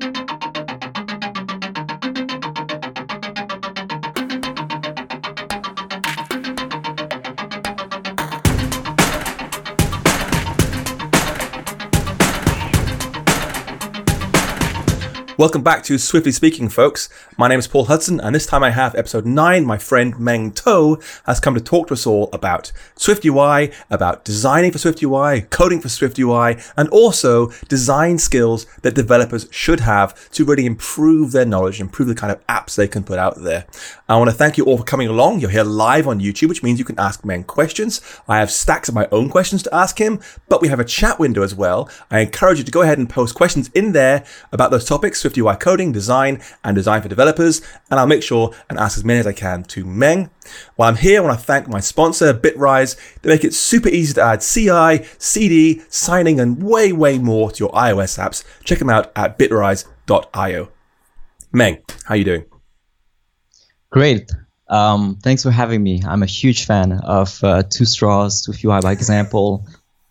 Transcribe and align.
Thank 0.00 0.18
you. 0.18 0.23
Welcome 15.36 15.64
back 15.64 15.82
to 15.84 15.98
Swiftly 15.98 16.30
Speaking, 16.30 16.68
folks. 16.68 17.08
My 17.36 17.48
name 17.48 17.58
is 17.58 17.66
Paul 17.66 17.86
Hudson, 17.86 18.20
and 18.20 18.32
this 18.32 18.46
time 18.46 18.62
I 18.62 18.70
have 18.70 18.94
episode 18.94 19.26
9. 19.26 19.66
My 19.66 19.78
friend 19.78 20.16
Meng 20.16 20.52
To 20.52 21.00
has 21.26 21.40
come 21.40 21.56
to 21.56 21.60
talk 21.60 21.88
to 21.88 21.94
us 21.94 22.06
all 22.06 22.28
about 22.32 22.70
Swift 22.94 23.24
UI, 23.24 23.72
about 23.90 24.24
designing 24.24 24.70
for 24.70 24.78
Swift 24.78 25.02
UI, 25.02 25.40
coding 25.50 25.80
for 25.80 25.88
Swift 25.88 26.20
UI, 26.20 26.58
and 26.76 26.88
also 26.90 27.48
design 27.68 28.18
skills 28.18 28.66
that 28.82 28.94
developers 28.94 29.48
should 29.50 29.80
have 29.80 30.30
to 30.30 30.44
really 30.44 30.66
improve 30.66 31.32
their 31.32 31.44
knowledge, 31.44 31.80
improve 31.80 32.06
the 32.06 32.14
kind 32.14 32.30
of 32.30 32.46
apps 32.46 32.76
they 32.76 32.86
can 32.86 33.02
put 33.02 33.18
out 33.18 33.42
there. 33.42 33.66
I 34.08 34.16
want 34.16 34.30
to 34.30 34.36
thank 34.36 34.56
you 34.56 34.64
all 34.66 34.78
for 34.78 34.84
coming 34.84 35.08
along. 35.08 35.40
You're 35.40 35.50
here 35.50 35.64
live 35.64 36.06
on 36.06 36.20
YouTube, 36.20 36.48
which 36.48 36.62
means 36.62 36.78
you 36.78 36.84
can 36.84 37.00
ask 37.00 37.24
Meng 37.24 37.42
questions. 37.42 38.00
I 38.28 38.38
have 38.38 38.52
stacks 38.52 38.88
of 38.88 38.94
my 38.94 39.08
own 39.10 39.30
questions 39.30 39.64
to 39.64 39.74
ask 39.74 39.98
him, 39.98 40.20
but 40.48 40.62
we 40.62 40.68
have 40.68 40.78
a 40.78 40.84
chat 40.84 41.18
window 41.18 41.42
as 41.42 41.56
well. 41.56 41.90
I 42.08 42.20
encourage 42.20 42.58
you 42.58 42.64
to 42.64 42.70
go 42.70 42.82
ahead 42.82 42.98
and 42.98 43.10
post 43.10 43.34
questions 43.34 43.68
in 43.74 43.90
there 43.90 44.24
about 44.52 44.70
those 44.70 44.84
topics 44.84 45.23
Swift 45.24 45.38
UI 45.38 45.56
coding, 45.56 45.90
design, 45.90 46.42
and 46.62 46.74
design 46.74 47.00
for 47.00 47.08
developers, 47.08 47.62
and 47.90 47.98
I'll 47.98 48.06
make 48.06 48.22
sure 48.22 48.54
and 48.68 48.78
ask 48.78 48.98
as 48.98 49.04
many 49.04 49.20
as 49.20 49.26
I 49.26 49.32
can 49.32 49.64
to 49.64 49.82
Meng. 49.82 50.28
While 50.76 50.90
I'm 50.90 50.96
here, 50.96 51.22
I 51.22 51.24
want 51.24 51.40
to 51.40 51.46
thank 51.46 51.66
my 51.66 51.80
sponsor, 51.80 52.34
Bitrise. 52.34 52.98
They 53.22 53.30
make 53.30 53.42
it 53.42 53.54
super 53.54 53.88
easy 53.88 54.12
to 54.14 54.22
add 54.22 54.42
CI, 54.42 55.06
CD, 55.16 55.80
signing, 55.88 56.40
and 56.40 56.62
way, 56.62 56.92
way 56.92 57.18
more 57.18 57.50
to 57.52 57.64
your 57.64 57.72
iOS 57.72 58.18
apps. 58.18 58.44
Check 58.64 58.80
them 58.80 58.90
out 58.90 59.12
at 59.16 59.38
bitrise.io. 59.38 60.68
Meng, 61.52 61.78
how 62.04 62.14
you 62.14 62.24
doing? 62.24 62.44
Great. 63.90 64.30
Um, 64.68 65.16
thanks 65.22 65.42
for 65.42 65.50
having 65.50 65.82
me. 65.82 66.02
I'm 66.06 66.22
a 66.22 66.26
huge 66.26 66.66
fan 66.66 66.92
of 66.92 67.42
uh, 67.42 67.62
Two 67.62 67.86
Straws, 67.86 68.42
Swift 68.42 68.62
UI 68.62 68.80
by 68.82 68.92
example, 68.92 69.66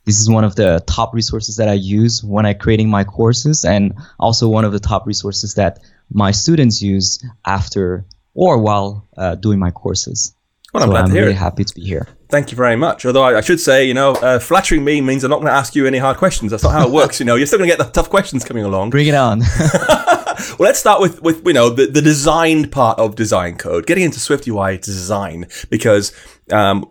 this 0.06 0.20
is 0.20 0.30
one 0.30 0.44
of 0.44 0.56
the 0.56 0.84
top 0.86 1.14
resources 1.14 1.58
that 1.58 1.70
I 1.70 1.74
use 1.74 2.24
when 2.24 2.46
I'm 2.46 2.58
creating 2.58 2.90
my 2.90 3.04
courses, 3.04 3.64
and 3.66 3.94
also 4.20 4.48
one 4.48 4.66
of 4.66 4.72
the 4.72 4.80
top 4.80 5.08
resources 5.08 5.56
that 5.56 5.80
my 6.12 6.32
students 6.32 6.82
use 6.82 7.24
after 7.46 8.06
or 8.34 8.58
while 8.58 9.08
uh, 9.18 9.36
doing 9.36 9.60
my 9.60 9.72
courses. 9.72 10.36
Well, 10.74 10.84
I'm, 10.84 10.90
so 10.90 10.96
I'm 10.96 11.12
really 11.12 11.32
it. 11.32 11.38
happy 11.38 11.64
to 11.64 11.76
be 11.76 11.82
here. 11.82 12.08
Thank 12.30 12.50
you 12.50 12.58
very 12.58 12.76
much. 12.76 13.06
Although 13.06 13.24
I, 13.24 13.38
I 13.38 13.42
should 13.42 13.60
say, 13.60 13.86
you 13.86 13.94
know, 13.94 14.14
uh, 14.14 14.40
flattering 14.40 14.84
me 14.84 15.02
means 15.02 15.24
I'm 15.24 15.30
not 15.30 15.38
going 15.38 15.48
to 15.48 15.54
ask 15.54 15.76
you 15.76 15.86
any 15.86 16.00
hard 16.00 16.18
questions. 16.18 16.50
That's 16.50 16.64
not 16.64 16.74
how 16.74 16.88
it 16.88 16.92
works. 16.92 17.20
you 17.20 17.26
know, 17.28 17.36
you're 17.36 17.46
still 17.46 17.60
going 17.60 17.70
to 17.70 17.78
get 17.78 17.86
the 17.86 17.92
tough 17.92 18.10
questions 18.10 18.44
coming 18.44 18.66
along. 18.66 18.90
Bring 18.90 19.08
it 19.08 19.14
on. 19.14 19.42
well, 20.58 20.68
let's 20.68 20.80
start 20.80 21.02
with 21.02 21.22
with 21.22 21.46
you 21.46 21.54
know 21.54 21.70
the, 21.70 21.88
the 21.88 22.02
designed 22.02 22.72
part 22.72 23.00
of 23.00 23.16
design 23.16 23.58
code, 23.58 23.86
getting 23.86 24.04
into 24.04 24.20
Swift 24.20 24.48
UI 24.48 24.78
design 24.78 25.48
because 25.70 26.12
um, 26.52 26.86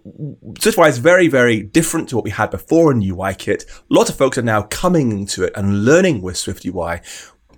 SwiftUI 0.55 0.88
is 0.88 0.98
very, 0.98 1.28
very 1.28 1.62
different 1.62 2.08
to 2.08 2.16
what 2.16 2.24
we 2.24 2.30
had 2.30 2.50
before 2.50 2.92
in 2.92 3.00
UIKit. 3.00 3.64
Lots 3.88 4.10
of 4.10 4.16
folks 4.16 4.38
are 4.38 4.42
now 4.42 4.62
coming 4.62 5.12
into 5.12 5.44
it 5.44 5.52
and 5.56 5.84
learning 5.84 6.22
with 6.22 6.36
SwiftUI. 6.36 7.00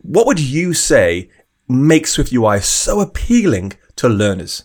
What 0.02 0.26
would 0.26 0.40
you 0.40 0.74
say 0.74 1.30
makes 1.68 2.16
SwiftUI 2.16 2.62
so 2.62 3.00
appealing 3.00 3.74
to 3.96 4.08
learners? 4.08 4.64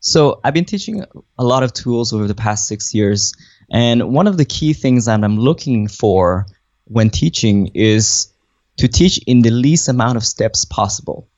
So 0.00 0.40
I've 0.44 0.54
been 0.54 0.66
teaching 0.66 1.02
a 1.38 1.44
lot 1.44 1.62
of 1.62 1.72
tools 1.72 2.12
over 2.12 2.26
the 2.26 2.34
past 2.34 2.68
six 2.68 2.92
years, 2.92 3.32
and 3.70 4.12
one 4.12 4.26
of 4.26 4.36
the 4.36 4.44
key 4.44 4.74
things 4.74 5.06
that 5.06 5.24
I'm 5.24 5.38
looking 5.38 5.88
for 5.88 6.46
when 6.84 7.08
teaching 7.08 7.70
is 7.74 8.33
to 8.78 8.88
teach 8.88 9.18
in 9.26 9.42
the 9.42 9.50
least 9.50 9.88
amount 9.88 10.16
of 10.16 10.24
steps 10.24 10.64
possible. 10.64 11.28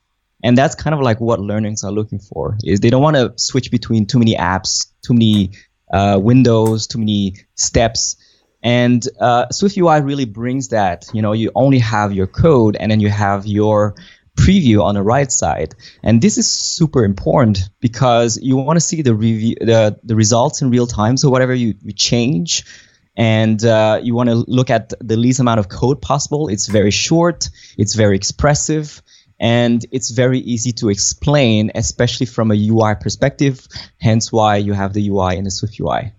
And 0.42 0.56
that's 0.56 0.74
kind 0.74 0.94
of 0.94 1.00
like 1.00 1.20
what 1.20 1.40
learners 1.40 1.82
are 1.84 1.92
looking 1.92 2.18
for 2.18 2.56
is 2.62 2.80
they 2.80 2.90
don't 2.90 3.02
want 3.02 3.16
to 3.16 3.32
switch 3.36 3.70
between 3.70 4.06
too 4.06 4.18
many 4.18 4.36
apps 4.36 4.92
too 5.02 5.14
many 5.14 5.50
uh, 5.92 6.18
windows 6.20 6.86
too 6.86 6.98
many 6.98 7.36
steps. 7.54 8.16
And 8.62 9.06
uh, 9.20 9.50
swift 9.50 9.76
ui 9.76 10.00
really 10.00 10.24
brings 10.24 10.68
that 10.68 11.06
you 11.12 11.22
know 11.22 11.32
you 11.32 11.50
only 11.54 11.78
have 11.78 12.12
your 12.12 12.26
code 12.26 12.76
and 12.76 12.90
then 12.90 13.00
you 13.00 13.08
have 13.08 13.46
your 13.46 13.94
preview 14.36 14.82
on 14.82 14.94
the 14.94 15.02
right 15.02 15.32
side. 15.32 15.74
And 16.02 16.20
this 16.20 16.38
is 16.38 16.48
super 16.48 17.04
important 17.04 17.70
because 17.80 18.38
you 18.40 18.56
want 18.56 18.76
to 18.76 18.80
see 18.80 19.02
the 19.02 19.14
review 19.14 19.56
the, 19.60 19.98
the 20.04 20.14
results 20.14 20.62
in 20.62 20.70
real 20.70 20.86
time. 20.86 21.16
So 21.16 21.30
whatever 21.30 21.54
you, 21.54 21.74
you 21.82 21.92
change 21.92 22.64
and 23.16 23.64
uh, 23.64 23.98
you 24.02 24.14
want 24.14 24.28
to 24.28 24.44
look 24.46 24.70
at 24.70 24.92
the 25.00 25.16
least 25.16 25.40
amount 25.40 25.58
of 25.58 25.68
code 25.68 26.00
possible 26.00 26.48
it's 26.48 26.66
very 26.66 26.90
short 26.90 27.48
it's 27.78 27.94
very 27.94 28.16
expressive 28.16 29.02
and 29.38 29.84
it's 29.92 30.10
very 30.10 30.38
easy 30.40 30.72
to 30.72 30.88
explain, 30.88 31.70
especially 31.74 32.26
from 32.26 32.50
a 32.50 32.54
UI 32.54 32.94
perspective. 32.94 33.66
Hence, 34.00 34.32
why 34.32 34.56
you 34.56 34.72
have 34.72 34.92
the 34.92 35.08
UI 35.08 35.36
in 35.36 35.44
the 35.44 35.50
Swift 35.50 35.78
UI. 35.78 36.12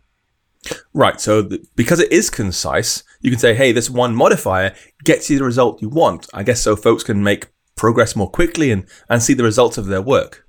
Right. 0.93 1.19
So, 1.19 1.43
th- 1.47 1.61
because 1.75 1.99
it 1.99 2.11
is 2.11 2.29
concise, 2.29 3.03
you 3.21 3.31
can 3.31 3.39
say, 3.39 3.53
"Hey, 3.53 3.71
this 3.71 3.89
one 3.89 4.15
modifier 4.15 4.75
gets 5.03 5.29
you 5.29 5.37
the 5.37 5.45
result 5.45 5.81
you 5.81 5.89
want." 5.89 6.27
I 6.33 6.43
guess 6.43 6.61
so 6.61 6.75
folks 6.75 7.03
can 7.03 7.23
make 7.23 7.47
progress 7.75 8.15
more 8.15 8.29
quickly 8.29 8.71
and 8.71 8.85
and 9.09 9.23
see 9.23 9.33
the 9.33 9.43
results 9.43 9.77
of 9.77 9.87
their 9.87 10.01
work. 10.01 10.45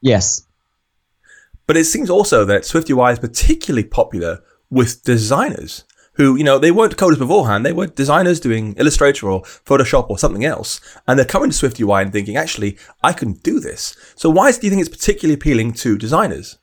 Yes. 0.00 0.46
But 1.66 1.76
it 1.76 1.84
seems 1.84 2.10
also 2.10 2.44
that 2.46 2.64
Swift 2.64 2.90
UI 2.90 3.12
is 3.12 3.18
particularly 3.18 3.84
popular 3.84 4.40
with 4.70 5.02
designers 5.02 5.84
who, 6.14 6.36
you 6.36 6.44
know, 6.44 6.58
they 6.58 6.70
weren't 6.70 6.96
coders 6.96 7.18
beforehand. 7.18 7.64
They 7.64 7.72
were 7.72 7.86
designers 7.86 8.40
doing 8.40 8.74
Illustrator 8.74 9.30
or 9.30 9.42
Photoshop 9.42 10.10
or 10.10 10.18
something 10.18 10.44
else. 10.44 10.80
And 11.06 11.18
they're 11.18 11.26
coming 11.26 11.50
to 11.50 11.56
Swift 11.56 11.80
UI 11.80 12.02
and 12.02 12.12
thinking, 12.12 12.36
actually, 12.36 12.78
I 13.02 13.12
can 13.12 13.32
do 13.34 13.60
this. 13.60 13.96
So 14.16 14.28
why 14.28 14.50
do 14.52 14.58
you 14.66 14.70
think 14.70 14.80
it's 14.80 14.94
particularly 14.94 15.34
appealing 15.34 15.72
to 15.74 15.96
designers? 15.96 16.58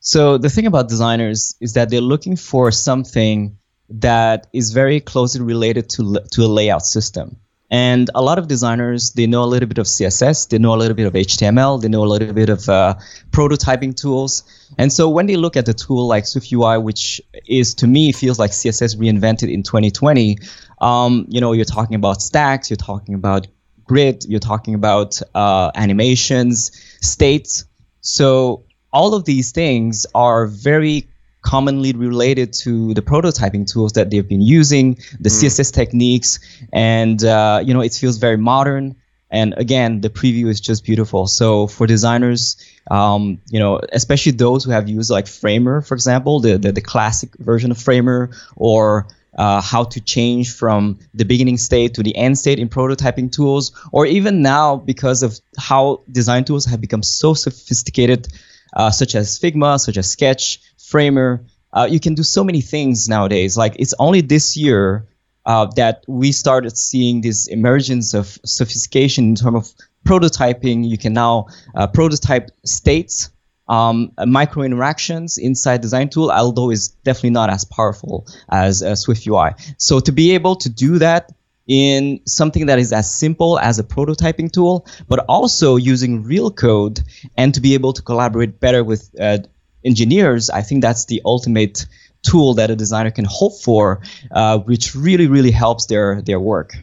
So 0.00 0.36
the 0.36 0.50
thing 0.50 0.66
about 0.66 0.88
designers 0.88 1.56
is 1.60 1.72
that 1.74 1.88
they're 1.88 2.00
looking 2.02 2.36
for 2.36 2.70
something 2.70 3.56
that 3.88 4.48
is 4.52 4.72
very 4.72 5.00
closely 5.00 5.40
related 5.40 5.88
to, 5.90 6.20
to 6.32 6.42
a 6.42 6.46
layout 6.46 6.84
system. 6.84 7.36
And 7.74 8.08
a 8.14 8.22
lot 8.22 8.38
of 8.38 8.46
designers, 8.46 9.10
they 9.14 9.26
know 9.26 9.42
a 9.42 9.50
little 9.52 9.68
bit 9.68 9.78
of 9.78 9.86
CSS, 9.86 10.48
they 10.48 10.58
know 10.58 10.74
a 10.74 10.78
little 10.82 10.94
bit 10.94 11.06
of 11.06 11.12
HTML, 11.14 11.82
they 11.82 11.88
know 11.88 12.04
a 12.04 12.10
little 12.14 12.32
bit 12.32 12.48
of 12.48 12.68
uh, 12.68 12.94
prototyping 13.32 13.96
tools. 13.96 14.44
And 14.78 14.92
so 14.92 15.08
when 15.08 15.26
they 15.26 15.34
look 15.34 15.56
at 15.56 15.66
the 15.66 15.74
tool 15.74 16.06
like 16.06 16.22
SwiftUI, 16.22 16.80
which 16.80 17.20
is 17.46 17.74
to 17.74 17.88
me 17.88 18.12
feels 18.12 18.38
like 18.38 18.52
CSS 18.52 18.96
reinvented 18.96 19.52
in 19.52 19.64
2020, 19.64 20.38
um, 20.80 21.26
you 21.28 21.40
know, 21.40 21.50
you're 21.50 21.64
talking 21.64 21.96
about 21.96 22.22
stacks, 22.22 22.70
you're 22.70 22.76
talking 22.76 23.16
about 23.16 23.48
grid, 23.82 24.24
you're 24.24 24.38
talking 24.38 24.74
about 24.76 25.20
uh, 25.34 25.72
animations, 25.74 26.70
states. 27.00 27.64
So 28.02 28.66
all 28.92 29.16
of 29.16 29.24
these 29.24 29.50
things 29.50 30.06
are 30.14 30.46
very 30.46 31.08
commonly 31.44 31.92
related 31.92 32.52
to 32.52 32.94
the 32.94 33.02
prototyping 33.02 33.70
tools 33.70 33.92
that 33.92 34.10
they've 34.10 34.28
been 34.28 34.40
using, 34.40 34.94
the 35.20 35.28
mm. 35.28 35.44
CSS 35.44 35.72
techniques, 35.72 36.40
and 36.72 37.22
uh, 37.22 37.62
you 37.64 37.72
know 37.74 37.80
it 37.80 37.92
feels 37.92 38.16
very 38.16 38.38
modern. 38.38 38.96
And 39.30 39.54
again, 39.56 40.00
the 40.00 40.10
preview 40.10 40.46
is 40.46 40.60
just 40.60 40.84
beautiful. 40.84 41.26
So 41.26 41.66
for 41.66 41.86
designers, 41.86 42.56
um, 42.90 43.40
you 43.50 43.58
know, 43.58 43.80
especially 43.92 44.32
those 44.32 44.62
who 44.64 44.70
have 44.70 44.88
used 44.88 45.10
like 45.10 45.26
Framer, 45.26 45.82
for 45.82 45.94
example, 45.94 46.40
the 46.40 46.56
the, 46.56 46.72
the 46.72 46.80
classic 46.80 47.30
version 47.38 47.70
of 47.70 47.78
Framer, 47.78 48.30
or 48.56 49.06
uh, 49.36 49.60
how 49.60 49.84
to 49.84 50.00
change 50.00 50.54
from 50.54 50.98
the 51.12 51.24
beginning 51.24 51.58
state 51.58 51.94
to 51.94 52.02
the 52.02 52.16
end 52.16 52.38
state 52.38 52.58
in 52.58 52.68
prototyping 52.68 53.30
tools, 53.30 53.72
or 53.92 54.06
even 54.06 54.40
now 54.42 54.76
because 54.76 55.22
of 55.22 55.38
how 55.58 56.02
design 56.10 56.44
tools 56.44 56.64
have 56.64 56.80
become 56.80 57.02
so 57.02 57.34
sophisticated, 57.34 58.28
uh, 58.72 58.90
such 58.90 59.14
as 59.14 59.38
Figma, 59.38 59.78
such 59.78 59.98
as 59.98 60.10
Sketch, 60.10 60.60
Framer. 60.86 61.44
Uh, 61.72 61.88
you 61.90 61.98
can 61.98 62.14
do 62.14 62.22
so 62.22 62.44
many 62.44 62.60
things 62.60 63.08
nowadays. 63.08 63.56
Like 63.56 63.76
it's 63.78 63.94
only 63.98 64.20
this 64.20 64.56
year 64.56 65.06
uh, 65.46 65.66
that 65.76 66.04
we 66.06 66.32
started 66.32 66.76
seeing 66.76 67.20
this 67.20 67.48
emergence 67.48 68.14
of 68.14 68.38
sophistication 68.44 69.24
in 69.30 69.34
terms 69.34 69.56
of 69.56 69.86
prototyping. 70.06 70.88
You 70.88 70.98
can 70.98 71.12
now 71.12 71.48
uh, 71.74 71.86
prototype 71.88 72.50
states, 72.64 73.30
um, 73.68 74.12
micro 74.26 74.62
interactions 74.62 75.38
inside 75.38 75.80
Design 75.80 76.10
Tool, 76.10 76.30
although 76.30 76.70
it's 76.70 76.88
definitely 76.88 77.30
not 77.30 77.50
as 77.50 77.64
powerful 77.64 78.26
as 78.48 78.82
uh, 78.82 78.94
Swift 78.94 79.26
UI. 79.26 79.50
So 79.78 80.00
to 80.00 80.12
be 80.12 80.32
able 80.32 80.56
to 80.56 80.68
do 80.68 80.98
that 80.98 81.32
in 81.66 82.20
something 82.26 82.66
that 82.66 82.78
is 82.78 82.92
as 82.92 83.10
simple 83.10 83.58
as 83.58 83.78
a 83.78 83.82
prototyping 83.82 84.52
tool, 84.52 84.86
but 85.08 85.24
also 85.28 85.76
using 85.76 86.22
real 86.22 86.50
code 86.50 87.00
and 87.36 87.54
to 87.54 87.60
be 87.60 87.72
able 87.74 87.94
to 87.94 88.02
collaborate 88.02 88.60
better 88.60 88.84
with 88.84 89.08
uh, 89.18 89.38
engineers, 89.84 90.50
I 90.50 90.62
think 90.62 90.82
that's 90.82 91.06
the 91.06 91.20
ultimate 91.24 91.86
tool 92.22 92.54
that 92.54 92.70
a 92.70 92.76
designer 92.76 93.10
can 93.10 93.26
hope 93.28 93.60
for, 93.60 94.00
uh, 94.30 94.58
which 94.58 94.94
really, 94.94 95.26
really 95.26 95.50
helps 95.50 95.86
their 95.86 96.22
their 96.22 96.40
work. 96.40 96.76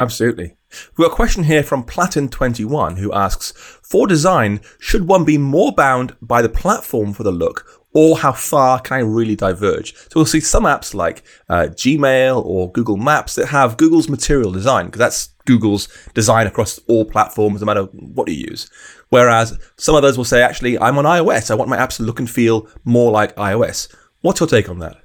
Absolutely. 0.00 0.56
We've 0.96 1.06
got 1.06 1.12
a 1.12 1.16
question 1.16 1.44
here 1.44 1.62
from 1.62 1.84
Platin21 1.84 2.98
who 2.98 3.12
asks 3.12 3.52
For 3.82 4.06
design, 4.06 4.60
should 4.80 5.06
one 5.06 5.24
be 5.24 5.38
more 5.38 5.72
bound 5.72 6.16
by 6.20 6.42
the 6.42 6.48
platform 6.48 7.12
for 7.12 7.22
the 7.22 7.30
look 7.30 7.82
or 7.94 8.18
how 8.18 8.32
far 8.32 8.80
can 8.80 8.96
I 8.96 9.00
really 9.00 9.36
diverge? 9.36 9.94
So 9.94 10.10
we'll 10.16 10.26
see 10.26 10.40
some 10.40 10.64
apps 10.64 10.94
like 10.94 11.22
uh, 11.48 11.68
Gmail 11.70 12.44
or 12.44 12.72
Google 12.72 12.96
Maps 12.96 13.34
that 13.34 13.48
have 13.48 13.76
Google's 13.76 14.08
material 14.08 14.50
design 14.50 14.86
because 14.86 14.98
that's 14.98 15.34
Google's 15.44 15.88
design 16.14 16.46
across 16.46 16.78
all 16.88 17.04
platforms, 17.04 17.60
no 17.60 17.66
matter 17.66 17.84
what 17.92 18.28
you 18.28 18.46
use. 18.48 18.70
Whereas 19.12 19.58
some 19.76 19.94
others 19.94 20.16
will 20.16 20.24
say, 20.24 20.40
actually, 20.40 20.78
I'm 20.78 20.96
on 20.96 21.04
iOS. 21.04 21.50
I 21.50 21.54
want 21.54 21.68
my 21.68 21.76
apps 21.76 21.98
to 21.98 22.02
look 22.02 22.18
and 22.18 22.30
feel 22.30 22.66
more 22.82 23.12
like 23.12 23.36
iOS. 23.36 23.94
What's 24.22 24.40
your 24.40 24.46
take 24.46 24.70
on 24.70 24.78
that? 24.78 24.96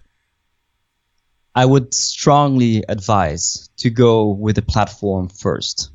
I 1.54 1.66
would 1.66 1.94
strongly 1.94 2.86
advise 2.88 3.70
to 3.80 3.90
go 3.90 4.30
with 4.30 4.56
the 4.56 4.62
platform 4.62 5.28
first. 5.28 5.92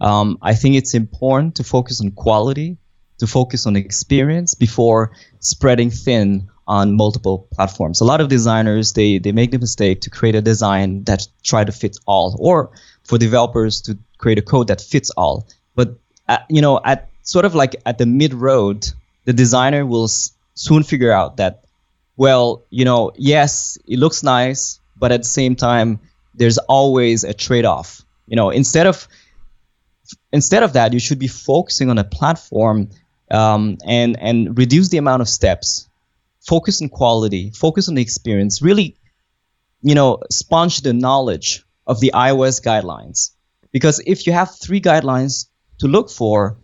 Um, 0.00 0.38
I 0.40 0.54
think 0.54 0.76
it's 0.76 0.94
important 0.94 1.56
to 1.56 1.64
focus 1.64 2.00
on 2.00 2.12
quality, 2.12 2.76
to 3.18 3.26
focus 3.26 3.66
on 3.66 3.74
experience 3.74 4.54
before 4.54 5.10
spreading 5.40 5.90
thin 5.90 6.48
on 6.68 6.96
multiple 6.96 7.48
platforms. 7.52 8.00
A 8.00 8.04
lot 8.04 8.20
of 8.20 8.28
designers 8.28 8.92
they 8.92 9.18
they 9.18 9.32
make 9.32 9.50
the 9.50 9.58
mistake 9.58 10.02
to 10.02 10.10
create 10.10 10.36
a 10.36 10.42
design 10.42 11.02
that 11.04 11.26
try 11.42 11.64
to 11.64 11.72
fit 11.72 11.96
all, 12.06 12.36
or 12.38 12.70
for 13.02 13.18
developers 13.18 13.80
to 13.80 13.98
create 14.18 14.38
a 14.38 14.42
code 14.42 14.68
that 14.68 14.80
fits 14.80 15.10
all. 15.16 15.48
But 15.74 15.98
at, 16.28 16.46
you 16.48 16.62
know, 16.62 16.80
at 16.84 17.07
sort 17.28 17.44
of 17.44 17.54
like 17.54 17.76
at 17.84 17.98
the 17.98 18.06
mid 18.06 18.32
road, 18.32 18.88
the 19.26 19.34
designer 19.34 19.84
will 19.84 20.04
s- 20.04 20.32
soon 20.54 20.82
figure 20.82 21.12
out 21.12 21.36
that, 21.36 21.64
well, 22.16 22.64
you 22.70 22.84
know, 22.86 23.12
yes, 23.16 23.76
it 23.86 23.98
looks 23.98 24.22
nice, 24.22 24.80
but 24.96 25.12
at 25.12 25.20
the 25.20 25.28
same 25.28 25.54
time, 25.54 26.00
there's 26.34 26.56
always 26.58 27.24
a 27.24 27.34
trade 27.34 27.66
off. 27.66 28.02
You 28.26 28.36
know, 28.36 28.48
instead 28.50 28.86
of 28.86 29.06
instead 30.32 30.62
of 30.62 30.72
that, 30.72 30.92
you 30.92 31.00
should 31.00 31.18
be 31.18 31.28
focusing 31.28 31.90
on 31.90 31.98
a 31.98 32.04
platform 32.04 32.88
um, 33.30 33.76
and 33.84 34.16
and 34.18 34.56
reduce 34.56 34.88
the 34.88 34.98
amount 34.98 35.20
of 35.22 35.28
steps. 35.28 35.88
Focus 36.40 36.80
on 36.80 36.88
quality. 36.88 37.50
Focus 37.50 37.88
on 37.88 37.94
the 37.94 38.02
experience. 38.02 38.62
Really, 38.62 38.96
you 39.82 39.94
know, 39.94 40.20
sponge 40.30 40.80
the 40.80 40.92
knowledge 40.94 41.64
of 41.86 42.00
the 42.00 42.12
iOS 42.14 42.62
guidelines. 42.62 43.32
Because 43.70 44.00
if 44.06 44.26
you 44.26 44.32
have 44.32 44.56
three 44.56 44.80
guidelines 44.80 45.46
to 45.80 45.88
look 45.88 46.10
for, 46.10 46.56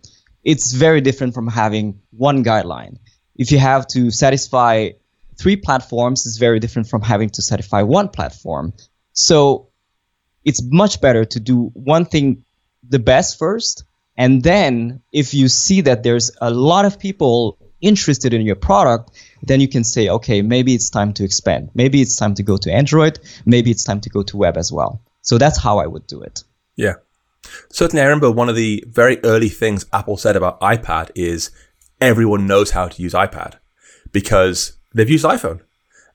it's 0.45 0.71
very 0.71 1.01
different 1.01 1.33
from 1.33 1.47
having 1.47 1.99
one 2.11 2.43
guideline. 2.43 2.99
If 3.35 3.51
you 3.51 3.57
have 3.57 3.87
to 3.87 4.11
satisfy 4.11 4.91
three 5.37 5.57
platforms, 5.57 6.25
it's 6.25 6.37
very 6.37 6.59
different 6.59 6.87
from 6.87 7.01
having 7.01 7.31
to 7.31 7.41
satisfy 7.41 7.81
one 7.81 8.09
platform. 8.09 8.73
So 9.11 9.69
it's 10.45 10.61
much 10.63 11.01
better 11.01 11.25
to 11.25 11.39
do 11.39 11.71
one 11.73 12.05
thing 12.05 12.45
the 12.87 12.99
best 12.99 13.39
first 13.39 13.83
and 14.15 14.43
then 14.43 15.01
if 15.11 15.33
you 15.33 15.47
see 15.49 15.81
that 15.81 16.03
there's 16.03 16.31
a 16.39 16.51
lot 16.51 16.85
of 16.85 16.99
people 16.99 17.57
interested 17.81 18.33
in 18.33 18.41
your 18.41 18.55
product 18.55 19.09
then 19.41 19.59
you 19.59 19.67
can 19.67 19.83
say 19.83 20.07
okay 20.07 20.43
maybe 20.43 20.75
it's 20.75 20.91
time 20.91 21.13
to 21.13 21.23
expand. 21.23 21.71
Maybe 21.73 22.01
it's 22.01 22.15
time 22.15 22.35
to 22.35 22.43
go 22.43 22.57
to 22.57 22.71
android. 22.71 23.19
Maybe 23.45 23.71
it's 23.71 23.83
time 23.83 24.01
to 24.01 24.09
go 24.09 24.21
to 24.21 24.37
web 24.37 24.55
as 24.57 24.71
well. 24.71 25.01
So 25.21 25.39
that's 25.39 25.57
how 25.57 25.79
i 25.79 25.87
would 25.87 26.05
do 26.05 26.21
it. 26.21 26.43
Yeah 26.75 26.95
certainly 27.69 28.01
i 28.01 28.05
remember 28.05 28.31
one 28.31 28.49
of 28.49 28.55
the 28.55 28.83
very 28.87 29.23
early 29.23 29.49
things 29.49 29.85
apple 29.93 30.17
said 30.17 30.35
about 30.35 30.59
ipad 30.61 31.09
is 31.15 31.51
everyone 32.01 32.47
knows 32.47 32.71
how 32.71 32.87
to 32.87 33.01
use 33.01 33.13
ipad 33.13 33.55
because 34.11 34.77
they've 34.93 35.09
used 35.09 35.25
iphone 35.25 35.61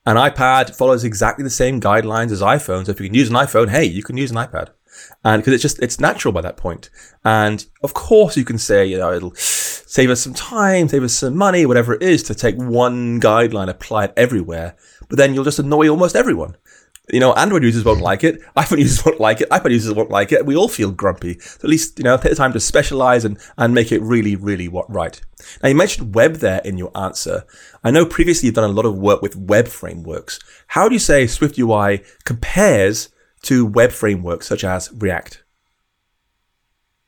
an 0.06 0.16
ipad 0.16 0.74
follows 0.74 1.04
exactly 1.04 1.42
the 1.42 1.50
same 1.50 1.80
guidelines 1.80 2.30
as 2.30 2.40
iphone 2.42 2.86
so 2.86 2.92
if 2.92 3.00
you 3.00 3.06
can 3.06 3.14
use 3.14 3.28
an 3.28 3.36
iphone 3.36 3.70
hey 3.70 3.84
you 3.84 4.02
can 4.02 4.16
use 4.16 4.30
an 4.30 4.36
ipad 4.36 4.68
and 5.24 5.42
because 5.42 5.54
it's 5.54 5.62
just 5.62 5.78
it's 5.80 6.00
natural 6.00 6.32
by 6.32 6.40
that 6.40 6.56
point. 6.56 6.90
And 7.24 7.64
of 7.82 7.94
course, 7.94 8.36
you 8.36 8.44
can 8.44 8.58
say 8.58 8.86
you 8.86 8.98
know 8.98 9.12
it'll 9.12 9.34
save 9.34 10.10
us 10.10 10.20
some 10.20 10.34
time, 10.34 10.88
save 10.88 11.02
us 11.02 11.14
some 11.14 11.36
money, 11.36 11.66
whatever 11.66 11.94
it 11.94 12.02
is, 12.02 12.22
to 12.24 12.34
take 12.34 12.56
one 12.56 13.20
guideline, 13.20 13.68
apply 13.68 14.06
it 14.06 14.14
everywhere. 14.16 14.76
But 15.08 15.18
then 15.18 15.34
you'll 15.34 15.44
just 15.44 15.58
annoy 15.58 15.88
almost 15.88 16.16
everyone. 16.16 16.56
You 17.12 17.20
know, 17.20 17.32
Android 17.34 17.62
users 17.62 17.84
won't 17.84 18.00
like 18.00 18.24
it. 18.24 18.40
iPhone 18.56 18.78
users 18.86 19.04
won't 19.04 19.20
like 19.20 19.40
it. 19.40 19.50
iPad 19.50 19.70
users 19.70 19.94
won't 19.94 20.10
like 20.10 20.32
it. 20.32 20.46
We 20.46 20.56
all 20.56 20.68
feel 20.68 20.90
grumpy. 20.90 21.38
So 21.38 21.60
at 21.64 21.70
least, 21.70 21.98
you 21.98 22.04
know, 22.04 22.16
take 22.16 22.30
the 22.30 22.36
time 22.36 22.52
to 22.52 22.60
specialize 22.60 23.24
and, 23.24 23.38
and 23.58 23.74
make 23.74 23.92
it 23.92 24.00
really, 24.02 24.36
really 24.36 24.68
what 24.68 24.90
right. 24.92 25.20
Now, 25.62 25.68
you 25.68 25.74
mentioned 25.74 26.14
web 26.14 26.36
there 26.36 26.60
in 26.64 26.78
your 26.78 26.90
answer. 26.96 27.44
I 27.82 27.90
know 27.90 28.06
previously 28.06 28.46
you've 28.46 28.54
done 28.54 28.68
a 28.68 28.72
lot 28.72 28.86
of 28.86 28.96
work 28.96 29.22
with 29.22 29.36
web 29.36 29.68
frameworks. 29.68 30.38
How 30.68 30.88
do 30.88 30.94
you 30.94 31.00
say 31.00 31.26
Swift 31.26 31.58
UI 31.58 32.02
compares 32.24 33.08
to 33.42 33.66
web 33.66 33.90
frameworks 33.90 34.46
such 34.46 34.64
as 34.64 34.92
React? 34.92 35.42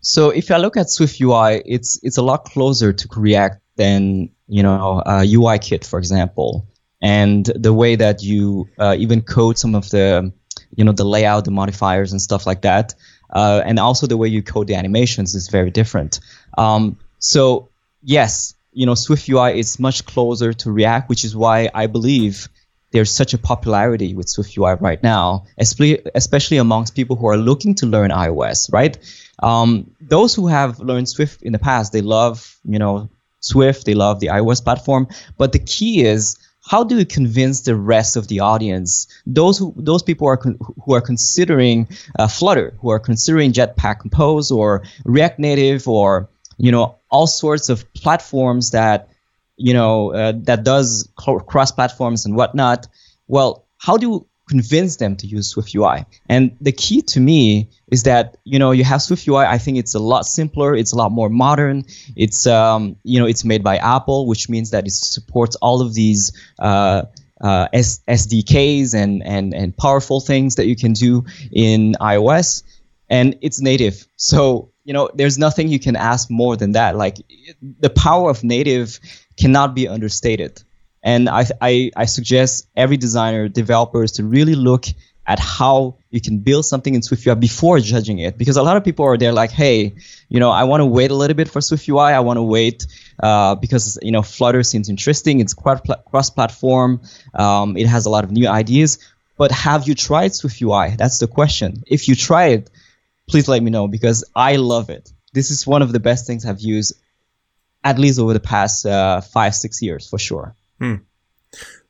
So 0.00 0.31
if 0.31 0.50
I 0.50 0.56
look 0.56 0.76
at 0.76 0.90
Swift 0.90 1.20
UI, 1.20 1.62
it's 1.64 1.99
it's 2.02 2.16
a 2.16 2.22
lot 2.22 2.44
closer 2.44 2.93
to 2.93 3.08
React 3.16 3.60
than 3.76 4.31
you 4.49 4.62
know 4.62 5.00
uh, 5.06 5.25
UI 5.26 5.58
Kit, 5.58 5.84
for 5.84 5.99
example, 5.99 6.66
and 7.02 7.44
the 7.44 7.75
way 7.75 7.96
that 7.96 8.22
you 8.22 8.69
uh, 8.78 8.96
even 8.99 9.20
code 9.20 9.58
some 9.58 9.75
of 9.75 9.90
the 9.90 10.32
you 10.75 10.84
know 10.84 10.93
the 10.93 11.04
layout, 11.04 11.44
the 11.44 11.50
modifiers, 11.50 12.12
and 12.12 12.22
stuff 12.22 12.46
like 12.46 12.62
that, 12.62 12.94
uh, 13.31 13.60
and 13.64 13.78
also 13.78 14.06
the 14.06 14.16
way 14.16 14.28
you 14.28 14.43
code 14.43 14.69
the 14.69 14.76
animations 14.76 15.34
is 15.34 15.49
very 15.49 15.70
different. 15.70 16.20
Um, 16.56 16.96
so 17.19 17.69
yes, 18.02 18.54
you 18.72 18.87
know 18.87 18.94
Swift 18.94 19.28
UI 19.28 19.58
is 19.58 19.78
much 19.78 20.06
closer 20.06 20.52
to 20.52 20.72
React, 20.72 21.08
which 21.08 21.25
is 21.25 21.37
why 21.37 21.69
I 21.75 21.88
believe 21.88 22.49
there's 22.93 23.10
such 23.10 23.34
a 23.34 23.38
popularity 23.38 24.14
with 24.14 24.26
SwiftUI 24.26 24.81
right 24.81 25.02
now, 25.02 25.46
especially 25.58 26.56
amongst 26.58 26.94
people 26.94 27.16
who 27.16 27.26
are 27.26 27.38
looking 27.38 27.75
to 27.76 27.87
learn 27.87 28.10
iOS, 28.10 28.72
right? 28.72 28.96
Um, 29.43 29.90
those 30.00 30.34
who 30.34 30.46
have 30.46 30.78
learned 30.78 31.08
Swift 31.08 31.43
in 31.43 31.52
the 31.52 31.58
past, 31.58 31.93
they 31.93 32.02
love, 32.02 32.56
you 32.64 32.78
know, 32.78 33.08
Swift, 33.40 33.87
they 33.87 33.94
love 33.94 34.20
the 34.20 34.28
iOS 34.28 34.62
platform. 34.62 35.08
But 35.37 35.52
the 35.52 35.58
key 35.58 36.04
is, 36.04 36.38
how 36.64 36.85
do 36.85 36.99
you 36.99 37.05
convince 37.05 37.62
the 37.62 37.76
rest 37.76 38.17
of 38.17 38.29
the 38.29 38.41
audience, 38.41 39.09
those 39.26 39.59
who 39.59 39.75
those 39.76 40.03
people 40.03 40.29
are 40.29 40.37
con- 40.37 40.59
who 40.85 40.94
are 40.94 41.00
considering 41.00 41.88
uh, 42.19 42.29
Flutter, 42.29 42.75
who 42.81 42.91
are 42.91 43.00
considering 43.00 43.53
Jetpack 43.53 44.00
Compose 44.00 44.50
or 44.50 44.82
React 45.05 45.38
Native 45.41 45.88
or 45.88 46.29
you 46.59 46.70
know 46.70 46.99
all 47.11 47.26
sorts 47.26 47.69
of 47.69 47.93
platforms 47.94 48.70
that 48.70 49.09
you 49.56 49.75
know 49.75 50.12
uh, 50.12 50.32
that 50.44 50.64
does 50.64 51.09
cross 51.17 51.73
platforms 51.73 52.25
and 52.26 52.37
whatnot? 52.37 52.87
Well 53.26 53.67
how 53.79 53.97
do 53.97 54.26
convince 54.52 54.96
them 55.02 55.12
to 55.20 55.26
use 55.37 55.46
swift 55.52 55.75
ui 55.75 55.99
and 56.28 56.43
the 56.60 56.75
key 56.84 57.00
to 57.12 57.19
me 57.20 57.40
is 57.90 58.02
that 58.10 58.25
you 58.44 58.58
know 58.62 58.70
you 58.78 58.84
have 58.93 59.00
swift 59.08 59.25
ui 59.28 59.44
i 59.56 59.58
think 59.62 59.78
it's 59.82 59.94
a 59.94 60.04
lot 60.12 60.22
simpler 60.38 60.70
it's 60.81 60.93
a 60.93 60.99
lot 61.02 61.10
more 61.20 61.31
modern 61.44 61.84
it's 62.25 62.46
um, 62.46 62.96
you 63.10 63.19
know 63.20 63.28
it's 63.32 63.44
made 63.52 63.62
by 63.70 63.76
apple 63.94 64.20
which 64.31 64.44
means 64.54 64.69
that 64.70 64.87
it 64.87 64.93
supports 64.93 65.54
all 65.56 65.78
of 65.81 65.94
these 65.94 66.22
uh, 66.58 67.02
uh, 67.43 67.69
S- 67.72 68.00
SDKs 68.06 68.94
and, 68.94 69.22
and 69.25 69.52
and 69.52 69.76
powerful 69.76 70.20
things 70.20 70.54
that 70.56 70.66
you 70.66 70.76
can 70.76 70.93
do 70.93 71.25
in 71.50 71.94
iOS, 72.00 72.62
and 73.10 73.37
it's 73.43 73.60
native. 73.60 74.06
So 74.16 74.71
you 74.85 74.92
know, 74.92 75.11
there's 75.14 75.38
nothing 75.38 75.68
you 75.68 75.78
can 75.78 75.97
ask 75.97 76.30
more 76.30 76.56
than 76.56 76.73
that. 76.73 76.97
Like 76.97 77.18
the 77.80 77.90
power 77.90 78.30
of 78.30 78.42
native 78.44 78.99
cannot 79.37 79.75
be 79.75 79.88
understated. 79.88 80.62
And 81.02 81.28
I, 81.28 81.47
I, 81.61 81.90
I 81.97 82.04
suggest 82.04 82.68
every 82.76 82.97
designer, 82.97 83.49
developers 83.49 84.12
to 84.12 84.25
really 84.25 84.54
look 84.54 84.87
at 85.26 85.38
how 85.38 85.97
you 86.11 86.21
can 86.21 86.38
build 86.38 86.64
something 86.64 86.94
in 86.94 87.00
SwiftUI 87.00 87.38
before 87.38 87.78
judging 87.78 88.18
it. 88.18 88.37
Because 88.37 88.56
a 88.56 88.62
lot 88.62 88.76
of 88.76 88.85
people 88.85 89.04
are 89.04 89.16
there 89.16 89.32
like, 89.32 89.50
hey, 89.50 89.94
you 90.28 90.40
know, 90.40 90.50
I 90.50 90.64
want 90.64 90.80
to 90.80 90.87
wait 90.87 91.11
a 91.11 91.14
little 91.14 91.37
bit 91.37 91.49
for 91.49 91.61
SwiftUI. 91.61 92.12
I 92.12 92.21
want 92.21 92.38
to 92.38 92.42
wait 92.42 92.87
uh, 93.23 93.54
because, 93.54 93.99
you 94.02 94.11
know, 94.11 94.23
Flutter 94.23 94.62
seems 94.62 94.88
interesting. 94.88 95.40
It's 95.40 95.54
cross-platform. 95.54 97.02
Um, 97.35 97.76
it 97.76 97.87
has 97.87 98.06
a 98.06 98.11
lot 98.11 98.25
of 98.25 98.32
new 98.32 98.49
ideas. 98.49 98.99
But 99.37 99.52
have 99.52 99.87
you 99.88 99.94
tried 99.94 100.32
SwiftUI? 100.32 100.97
That's 100.97 101.18
the 101.18 101.28
question. 101.28 101.85
If 101.87 102.09
you 102.09 102.14
try 102.16 102.47
it, 102.47 102.71
please 103.28 103.49
let 103.49 103.62
me 103.62 103.71
know 103.71 103.87
because 103.88 104.25
I 104.35 104.56
love 104.56 104.90
it. 104.90 105.12
This 105.32 105.50
is 105.50 105.66
one 105.66 105.82
of 105.82 105.92
the 105.92 106.00
best 106.00 106.26
things 106.26 106.44
I've 106.44 106.61
used 106.61 106.94
at 107.85 107.99
least 107.99 108.18
over 108.18 108.32
the 108.32 108.40
past 108.40 108.87
uh, 108.87 109.21
five, 109.21 109.54
six 109.54 109.82
years 109.82 110.09
for 110.09 110.18
sure. 110.18 110.54
Hmm. 110.83 110.95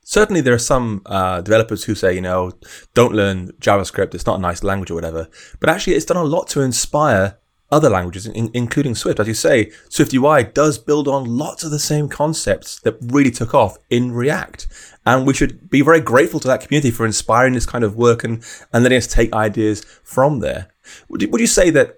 Certainly, 0.03 0.41
there 0.41 0.53
are 0.53 0.59
some 0.59 1.01
uh, 1.07 1.41
developers 1.41 1.85
who 1.85 1.95
say, 1.95 2.13
you 2.13 2.21
know, 2.21 2.51
don't 2.93 3.15
learn 3.15 3.53
JavaScript. 3.53 4.13
It's 4.13 4.27
not 4.27 4.37
a 4.37 4.41
nice 4.41 4.61
language 4.61 4.91
or 4.91 4.93
whatever. 4.93 5.29
But 5.59 5.69
actually, 5.69 5.95
it's 5.95 6.05
done 6.05 6.17
a 6.17 6.23
lot 6.23 6.47
to 6.49 6.61
inspire 6.61 7.39
other 7.71 7.89
languages, 7.89 8.27
in, 8.27 8.51
including 8.53 8.93
Swift. 8.93 9.19
As 9.19 9.27
you 9.27 9.33
say, 9.33 9.71
Swift 9.89 10.13
UI 10.13 10.43
does 10.43 10.77
build 10.77 11.07
on 11.07 11.25
lots 11.39 11.63
of 11.63 11.71
the 11.71 11.79
same 11.79 12.07
concepts 12.07 12.79
that 12.81 12.97
really 13.01 13.31
took 13.31 13.55
off 13.55 13.79
in 13.89 14.11
React. 14.11 14.67
And 15.07 15.25
we 15.25 15.33
should 15.33 15.71
be 15.71 15.81
very 15.81 15.99
grateful 15.99 16.39
to 16.41 16.47
that 16.49 16.61
community 16.61 16.91
for 16.91 17.07
inspiring 17.07 17.53
this 17.53 17.65
kind 17.65 17.83
of 17.83 17.95
work 17.95 18.23
and, 18.23 18.45
and 18.71 18.83
letting 18.83 18.99
us 18.99 19.07
take 19.07 19.33
ideas 19.33 19.83
from 20.03 20.39
there. 20.39 20.67
Would 21.09 21.23
you, 21.23 21.29
would 21.29 21.41
you 21.41 21.47
say 21.47 21.71
that 21.71 21.97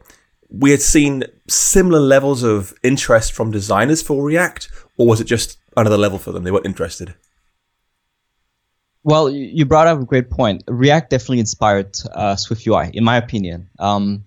we 0.50 0.72
had 0.72 0.82
seen 0.82 1.26
similar 1.50 2.00
levels 2.00 2.42
of 2.42 2.74
interest 2.84 3.34
from 3.34 3.52
designers 3.52 4.02
for 4.02 4.24
React, 4.24 4.72
or 4.96 5.08
was 5.08 5.20
it 5.20 5.26
just 5.26 5.58
another 5.82 5.98
level 5.98 6.20
for 6.20 6.32
them? 6.32 6.44
They 6.44 6.52
weren't 6.52 6.66
interested. 6.66 7.16
Well, 9.04 9.30
you 9.30 9.66
brought 9.66 9.86
up 9.86 10.02
a 10.02 10.06
great 10.06 10.32
point. 10.32 10.64
React 10.68 11.12
definitely 11.12 11.40
inspired 11.40 11.96
uh, 12.12 12.36
Swift 12.38 12.66
UI, 12.66 12.90
in 12.92 13.04
my 13.04 13.18
opinion. 13.18 13.70
Um, 13.78 14.26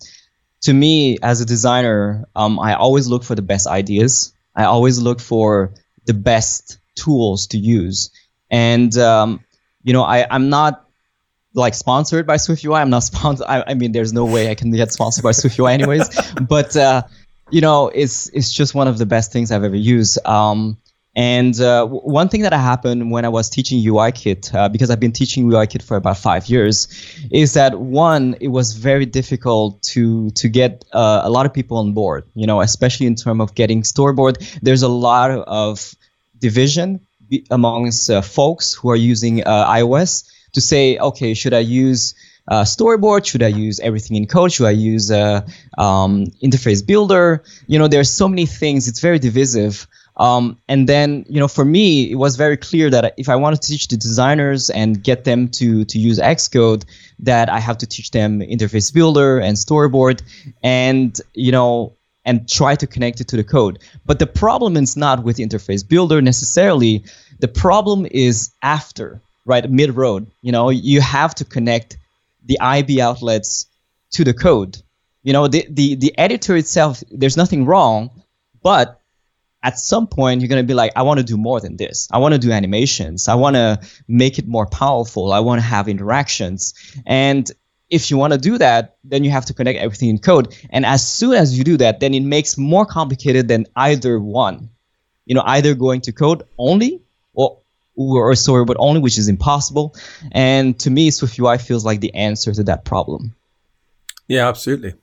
to 0.62 0.73
me, 0.73 1.19
as 1.21 1.40
a 1.40 1.45
designer, 1.45 2.26
um, 2.37 2.61
I 2.61 2.75
always 2.75 3.09
look 3.09 3.25
for 3.25 3.35
the 3.35 3.43
best 3.43 3.67
ideas. 3.67 4.33
I 4.55 4.64
always 4.64 5.00
look 5.00 5.21
for 5.21 5.75
the 6.05 6.14
best 6.14 6.78
tools 6.95 7.49
to 7.49 7.59
use. 7.59 8.11
And 8.50 8.97
um, 8.99 9.45
you 9.83 9.93
know, 9.93 10.02
I 10.02 10.26
I'm 10.31 10.49
not 10.49 10.85
like 11.55 11.75
sponsored 11.75 12.26
by 12.26 12.37
SwiftUI. 12.37 12.81
I'm 12.81 12.90
not 12.90 13.02
sponsored. 13.12 13.47
I, 13.49 13.64
I, 13.69 13.75
mean, 13.75 13.93
there's 13.93 14.12
no 14.12 14.25
way 14.25 14.50
I 14.50 14.55
can 14.55 14.71
get 14.71 14.93
sponsored 14.93 15.25
by 15.25 15.31
SwiftUI 15.31 15.73
anyways. 15.73 16.09
but 16.49 16.76
uh, 16.76 17.02
you 17.50 17.61
know, 17.61 17.88
it's 17.88 18.28
it's 18.31 18.52
just 18.52 18.75
one 18.75 18.88
of 18.88 18.99
the 18.99 19.07
best 19.07 19.33
things 19.33 19.50
I've 19.50 19.64
ever 19.64 19.76
used. 19.76 20.25
Um, 20.26 20.78
and 21.17 21.59
uh, 21.61 21.87
one 21.87 22.29
thing 22.29 22.43
that 22.43 22.53
happened 22.53 23.11
when 23.11 23.25
I 23.25 23.29
was 23.29 23.50
teaching 23.50 23.83
UIKit, 23.83 24.55
uh, 24.55 24.69
because 24.69 24.91
I've 24.91 25.00
been 25.00 25.12
teaching 25.12 25.49
UIKit 25.50 25.83
for 25.83 25.97
about 25.97 26.19
five 26.19 26.49
years, 26.49 26.87
is 27.31 27.55
that 27.55 27.79
one, 27.79 28.37
it 28.41 28.49
was 28.49 28.75
very 28.75 29.07
difficult 29.07 29.83
to 29.95 30.31
to 30.33 30.49
get 30.49 30.85
uh, 30.93 31.23
a 31.25 31.31
lot 31.31 31.47
of 31.47 31.53
people 31.53 31.79
on 31.79 31.93
board. 31.93 32.25
You 32.35 32.47
know, 32.47 32.61
especially 32.61 33.07
in 33.07 33.15
terms 33.15 33.41
of 33.41 33.55
getting 33.55 33.83
storyboard. 33.83 34.61
There's 34.61 34.83
a 34.83 34.88
lot 34.88 35.31
of 35.31 35.95
division 36.38 37.00
amongst 37.50 38.11
uh, 38.11 38.23
folks 38.23 38.75
who 38.75 38.91
are 38.91 38.97
using 38.97 39.45
uh, 39.45 39.67
iOS 39.73 40.31
to 40.53 40.61
say, 40.61 40.99
okay, 40.99 41.35
should 41.35 41.53
I 41.53 41.61
use 41.61 42.15
uh, 42.49 42.62
storyboard? 42.62 43.27
Should 43.27 43.43
I 43.43 43.49
use 43.49 43.81
everything 43.81 44.17
in 44.17 44.27
code? 44.27 44.53
Should 44.53 44.67
I 44.67 44.71
use 44.71 45.11
uh, 45.11 45.47
um, 45.77 46.27
interface 46.43 46.85
builder? 46.87 47.43
You 47.67 47.79
know, 47.79 47.88
there's 47.88 48.11
so 48.11 48.29
many 48.29 48.47
things. 48.47 48.88
It's 48.88 49.00
very 49.00 49.19
divisive. 49.19 49.87
Um, 50.19 50.59
and 50.69 50.89
then, 50.89 51.25
you 51.29 51.39
know, 51.39 51.47
for 51.47 51.65
me, 51.65 52.11
it 52.11 52.17
was 52.17 52.37
very 52.37 52.57
clear 52.57 52.91
that 52.91 53.15
if 53.17 53.29
I 53.29 53.37
wanted 53.37 53.63
to 53.63 53.69
teach 53.69 53.89
the 53.89 53.97
designers 53.97 54.69
and 54.69 55.03
get 55.03 55.25
them 55.25 55.49
to 55.51 55.85
to 55.85 55.99
use 55.99 56.19
Xcode, 56.19 56.85
that 57.21 57.49
I 57.49 57.61
have 57.61 57.79
to 57.79 57.87
teach 57.87 58.11
them 58.11 58.41
interface 58.41 58.93
builder 58.93 59.39
and 59.39 59.57
storyboard, 59.57 60.23
and 60.63 61.19
you 61.35 61.53
know, 61.53 61.93
and 62.25 62.49
try 62.49 62.75
to 62.75 62.87
connect 62.87 63.21
it 63.21 63.29
to 63.29 63.37
the 63.37 63.45
code. 63.45 63.79
But 64.05 64.19
the 64.19 64.27
problem 64.27 64.77
is 64.77 64.97
not 64.97 65.23
with 65.23 65.39
interface 65.39 65.87
builder 65.87 66.21
necessarily. 66.21 67.05
The 67.39 67.49
problem 67.49 68.07
is 68.11 68.51
after, 68.63 69.21
right, 69.47 69.71
mid 69.71 69.97
road. 69.97 70.27
You 70.43 70.51
know, 70.51 70.71
you 70.71 71.01
have 71.01 71.35
to 71.37 71.45
connect 71.45 71.97
the 72.45 72.59
IB 72.61 73.01
outlets 73.01 73.67
to 74.11 74.25
the 74.25 74.35
code. 74.35 74.79
You 75.23 75.33
know, 75.33 75.47
the, 75.49 75.67
the, 75.71 75.95
the 75.95 76.19
editor 76.19 76.57
itself, 76.57 77.03
there's 77.11 77.37
nothing 77.37 77.67
wrong, 77.67 78.11
but 78.63 78.98
at 79.62 79.79
some 79.79 80.07
point 80.07 80.41
you're 80.41 80.49
going 80.49 80.62
to 80.62 80.67
be 80.67 80.75
like, 80.75 80.93
I 80.97 81.03
want 81.03 81.19
to 81.19 81.25
do 81.25 81.37
more 81.37 81.61
than 81.61 81.77
this. 81.77 82.09
I 82.12 82.19
want 82.19 82.35
to 82.35 82.38
do 82.38 82.53
animations. 82.53 83.29
I 83.29 83.35
want 83.35 83.57
to 83.57 83.81
make 84.07 84.38
it 84.38 84.47
more 84.47 84.67
powerful. 84.67 85.33
I 85.33 85.41
want 85.41 85.61
to 85.61 85.67
have 85.67 85.88
interactions. 85.88 86.75
And 87.07 87.50
if 87.91 88.11
you 88.11 88.17
want 88.17 88.35
to 88.35 88.38
do 88.38 88.59
that, 88.59 88.97
then 89.03 89.25
you 89.25 89.31
have 89.31 89.47
to 89.47 89.55
connect 89.55 89.79
everything 89.79 90.11
in 90.11 90.19
code. 90.19 90.55
And 90.71 90.85
as 90.85 91.07
soon 91.07 91.35
as 91.35 91.57
you 91.57 91.65
do 91.65 91.77
that, 91.79 92.00
then 92.00 92.15
it 92.15 92.23
makes 92.23 92.59
more 92.59 92.87
complicated 92.87 93.49
than 93.49 93.67
either 93.77 94.19
one. 94.21 94.71
You 95.25 95.35
know, 95.35 95.43
either 95.45 95.75
going 95.75 96.03
to 96.03 96.12
code 96.12 96.45
only 96.59 97.03
or 97.35 97.59
or 97.99 98.65
but 98.65 98.77
only, 98.79 99.00
which 99.00 99.19
is 99.19 99.29
impossible. 99.29 99.97
And 100.31 100.79
to 100.81 100.91
me, 100.91 101.11
SwiftUI 101.11 101.61
feels 101.61 101.85
like 101.85 102.00
the 102.00 102.15
answer 102.15 102.53
to 102.53 102.62
that 102.65 102.85
problem. 102.85 103.35
Yeah, 104.29 104.49
absolutely. 104.49 104.95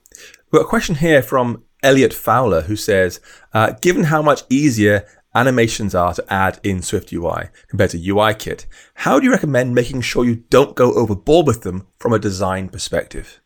Got 0.50 0.62
a 0.62 0.64
question 0.64 0.94
here 0.94 1.22
from 1.22 1.62
Elliot 1.82 2.12
Fowler 2.12 2.62
who 2.62 2.76
says, 2.76 3.20
uh, 3.52 3.72
given 3.80 4.04
how 4.04 4.22
much 4.22 4.42
easier 4.50 5.06
animations 5.34 5.94
are 5.94 6.14
to 6.14 6.32
add 6.32 6.58
in 6.62 6.78
SwiftUI 6.78 7.50
compared 7.68 7.90
to 7.90 7.98
UIKit, 7.98 8.66
how 8.94 9.18
do 9.20 9.26
you 9.26 9.32
recommend 9.32 9.74
making 9.74 10.00
sure 10.00 10.24
you 10.24 10.36
don't 10.50 10.74
go 10.74 10.94
overboard 10.94 11.46
with 11.46 11.62
them 11.62 11.86
from 11.98 12.12
a 12.12 12.18
design 12.18 12.68
perspective? 12.68 13.40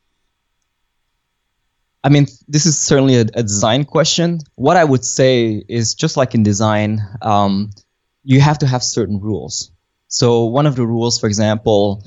I 2.03 2.09
mean, 2.09 2.27
this 2.49 2.65
is 2.65 2.79
certainly 2.79 3.17
a, 3.17 3.27
a 3.35 3.43
design 3.43 3.85
question. 3.85 4.39
What 4.55 4.77
I 4.77 4.85
would 4.85 5.05
say 5.05 5.63
is 5.69 5.95
just 5.95 6.17
like 6.17 6.35
in 6.35 6.43
design, 6.43 7.01
um, 7.21 7.71
you 8.23 8.41
have 8.41 8.59
to 8.59 8.67
have 8.67 8.83
certain 8.83 9.21
rules. 9.21 9.71
So 10.09 10.45
one 10.47 10.67
of 10.67 10.77
the 10.77 10.87
rules, 10.87 11.21
for 11.21 11.27
example, 11.27 12.05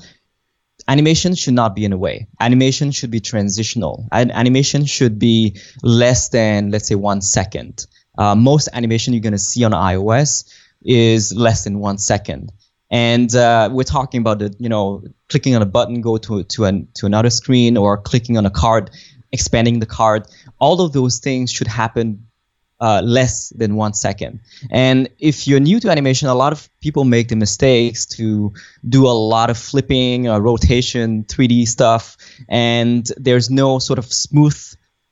animation 0.88 1.34
should 1.34 1.54
not 1.54 1.74
be 1.74 1.84
in 1.84 1.92
a 1.92 1.98
way. 1.98 2.28
Animation 2.40 2.90
should 2.90 3.10
be 3.10 3.20
transitional. 3.20 4.08
And 4.12 4.32
animation 4.32 4.86
should 4.86 5.18
be 5.18 5.60
less 5.82 6.28
than, 6.28 6.70
let's 6.70 6.88
say, 6.88 6.94
one 6.94 7.20
second. 7.20 7.86
Uh, 8.16 8.34
most 8.34 8.68
animation 8.72 9.12
you're 9.12 9.22
going 9.22 9.32
to 9.32 9.38
see 9.38 9.64
on 9.64 9.72
iOS 9.72 10.52
is 10.84 11.34
less 11.34 11.64
than 11.64 11.78
one 11.78 11.98
second. 11.98 12.52
And 12.90 13.34
uh, 13.34 13.70
we're 13.72 13.82
talking 13.82 14.20
about 14.20 14.38
the, 14.38 14.54
you 14.58 14.68
know, 14.68 15.02
clicking 15.28 15.56
on 15.56 15.62
a 15.62 15.66
button, 15.66 16.00
go 16.00 16.16
to 16.18 16.44
to 16.44 16.64
an 16.66 16.88
to 16.94 17.06
another 17.06 17.30
screen, 17.30 17.76
or 17.76 17.98
clicking 17.98 18.36
on 18.36 18.46
a 18.46 18.50
card, 18.50 18.90
expanding 19.32 19.80
the 19.80 19.86
card. 19.86 20.28
All 20.60 20.80
of 20.80 20.92
those 20.92 21.18
things 21.18 21.50
should 21.50 21.66
happen 21.66 22.26
uh, 22.80 23.00
less 23.04 23.50
than 23.50 23.76
one 23.76 23.94
second. 23.94 24.40
And 24.70 25.08
if 25.18 25.46
you're 25.46 25.60
new 25.60 25.80
to 25.80 25.90
animation, 25.90 26.28
a 26.28 26.34
lot 26.34 26.52
of 26.52 26.68
people 26.80 27.04
make 27.04 27.28
the 27.28 27.36
mistakes 27.36 28.06
to 28.16 28.52
do 28.86 29.06
a 29.06 29.16
lot 29.16 29.50
of 29.50 29.58
flipping, 29.58 30.28
uh, 30.28 30.38
rotation, 30.38 31.24
3D 31.24 31.66
stuff, 31.68 32.16
and 32.48 33.08
there's 33.16 33.50
no 33.50 33.78
sort 33.78 33.98
of 33.98 34.06
smooth 34.12 34.58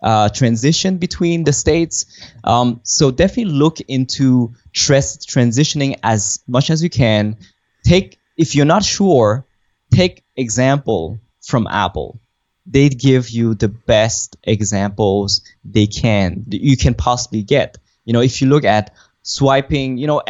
uh, 0.03 0.29
transition 0.31 0.99
between 0.99 1.45
the 1.45 1.53
states. 1.53 2.07
Um, 2.43 2.81
so 2.83 3.11
definitely 3.11 3.53
look 3.53 3.81
into 3.81 4.55
trans- 4.73 5.25
transitioning 5.25 5.99
as 6.03 6.43
much 6.49 6.71
as 6.71 6.83
you 6.83 6.91
can. 6.91 7.37
Take 7.85 8.19
if 8.37 8.55
you're 8.55 8.67
not 8.67 8.85
sure, 8.85 9.47
take 9.93 10.25
example 10.37 11.21
from 11.41 11.67
Apple 11.67 12.21
they 12.67 12.89
give 12.89 13.31
you 13.31 13.55
the 13.55 13.69
best 13.69 14.37
examples 14.45 15.43
they 15.65 15.87
can 15.87 16.45
you 16.49 16.77
can 16.77 16.95
possibly 16.95 17.43
get. 17.43 17.79
You 18.05 18.13
know, 18.13 18.21
if 18.21 18.41
you 18.41 18.49
look 18.49 18.65
at 18.65 18.95
swiping, 19.23 19.99
you 19.99 20.07
know, 20.07 20.23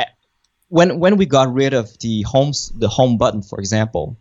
when 0.68 0.98
when 0.98 1.16
we 1.16 1.26
got 1.26 1.52
rid 1.52 1.74
of 1.74 1.98
the 1.98 2.22
homes 2.22 2.72
the 2.74 2.88
home 2.88 3.18
button, 3.18 3.42
for 3.42 3.58
example, 3.58 4.18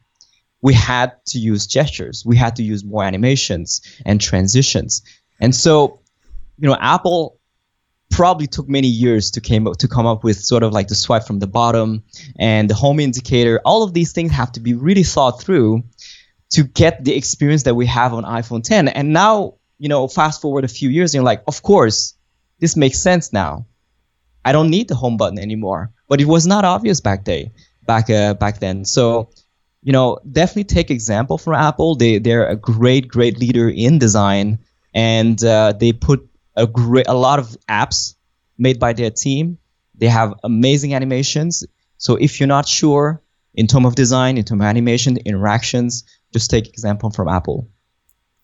we 0.62 0.74
had 0.74 1.14
to 1.28 1.40
use 1.40 1.68
gestures. 1.68 2.24
We 2.26 2.38
had 2.38 2.58
to 2.58 2.64
use 2.64 2.84
more 2.84 3.04
animations 3.04 3.82
and 4.06 4.20
transitions. 4.22 5.02
And 5.40 5.56
so, 5.56 6.00
you 6.60 6.68
know, 6.68 6.78
Apple 6.80 7.40
probably 8.12 8.46
took 8.46 8.68
many 8.68 8.88
years 8.88 9.32
to 9.32 9.42
came 9.42 9.68
up, 9.68 9.78
to 9.78 9.88
come 9.88 10.06
up 10.06 10.24
with 10.24 10.40
sort 10.40 10.64
of 10.64 10.74
like 10.74 10.90
the 10.90 10.96
swipe 10.96 11.24
from 11.24 11.40
the 11.40 11.48
bottom 11.48 12.04
and 12.38 12.70
the 12.70 12.76
home 12.76 13.00
indicator. 13.00 13.60
All 13.66 13.84
of 13.84 13.94
these 13.94 14.12
things 14.12 14.32
have 14.34 14.52
to 14.52 14.60
be 14.60 14.74
really 14.74 15.04
thought 15.04 15.42
through 15.42 15.84
to 16.52 16.64
get 16.64 17.04
the 17.04 17.16
experience 17.16 17.64
that 17.64 17.76
we 17.76 17.86
have 17.88 18.14
on 18.14 18.24
iPhone 18.24 18.64
10. 18.64 18.88
And 18.90 19.14
now, 19.14 19.56
you 19.78 19.90
know, 19.90 20.08
fast 20.08 20.42
forward 20.42 20.64
a 20.64 20.68
few 20.68 20.90
years, 20.90 21.14
and 21.14 21.20
you're 21.20 21.26
like, 21.26 21.44
of 21.48 21.62
course, 21.64 22.14
this 22.60 22.76
makes 22.76 23.00
sense 23.00 23.34
now. 23.34 23.66
I 24.44 24.52
don't 24.52 24.70
need 24.70 24.88
the 24.88 24.96
home 24.96 25.18
button 25.18 25.40
anymore. 25.40 25.92
But 26.08 26.20
it 26.20 26.26
was 26.26 26.46
not 26.46 26.66
obvious 26.66 27.00
back 27.00 27.24
day, 27.24 27.52
back 27.86 28.10
uh, 28.10 28.34
back 28.34 28.60
then. 28.60 28.84
So, 28.84 29.30
you 29.82 29.94
know, 29.94 30.20
definitely 30.30 30.66
take 30.66 30.92
example 30.92 31.38
from 31.38 31.54
Apple. 31.54 31.96
They 31.96 32.20
they're 32.20 32.48
a 32.48 32.56
great 32.56 33.08
great 33.08 33.40
leader 33.40 33.70
in 33.70 33.98
design, 33.98 34.60
and 34.94 35.42
uh, 35.44 35.72
they 35.72 35.94
put 35.94 36.28
a 36.56 36.68
great 36.68 37.08
a 37.08 37.14
lot 37.14 37.40
of 37.40 37.56
apps 37.70 38.16
made 38.58 38.78
by 38.78 38.92
their 38.92 39.10
team. 39.10 39.58
They 39.96 40.08
have 40.08 40.34
amazing 40.44 40.94
animations. 40.94 41.66
So 41.98 42.16
if 42.16 42.40
you're 42.40 42.48
not 42.48 42.68
sure 42.68 43.22
in 43.54 43.68
terms 43.68 43.86
of 43.86 43.96
design, 43.96 44.38
in 44.38 44.44
terms 44.44 44.62
of 44.62 44.66
animation, 44.66 45.18
interactions, 45.18 46.04
just 46.34 46.50
take 46.50 46.68
example 46.68 47.10
from 47.10 47.28
Apple. 47.28 47.70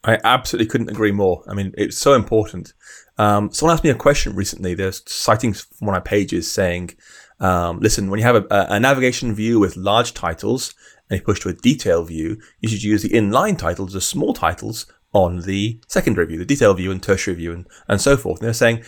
I 0.04 0.20
absolutely 0.24 0.70
couldn't 0.70 0.90
agree 0.90 1.12
more. 1.12 1.44
I 1.48 1.54
mean, 1.54 1.74
it's 1.78 1.98
so 1.98 2.14
important. 2.14 2.74
Um, 3.18 3.52
someone 3.52 3.74
asked 3.74 3.84
me 3.84 3.90
a 3.90 3.96
question 3.96 4.36
recently. 4.36 4.74
They're 4.74 4.92
citing 4.92 5.56
one 5.80 5.96
of 5.96 6.04
my 6.04 6.08
pages 6.08 6.50
saying, 6.50 6.92
um, 7.40 7.80
listen, 7.80 8.10
when 8.10 8.20
you 8.20 8.26
have 8.26 8.36
a, 8.36 8.48
a, 8.50 8.80
navigation 8.80 9.34
view 9.34 9.60
with 9.60 9.76
large 9.76 10.14
titles 10.14 10.74
and 11.10 11.20
you 11.20 11.26
push 11.26 11.40
to 11.42 11.50
a 11.50 11.54
detail 11.54 12.04
view, 12.04 12.38
you 12.62 12.70
should 12.70 12.84
use 12.84 13.04
the 13.04 13.10
inline 13.10 13.58
titles, 13.58 13.94
the 13.94 14.02
small 14.02 14.34
titles 14.34 14.86
on 15.14 15.42
the 15.42 15.80
secondary 15.88 16.28
view, 16.28 16.38
the 16.38 16.46
detail 16.46 16.74
view 16.74 16.92
and 16.92 17.02
tertiary 17.02 17.36
view 17.36 17.54
and, 17.54 17.68
and 17.88 18.02
so 18.02 18.18
forth. 18.18 18.40
And 18.40 18.46
they're 18.46 18.54
saying, 18.54 18.84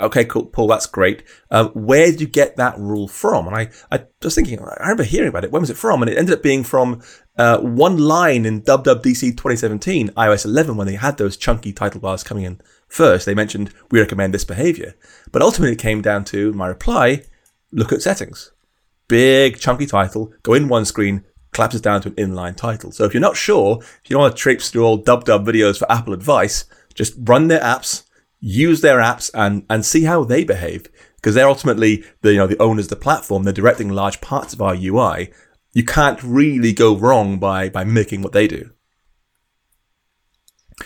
okay, 0.00 0.24
cool, 0.24 0.46
Paul, 0.46 0.68
that's 0.68 0.86
great. 0.86 1.22
Um, 1.50 1.68
where 1.68 2.06
did 2.06 2.20
you 2.20 2.26
get 2.26 2.56
that 2.56 2.78
rule 2.78 3.08
from? 3.08 3.46
And 3.46 3.56
I, 3.56 3.70
I 3.90 4.04
was 4.22 4.34
thinking, 4.34 4.58
I 4.60 4.76
remember 4.80 5.04
hearing 5.04 5.28
about 5.28 5.44
it. 5.44 5.52
When 5.52 5.62
was 5.62 5.70
it 5.70 5.76
from? 5.76 6.02
And 6.02 6.10
it 6.10 6.18
ended 6.18 6.36
up 6.36 6.42
being 6.42 6.64
from 6.64 7.02
uh, 7.38 7.58
one 7.58 7.98
line 7.98 8.46
in 8.46 8.62
WWDC 8.62 9.32
2017, 9.32 10.10
iOS 10.10 10.44
11, 10.44 10.76
when 10.76 10.86
they 10.86 10.94
had 10.94 11.18
those 11.18 11.36
chunky 11.36 11.72
title 11.72 12.00
bars 12.00 12.22
coming 12.22 12.44
in 12.44 12.60
first. 12.88 13.26
They 13.26 13.34
mentioned 13.34 13.72
we 13.90 14.00
recommend 14.00 14.32
this 14.32 14.44
behavior, 14.44 14.94
but 15.32 15.42
ultimately 15.42 15.72
it 15.72 15.78
came 15.78 16.02
down 16.02 16.24
to 16.26 16.52
my 16.52 16.66
reply: 16.66 17.22
look 17.72 17.92
at 17.92 18.02
settings. 18.02 18.52
Big 19.08 19.58
chunky 19.58 19.86
title, 19.86 20.32
go 20.42 20.54
in 20.54 20.68
one 20.68 20.84
screen, 20.84 21.24
collapses 21.52 21.80
down 21.80 22.00
to 22.02 22.08
an 22.08 22.14
inline 22.14 22.56
title. 22.56 22.90
So 22.90 23.04
if 23.04 23.14
you're 23.14 23.20
not 23.20 23.36
sure, 23.36 23.78
if 23.80 24.10
you 24.10 24.14
don't 24.14 24.22
want 24.22 24.36
to 24.36 24.42
traipse 24.42 24.70
through 24.70 24.84
all 24.84 24.96
dub 24.96 25.24
dub 25.24 25.46
videos 25.46 25.78
for 25.78 25.90
Apple 25.90 26.12
advice, 26.12 26.64
just 26.94 27.14
run 27.18 27.48
their 27.48 27.60
apps 27.60 28.02
use 28.40 28.80
their 28.80 28.98
apps 28.98 29.30
and, 29.34 29.64
and 29.68 29.84
see 29.84 30.04
how 30.04 30.24
they 30.24 30.44
behave. 30.44 30.88
Because 31.16 31.34
they're 31.34 31.48
ultimately 31.48 32.04
the, 32.22 32.32
you 32.32 32.38
know, 32.38 32.46
the 32.46 32.60
owners 32.62 32.86
of 32.86 32.90
the 32.90 32.96
platform. 32.96 33.42
They're 33.42 33.52
directing 33.52 33.88
large 33.88 34.20
parts 34.20 34.52
of 34.52 34.62
our 34.62 34.76
UI. 34.76 35.32
You 35.76 35.84
can't 35.84 36.22
really 36.22 36.72
go 36.72 36.96
wrong 36.96 37.38
by, 37.38 37.68
by 37.68 37.84
mimicking 37.84 38.22
what 38.22 38.32
they 38.32 38.48
do. 38.48 38.70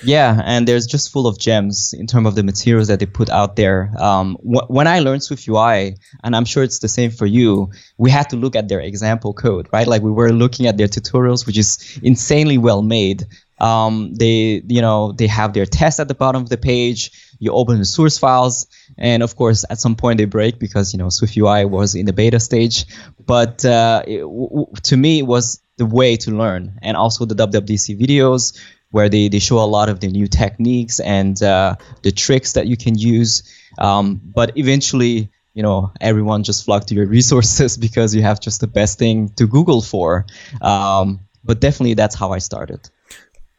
Yeah, 0.03 0.43
and 0.45 0.67
there's 0.67 0.85
just 0.85 1.13
full 1.13 1.29
of 1.29 1.39
gems 1.39 1.95
in 1.97 2.09
terms 2.09 2.27
of 2.27 2.35
the 2.35 2.43
materials 2.43 2.89
that 2.89 2.99
they 2.99 3.07
put 3.07 3.31
out 3.31 3.55
there. 3.55 3.93
Um, 3.97 4.35
wh- 4.43 4.69
when 4.69 4.89
I 4.89 4.99
learned 4.99 5.23
Swift 5.23 5.47
UI, 5.47 5.95
and 6.25 6.35
I'm 6.35 6.45
sure 6.45 6.65
it's 6.65 6.81
the 6.81 6.89
same 6.89 7.13
for 7.13 7.25
you, 7.25 7.71
we 7.99 8.11
had 8.11 8.31
to 8.31 8.37
look 8.37 8.57
at 8.57 8.67
their 8.67 8.81
example 8.81 9.33
code, 9.33 9.69
right? 9.73 9.87
Like 9.87 10.03
we 10.03 10.11
were 10.11 10.33
looking 10.33 10.67
at 10.67 10.77
their 10.77 10.89
tutorials, 10.89 11.47
which 11.47 11.57
is 11.57 12.01
insanely 12.03 12.59
well 12.59 12.83
made. 12.83 13.29
Um, 13.61 14.15
they, 14.15 14.61
you 14.67 14.81
know, 14.81 15.13
they 15.13 15.29
have 15.29 15.53
their 15.53 15.67
test 15.67 16.01
at 16.01 16.09
the 16.09 16.17
bottom 16.17 16.43
of 16.43 16.49
the 16.49 16.59
page. 16.59 17.13
You 17.41 17.53
open 17.53 17.79
the 17.79 17.85
source 17.85 18.19
files, 18.19 18.69
and 18.97 19.23
of 19.23 19.35
course, 19.35 19.65
at 19.69 19.81
some 19.81 19.97
point 19.97 20.19
they 20.19 20.27
break 20.27 20.61
because 20.61 20.93
you 20.93 20.99
know 20.99 21.09
Swift 21.09 21.37
UI 21.37 21.65
was 21.65 21.97
in 21.97 22.07
the 22.07 22.13
beta 22.13 22.39
stage. 22.39 22.87
But 23.19 23.65
uh, 23.65 24.03
it, 24.07 24.21
w- 24.21 24.67
to 24.85 24.97
me, 24.97 25.19
it 25.19 25.27
was 25.27 25.61
the 25.77 25.87
way 25.87 26.17
to 26.19 26.31
learn, 26.31 26.79
and 26.83 26.97
also 26.97 27.25
the 27.25 27.35
WWDC 27.35 27.99
videos 27.99 28.57
where 28.91 29.09
they, 29.09 29.29
they 29.29 29.39
show 29.39 29.59
a 29.59 29.67
lot 29.67 29.89
of 29.89 30.01
the 30.01 30.09
new 30.09 30.27
techniques 30.27 31.01
and 31.01 31.41
uh, 31.43 31.77
the 32.03 32.13
tricks 32.13 32.55
that 32.55 32.67
you 32.67 32.77
can 32.77 32.99
use. 32.99 33.43
Um, 33.79 34.21
but 34.23 34.59
eventually, 34.59 35.31
you 35.55 35.63
know, 35.63 35.93
everyone 36.01 36.43
just 36.43 36.65
flock 36.65 36.87
to 36.87 36.95
your 36.95 37.07
resources 37.07 37.77
because 37.87 38.15
you 38.15 38.23
have 38.23 38.41
just 38.41 38.61
the 38.61 38.67
best 38.67 38.99
thing 38.99 39.29
to 39.31 39.47
Google 39.47 39.81
for. 39.81 40.27
Um, 40.61 41.21
but 41.45 41.61
definitely, 41.61 41.95
that's 41.95 42.15
how 42.15 42.33
I 42.33 42.39
started. 42.39 42.91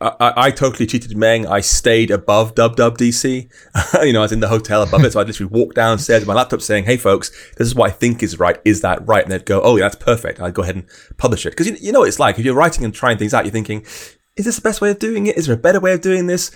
I, 0.01 0.33
I, 0.47 0.51
totally 0.51 0.87
cheated 0.87 1.15
Meng. 1.15 1.45
I 1.45 1.61
stayed 1.61 2.09
above 2.09 2.55
WWDC. 2.55 4.03
you 4.03 4.13
know, 4.13 4.19
I 4.19 4.23
was 4.23 4.31
in 4.31 4.39
the 4.39 4.47
hotel 4.47 4.81
above 4.81 5.03
it. 5.03 5.13
So 5.13 5.19
I 5.19 5.23
literally 5.23 5.51
walked 5.51 5.75
downstairs 5.75 6.21
with 6.21 6.27
my 6.27 6.33
laptop 6.33 6.61
saying, 6.61 6.85
Hey 6.85 6.97
folks, 6.97 7.29
this 7.57 7.67
is 7.67 7.75
what 7.75 7.89
I 7.89 7.93
think 7.93 8.23
is 8.23 8.39
right. 8.39 8.59
Is 8.65 8.81
that 8.81 9.07
right? 9.07 9.23
And 9.23 9.31
they'd 9.31 9.45
go, 9.45 9.61
Oh, 9.61 9.77
yeah, 9.77 9.83
that's 9.83 9.95
perfect. 9.95 10.39
And 10.39 10.47
I'd 10.47 10.55
go 10.55 10.63
ahead 10.63 10.75
and 10.75 10.85
publish 11.17 11.45
it. 11.45 11.55
Cause 11.55 11.67
you, 11.67 11.77
you 11.79 11.91
know 11.91 11.99
what 11.99 12.07
it's 12.07 12.19
like. 12.19 12.39
If 12.39 12.45
you're 12.45 12.55
writing 12.55 12.83
and 12.83 12.93
trying 12.93 13.17
things 13.17 13.33
out, 13.33 13.45
you're 13.45 13.51
thinking, 13.51 13.85
is 14.35 14.45
this 14.45 14.55
the 14.55 14.61
best 14.61 14.81
way 14.81 14.89
of 14.89 14.99
doing 14.99 15.27
it? 15.27 15.37
Is 15.37 15.45
there 15.45 15.55
a 15.55 15.59
better 15.59 15.79
way 15.79 15.93
of 15.93 16.01
doing 16.01 16.27
this? 16.27 16.51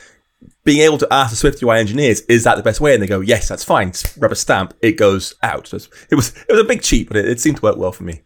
Being 0.63 0.81
able 0.81 0.97
to 0.97 1.07
ask 1.11 1.29
the 1.29 1.35
Swift 1.35 1.61
UI 1.61 1.77
engineers, 1.77 2.21
is 2.21 2.43
that 2.43 2.55
the 2.55 2.63
best 2.63 2.81
way? 2.81 2.93
And 2.93 3.01
they 3.01 3.07
go, 3.07 3.19
yes, 3.19 3.47
that's 3.47 3.63
fine. 3.63 3.93
Rubber 4.17 4.35
stamp, 4.35 4.73
it 4.81 4.93
goes 4.93 5.35
out. 5.43 5.67
So 5.67 5.77
it 6.09 6.15
was, 6.15 6.35
it 6.49 6.51
was 6.51 6.61
a 6.61 6.65
big 6.65 6.81
cheat, 6.81 7.07
but 7.07 7.17
it, 7.17 7.27
it 7.27 7.39
seemed 7.39 7.57
to 7.57 7.63
work 7.63 7.77
well 7.77 7.91
for 7.91 8.03
me. 8.03 8.21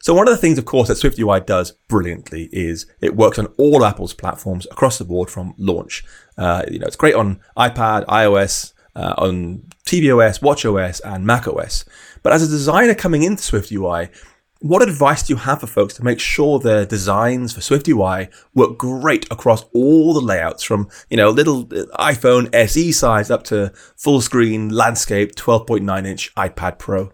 So 0.00 0.14
one 0.14 0.28
of 0.28 0.32
the 0.32 0.40
things, 0.40 0.58
of 0.58 0.64
course, 0.64 0.88
that 0.88 0.94
SwiftUI 0.94 1.44
does 1.46 1.72
brilliantly 1.88 2.48
is 2.52 2.86
it 3.00 3.16
works 3.16 3.38
on 3.38 3.46
all 3.58 3.84
Apple's 3.84 4.14
platforms 4.14 4.66
across 4.70 4.98
the 4.98 5.04
board 5.04 5.30
from 5.30 5.54
launch. 5.58 6.04
Uh, 6.36 6.62
you 6.70 6.78
know, 6.78 6.86
it's 6.86 6.96
great 6.96 7.14
on 7.14 7.40
iPad, 7.56 8.06
iOS, 8.06 8.72
uh, 8.96 9.14
on 9.18 9.64
tvOS, 9.86 10.40
watchOS, 10.40 11.00
and 11.04 11.26
macOS. 11.26 11.84
But 12.22 12.32
as 12.32 12.42
a 12.42 12.48
designer 12.48 12.94
coming 12.94 13.22
into 13.22 13.42
Swift 13.42 13.70
UI, 13.70 14.08
what 14.60 14.80
advice 14.80 15.24
do 15.24 15.34
you 15.34 15.36
have 15.36 15.60
for 15.60 15.66
folks 15.66 15.92
to 15.94 16.04
make 16.04 16.18
sure 16.18 16.58
their 16.58 16.86
designs 16.86 17.52
for 17.52 17.60
SwiftUI 17.60 18.32
work 18.54 18.78
great 18.78 19.26
across 19.30 19.64
all 19.74 20.14
the 20.14 20.20
layouts 20.20 20.62
from, 20.62 20.88
you 21.10 21.18
know, 21.18 21.28
little 21.28 21.66
iPhone 21.66 22.48
SE 22.54 22.92
size 22.92 23.30
up 23.30 23.42
to 23.44 23.72
full 23.94 24.22
screen 24.22 24.70
landscape 24.70 25.34
12.9 25.34 26.06
inch 26.06 26.34
iPad 26.34 26.78
Pro? 26.78 27.12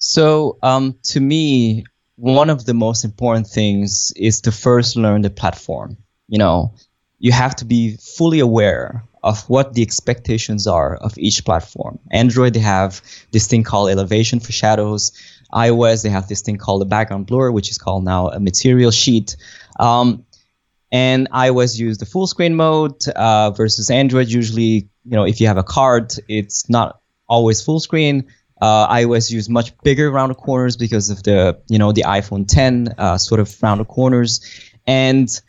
So, 0.00 0.58
um, 0.62 0.96
to 1.04 1.20
me, 1.20 1.84
one 2.16 2.50
of 2.50 2.64
the 2.64 2.74
most 2.74 3.04
important 3.04 3.46
things 3.46 4.12
is 4.16 4.40
to 4.42 4.52
first 4.52 4.96
learn 4.96 5.20
the 5.22 5.30
platform. 5.30 5.98
You 6.26 6.38
know, 6.38 6.74
you 7.18 7.32
have 7.32 7.54
to 7.56 7.66
be 7.66 7.96
fully 7.96 8.40
aware 8.40 9.04
of 9.22 9.46
what 9.50 9.74
the 9.74 9.82
expectations 9.82 10.66
are 10.66 10.96
of 10.96 11.18
each 11.18 11.44
platform. 11.44 11.98
Android, 12.10 12.54
they 12.54 12.60
have 12.60 13.02
this 13.30 13.46
thing 13.46 13.62
called 13.62 13.90
elevation 13.90 14.40
for 14.40 14.52
shadows. 14.52 15.12
iOS, 15.52 16.02
they 16.02 16.08
have 16.08 16.28
this 16.28 16.40
thing 16.40 16.56
called 16.56 16.80
the 16.80 16.86
background 16.86 17.26
blur, 17.26 17.50
which 17.50 17.70
is 17.70 17.76
called 17.76 18.02
now 18.02 18.28
a 18.28 18.40
material 18.40 18.90
sheet. 18.90 19.36
Um, 19.78 20.24
and 20.90 21.30
iOS 21.30 21.78
use 21.78 21.98
the 21.98 22.06
full 22.06 22.26
screen 22.26 22.54
mode 22.54 23.06
uh, 23.08 23.50
versus 23.50 23.90
Android. 23.90 24.28
Usually, 24.28 24.88
you 25.04 25.16
know, 25.16 25.24
if 25.24 25.42
you 25.42 25.46
have 25.46 25.58
a 25.58 25.62
card, 25.62 26.14
it's 26.26 26.70
not 26.70 27.00
always 27.28 27.60
full 27.60 27.80
screen. 27.80 28.26
Uh, 28.60 28.94
iOS 28.94 29.30
use 29.30 29.48
much 29.48 29.76
bigger 29.82 30.10
round 30.10 30.36
corners 30.36 30.76
because 30.76 31.10
of 31.10 31.22
the 31.22 31.58
you 31.68 31.78
know 31.78 31.92
the 31.92 32.02
iPhone 32.02 32.46
10 32.46 32.94
uh, 32.98 33.18
sort 33.18 33.40
of 33.40 33.62
round 33.62 33.80
the 33.80 33.84
corners, 33.84 34.40
and 34.86 35.40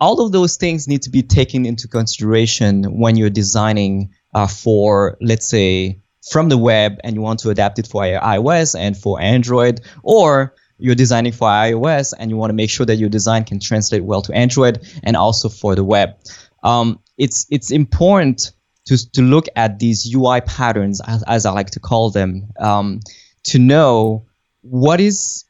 all 0.00 0.24
of 0.24 0.32
those 0.32 0.56
things 0.56 0.88
need 0.88 1.02
to 1.02 1.10
be 1.10 1.22
taken 1.22 1.66
into 1.66 1.88
consideration 1.88 2.84
when 2.98 3.16
you're 3.16 3.30
designing 3.30 4.14
uh, 4.34 4.46
for 4.46 5.16
let's 5.20 5.46
say 5.46 6.00
from 6.30 6.48
the 6.48 6.58
web 6.58 6.98
and 7.04 7.14
you 7.14 7.22
want 7.22 7.40
to 7.40 7.50
adapt 7.50 7.78
it 7.78 7.86
for 7.86 8.02
iOS 8.02 8.78
and 8.78 8.96
for 8.96 9.20
Android, 9.20 9.80
or 10.02 10.54
you're 10.78 10.94
designing 10.94 11.32
for 11.32 11.48
iOS 11.48 12.14
and 12.18 12.30
you 12.30 12.36
want 12.36 12.50
to 12.50 12.54
make 12.54 12.70
sure 12.70 12.86
that 12.86 12.96
your 12.96 13.08
design 13.08 13.44
can 13.44 13.58
translate 13.58 14.04
well 14.04 14.22
to 14.22 14.32
Android 14.32 14.86
and 15.02 15.16
also 15.16 15.48
for 15.48 15.74
the 15.74 15.84
web. 15.84 16.16
Um, 16.62 17.00
it's 17.16 17.46
it's 17.50 17.70
important 17.70 18.52
to, 18.88 19.10
to 19.12 19.22
look 19.22 19.46
at 19.54 19.78
these 19.78 20.14
UI 20.14 20.40
patterns, 20.40 21.02
as, 21.06 21.22
as 21.24 21.44
I 21.44 21.50
like 21.52 21.70
to 21.72 21.80
call 21.80 22.10
them, 22.10 22.48
um, 22.58 23.00
to 23.44 23.58
know 23.58 24.26
what 24.62 24.98
is 25.00 25.44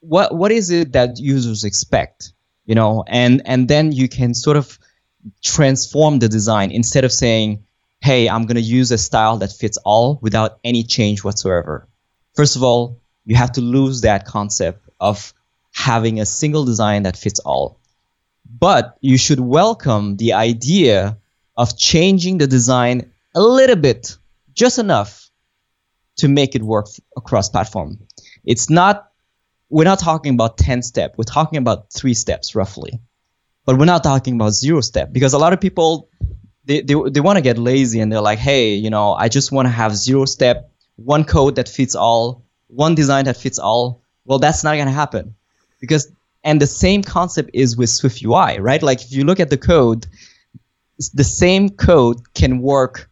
what 0.00 0.34
what 0.34 0.50
is 0.50 0.70
it 0.70 0.92
that 0.92 1.18
users 1.18 1.62
expect, 1.62 2.32
you 2.66 2.74
know, 2.74 3.04
and 3.06 3.40
and 3.46 3.68
then 3.68 3.92
you 3.92 4.08
can 4.08 4.34
sort 4.34 4.56
of 4.56 4.78
transform 5.44 6.18
the 6.18 6.28
design 6.28 6.72
instead 6.72 7.04
of 7.04 7.12
saying, 7.12 7.64
"Hey, 8.00 8.28
I'm 8.28 8.46
going 8.46 8.56
to 8.56 8.60
use 8.78 8.90
a 8.90 8.98
style 8.98 9.38
that 9.38 9.52
fits 9.52 9.78
all 9.84 10.18
without 10.20 10.58
any 10.64 10.82
change 10.82 11.22
whatsoever." 11.22 11.86
First 12.34 12.56
of 12.56 12.64
all, 12.64 12.98
you 13.24 13.36
have 13.36 13.52
to 13.52 13.60
lose 13.60 14.00
that 14.00 14.26
concept 14.26 14.88
of 14.98 15.32
having 15.72 16.18
a 16.20 16.26
single 16.26 16.64
design 16.64 17.04
that 17.04 17.16
fits 17.16 17.38
all. 17.38 17.78
But 18.58 18.98
you 19.00 19.16
should 19.18 19.40
welcome 19.40 20.16
the 20.16 20.32
idea 20.32 21.16
of 21.56 21.76
changing 21.76 22.38
the 22.38 22.46
design 22.46 23.12
a 23.34 23.40
little 23.40 23.76
bit, 23.76 24.16
just 24.54 24.78
enough 24.78 25.30
to 26.16 26.28
make 26.28 26.54
it 26.54 26.62
work 26.62 26.86
across 27.16 27.48
platform. 27.48 27.98
It's 28.44 28.68
not 28.70 29.08
we're 29.68 29.84
not 29.84 29.98
talking 29.98 30.34
about 30.34 30.58
10 30.58 30.82
step, 30.82 31.14
we're 31.16 31.24
talking 31.24 31.56
about 31.56 31.90
3 31.92 32.12
steps 32.12 32.54
roughly. 32.54 33.00
But 33.64 33.78
we're 33.78 33.86
not 33.86 34.02
talking 34.02 34.34
about 34.34 34.50
0 34.50 34.80
step 34.80 35.12
because 35.12 35.32
a 35.32 35.38
lot 35.38 35.52
of 35.52 35.60
people 35.60 36.08
they, 36.64 36.80
they, 36.80 36.94
they 37.10 37.20
want 37.20 37.36
to 37.36 37.42
get 37.42 37.58
lazy 37.58 38.00
and 38.00 38.12
they're 38.12 38.20
like, 38.20 38.38
"Hey, 38.38 38.74
you 38.74 38.90
know, 38.90 39.14
I 39.14 39.28
just 39.28 39.52
want 39.52 39.66
to 39.66 39.70
have 39.70 39.96
0 39.96 40.24
step, 40.26 40.70
one 40.96 41.24
code 41.24 41.56
that 41.56 41.68
fits 41.68 41.94
all, 41.94 42.44
one 42.68 42.94
design 42.94 43.24
that 43.26 43.36
fits 43.36 43.58
all." 43.58 44.02
Well, 44.24 44.38
that's 44.38 44.62
not 44.62 44.74
going 44.74 44.86
to 44.86 44.92
happen. 44.92 45.34
Because 45.80 46.12
and 46.44 46.60
the 46.60 46.66
same 46.66 47.02
concept 47.02 47.50
is 47.52 47.76
with 47.76 47.90
Swift 47.90 48.22
UI, 48.22 48.58
right? 48.60 48.82
Like 48.82 49.02
if 49.02 49.12
you 49.12 49.24
look 49.24 49.40
at 49.40 49.50
the 49.50 49.58
code, 49.58 50.06
the 51.14 51.24
same 51.24 51.70
code 51.70 52.34
can 52.34 52.60
work 52.60 53.08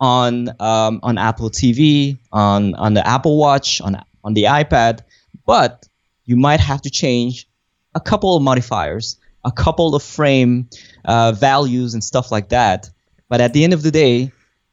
on 0.00 0.48
um, 0.60 1.00
on 1.02 1.18
Apple 1.18 1.50
TV, 1.50 2.18
on 2.32 2.74
on 2.74 2.94
the 2.94 3.06
Apple 3.06 3.38
Watch, 3.38 3.80
on 3.80 4.02
on 4.24 4.34
the 4.34 4.44
iPad, 4.44 5.00
but 5.46 5.88
you 6.24 6.36
might 6.36 6.60
have 6.60 6.82
to 6.82 6.90
change 6.90 7.48
a 7.94 8.00
couple 8.00 8.36
of 8.36 8.42
modifiers, 8.42 9.16
a 9.44 9.52
couple 9.52 9.94
of 9.94 10.02
frame 10.02 10.68
uh, 11.04 11.32
values 11.32 11.94
and 11.94 12.02
stuff 12.02 12.30
like 12.30 12.48
that. 12.50 12.90
But 13.28 13.40
at 13.40 13.52
the 13.52 13.64
end 13.64 13.72
of 13.72 13.82
the 13.82 13.90
day, 13.90 14.30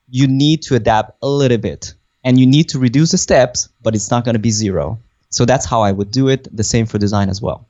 you 0.09 0.27
need 0.27 0.61
to 0.63 0.75
adapt 0.75 1.17
a 1.21 1.27
little 1.27 1.57
bit, 1.57 1.93
and 2.23 2.39
you 2.39 2.45
need 2.45 2.69
to 2.69 2.79
reduce 2.79 3.11
the 3.11 3.17
steps, 3.17 3.69
but 3.81 3.95
it's 3.95 4.11
not 4.11 4.25
going 4.25 4.35
to 4.35 4.39
be 4.39 4.51
zero. 4.51 4.99
So 5.29 5.45
that's 5.45 5.65
how 5.65 5.81
I 5.81 5.91
would 5.91 6.11
do 6.11 6.27
it. 6.27 6.47
The 6.55 6.63
same 6.63 6.85
for 6.85 6.97
design 6.97 7.29
as 7.29 7.41
well. 7.41 7.67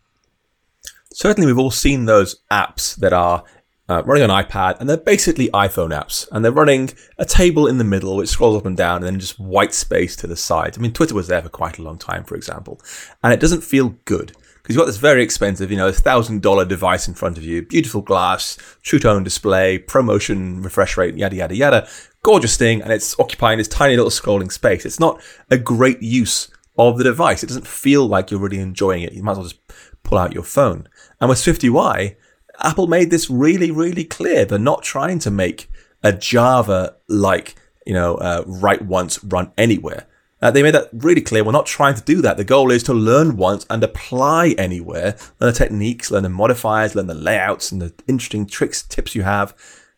Certainly, 1.14 1.48
we've 1.48 1.60
all 1.60 1.72
seen 1.72 2.06
those 2.06 2.38
apps 2.52 2.96
that 2.98 3.12
are 3.12 3.44
uh, 3.90 4.04
running 4.06 4.30
on 4.30 4.44
iPad, 4.44 4.80
and 4.80 4.88
they're 4.88 4.98
basically 4.98 5.50
iPhone 5.50 5.90
apps, 5.90 6.28
and 6.32 6.46
they're 6.46 6.52
running 6.52 6.92
a 7.18 7.26
table 7.26 7.68
in 7.68 7.80
the 7.80 7.84
middle 7.84 8.16
which 8.16 8.30
scrolls 8.30 8.56
up 8.56 8.66
and 8.66 8.78
down, 8.78 8.98
and 8.98 9.06
then 9.06 9.20
just 9.20 9.40
white 9.40 9.74
space 9.74 10.16
to 10.18 10.28
the 10.28 10.36
side. 10.36 10.78
I 10.78 10.82
mean, 10.82 10.94
Twitter 10.94 11.16
was 11.16 11.28
there 11.28 11.42
for 11.42 11.50
quite 11.50 11.80
a 11.80 11.82
long 11.82 11.98
time, 11.98 12.24
for 12.24 12.36
example, 12.36 12.80
and 13.24 13.34
it 13.34 13.40
doesn't 13.40 13.62
feel 13.62 13.96
good 14.06 14.34
because 14.62 14.76
you've 14.76 14.82
got 14.82 14.86
this 14.86 14.98
very 14.98 15.24
expensive, 15.24 15.72
you 15.72 15.78
know, 15.78 15.92
thousand 15.92 16.44
dollar 16.44 16.64
device 16.64 17.08
in 17.08 17.16
front 17.16 17.40
of 17.40 17.44
you, 17.44 17.64
beautiful 17.64 18.02
glass, 18.02 18.56
true 18.84 19.00
tone 19.00 19.24
display, 19.24 19.80
ProMotion 19.80 20.64
refresh 20.64 20.96
rate, 20.96 21.18
yada 21.18 21.36
yada 21.36 21.56
yada, 21.56 21.88
gorgeous 22.22 22.56
thing, 22.56 22.82
and 22.84 22.94
it's 22.94 23.20
occupying 23.20 23.58
this 23.58 23.68
tiny 23.68 23.96
little 23.96 24.12
scrolling 24.12 24.52
space. 24.52 24.86
It's 24.86 25.00
not 25.00 25.20
a 25.50 25.58
great 25.58 26.04
use 26.04 26.52
of 26.78 27.00
the 27.00 27.04
device. 27.04 27.42
It 27.42 27.48
doesn't 27.48 27.66
feel 27.66 28.06
like 28.06 28.30
you're 28.30 28.40
really 28.40 28.60
enjoying 28.60 29.02
it. 29.02 29.14
You 29.14 29.24
might 29.24 29.32
as 29.32 29.38
well 29.40 29.48
just 29.48 29.62
pull 30.04 30.20
out 30.20 30.34
your 30.34 30.44
phone. 30.44 30.88
And 31.20 31.30
with 31.30 31.40
Swift 31.40 31.64
UI, 31.64 32.16
Apple 32.60 32.88
made 32.88 33.10
this 33.10 33.30
really, 33.30 33.72
really 33.72 34.04
clear. 34.04 34.46
They're 34.46 34.60
not 34.60 34.84
trying 34.84 35.20
to 35.20 35.32
make 35.32 35.70
a 36.04 36.14
Java 36.14 36.96
like, 37.08 37.56
you 37.86 37.94
know, 37.94 38.16
uh, 38.16 38.44
write 38.46 38.84
once, 38.84 39.24
run 39.24 39.52
anywhere. 39.58 40.08
Uh, 40.42 40.52
they 40.52 40.64
made 40.64 40.74
that 40.74 40.90
really 40.94 41.22
clear. 41.22 41.44
We're 41.44 41.52
not 41.52 41.66
trying 41.66 41.96
to 41.96 42.02
do 42.02 42.22
that. 42.22 42.38
The 42.38 42.46
goal 42.46 42.72
is 42.72 42.84
to 42.84 42.94
learn 42.94 43.36
once 43.36 43.66
and 43.70 43.84
apply 43.84 44.56
anywhere. 44.58 45.18
Learn 45.40 45.52
the 45.52 45.58
techniques, 45.58 46.12
learn 46.12 46.24
the 46.24 46.30
modifiers, 46.30 46.96
learn 46.96 47.08
the 47.08 47.14
layouts 47.14 47.72
and 47.72 47.82
the 47.82 47.94
interesting 48.08 48.46
tricks, 48.46 48.84
tips 48.84 49.16
you 49.16 49.24
have, 49.24 49.54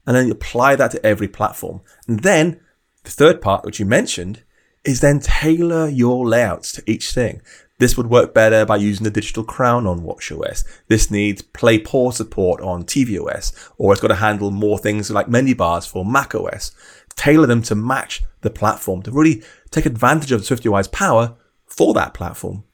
and 0.08 0.16
then 0.16 0.32
apply 0.32 0.76
that 0.78 0.92
to 0.92 1.06
every 1.06 1.28
platform. 1.28 1.82
And 2.08 2.22
then 2.22 2.60
the 3.04 3.12
third 3.12 3.42
part, 3.42 3.66
which 3.66 3.80
you 3.80 3.86
mentioned, 3.86 4.42
is 4.84 5.02
then 5.02 5.20
tailor 5.20 5.88
your 5.88 6.28
layouts 6.28 6.72
to 6.72 6.84
each 6.88 7.12
thing. 7.12 7.42
This 7.82 7.98
would 7.98 8.12
work 8.12 8.32
better 8.32 8.64
by 8.64 8.76
using 8.76 9.06
the 9.06 9.10
digital 9.10 9.44
crown 9.44 9.88
on 9.88 10.02
WatchOS. 10.02 10.64
This 10.88 11.10
needs 11.10 11.42
play 11.42 11.80
pause 11.80 12.16
support 12.16 12.62
on 12.62 12.84
tvOS, 12.84 13.72
or 13.80 13.92
it's 13.92 14.00
got 14.00 14.10
to 14.10 14.16
handle 14.16 14.52
more 14.52 14.78
things 14.78 15.10
like 15.10 15.28
menu 15.28 15.56
bars 15.56 15.88
for 15.88 16.06
macOS. 16.06 16.76
Tailor 17.16 17.48
them 17.48 17.64
to 17.64 17.74
match 17.74 18.22
the 18.42 18.52
platform 18.52 19.02
to 19.02 19.12
really 19.12 19.42
take 19.72 19.88
advantage 19.88 20.32
of 20.32 20.42
SwiftUI's 20.42 20.90
power 20.90 21.36
for 21.66 21.96
that 21.96 22.14
platform. 22.14 22.66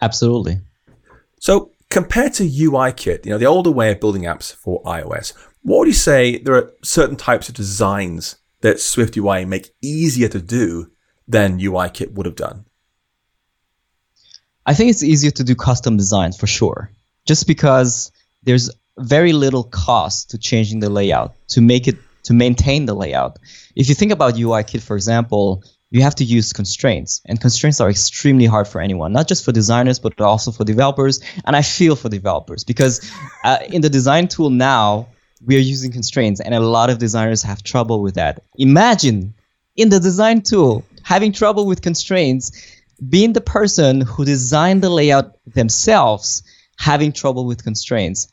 Absolutely. 0.00 0.62
So 1.38 1.70
compared 1.88 2.32
to 2.34 2.42
UIKit, 2.42 3.26
you 3.26 3.30
know, 3.30 3.38
the 3.38 3.46
older 3.46 3.70
way 3.70 3.92
of 3.92 4.00
building 4.00 4.22
apps 4.22 4.52
for 4.52 4.82
iOS, 4.82 5.34
what 5.62 5.78
would 5.78 5.86
you 5.86 5.94
say 5.94 6.38
there 6.38 6.56
are 6.56 6.72
certain 6.82 7.14
types 7.14 7.48
of 7.48 7.54
designs 7.54 8.38
that 8.62 8.78
SwiftUI 8.78 9.46
make 9.46 9.70
easier 9.80 10.26
to 10.30 10.42
do 10.42 10.90
than 11.28 11.60
UIKit 11.60 12.12
would 12.12 12.26
have 12.26 12.36
done? 12.36 12.64
I 14.66 14.74
think 14.74 14.90
it's 14.90 15.02
easier 15.02 15.30
to 15.32 15.44
do 15.44 15.54
custom 15.54 15.96
designs 15.96 16.36
for 16.36 16.46
sure, 16.46 16.90
just 17.24 17.46
because 17.46 18.10
there's 18.42 18.70
very 18.98 19.32
little 19.32 19.64
cost 19.64 20.30
to 20.30 20.38
changing 20.38 20.80
the 20.80 20.90
layout 20.90 21.34
to 21.48 21.60
make 21.60 21.86
it 21.88 21.96
to 22.24 22.34
maintain 22.34 22.84
the 22.86 22.94
layout. 22.94 23.38
If 23.74 23.88
you 23.88 23.94
think 23.94 24.12
about 24.12 24.34
UIKit, 24.34 24.82
for 24.82 24.96
example, 24.96 25.62
you 25.90 26.02
have 26.02 26.16
to 26.16 26.24
use 26.24 26.52
constraints, 26.52 27.22
and 27.24 27.40
constraints 27.40 27.80
are 27.80 27.88
extremely 27.88 28.44
hard 28.44 28.68
for 28.68 28.80
anyone, 28.80 29.12
not 29.12 29.26
just 29.26 29.44
for 29.44 29.52
designers, 29.52 29.98
but 29.98 30.20
also 30.20 30.50
for 30.50 30.64
developers. 30.64 31.20
And 31.46 31.56
I 31.56 31.62
feel 31.62 31.96
for 31.96 32.10
developers 32.10 32.64
because 32.64 33.10
uh, 33.44 33.58
in 33.72 33.80
the 33.80 33.88
design 33.88 34.28
tool 34.28 34.50
now, 34.50 35.08
we 35.46 35.56
are 35.56 35.60
using 35.60 35.92
constraints, 35.92 36.40
and 36.40 36.54
a 36.54 36.60
lot 36.60 36.90
of 36.90 36.98
designers 36.98 37.42
have 37.42 37.62
trouble 37.62 38.02
with 38.02 38.16
that. 38.16 38.42
Imagine 38.56 39.34
in 39.76 39.88
the 39.88 40.00
design 40.00 40.42
tool 40.42 40.84
having 41.08 41.32
trouble 41.32 41.64
with 41.64 41.80
constraints, 41.80 42.52
being 43.08 43.32
the 43.32 43.40
person 43.40 44.02
who 44.02 44.26
designed 44.26 44.82
the 44.82 44.90
layout 44.90 45.38
themselves, 45.46 46.42
having 46.76 47.12
trouble 47.12 47.46
with 47.46 47.64
constraints. 47.64 48.30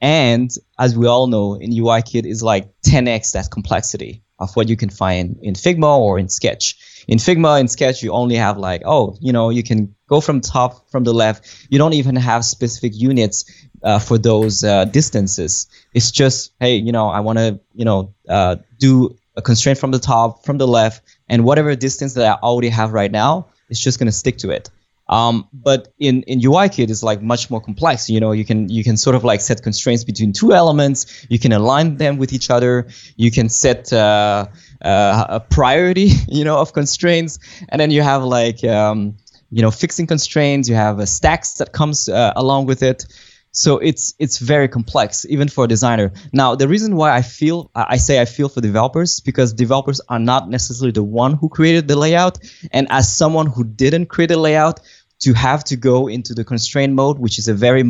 And 0.00 0.50
as 0.76 0.98
we 0.98 1.06
all 1.06 1.28
know, 1.28 1.54
in 1.54 1.70
UIKit 1.70 2.26
is 2.26 2.42
like 2.42 2.68
10x 2.84 3.34
that 3.34 3.48
complexity 3.52 4.24
of 4.40 4.56
what 4.56 4.68
you 4.68 4.76
can 4.76 4.90
find 4.90 5.38
in 5.40 5.54
Figma 5.54 5.98
or 5.98 6.18
in 6.18 6.28
Sketch. 6.28 7.04
In 7.06 7.18
Figma 7.18 7.60
and 7.60 7.70
Sketch, 7.70 8.02
you 8.02 8.10
only 8.10 8.34
have 8.34 8.58
like, 8.58 8.82
oh, 8.84 9.16
you 9.20 9.32
know, 9.32 9.50
you 9.50 9.62
can 9.62 9.94
go 10.08 10.20
from 10.20 10.40
top, 10.40 10.90
from 10.90 11.04
the 11.04 11.14
left. 11.14 11.68
You 11.70 11.78
don't 11.78 11.94
even 11.94 12.16
have 12.16 12.44
specific 12.44 12.92
units 12.96 13.44
uh, 13.84 14.00
for 14.00 14.18
those 14.18 14.64
uh, 14.64 14.86
distances. 14.86 15.68
It's 15.94 16.10
just, 16.10 16.54
hey, 16.58 16.74
you 16.74 16.90
know, 16.90 17.08
I 17.08 17.20
want 17.20 17.38
to, 17.38 17.60
you 17.72 17.84
know, 17.84 18.14
uh, 18.28 18.56
do 18.80 19.16
a 19.36 19.42
constraint 19.42 19.78
from 19.78 19.90
the 19.90 19.98
top, 19.98 20.44
from 20.44 20.58
the 20.58 20.66
left, 20.66 21.02
and 21.30 21.44
whatever 21.44 21.74
distance 21.76 22.14
that 22.14 22.26
I 22.26 22.34
already 22.42 22.68
have 22.68 22.92
right 22.92 23.10
now, 23.10 23.46
it's 23.70 23.80
just 23.80 23.98
going 23.98 24.08
to 24.08 24.12
stick 24.12 24.38
to 24.38 24.50
it. 24.50 24.68
Um, 25.08 25.48
but 25.52 25.92
in, 25.98 26.22
in 26.24 26.40
UIKit, 26.40 26.90
it's 26.90 27.02
like 27.02 27.22
much 27.22 27.50
more 27.50 27.60
complex. 27.60 28.10
You 28.10 28.20
know, 28.20 28.30
you 28.32 28.44
can 28.44 28.68
you 28.68 28.84
can 28.84 28.96
sort 28.96 29.16
of 29.16 29.24
like 29.24 29.40
set 29.40 29.60
constraints 29.62 30.04
between 30.04 30.32
two 30.32 30.52
elements. 30.52 31.26
You 31.28 31.38
can 31.38 31.52
align 31.52 31.96
them 31.96 32.18
with 32.18 32.32
each 32.32 32.48
other. 32.48 32.86
You 33.16 33.32
can 33.32 33.48
set 33.48 33.92
uh, 33.92 34.46
uh, 34.82 35.24
a 35.28 35.40
priority, 35.40 36.10
you 36.28 36.44
know, 36.44 36.58
of 36.58 36.72
constraints, 36.72 37.40
and 37.68 37.80
then 37.80 37.90
you 37.90 38.02
have 38.02 38.22
like 38.22 38.62
um, 38.62 39.16
you 39.50 39.62
know 39.62 39.72
fixing 39.72 40.06
constraints. 40.06 40.68
You 40.68 40.76
have 40.76 41.00
a 41.00 41.06
stacks 41.06 41.54
that 41.54 41.72
comes 41.72 42.08
uh, 42.08 42.32
along 42.36 42.66
with 42.66 42.82
it. 42.84 43.06
So 43.52 43.78
it's 43.78 44.14
it's 44.18 44.38
very 44.38 44.68
complex, 44.68 45.26
even 45.28 45.48
for 45.48 45.64
a 45.64 45.68
designer. 45.68 46.12
Now, 46.32 46.54
the 46.54 46.68
reason 46.68 46.94
why 46.94 47.10
I 47.16 47.22
feel 47.22 47.70
I 47.74 47.96
say 47.96 48.20
I 48.20 48.24
feel 48.24 48.48
for 48.48 48.60
developers 48.60 49.18
because 49.20 49.52
developers 49.52 50.00
are 50.08 50.20
not 50.20 50.48
necessarily 50.48 50.92
the 50.92 51.02
one 51.02 51.34
who 51.34 51.48
created 51.48 51.88
the 51.88 51.96
layout, 51.96 52.38
and 52.70 52.86
as 52.90 53.12
someone 53.12 53.46
who 53.46 53.64
didn't 53.64 54.06
create 54.06 54.30
a 54.30 54.36
layout, 54.36 54.80
to 55.20 55.34
have 55.34 55.64
to 55.64 55.76
go 55.76 56.08
into 56.08 56.34
the 56.34 56.44
constraint 56.44 56.92
mode, 56.94 57.18
which 57.18 57.38
is 57.38 57.48
a 57.48 57.54
very 57.54 57.84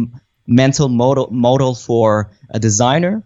mental 0.46 0.88
model 0.88 1.28
model 1.30 1.74
for 1.74 2.30
a 2.50 2.58
designer, 2.58 3.22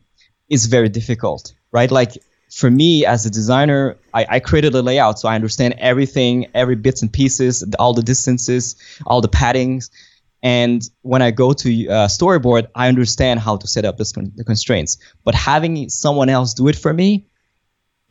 is 0.49 0.67
very 0.67 0.89
difficult, 0.89 1.55
right? 1.73 1.91
Like 1.91 2.13
for 2.51 2.71
me 2.71 3.07
as 3.07 3.27
a 3.27 3.31
designer, 3.31 3.97
I, 4.13 4.27
I, 4.29 4.41
created 4.41 4.75
a 4.75 4.83
layout, 4.83 5.19
so 5.19 5.29
I 5.29 5.35
understand 5.35 5.75
everything, 5.79 6.47
every 6.55 6.77
bits 6.77 7.03
and 7.03 7.13
pieces, 7.13 7.65
all 7.79 7.95
the 7.95 8.03
distances, 8.03 8.77
all 9.07 9.21
the 9.21 9.29
paddings. 9.29 9.91
And 10.45 10.87
when 11.01 11.23
I 11.23 11.31
go 11.31 11.55
to 11.55 11.89
uh, 11.89 12.07
storyboard, 12.07 12.69
I 12.75 12.89
understand 12.89 13.41
how 13.41 13.57
to 13.57 13.67
set 13.67 13.87
up 13.87 13.97
con- 14.15 14.31
the 14.37 14.45
constraints. 14.45 14.99
But 15.25 15.35
having 15.35 15.89
someone 15.89 16.29
else 16.29 16.53
do 16.53 16.69
it 16.69 16.77
for 16.77 16.93
me, 16.93 17.27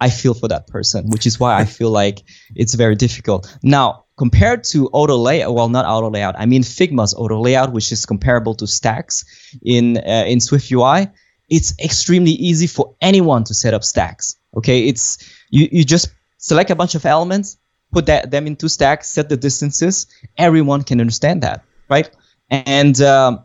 I 0.02 0.10
feel 0.10 0.34
for 0.34 0.48
that 0.48 0.66
person, 0.66 1.12
which 1.12 1.28
is 1.28 1.40
why 1.40 1.60
I 1.60 1.66
feel 1.66 1.92
like 2.02 2.24
it's 2.56 2.74
very 2.74 2.96
difficult. 2.96 3.56
Now, 3.62 4.06
compared 4.18 4.64
to 4.66 4.88
auto 4.88 5.16
layout, 5.16 5.54
well, 5.54 5.70
not 5.70 5.86
auto 5.86 6.10
layout, 6.10 6.34
I 6.36 6.48
mean 6.48 6.64
Figma's 6.64 7.14
auto 7.14 7.40
layout, 7.40 7.72
which 7.72 7.92
is 7.92 8.08
comparable 8.08 8.56
to 8.56 8.66
stacks 8.66 9.26
in 9.64 9.98
uh, 9.98 10.26
in 10.28 10.40
Swift 10.40 10.72
UI. 10.72 11.10
It's 11.50 11.78
extremely 11.80 12.32
easy 12.32 12.66
for 12.66 12.96
anyone 13.00 13.44
to 13.44 13.54
set 13.54 13.76
up 13.76 13.84
stacks. 13.84 14.38
Okay, 14.58 14.88
it's 14.88 15.20
you 15.52 15.70
you 15.72 15.84
just 15.84 16.10
select 16.40 16.72
a 16.72 16.76
bunch 16.76 16.96
of 16.96 17.06
elements, 17.06 17.58
put 17.92 18.08
that 18.08 18.32
them 18.32 18.48
into 18.48 18.68
stacks, 18.70 19.08
set 19.08 19.30
the 19.30 19.38
distances. 19.38 20.08
Everyone 20.36 20.84
can 20.84 21.00
understand 21.00 21.44
that, 21.44 21.64
right? 21.90 22.10
And 22.54 23.02
um, 23.02 23.44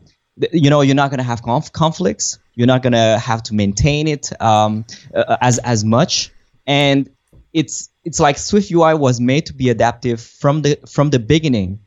you 0.53 0.71
know 0.71 0.83
you're 0.83 0.95
not 0.95 1.11
going 1.11 1.19
to 1.19 1.25
have 1.25 1.43
conf- 1.43 1.73
conflicts. 1.73 2.39
You're 2.55 2.67
not 2.67 2.83
going 2.83 2.93
to 2.93 3.19
have 3.19 3.43
to 3.45 3.55
maintain 3.55 4.09
it 4.09 4.31
um, 4.41 4.85
uh, 5.15 5.37
as 5.41 5.59
as 5.59 5.85
much, 5.85 6.31
and 6.67 7.09
it's 7.53 7.89
it's 8.05 8.21
like 8.21 8.39
Swift 8.39 8.71
UI 8.71 8.95
was 8.95 9.21
made 9.21 9.47
to 9.47 9.55
be 9.55 9.71
adaptive 9.71 10.21
from 10.21 10.63
the 10.63 10.79
from 10.89 11.11
the 11.11 11.19
beginning, 11.19 11.81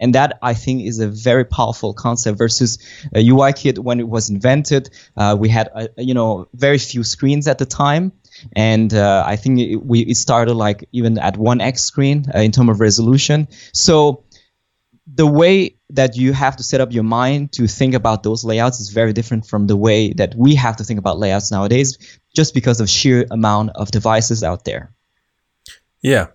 and 0.00 0.14
that 0.14 0.38
I 0.42 0.54
think 0.54 0.82
is 0.82 0.98
a 0.98 1.08
very 1.08 1.44
powerful 1.44 1.94
concept 1.94 2.38
versus 2.38 2.78
uh, 3.14 3.18
UIKit 3.18 3.78
when 3.78 4.00
it 4.00 4.08
was 4.08 4.30
invented. 4.30 4.90
Uh, 5.16 5.36
we 5.38 5.48
had 5.48 5.68
uh, 5.74 5.88
you 5.96 6.14
know 6.14 6.48
very 6.54 6.78
few 6.78 7.04
screens 7.04 7.46
at 7.46 7.58
the 7.58 7.66
time, 7.66 8.12
and 8.56 8.92
uh, 8.92 9.22
I 9.26 9.36
think 9.36 9.60
it, 9.60 9.76
we 9.76 10.00
it 10.00 10.16
started 10.16 10.54
like 10.54 10.88
even 10.92 11.18
at 11.18 11.36
one 11.36 11.60
X 11.60 11.82
screen 11.82 12.26
uh, 12.34 12.40
in 12.40 12.50
terms 12.50 12.70
of 12.70 12.80
resolution. 12.80 13.48
So 13.72 14.24
the 15.06 15.26
way 15.26 15.76
that 15.90 16.16
you 16.16 16.32
have 16.32 16.56
to 16.56 16.62
set 16.62 16.80
up 16.80 16.92
your 16.92 17.04
mind 17.04 17.52
to 17.52 17.66
think 17.66 17.94
about 17.94 18.22
those 18.22 18.44
layouts 18.44 18.80
is 18.80 18.90
very 18.90 19.12
different 19.12 19.46
from 19.46 19.66
the 19.66 19.76
way 19.76 20.12
that 20.14 20.34
we 20.34 20.54
have 20.54 20.76
to 20.76 20.84
think 20.84 20.98
about 20.98 21.18
layouts 21.18 21.50
nowadays, 21.50 22.18
just 22.34 22.54
because 22.54 22.80
of 22.80 22.88
sheer 22.88 23.26
amount 23.30 23.70
of 23.74 23.90
devices 23.90 24.42
out 24.42 24.64
there. 24.64 24.92
Yeah. 26.02 26.28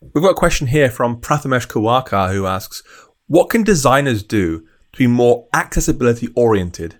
We've 0.00 0.22
got 0.22 0.30
a 0.30 0.34
question 0.34 0.66
here 0.66 0.90
from 0.90 1.20
Prathamesh 1.20 1.68
Kawakar 1.68 2.32
who 2.32 2.46
asks, 2.46 2.82
what 3.26 3.50
can 3.50 3.62
designers 3.62 4.22
do 4.22 4.60
to 4.92 4.98
be 4.98 5.06
more 5.06 5.48
accessibility 5.52 6.28
oriented 6.34 6.96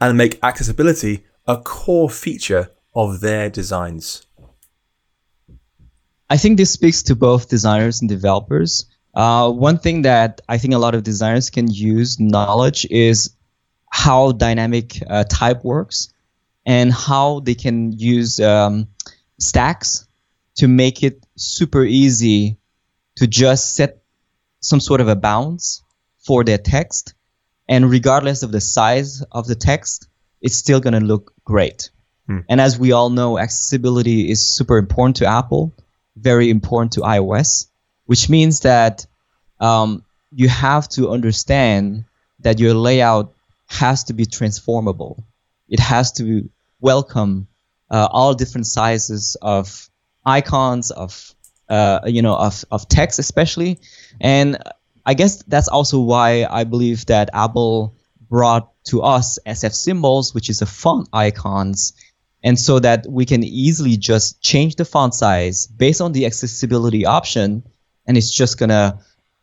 and 0.00 0.16
make 0.16 0.38
accessibility 0.42 1.24
a 1.46 1.56
core 1.58 2.10
feature 2.10 2.70
of 2.94 3.20
their 3.20 3.50
designs? 3.50 4.26
I 6.28 6.36
think 6.36 6.56
this 6.56 6.72
speaks 6.72 7.04
to 7.04 7.14
both 7.14 7.48
designers 7.48 8.00
and 8.00 8.08
developers. 8.08 8.86
Uh, 9.16 9.50
one 9.50 9.78
thing 9.78 10.02
that 10.02 10.42
I 10.46 10.58
think 10.58 10.74
a 10.74 10.78
lot 10.78 10.94
of 10.94 11.02
designers 11.02 11.48
can 11.48 11.72
use 11.72 12.20
knowledge 12.20 12.86
is 12.90 13.34
how 13.88 14.32
dynamic 14.32 15.02
uh, 15.08 15.24
type 15.24 15.64
works 15.64 16.12
and 16.66 16.92
how 16.92 17.40
they 17.40 17.54
can 17.54 17.92
use 17.92 18.38
um, 18.40 18.88
stacks 19.40 20.06
to 20.56 20.68
make 20.68 21.02
it 21.02 21.24
super 21.34 21.82
easy 21.82 22.58
to 23.16 23.26
just 23.26 23.74
set 23.74 24.02
some 24.60 24.80
sort 24.80 25.00
of 25.00 25.08
a 25.08 25.16
bounds 25.16 25.82
for 26.18 26.44
their 26.44 26.58
text. 26.58 27.14
And 27.66 27.90
regardless 27.90 28.42
of 28.42 28.52
the 28.52 28.60
size 28.60 29.22
of 29.32 29.46
the 29.46 29.54
text, 29.54 30.08
it's 30.42 30.56
still 30.56 30.80
going 30.80 30.92
to 30.92 31.00
look 31.00 31.32
great. 31.42 31.88
Hmm. 32.26 32.40
And 32.50 32.60
as 32.60 32.78
we 32.78 32.92
all 32.92 33.08
know, 33.08 33.38
accessibility 33.38 34.30
is 34.30 34.40
super 34.40 34.76
important 34.76 35.16
to 35.16 35.26
Apple, 35.26 35.74
very 36.16 36.50
important 36.50 36.92
to 36.94 37.00
iOS, 37.00 37.68
which 38.06 38.28
means 38.28 38.60
that 38.60 39.06
um, 39.60 40.04
you 40.32 40.48
have 40.48 40.88
to 40.88 41.10
understand 41.10 42.04
that 42.40 42.58
your 42.58 42.74
layout 42.74 43.34
has 43.66 44.04
to 44.04 44.12
be 44.12 44.26
transformable. 44.26 45.24
It 45.68 45.80
has 45.80 46.12
to 46.12 46.48
welcome 46.80 47.48
uh, 47.90 48.08
all 48.10 48.34
different 48.34 48.66
sizes 48.66 49.36
of 49.40 49.90
icons 50.24 50.90
of 50.90 51.34
uh, 51.68 52.00
you 52.06 52.22
know 52.22 52.36
of 52.36 52.64
of 52.70 52.88
text 52.88 53.18
especially, 53.18 53.78
and 54.20 54.58
I 55.04 55.14
guess 55.14 55.42
that's 55.44 55.68
also 55.68 56.00
why 56.00 56.46
I 56.48 56.64
believe 56.64 57.06
that 57.06 57.30
Apple 57.32 57.94
brought 58.28 58.72
to 58.86 59.02
us 59.02 59.38
SF 59.46 59.74
symbols, 59.74 60.34
which 60.34 60.50
is 60.50 60.62
a 60.62 60.66
font 60.66 61.08
icons, 61.12 61.92
and 62.42 62.58
so 62.58 62.78
that 62.78 63.06
we 63.08 63.24
can 63.24 63.42
easily 63.42 63.96
just 63.96 64.40
change 64.40 64.76
the 64.76 64.84
font 64.84 65.14
size 65.14 65.66
based 65.66 66.00
on 66.00 66.12
the 66.12 66.26
accessibility 66.26 67.06
option, 67.06 67.64
and 68.06 68.16
it's 68.16 68.30
just 68.30 68.58
gonna 68.58 68.98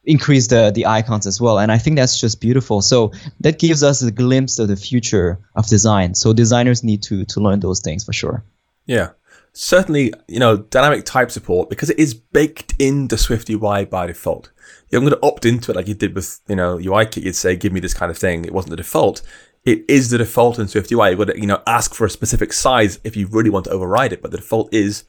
increase 0.05 0.47
the 0.47 0.71
the 0.75 0.85
icons 0.85 1.25
as 1.25 1.39
well 1.39 1.57
and 1.57 1.71
i 1.71 1.77
think 1.77 1.95
that's 1.95 2.19
just 2.19 2.41
beautiful 2.41 2.81
so 2.81 3.11
that 3.39 3.57
gives 3.57 3.83
us 3.83 4.01
a 4.01 4.11
glimpse 4.11 4.59
of 4.59 4.67
the 4.67 4.75
future 4.75 5.39
of 5.55 5.65
design 5.67 6.13
so 6.13 6.33
designers 6.33 6.83
need 6.83 7.01
to 7.01 7.23
to 7.25 7.39
learn 7.39 7.59
those 7.61 7.79
things 7.79 8.03
for 8.03 8.11
sure 8.11 8.43
yeah 8.85 9.09
certainly, 9.53 10.11
you 10.27 10.39
know, 10.39 10.57
dynamic 10.57 11.05
type 11.05 11.31
support 11.31 11.69
because 11.69 11.89
it 11.89 11.99
is 11.99 12.13
baked 12.13 12.73
into 12.79 13.15
SwiftUI 13.15 13.89
by 13.89 14.07
default. 14.07 14.51
You're 14.89 15.01
going 15.01 15.13
to 15.13 15.19
opt 15.25 15.45
into 15.45 15.71
it 15.71 15.75
like 15.75 15.87
you 15.87 15.93
did 15.93 16.13
with, 16.15 16.41
you 16.47 16.55
know, 16.55 16.77
UIKit. 16.77 17.23
You'd 17.23 17.35
say, 17.35 17.55
give 17.55 17.71
me 17.71 17.79
this 17.79 17.93
kind 17.93 18.11
of 18.11 18.17
thing. 18.17 18.45
It 18.45 18.53
wasn't 18.53 18.71
the 18.71 18.77
default. 18.77 19.21
It 19.63 19.85
is 19.87 20.09
the 20.09 20.17
default 20.17 20.59
in 20.59 20.65
SwiftUI. 20.65 21.11
You've 21.11 21.19
got 21.19 21.33
to, 21.33 21.39
you 21.39 21.47
know, 21.47 21.61
ask 21.65 21.93
for 21.93 22.05
a 22.05 22.09
specific 22.09 22.51
size 22.51 22.99
if 23.03 23.15
you 23.15 23.27
really 23.27 23.49
want 23.49 23.65
to 23.65 23.71
override 23.71 24.11
it, 24.11 24.21
but 24.21 24.31
the 24.31 24.37
default 24.37 24.73
is 24.73 25.05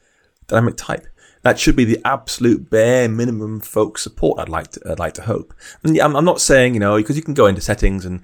dynamic 0.47 0.77
type. 0.77 1.07
That 1.45 1.59
should 1.59 1.75
be 1.75 1.85
the 1.85 2.01
absolute 2.03 2.71
bare 2.71 3.07
minimum 3.07 3.59
folk 3.59 3.99
support. 3.99 4.39
I'd 4.39 4.49
like 4.49 4.71
to, 4.71 4.81
I'd 4.89 4.97
like 4.97 5.13
to 5.13 5.21
hope. 5.21 5.53
And 5.83 5.95
I'm, 5.99 6.15
I'm 6.15 6.25
not 6.25 6.41
saying, 6.41 6.73
you 6.73 6.79
know, 6.79 6.97
because 6.97 7.15
you 7.17 7.21
can 7.21 7.35
go 7.35 7.45
into 7.45 7.61
settings 7.61 8.03
and 8.03 8.21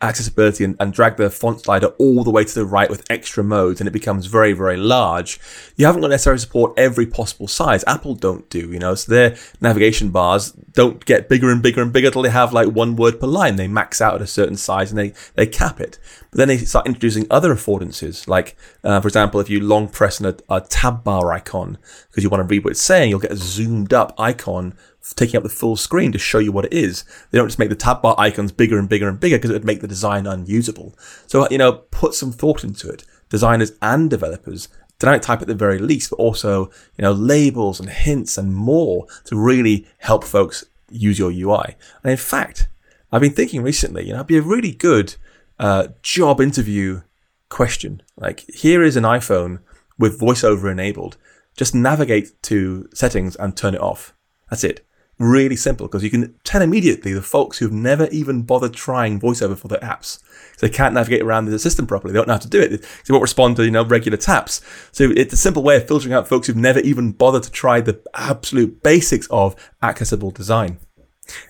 accessibility 0.00 0.64
and, 0.64 0.76
and, 0.78 0.92
drag 0.92 1.16
the 1.16 1.28
font 1.28 1.60
slider 1.60 1.88
all 1.98 2.22
the 2.22 2.30
way 2.30 2.44
to 2.44 2.54
the 2.54 2.64
right 2.64 2.88
with 2.88 3.04
extra 3.10 3.42
modes 3.42 3.80
and 3.80 3.88
it 3.88 3.92
becomes 3.92 4.26
very, 4.26 4.52
very 4.52 4.76
large, 4.76 5.40
you 5.76 5.86
haven't 5.86 6.02
got 6.02 6.10
necessarily 6.10 6.38
support 6.38 6.72
every 6.76 7.04
possible 7.04 7.48
size. 7.48 7.82
Apple 7.86 8.14
don't 8.14 8.48
do, 8.48 8.70
you 8.70 8.78
know, 8.78 8.94
so 8.94 9.10
their 9.10 9.36
navigation 9.60 10.10
bars 10.10 10.52
don't 10.72 11.04
get 11.04 11.28
bigger 11.28 11.50
and 11.50 11.62
bigger 11.62 11.82
and 11.82 11.92
bigger 11.92 12.10
till 12.10 12.22
they 12.22 12.30
have 12.30 12.52
like 12.52 12.68
one 12.68 12.94
word 12.94 13.18
per 13.18 13.26
line. 13.26 13.56
They 13.56 13.66
max 13.66 14.00
out 14.00 14.14
at 14.14 14.22
a 14.22 14.26
certain 14.26 14.56
size 14.56 14.92
and 14.92 14.98
they, 14.98 15.12
they 15.34 15.46
cap 15.46 15.80
it. 15.80 15.98
But 16.30 16.38
then 16.38 16.48
they 16.48 16.58
start 16.58 16.86
introducing 16.86 17.26
other 17.30 17.54
affordances, 17.54 18.28
like, 18.28 18.56
uh, 18.84 19.00
for 19.00 19.08
example, 19.08 19.40
if 19.40 19.50
you 19.50 19.60
long 19.60 19.88
press 19.88 20.20
on 20.20 20.32
a, 20.48 20.54
a 20.54 20.60
tab 20.60 21.02
bar 21.02 21.32
icon 21.32 21.78
because 22.08 22.22
you 22.22 22.30
want 22.30 22.46
to 22.46 22.52
read 22.52 22.64
what 22.64 22.70
it's 22.70 22.82
saying, 22.82 23.10
you'll 23.10 23.18
get 23.18 23.32
a 23.32 23.36
zoomed 23.36 23.92
up 23.92 24.14
icon 24.18 24.74
taking 25.16 25.36
up 25.36 25.42
the 25.42 25.48
full 25.48 25.76
screen 25.76 26.12
to 26.12 26.18
show 26.18 26.38
you 26.38 26.52
what 26.52 26.66
it 26.66 26.72
is. 26.72 27.04
They 27.30 27.38
don't 27.38 27.48
just 27.48 27.58
make 27.58 27.68
the 27.68 27.76
tab 27.76 28.02
bar 28.02 28.14
icons 28.18 28.52
bigger 28.52 28.78
and 28.78 28.88
bigger 28.88 29.08
and 29.08 29.18
bigger 29.18 29.36
because 29.36 29.50
it 29.50 29.54
would 29.54 29.64
make 29.64 29.80
the 29.80 29.88
design 29.88 30.26
unusable. 30.26 30.94
So, 31.26 31.48
you 31.50 31.58
know, 31.58 31.72
put 31.72 32.14
some 32.14 32.32
thought 32.32 32.64
into 32.64 32.88
it. 32.88 33.04
Designers 33.28 33.72
and 33.82 34.08
developers 34.08 34.68
dynamic 34.98 35.22
type 35.22 35.40
at 35.40 35.46
the 35.46 35.54
very 35.54 35.78
least, 35.78 36.10
but 36.10 36.16
also, 36.16 36.66
you 36.96 37.02
know, 37.02 37.12
labels 37.12 37.78
and 37.78 37.88
hints 37.88 38.36
and 38.36 38.54
more 38.54 39.06
to 39.24 39.36
really 39.36 39.86
help 39.98 40.24
folks 40.24 40.64
use 40.90 41.18
your 41.18 41.30
UI. 41.30 41.76
And 42.02 42.10
in 42.10 42.16
fact, 42.16 42.68
I've 43.12 43.20
been 43.20 43.32
thinking 43.32 43.62
recently, 43.62 44.06
you 44.06 44.10
know, 44.10 44.16
it'd 44.16 44.26
be 44.26 44.38
a 44.38 44.42
really 44.42 44.72
good 44.72 45.14
uh, 45.58 45.88
job 46.02 46.40
interview 46.40 47.02
question. 47.48 48.02
Like, 48.16 48.40
here 48.52 48.82
is 48.82 48.96
an 48.96 49.04
iPhone 49.04 49.60
with 49.98 50.20
voiceover 50.20 50.70
enabled. 50.70 51.16
Just 51.56 51.74
navigate 51.74 52.40
to 52.42 52.88
settings 52.92 53.36
and 53.36 53.56
turn 53.56 53.74
it 53.74 53.80
off. 53.80 54.14
That's 54.50 54.64
it 54.64 54.84
really 55.18 55.56
simple 55.56 55.86
because 55.86 56.04
you 56.04 56.10
can 56.10 56.34
tell 56.44 56.62
immediately 56.62 57.12
the 57.12 57.22
folks 57.22 57.58
who've 57.58 57.72
never 57.72 58.06
even 58.08 58.42
bothered 58.42 58.74
trying 58.74 59.20
voiceover 59.20 59.56
for 59.56 59.68
their 59.68 59.80
apps. 59.80 60.20
So 60.56 60.66
they 60.66 60.72
can't 60.72 60.94
navigate 60.94 61.22
around 61.22 61.46
the 61.46 61.58
system 61.58 61.86
properly. 61.86 62.12
They 62.12 62.18
don't 62.18 62.28
know 62.28 62.34
how 62.34 62.40
to 62.40 62.48
do 62.48 62.60
it. 62.60 62.70
They 62.70 63.12
won't 63.12 63.22
respond 63.22 63.56
to, 63.56 63.64
you 63.64 63.70
know, 63.70 63.84
regular 63.84 64.16
taps. 64.16 64.60
So 64.92 65.10
it's 65.10 65.32
a 65.32 65.36
simple 65.36 65.62
way 65.62 65.76
of 65.76 65.86
filtering 65.86 66.14
out 66.14 66.28
folks 66.28 66.46
who've 66.46 66.56
never 66.56 66.80
even 66.80 67.12
bothered 67.12 67.44
to 67.44 67.50
try 67.50 67.80
the 67.80 68.00
absolute 68.14 68.82
basics 68.82 69.26
of 69.30 69.54
accessible 69.82 70.30
design. 70.30 70.78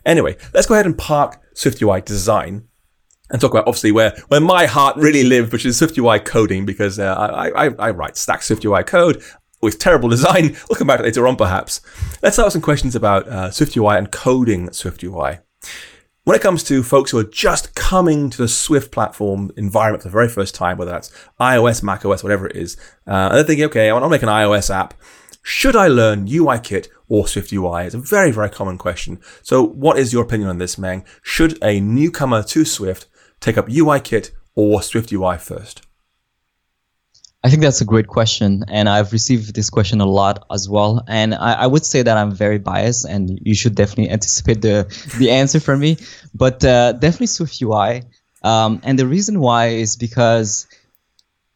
Anyway, 0.05 0.37
let's 0.55 0.67
go 0.67 0.75
ahead 0.75 0.87
and 0.87 0.99
park 0.99 1.41
SwiftUI 1.55 2.05
design 2.05 2.69
and 3.31 3.41
talk 3.41 3.51
about 3.51 3.69
obviously 3.69 3.93
where, 3.93 4.17
where 4.29 4.41
my 4.41 4.67
heart 4.67 4.97
really 4.97 5.25
lives, 5.25 5.53
which 5.53 5.67
is 5.67 5.81
SwiftUI 5.81 6.25
coding, 6.25 6.65
because 6.65 6.99
uh, 6.99 7.15
I, 7.15 7.67
I, 7.67 7.71
I 7.79 7.91
write 7.91 8.17
stack 8.17 8.41
SwiftUI 8.41 8.87
code 8.87 9.23
with 9.61 9.79
terrible 9.79 10.09
design. 10.09 10.57
We'll 10.69 10.77
come 10.77 10.87
back 10.87 10.99
to 10.99 11.05
later 11.05 11.27
on, 11.27 11.37
perhaps. 11.37 11.81
Let's 12.23 12.37
start 12.37 12.47
with 12.47 12.53
some 12.53 12.63
questions 12.63 12.95
about 12.95 13.29
uh, 13.29 13.49
SwiftUI 13.49 13.99
and 13.99 14.11
coding 14.11 14.69
SwiftUI. 14.69 15.41
When 16.25 16.37
it 16.37 16.43
comes 16.43 16.63
to 16.65 16.83
folks 16.83 17.11
who 17.11 17.19
are 17.19 17.25
just 17.25 17.75
coming 17.75 18.29
to 18.29 18.37
the 18.37 18.49
Swift 18.49 18.93
platform 18.93 19.51
environment 19.57 20.03
for 20.03 20.09
the 20.09 20.13
very 20.13 20.29
first 20.29 20.55
time, 20.55 20.77
whether 20.77 20.91
that's 20.91 21.11
iOS, 21.41 21.83
macOS, 21.83 22.23
whatever 22.23 22.47
it 22.47 22.55
is, 22.55 22.77
uh, 23.07 23.31
and 23.31 23.35
they're 23.35 23.45
thinking, 23.45 23.65
okay, 23.65 23.89
I 23.89 23.95
want 23.95 24.05
to 24.05 24.11
make 24.11 24.23
an 24.23 24.29
iOS 24.29 24.69
app. 24.69 24.93
Should 25.43 25.75
I 25.75 25.89
learn 25.89 26.27
UIKit 26.27 26.89
or 27.09 27.25
SwiftUI? 27.25 27.87
It's 27.87 27.95
a 27.95 27.99
very, 27.99 28.31
very 28.31 28.51
common 28.51 28.77
question. 28.77 29.23
So, 29.43 29.65
what 29.65 29.99
is 29.99 30.13
your 30.13 30.23
opinion 30.23 30.51
on 30.51 30.59
this, 30.59 30.77
Meng? 30.77 31.03
Should 31.23 31.57
a 31.65 31.81
newcomer 31.81 32.43
to 32.43 32.65
Swift 32.67 33.07
take 33.41 33.57
up 33.57 33.69
UIKit 33.69 34.33
or 34.55 34.81
SwiftUI 34.81 35.41
first? 35.41 35.88
I 37.49 37.51
think 37.51 37.63
that's 37.63 37.81
a 37.81 37.87
great 37.87 38.09
question, 38.09 38.67
and 38.69 38.91
I've 38.91 39.11
received 39.11 39.55
this 39.55 39.71
question 39.71 40.03
a 40.03 40.05
lot 40.05 40.45
as 40.53 40.69
well. 40.69 41.03
And 41.09 41.35
I, 41.35 41.55
I, 41.55 41.67
would 41.67 41.83
say 41.83 42.03
that 42.03 42.15
I'm 42.15 42.31
very 42.31 42.59
biased, 42.59 43.07
and 43.07 43.41
you 43.43 43.55
should 43.55 43.75
definitely 43.75 44.11
anticipate 44.11 44.61
the 44.61 44.85
the 45.19 45.31
answer 45.31 45.59
from 45.59 45.81
me. 45.81 45.97
But 46.35 46.63
uh, 46.63 46.93
definitely 46.93 47.29
Swift 47.29 47.59
UI, 47.63 48.03
um, 48.43 48.83
and 48.85 48.99
the 48.99 49.07
reason 49.07 49.41
why 49.41 49.69
is 49.69 49.97
because, 49.97 50.67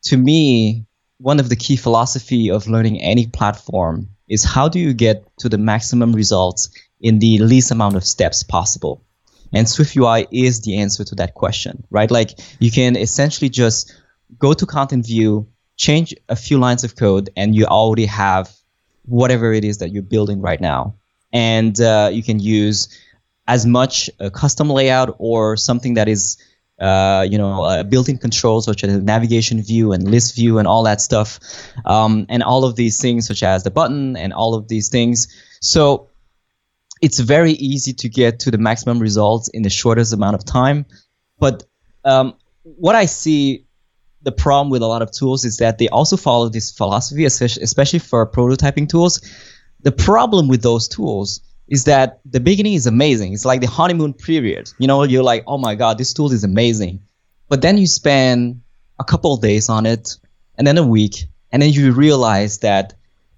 to 0.05 0.17
me, 0.17 0.87
one 1.19 1.39
of 1.39 1.51
the 1.51 1.57
key 1.57 1.77
philosophy 1.77 2.51
of 2.51 2.69
learning 2.69 3.03
any 3.03 3.27
platform 3.27 4.09
is 4.29 4.45
how 4.45 4.71
do 4.71 4.79
you 4.79 4.95
get 4.95 5.27
to 5.41 5.51
the 5.51 5.59
maximum 5.59 6.15
results 6.15 6.71
in 7.03 7.19
the 7.19 7.37
least 7.37 7.71
amount 7.71 7.97
of 7.97 8.05
steps 8.07 8.43
possible. 8.43 9.05
And 9.53 9.69
Swift 9.69 9.95
UI 9.95 10.27
is 10.31 10.63
the 10.63 10.79
answer 10.79 11.05
to 11.05 11.15
that 11.17 11.35
question, 11.35 11.85
right? 11.91 12.11
Like 12.11 12.31
you 12.61 12.71
can 12.71 12.97
essentially 12.97 13.51
just 13.51 13.95
go 14.39 14.55
to 14.55 14.65
content 14.65 15.05
view 15.05 15.52
change 15.77 16.15
a 16.29 16.37
few 16.37 16.59
lines 16.59 16.85
of 16.85 16.97
code 16.97 17.31
and 17.37 17.55
you 17.55 17.65
already 17.67 18.07
have 18.07 18.51
whatever 19.05 19.53
it 19.53 19.65
is 19.65 19.79
that 19.79 19.91
you're 19.91 20.03
building 20.03 20.41
right 20.41 20.61
now. 20.61 20.95
And 21.33 21.81
uh, 21.81 22.11
you 22.13 22.23
can 22.23 22.39
use 22.39 22.89
as 23.49 23.67
much 23.67 24.11
a 24.21 24.31
custom 24.31 24.71
layout 24.71 25.17
or 25.19 25.57
something 25.57 25.95
that 25.95 26.09
is, 26.09 26.37
uh, 26.79 27.27
you 27.29 27.39
know, 27.39 27.65
uh, 27.65 27.83
built-in 27.83 28.19
controls 28.19 28.67
such 28.67 28.85
as 28.85 29.03
navigation 29.03 29.63
view 29.63 29.93
and 29.93 30.09
list 30.11 30.35
view 30.37 30.59
and 30.59 30.69
all 30.69 30.85
that 30.85 31.01
stuff, 31.01 31.41
um, 31.85 32.27
and 32.29 32.43
all 32.43 32.65
of 32.65 32.77
these 32.77 33.01
things 33.01 33.27
such 33.27 33.43
as 33.43 33.65
the 33.65 33.71
button 33.71 34.17
and 34.17 34.33
all 34.33 34.55
of 34.55 34.69
these 34.69 34.89
things. 34.89 35.27
So 35.61 36.09
it's 37.01 37.19
very 37.19 37.53
easy 37.53 37.93
to 37.95 38.09
get 38.09 38.41
to 38.41 38.51
the 38.51 38.59
maximum 38.59 39.01
results 39.01 39.49
in 39.49 39.63
the 39.63 39.71
shortest 39.71 40.13
amount 40.13 40.37
of 40.37 40.45
time. 40.45 40.87
But 41.39 41.65
um, 42.05 42.35
what 42.63 42.95
I 42.95 43.07
see 43.07 43.67
the 44.23 44.33
problem 44.33 44.71
with 44.71 44.83
a 44.83 44.87
lot 44.87 45.03
of 45.03 45.11
tools 45.11 45.45
is 45.45 45.57
that 45.59 45.79
they 45.79 45.89
also 45.89 46.17
follow 46.17 46.49
this 46.49 46.71
philosophy, 46.71 47.25
especially 47.25 47.99
for 47.99 48.27
prototyping 48.31 48.89
tools. 48.89 49.21
The 49.83 49.93
problem 49.93 50.49
with 50.49 50.63
those 50.63 50.89
tools 50.89 51.41
is 51.69 51.85
that 51.85 52.21
the 52.25 52.41
beginning 52.41 52.75
is 52.75 52.87
amazing. 52.87 53.33
It's 53.33 53.45
like 53.45 53.61
the 53.61 53.67
honeymoon 53.67 54.15
period. 54.15 54.71
You 54.79 54.87
know, 54.87 55.03
you're 55.03 55.23
like, 55.23 55.45
oh 55.47 55.59
my 55.59 55.75
God, 55.75 55.99
this 55.99 56.13
tool 56.13 56.33
is 56.33 56.45
amazing. 56.45 57.01
But 57.49 57.63
then 57.63 57.79
you 57.79 57.87
spend 57.87 58.63
a 58.99 59.05
couple 59.05 59.35
of 59.35 59.41
days 59.41 59.69
on 59.69 59.87
it, 59.87 60.17
and 60.57 60.67
then 60.67 60.79
a 60.79 60.87
week, 60.87 61.27
and 61.51 61.61
then 61.63 61.71
you 61.71 61.93
realize 61.93 62.59
that 62.59 62.95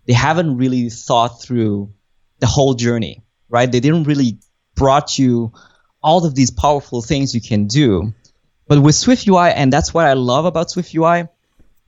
they 0.07 0.13
haven't 0.13 0.57
really 0.57 0.91
thought 0.91 1.41
through 1.41 1.93
the 2.41 2.47
whole 2.47 2.75
journey, 2.75 3.23
right? 3.49 3.71
They 3.71 3.81
didn't 3.81 4.05
really 4.05 4.39
brought 4.75 5.19
you 5.19 5.53
all 6.03 6.27
of 6.27 6.35
these 6.35 6.51
powerful 6.51 7.01
things 7.01 7.35
you 7.35 7.41
can 7.41 7.67
do 7.67 8.13
but 8.67 8.81
with 8.81 8.95
Swift 8.95 9.27
UI, 9.27 9.51
and 9.51 9.73
that's 9.73 9.93
what 9.93 10.07
I 10.07 10.15
love 10.15 10.45
about 10.45 10.71
Swift 10.71 10.95
UI, 10.95 11.29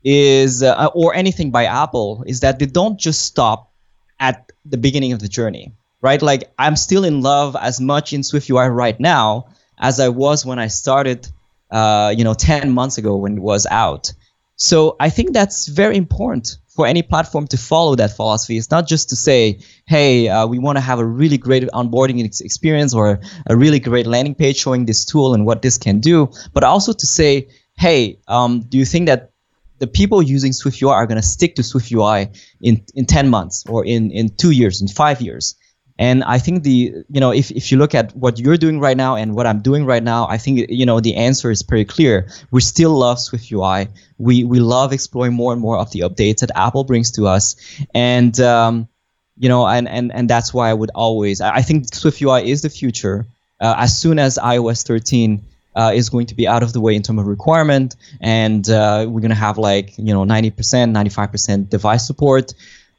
is 0.04 0.62
uh, 0.62 0.90
or 0.94 1.14
anything 1.14 1.50
by 1.50 1.64
Apple, 1.64 2.24
is 2.26 2.40
that 2.40 2.58
they 2.58 2.66
don't 2.66 2.98
just 2.98 3.22
stop 3.22 3.72
at 4.20 4.52
the 4.64 4.76
beginning 4.76 5.12
of 5.12 5.20
the 5.20 5.28
journey, 5.28 5.72
right? 6.00 6.20
Like 6.20 6.50
I'm 6.58 6.76
still 6.76 7.04
in 7.04 7.22
love 7.22 7.56
as 7.56 7.80
much 7.80 8.12
in 8.12 8.22
Swift 8.22 8.48
UI 8.48 8.68
right 8.68 8.98
now 8.98 9.48
as 9.78 10.00
I 10.00 10.08
was 10.08 10.44
when 10.46 10.58
I 10.58 10.68
started, 10.68 11.28
uh, 11.70 12.14
you 12.16 12.24
know, 12.24 12.34
10 12.34 12.70
months 12.72 12.98
ago 12.98 13.16
when 13.16 13.36
it 13.36 13.40
was 13.40 13.66
out. 13.66 14.12
So 14.56 14.96
I 14.98 15.10
think 15.10 15.32
that's 15.32 15.66
very 15.66 15.96
important 15.96 16.56
for 16.76 16.86
any 16.86 17.02
platform 17.02 17.46
to 17.48 17.56
follow 17.56 17.96
that 17.96 18.14
philosophy. 18.14 18.58
It's 18.58 18.70
not 18.70 18.86
just 18.86 19.08
to 19.08 19.16
say, 19.16 19.60
hey, 19.86 20.28
uh, 20.28 20.46
we 20.46 20.58
want 20.58 20.76
to 20.76 20.82
have 20.82 20.98
a 20.98 21.04
really 21.04 21.38
great 21.38 21.64
onboarding 21.72 22.22
experience 22.40 22.94
or 22.94 23.18
a 23.46 23.56
really 23.56 23.80
great 23.80 24.06
landing 24.06 24.34
page 24.34 24.58
showing 24.58 24.84
this 24.84 25.04
tool 25.06 25.34
and 25.34 25.46
what 25.46 25.62
this 25.62 25.78
can 25.78 26.00
do, 26.00 26.30
but 26.52 26.62
also 26.62 26.92
to 26.92 27.06
say, 27.06 27.48
hey, 27.78 28.18
um, 28.28 28.60
do 28.60 28.76
you 28.76 28.84
think 28.84 29.06
that 29.06 29.32
the 29.78 29.86
people 29.86 30.22
using 30.22 30.52
SwiftUI 30.52 30.90
are 30.90 31.06
going 31.06 31.20
to 31.20 31.26
stick 31.26 31.56
to 31.56 31.62
SwiftUI 31.62 32.38
in, 32.60 32.84
in 32.94 33.06
10 33.06 33.28
months 33.28 33.64
or 33.68 33.84
in, 33.84 34.10
in 34.10 34.28
two 34.28 34.50
years, 34.50 34.80
in 34.80 34.88
five 34.88 35.20
years? 35.20 35.56
And 35.98 36.24
I 36.24 36.38
think 36.38 36.62
the 36.62 37.04
you 37.08 37.20
know 37.20 37.32
if, 37.32 37.50
if 37.50 37.72
you 37.72 37.78
look 37.78 37.94
at 37.94 38.14
what 38.14 38.38
you're 38.38 38.58
doing 38.58 38.80
right 38.80 38.96
now 38.96 39.16
and 39.16 39.34
what 39.34 39.46
I'm 39.46 39.60
doing 39.60 39.86
right 39.86 40.02
now, 40.02 40.26
I 40.28 40.36
think 40.36 40.66
you 40.68 40.84
know 40.84 41.00
the 41.00 41.14
answer 41.14 41.50
is 41.50 41.62
pretty 41.62 41.86
clear. 41.86 42.28
We 42.50 42.60
still 42.60 42.90
love 42.90 43.18
Swift 43.18 43.50
UI. 43.50 43.88
We 44.18 44.44
we 44.44 44.60
love 44.60 44.92
exploring 44.92 45.32
more 45.32 45.52
and 45.52 45.60
more 45.60 45.78
of 45.78 45.90
the 45.92 46.00
updates 46.00 46.40
that 46.40 46.50
Apple 46.54 46.84
brings 46.84 47.12
to 47.12 47.26
us, 47.26 47.56
and 47.94 48.38
um, 48.40 48.88
you 49.38 49.48
know 49.48 49.66
and, 49.66 49.88
and 49.88 50.12
and 50.12 50.28
that's 50.28 50.52
why 50.52 50.68
I 50.68 50.74
would 50.74 50.90
always 50.94 51.40
I 51.40 51.62
think 51.62 51.94
Swift 51.94 52.20
UI 52.20 52.50
is 52.50 52.60
the 52.62 52.70
future. 52.70 53.26
Uh, 53.58 53.74
as 53.78 53.96
soon 53.96 54.18
as 54.18 54.36
iOS 54.36 54.86
13 54.86 55.42
uh, 55.74 55.92
is 55.94 56.10
going 56.10 56.26
to 56.26 56.34
be 56.34 56.46
out 56.46 56.62
of 56.62 56.74
the 56.74 56.80
way 56.80 56.94
in 56.94 57.02
terms 57.02 57.20
of 57.20 57.26
requirement, 57.26 57.96
and 58.20 58.68
uh, 58.68 59.06
we're 59.08 59.22
gonna 59.22 59.34
have 59.34 59.56
like 59.56 59.96
you 59.96 60.12
know 60.12 60.24
90%, 60.24 60.52
95% 60.52 61.70
device 61.70 62.06
support. 62.06 62.52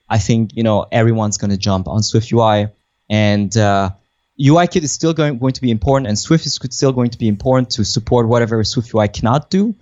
I 0.10 0.18
think 0.18 0.56
you 0.56 0.64
know 0.64 0.88
everyone's 0.92 1.38
gonna 1.38 1.58
jump 1.58 1.88
on 1.88 2.02
Swift 2.02 2.32
UI 2.32 2.70
and 3.10 3.56
uh, 3.58 3.92
UIKit 4.40 4.84
is 4.84 4.92
still 4.92 5.14
going, 5.14 5.40
going 5.40 5.54
to 5.54 5.62
be 5.62 5.72
important, 5.72 6.08
and 6.08 6.18
Swift 6.18 6.46
is 6.46 6.60
still 6.72 6.92
going 6.92 7.10
to 7.12 7.18
be 7.18 7.28
important 7.28 7.72
to 7.72 7.84
support 7.84 8.28
whatever 8.28 8.64
Swift 8.64 8.94
UI 8.94 9.08
cannot 9.08 9.50
do. 9.50 9.76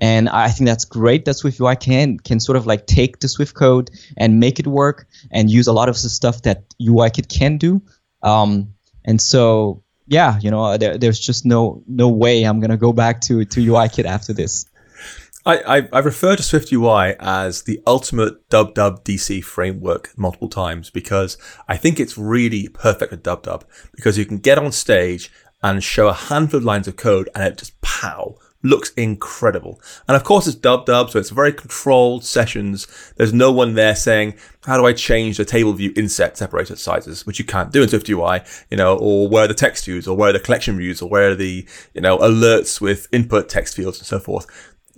and 0.00 0.28
I 0.28 0.50
think 0.50 0.68
that's 0.68 0.84
great 0.84 1.24
that 1.24 1.34
Swift 1.34 1.60
UI 1.60 1.76
can 1.76 2.18
can 2.18 2.40
sort 2.40 2.56
of 2.56 2.66
like 2.66 2.86
take 2.86 3.20
the 3.20 3.28
Swift 3.28 3.54
code 3.54 3.90
and 4.16 4.38
make 4.38 4.58
it 4.58 4.66
work 4.66 5.06
and 5.30 5.50
use 5.50 5.66
a 5.66 5.72
lot 5.72 5.88
of 5.88 5.94
the 6.00 6.08
stuff 6.08 6.42
that 6.42 6.64
UIKit 6.80 7.28
can 7.28 7.58
do. 7.58 7.82
Um, 8.22 8.74
and 9.04 9.20
so 9.20 9.82
yeah, 10.06 10.38
you 10.40 10.50
know, 10.50 10.76
there, 10.76 10.98
there's 10.98 11.20
just 11.20 11.44
no 11.44 11.82
no 11.86 12.08
way 12.08 12.44
I'm 12.44 12.60
gonna 12.60 12.76
go 12.76 12.92
back 12.92 13.20
to 13.22 13.44
to 13.44 13.60
UIKit 13.60 14.04
after 14.04 14.32
this. 14.32 14.66
I, 15.48 15.88
I, 15.90 16.00
refer 16.00 16.36
to 16.36 16.42
Swift 16.42 16.70
UI 16.70 17.14
as 17.18 17.62
the 17.62 17.80
ultimate 17.86 18.50
dub 18.50 18.74
dub 18.74 19.02
DC 19.02 19.42
framework 19.42 20.12
multiple 20.14 20.50
times 20.50 20.90
because 20.90 21.38
I 21.66 21.78
think 21.78 21.98
it's 21.98 22.18
really 22.18 22.68
perfect 22.68 23.10
for 23.10 23.16
dub 23.16 23.44
dub 23.44 23.64
because 23.94 24.18
you 24.18 24.26
can 24.26 24.38
get 24.38 24.58
on 24.58 24.72
stage 24.72 25.32
and 25.62 25.82
show 25.82 26.08
a 26.08 26.12
handful 26.12 26.58
of 26.58 26.64
lines 26.64 26.86
of 26.86 26.96
code 26.96 27.30
and 27.34 27.44
it 27.44 27.56
just 27.56 27.80
pow 27.80 28.36
looks 28.62 28.90
incredible. 28.94 29.80
And 30.06 30.16
of 30.16 30.24
course, 30.24 30.46
it's 30.46 30.56
dub 30.56 30.84
dub, 30.84 31.10
so 31.10 31.18
it's 31.18 31.30
very 31.30 31.52
controlled 31.52 32.24
sessions. 32.24 32.86
There's 33.16 33.32
no 33.32 33.52
one 33.52 33.74
there 33.74 33.94
saying, 33.94 34.34
how 34.64 34.76
do 34.76 34.84
I 34.84 34.92
change 34.92 35.36
the 35.36 35.44
table 35.44 35.72
view 35.72 35.92
inset 35.96 36.36
separator 36.36 36.76
sizes, 36.76 37.24
which 37.24 37.38
you 37.38 37.44
can't 37.44 37.72
do 37.72 37.82
in 37.82 37.88
Swift 37.88 38.08
UI, 38.08 38.40
you 38.70 38.76
know, 38.76 38.98
or 38.98 39.28
where 39.28 39.46
the 39.46 39.54
text 39.54 39.84
views, 39.84 40.08
or 40.08 40.16
where 40.16 40.32
the 40.32 40.40
collection 40.40 40.76
views, 40.76 41.00
or 41.00 41.08
where 41.08 41.34
the, 41.34 41.66
you 41.94 42.00
know, 42.00 42.18
alerts 42.18 42.80
with 42.80 43.08
input 43.12 43.48
text 43.48 43.76
fields 43.76 43.98
and 43.98 44.06
so 44.06 44.18
forth. 44.18 44.46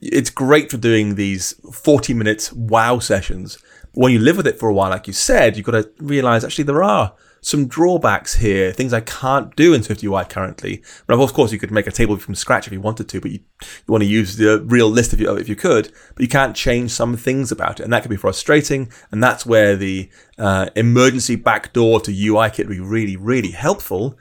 It's 0.00 0.30
great 0.30 0.70
for 0.70 0.76
doing 0.76 1.14
these 1.14 1.54
40 1.72 2.14
minute 2.14 2.50
wow 2.54 2.98
sessions. 2.98 3.58
When 3.92 4.12
you 4.12 4.18
live 4.18 4.36
with 4.36 4.46
it 4.46 4.58
for 4.58 4.68
a 4.68 4.74
while, 4.74 4.90
like 4.90 5.06
you 5.06 5.12
said, 5.12 5.56
you've 5.56 5.66
got 5.66 5.72
to 5.72 5.90
realize 5.98 6.44
actually 6.44 6.64
there 6.64 6.82
are 6.82 7.14
some 7.40 7.66
drawbacks 7.66 8.34
here, 8.34 8.72
things 8.72 8.92
I 8.92 9.00
can't 9.00 9.54
do 9.56 9.72
in 9.72 9.80
SwiftUI 9.80 10.28
currently. 10.28 10.82
But 11.06 11.18
of 11.18 11.32
course, 11.32 11.52
you 11.52 11.58
could 11.58 11.70
make 11.70 11.86
a 11.86 11.92
table 11.92 12.16
from 12.16 12.34
scratch 12.34 12.66
if 12.66 12.72
you 12.72 12.80
wanted 12.80 13.08
to, 13.08 13.20
but 13.20 13.30
you, 13.30 13.40
you 13.62 13.92
want 13.92 14.02
to 14.02 14.08
use 14.08 14.36
the 14.36 14.60
real 14.62 14.88
list 14.88 15.12
if 15.12 15.20
you, 15.20 15.34
if 15.36 15.48
you 15.48 15.56
could, 15.56 15.92
but 16.14 16.22
you 16.22 16.28
can't 16.28 16.54
change 16.54 16.90
some 16.90 17.16
things 17.16 17.50
about 17.50 17.80
it. 17.80 17.84
And 17.84 17.92
that 17.92 18.02
can 18.02 18.10
be 18.10 18.16
frustrating. 18.16 18.92
And 19.10 19.22
that's 19.22 19.46
where 19.46 19.76
the 19.76 20.10
uh, 20.38 20.70
emergency 20.76 21.36
backdoor 21.36 22.00
to 22.00 22.10
UIKit 22.10 22.68
would 22.68 22.68
be 22.68 22.80
really, 22.80 23.16
really 23.16 23.52
helpful. 23.52 24.18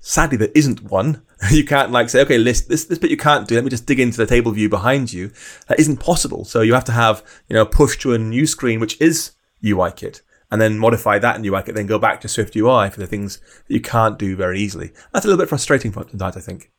Sadly, 0.00 0.36
there 0.36 0.48
isn't 0.54 0.82
one. 0.82 1.22
You 1.50 1.64
can't 1.64 1.92
like 1.92 2.08
say, 2.08 2.20
okay, 2.22 2.36
list 2.36 2.68
this, 2.68 2.86
this 2.86 2.98
bit 2.98 3.10
you 3.10 3.16
can't 3.16 3.46
do. 3.46 3.54
Let 3.54 3.62
me 3.62 3.70
just 3.70 3.86
dig 3.86 4.00
into 4.00 4.16
the 4.16 4.26
table 4.26 4.50
view 4.50 4.68
behind 4.68 5.12
you. 5.12 5.30
That 5.68 5.78
isn't 5.78 5.98
possible. 5.98 6.44
So 6.44 6.62
you 6.62 6.74
have 6.74 6.84
to 6.84 6.92
have, 6.92 7.22
you 7.48 7.54
know, 7.54 7.64
push 7.64 7.96
to 7.98 8.12
a 8.12 8.18
new 8.18 8.44
screen, 8.44 8.80
which 8.80 9.00
is 9.00 9.32
UIKit 9.62 10.20
and 10.50 10.60
then 10.60 10.78
modify 10.78 11.18
that 11.18 11.36
in 11.36 11.42
UIKit, 11.42 11.74
then 11.74 11.86
go 11.86 11.98
back 11.98 12.20
to 12.22 12.28
Swift 12.28 12.56
UI 12.56 12.90
for 12.90 13.00
the 13.00 13.06
things 13.06 13.38
that 13.38 13.74
you 13.74 13.80
can't 13.80 14.18
do 14.18 14.34
very 14.34 14.60
easily. 14.60 14.92
That's 15.12 15.24
a 15.24 15.28
little 15.28 15.40
bit 15.42 15.48
frustrating 15.48 15.92
for 15.92 16.06
sometimes, 16.08 16.36
I 16.36 16.40
think. 16.40 16.70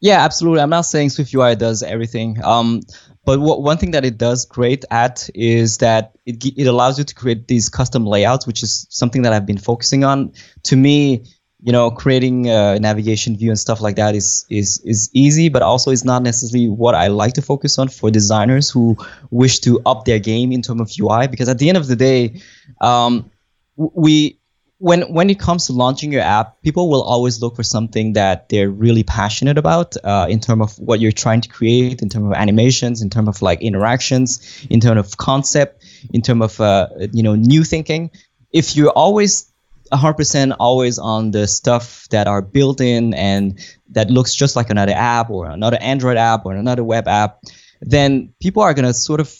Yeah, 0.00 0.24
absolutely. 0.24 0.62
I'm 0.62 0.70
not 0.70 0.86
saying 0.86 1.10
Swift 1.10 1.32
UI 1.34 1.54
does 1.54 1.82
everything. 1.82 2.42
Um, 2.42 2.80
but 3.24 3.38
one 3.38 3.76
thing 3.76 3.90
that 3.90 4.04
it 4.04 4.16
does 4.16 4.46
great 4.46 4.84
at 4.90 5.28
is 5.34 5.78
that 5.78 6.16
it, 6.24 6.42
it 6.56 6.66
allows 6.66 6.98
you 6.98 7.04
to 7.04 7.14
create 7.14 7.46
these 7.48 7.68
custom 7.68 8.06
layouts, 8.06 8.46
which 8.46 8.62
is 8.62 8.86
something 8.88 9.22
that 9.22 9.32
I've 9.34 9.46
been 9.46 9.58
focusing 9.58 10.04
on. 10.04 10.32
To 10.64 10.76
me, 10.76 11.24
you 11.62 11.72
know, 11.72 11.90
creating 11.90 12.48
a 12.48 12.78
navigation 12.78 13.36
view 13.36 13.50
and 13.50 13.58
stuff 13.58 13.80
like 13.80 13.96
that 13.96 14.14
is 14.14 14.46
is 14.48 14.80
is 14.84 15.10
easy, 15.12 15.48
but 15.48 15.62
also 15.62 15.90
it's 15.90 16.04
not 16.04 16.22
necessarily 16.22 16.68
what 16.68 16.94
I 16.94 17.08
like 17.08 17.34
to 17.34 17.42
focus 17.42 17.78
on 17.78 17.88
for 17.88 18.10
designers 18.10 18.70
who 18.70 18.96
wish 19.30 19.60
to 19.60 19.80
up 19.84 20.04
their 20.04 20.18
game 20.18 20.52
in 20.52 20.62
terms 20.62 20.80
of 20.80 20.90
UI. 20.98 21.28
Because 21.28 21.48
at 21.48 21.58
the 21.58 21.68
end 21.68 21.76
of 21.76 21.86
the 21.86 21.96
day, 21.96 22.40
um, 22.80 23.30
we 23.76 24.38
when 24.78 25.02
when 25.12 25.28
it 25.28 25.38
comes 25.38 25.66
to 25.66 25.74
launching 25.74 26.10
your 26.10 26.22
app, 26.22 26.62
people 26.62 26.88
will 26.88 27.02
always 27.02 27.42
look 27.42 27.56
for 27.56 27.62
something 27.62 28.14
that 28.14 28.48
they're 28.48 28.70
really 28.70 29.02
passionate 29.02 29.58
about 29.58 29.94
uh, 30.02 30.26
in 30.30 30.40
terms 30.40 30.62
of 30.62 30.78
what 30.78 31.00
you're 31.00 31.12
trying 31.12 31.42
to 31.42 31.48
create, 31.50 32.00
in 32.00 32.08
terms 32.08 32.24
of 32.24 32.32
animations, 32.32 33.02
in 33.02 33.10
terms 33.10 33.28
of 33.28 33.42
like 33.42 33.60
interactions, 33.60 34.66
in 34.70 34.80
terms 34.80 34.98
of 34.98 35.18
concept, 35.18 35.84
in 36.14 36.22
terms 36.22 36.42
of 36.42 36.60
uh, 36.60 36.88
you 37.12 37.22
know 37.22 37.34
new 37.34 37.64
thinking. 37.64 38.10
If 38.52 38.74
you're 38.74 38.90
always 38.90 39.49
100% 39.92 40.56
always 40.58 40.98
on 40.98 41.30
the 41.32 41.46
stuff 41.46 42.08
that 42.10 42.26
are 42.26 42.42
built 42.42 42.80
in 42.80 43.14
and 43.14 43.58
that 43.90 44.10
looks 44.10 44.34
just 44.34 44.56
like 44.56 44.70
another 44.70 44.92
app 44.94 45.30
or 45.30 45.46
another 45.46 45.78
Android 45.80 46.16
app 46.16 46.46
or 46.46 46.54
another 46.54 46.84
web 46.84 47.08
app, 47.08 47.40
then 47.80 48.32
people 48.40 48.62
are 48.62 48.74
going 48.74 48.84
to 48.84 48.94
sort 48.94 49.20
of 49.20 49.34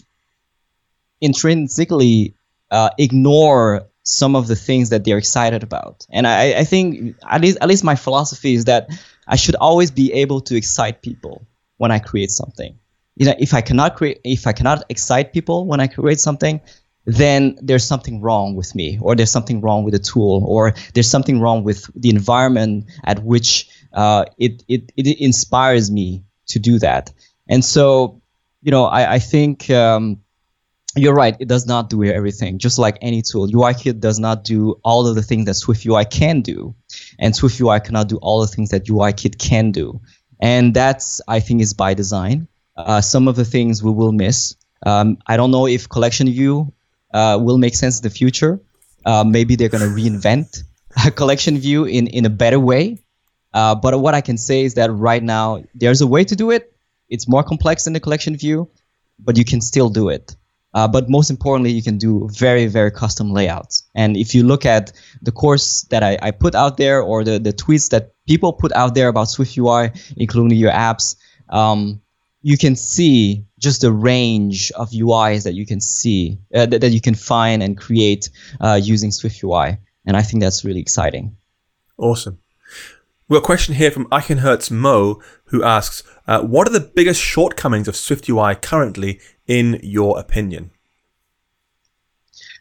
intrinsically 1.21 2.35
uh, 2.71 2.91
ignore 2.99 3.87
some 4.03 4.35
of 4.35 4.49
the 4.49 4.57
things 4.57 4.91
that 4.91 5.05
they're 5.05 5.19
excited 5.19 5.63
about. 5.63 6.07
And 6.11 6.27
I, 6.27 6.61
I 6.61 6.65
think 6.65 7.17
at 7.29 7.41
least 7.41 7.59
at 7.61 7.69
least 7.69 7.85
my 7.85 7.95
philosophy 7.95 8.55
is 8.55 8.65
that 8.65 8.89
I 9.29 9.37
should 9.37 9.55
always 9.57 9.91
be 9.91 10.13
able 10.13 10.41
to 10.43 10.57
excite 10.57 11.03
people 11.03 11.47
when 11.77 11.91
I 11.91 11.99
create 11.99 12.31
something. 12.31 12.79
You 13.17 13.27
know, 13.27 13.35
if 13.39 13.55
I 13.55 13.61
cannot 13.61 13.97
create 13.97 14.21
if 14.25 14.47
I 14.47 14.53
cannot 14.53 14.85
excite 14.89 15.33
people 15.33 15.67
when 15.67 15.81
I 15.81 15.87
create 15.87 16.19
something, 16.19 16.61
then 17.15 17.59
there's 17.63 17.85
something 17.85 18.21
wrong 18.21 18.57
with 18.57 18.75
me, 18.75 18.99
or 19.01 19.17
there's 19.17 19.31
something 19.31 19.61
wrong 19.61 19.85
with 19.85 19.93
the 19.93 19.99
tool, 19.99 20.45
or 20.47 20.75
there's 20.95 21.11
something 21.11 21.41
wrong 21.41 21.65
with 21.65 21.91
the 21.95 22.11
environment 22.11 22.85
at 23.05 23.23
which 23.23 23.69
uh, 23.93 24.25
it, 24.39 24.63
it, 24.69 24.93
it 24.97 25.21
inspires 25.21 25.91
me 25.91 26.23
to 26.49 26.59
do 26.59 26.79
that. 26.79 27.13
And 27.49 27.65
so, 27.65 28.21
you 28.63 28.71
know, 28.71 28.85
I, 28.85 29.15
I 29.15 29.19
think 29.19 29.71
um, 29.71 30.21
you're 30.97 31.15
right. 31.15 31.37
It 31.39 31.49
does 31.49 31.67
not 31.67 31.91
do 31.91 32.05
everything, 32.05 32.59
just 32.59 32.79
like 32.79 32.99
any 33.01 33.23
tool. 33.23 33.49
UIKit 33.49 34.01
does 34.01 34.19
not 34.19 34.45
do 34.45 34.81
all 34.85 35.07
of 35.07 35.15
the 35.15 35.23
things 35.23 35.47
that 35.47 35.53
SwiftUI 35.53 36.11
can 36.11 36.43
do, 36.43 36.75
and 37.19 37.35
SwiftUI 37.35 37.83
cannot 37.85 38.09
do 38.09 38.17
all 38.17 38.41
the 38.41 38.49
things 38.49 38.71
that 38.71 38.87
UIKit 38.87 39.39
can 39.39 39.73
do. 39.73 40.01
And 40.41 40.75
that's, 40.75 41.21
I 41.29 41.41
think, 41.41 41.61
is 41.61 41.75
by 41.75 41.95
design. 41.95 42.49
Uh, 42.77 43.01
some 43.01 43.29
of 43.29 43.37
the 43.37 43.45
things 43.45 43.83
we 43.83 43.91
will 43.91 44.13
miss. 44.13 44.57
Um, 44.85 45.19
I 45.27 45.37
don't 45.37 45.51
know 45.51 45.67
if 45.67 45.89
collection 45.89 46.27
view 46.29 46.73
uh, 47.13 47.39
will 47.41 47.59
make 47.59 47.75
sense 47.75 47.99
in 47.99 48.03
the 48.03 48.11
future. 48.11 48.61
Uh, 49.05 49.25
maybe 49.25 49.57
they're 49.57 49.69
going 49.69 49.83
to 49.83 49.95
reinvent 49.95 50.63
a 51.07 51.11
collection 51.11 51.59
view 51.59 51.85
in, 51.85 52.07
in 52.09 52.25
a 52.25 52.31
better 52.31 52.61
way. 52.61 52.99
Uh, 53.53 53.75
but 53.75 54.01
what 54.01 54.15
I 54.15 54.21
can 54.21 54.37
say 54.37 54.65
is 54.65 54.75
that 54.75 54.93
right 54.93 55.23
now 55.23 55.63
there's 55.75 56.01
a 56.01 56.07
way 56.07 56.25
to 56.25 56.37
do 56.37 56.51
it. 56.51 56.73
It's 57.09 57.29
more 57.29 57.43
complex 57.43 57.85
than 57.85 57.93
the 57.93 58.01
collection 58.01 58.37
view, 58.37 58.71
but 59.19 59.37
you 59.37 59.45
can 59.45 59.61
still 59.61 59.89
do 59.89 60.09
it. 60.09 60.37
Uh, 60.73 60.87
but 60.87 61.11
most 61.11 61.31
importantly, 61.31 61.73
you 61.73 61.83
can 61.83 61.99
do 61.99 62.29
very, 62.33 62.67
very 62.67 62.93
custom 62.93 63.33
layouts. 63.33 63.83
And 63.97 64.17
if 64.17 64.35
you 64.37 64.45
look 64.45 64.65
at 64.65 64.93
the 65.21 65.33
course 65.33 65.83
that 65.91 66.05
I, 66.05 66.17
I 66.23 66.31
put 66.31 66.55
out 66.55 66.77
there 66.77 67.03
or 67.03 67.25
the, 67.25 67.41
the 67.41 67.53
tweets 67.53 67.91
that 67.91 68.13
people 68.29 68.53
put 68.53 68.73
out 68.73 68.95
there 68.95 69.09
about 69.09 69.25
Swift 69.25 69.59
UI, 69.59 69.91
including 70.17 70.57
your 70.57 70.71
apps, 70.71 71.17
um, 71.49 72.01
you 72.43 72.57
can 72.57 72.77
see 72.77 73.45
just 73.61 73.83
the 73.83 73.93
range 73.93 74.73
of 74.73 74.91
UIs 74.91 75.45
that 75.45 75.55
you 75.55 75.67
can 75.67 75.81
see 75.81 76.39
uh, 76.55 76.67
that, 76.67 76.81
that, 76.81 76.91
you 76.91 77.01
can 77.01 77.15
find 77.15 77.63
and 77.63 77.77
create 77.77 78.31
uh, 78.61 78.81
using 78.83 79.13
Swift 79.13 79.43
UI, 79.45 79.79
and 80.07 80.17
I 80.17 80.23
think 80.23 80.43
that's 80.43 80.65
really 80.65 80.81
exciting. 80.81 81.37
Awesome. 81.99 82.39
We 83.29 83.37
have 83.37 83.45
a 83.45 83.47
question 83.47 83.75
here 83.77 83.91
from 83.91 84.07
Eichenherz 84.07 84.71
Mo, 84.71 85.23
who 85.45 85.63
asks, 85.63 86.03
uh, 86.27 86.41
"What 86.43 86.67
are 86.67 86.73
the 86.73 86.81
biggest 86.81 87.21
shortcomings 87.21 87.87
of 87.87 87.95
Swift 87.95 88.29
UI 88.29 88.57
currently, 88.57 89.21
in 89.47 89.79
your 89.83 90.19
opinion?" 90.19 90.71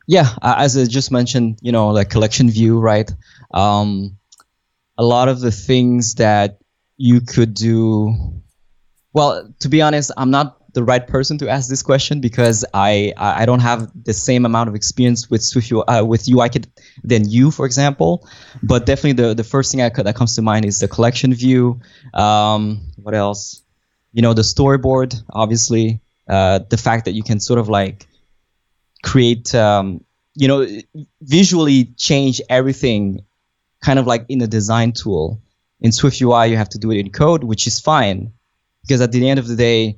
Yeah, 0.05 0.29
as 0.41 0.77
I 0.77 0.85
just 0.85 1.11
mentioned, 1.11 1.59
you 1.61 1.71
know, 1.71 1.89
like 1.89 2.09
collection 2.09 2.49
view, 2.49 2.79
right? 2.79 3.09
Um, 3.51 4.17
a 4.97 5.03
lot 5.03 5.29
of 5.29 5.39
the 5.39 5.51
things 5.51 6.15
that 6.15 6.59
you 6.97 7.21
could 7.21 7.53
do 7.53 8.41
well, 9.13 9.51
to 9.59 9.69
be 9.69 9.81
honest, 9.81 10.11
I'm 10.17 10.31
not 10.31 10.58
the 10.79 10.85
right 10.85 11.05
person 11.05 11.37
to 11.39 11.49
ask 11.49 11.67
this 11.69 11.83
question 11.83 12.21
because 12.21 12.63
I 12.73 13.13
I 13.17 13.45
don't 13.45 13.59
have 13.59 13.91
the 14.09 14.13
same 14.13 14.45
amount 14.45 14.69
of 14.69 14.75
experience 14.75 15.29
with 15.29 15.43
Swift 15.43 15.71
uh, 15.73 16.03
with 16.11 16.23
UIKit 16.25 16.65
than 17.03 17.29
you, 17.29 17.51
for 17.51 17.65
example. 17.65 18.11
But 18.63 18.85
definitely 18.85 19.17
the 19.23 19.33
the 19.33 19.43
first 19.43 19.71
thing 19.71 19.81
I 19.81 19.89
that 19.89 20.15
comes 20.15 20.35
to 20.35 20.41
mind 20.41 20.63
is 20.65 20.79
the 20.79 20.87
collection 20.87 21.33
view. 21.33 21.81
Um, 22.13 22.91
what 22.95 23.13
else? 23.13 23.61
You 24.13 24.21
know, 24.21 24.33
the 24.33 24.47
storyboard, 24.53 25.11
obviously. 25.29 25.99
Uh, 26.35 26.59
the 26.69 26.77
fact 26.77 27.05
that 27.05 27.13
you 27.13 27.23
can 27.23 27.39
sort 27.39 27.59
of 27.59 27.67
like 27.69 28.07
create, 29.03 29.53
um, 29.55 30.05
you 30.35 30.47
know, 30.47 30.59
visually 31.21 31.85
change 31.97 32.39
everything, 32.49 33.25
kind 33.81 33.97
of 33.99 34.05
like 34.07 34.25
in 34.29 34.41
a 34.41 34.47
design 34.47 34.93
tool. 34.93 35.41
In 35.81 35.91
Swift 35.91 36.21
UI, 36.21 36.51
you 36.51 36.57
have 36.57 36.69
to 36.75 36.77
do 36.77 36.91
it 36.91 36.99
in 36.99 37.09
code, 37.09 37.43
which 37.43 37.65
is 37.65 37.79
fine 37.79 38.31
because 38.83 39.01
at 39.01 39.11
the 39.11 39.27
end 39.29 39.39
of 39.39 39.47
the 39.47 39.55
day, 39.55 39.97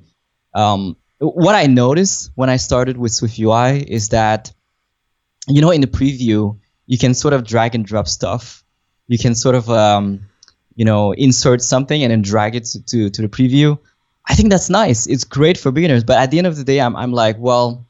um, 0.54 0.96
what 1.20 1.56
I 1.56 1.68
noticed 1.68 2.32
when 2.36 2.50
I 2.50 2.58
started 2.58 2.98
with 2.98 3.12
Swift 3.12 3.40
UI 3.40 3.80
is 3.80 4.10
that, 4.10 4.52
you 5.48 5.62
know, 5.62 5.72
in 5.72 5.82
the 5.82 5.88
preview, 5.88 6.58
you 6.88 6.98
can 6.98 7.14
sort 7.14 7.34
of 7.34 7.46
drag 7.46 7.76
and 7.76 7.86
drop 7.86 8.08
stuff. 8.08 8.64
You 9.08 9.18
can 9.18 9.36
sort 9.36 9.56
of, 9.56 9.70
um, 9.70 10.22
you 10.76 10.86
know, 10.86 11.14
insert 11.14 11.62
something 11.62 12.02
and 12.02 12.12
then 12.12 12.22
drag 12.22 12.56
it 12.56 12.66
to, 12.88 13.10
to, 13.10 13.22
the 13.22 13.28
preview. 13.28 13.78
I 14.28 14.36
think 14.36 14.50
that's 14.50 14.70
nice. 14.70 15.08
It's 15.08 15.24
great 15.24 15.58
for 15.58 15.72
beginners. 15.72 16.04
But 16.04 16.18
at 16.18 16.32
the 16.32 16.38
end 16.38 16.48
of 16.48 16.56
the 16.56 16.64
day, 16.64 16.80
I'm, 16.80 16.96
I'm 16.96 17.12
like, 17.12 17.38
well, 17.38 17.86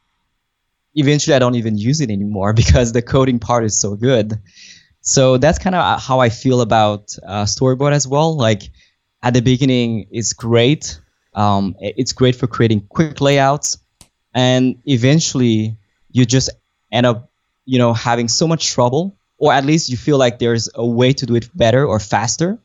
eventually 0.95 1.35
I 1.35 1.39
don't 1.39 1.55
even 1.55 1.77
use 1.77 2.01
it 2.01 2.09
anymore 2.09 2.53
because 2.61 2.91
the 2.91 3.01
coding 3.01 3.39
part 3.39 3.63
is 3.63 3.79
so 3.79 3.95
good. 3.95 4.39
So 5.01 5.37
that's 5.37 5.57
kind 5.57 5.75
of 5.75 6.01
how 6.01 6.19
I 6.19 6.29
feel 6.29 6.61
about 6.61 7.15
uh, 7.25 7.45
Storyboard 7.45 7.93
as 7.93 8.07
well. 8.07 8.35
Like, 8.35 8.63
at 9.23 9.33
the 9.33 9.41
beginning 9.41 10.07
it's 10.11 10.33
great 10.33 10.99
Um, 11.33 11.75
it's 11.79 12.13
great 12.13 12.35
for 12.35 12.47
creating 12.47 12.87
quick 12.89 13.21
layouts, 13.21 13.77
and 14.33 14.81
eventually 14.85 15.77
you 16.11 16.25
just 16.25 16.49
end 16.91 17.05
up, 17.05 17.29
you 17.65 17.79
know, 17.79 17.93
having 17.93 18.27
so 18.27 18.47
much 18.47 18.69
trouble, 18.69 19.17
or 19.37 19.53
at 19.53 19.65
least 19.65 19.89
you 19.89 19.97
feel 19.97 20.17
like 20.17 20.39
there's 20.39 20.69
a 20.75 20.85
way 20.85 21.13
to 21.13 21.25
do 21.25 21.35
it 21.35 21.49
better 21.55 21.85
or 21.85 21.99
faster, 21.99 22.59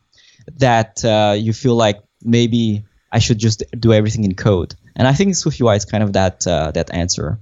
that 0.57 1.03
uh, 1.05 1.35
you 1.37 1.53
feel 1.53 1.75
like 1.75 2.01
maybe 2.23 2.83
I 3.11 3.19
should 3.19 3.37
just 3.37 3.63
do 3.79 3.93
everything 3.93 4.23
in 4.25 4.35
code. 4.35 4.75
And 4.95 5.07
I 5.07 5.13
think 5.13 5.33
SwiftUI 5.33 5.77
is 5.77 5.85
kind 5.85 6.03
of 6.03 6.13
that 6.13 6.45
uh, 6.45 6.71
that 6.71 6.93
answer. 6.93 7.39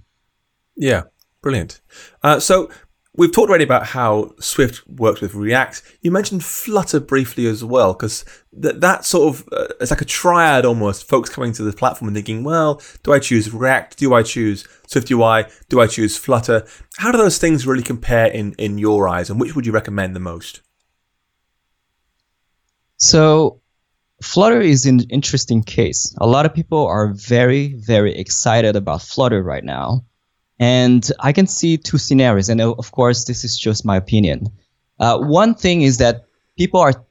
Yeah, 0.75 1.03
brilliant. 1.41 1.81
Uh, 2.21 2.39
so 2.39 2.69
we've 3.17 3.31
talked 3.31 3.49
already 3.49 3.63
about 3.63 3.87
how 3.87 4.33
Swift 4.39 4.87
works 4.87 5.21
with 5.21 5.33
React. 5.33 5.81
You 6.01 6.11
mentioned 6.11 6.43
Flutter 6.43 6.99
briefly 6.99 7.47
as 7.47 7.63
well, 7.63 7.93
because 7.93 8.25
that 8.53 8.81
that 8.81 9.05
sort 9.05 9.35
of 9.35 9.47
uh, 9.51 9.67
it's 9.79 9.91
like 9.91 10.01
a 10.01 10.05
triad 10.05 10.65
almost. 10.65 11.07
Folks 11.07 11.29
coming 11.29 11.53
to 11.53 11.63
the 11.63 11.73
platform 11.73 12.09
and 12.09 12.15
thinking, 12.15 12.43
well, 12.43 12.81
do 13.03 13.13
I 13.13 13.19
choose 13.19 13.51
React? 13.53 13.97
Do 13.97 14.13
I 14.13 14.23
choose 14.23 14.67
Swift 14.87 15.09
UI? 15.11 15.45
Do 15.69 15.81
I 15.81 15.87
choose 15.87 16.17
Flutter? 16.17 16.65
How 16.97 17.11
do 17.11 17.17
those 17.17 17.37
things 17.37 17.67
really 17.67 17.83
compare 17.83 18.27
in 18.27 18.53
in 18.57 18.77
your 18.77 19.07
eyes, 19.07 19.29
and 19.29 19.39
which 19.39 19.55
would 19.55 19.65
you 19.65 19.71
recommend 19.71 20.15
the 20.15 20.19
most? 20.19 20.61
So 22.97 23.61
Flutter 24.21 24.61
is 24.61 24.85
an 24.85 25.01
interesting 25.09 25.63
case. 25.63 26.15
A 26.19 26.27
lot 26.27 26.45
of 26.45 26.53
people 26.53 26.85
are 26.87 27.13
very, 27.13 27.73
very 27.73 28.15
excited 28.15 28.75
about 28.75 29.01
Flutter 29.01 29.43
right 29.43 29.63
now. 29.63 30.05
And 30.59 31.09
I 31.19 31.33
can 31.33 31.47
see 31.47 31.77
two 31.77 31.97
scenarios. 31.97 32.49
And 32.49 32.61
of 32.61 32.91
course, 32.91 33.25
this 33.25 33.43
is 33.43 33.57
just 33.57 33.85
my 33.85 33.97
opinion. 33.97 34.47
Uh, 34.99 35.19
one 35.19 35.55
thing 35.55 35.81
is 35.81 35.97
that 35.97 36.25
people 36.57 36.79
are 36.79 37.05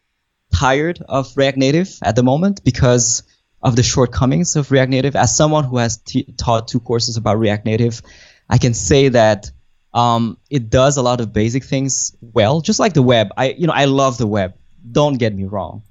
tired 0.54 1.02
of 1.08 1.36
React 1.36 1.58
Native 1.58 1.98
at 2.02 2.16
the 2.16 2.22
moment 2.22 2.64
because 2.64 3.24
of 3.62 3.76
the 3.76 3.82
shortcomings 3.82 4.56
of 4.56 4.70
React 4.70 4.90
Native. 4.90 5.16
As 5.16 5.36
someone 5.36 5.64
who 5.64 5.78
has 5.78 5.98
t- 5.98 6.32
taught 6.36 6.68
two 6.68 6.80
courses 6.80 7.16
about 7.16 7.38
React 7.38 7.66
Native, 7.66 8.02
I 8.48 8.58
can 8.58 8.74
say 8.74 9.08
that 9.08 9.50
um, 9.92 10.38
it 10.50 10.70
does 10.70 10.96
a 10.96 11.02
lot 11.02 11.20
of 11.20 11.32
basic 11.32 11.64
things 11.64 12.16
well, 12.20 12.60
just 12.60 12.80
like 12.80 12.94
the 12.94 13.02
web. 13.02 13.28
I, 13.36 13.50
you 13.50 13.66
know, 13.66 13.72
I 13.72 13.84
love 13.84 14.18
the 14.18 14.26
web. 14.26 14.54
Don't 14.90 15.18
get 15.18 15.34
me 15.34 15.44
wrong. 15.44 15.82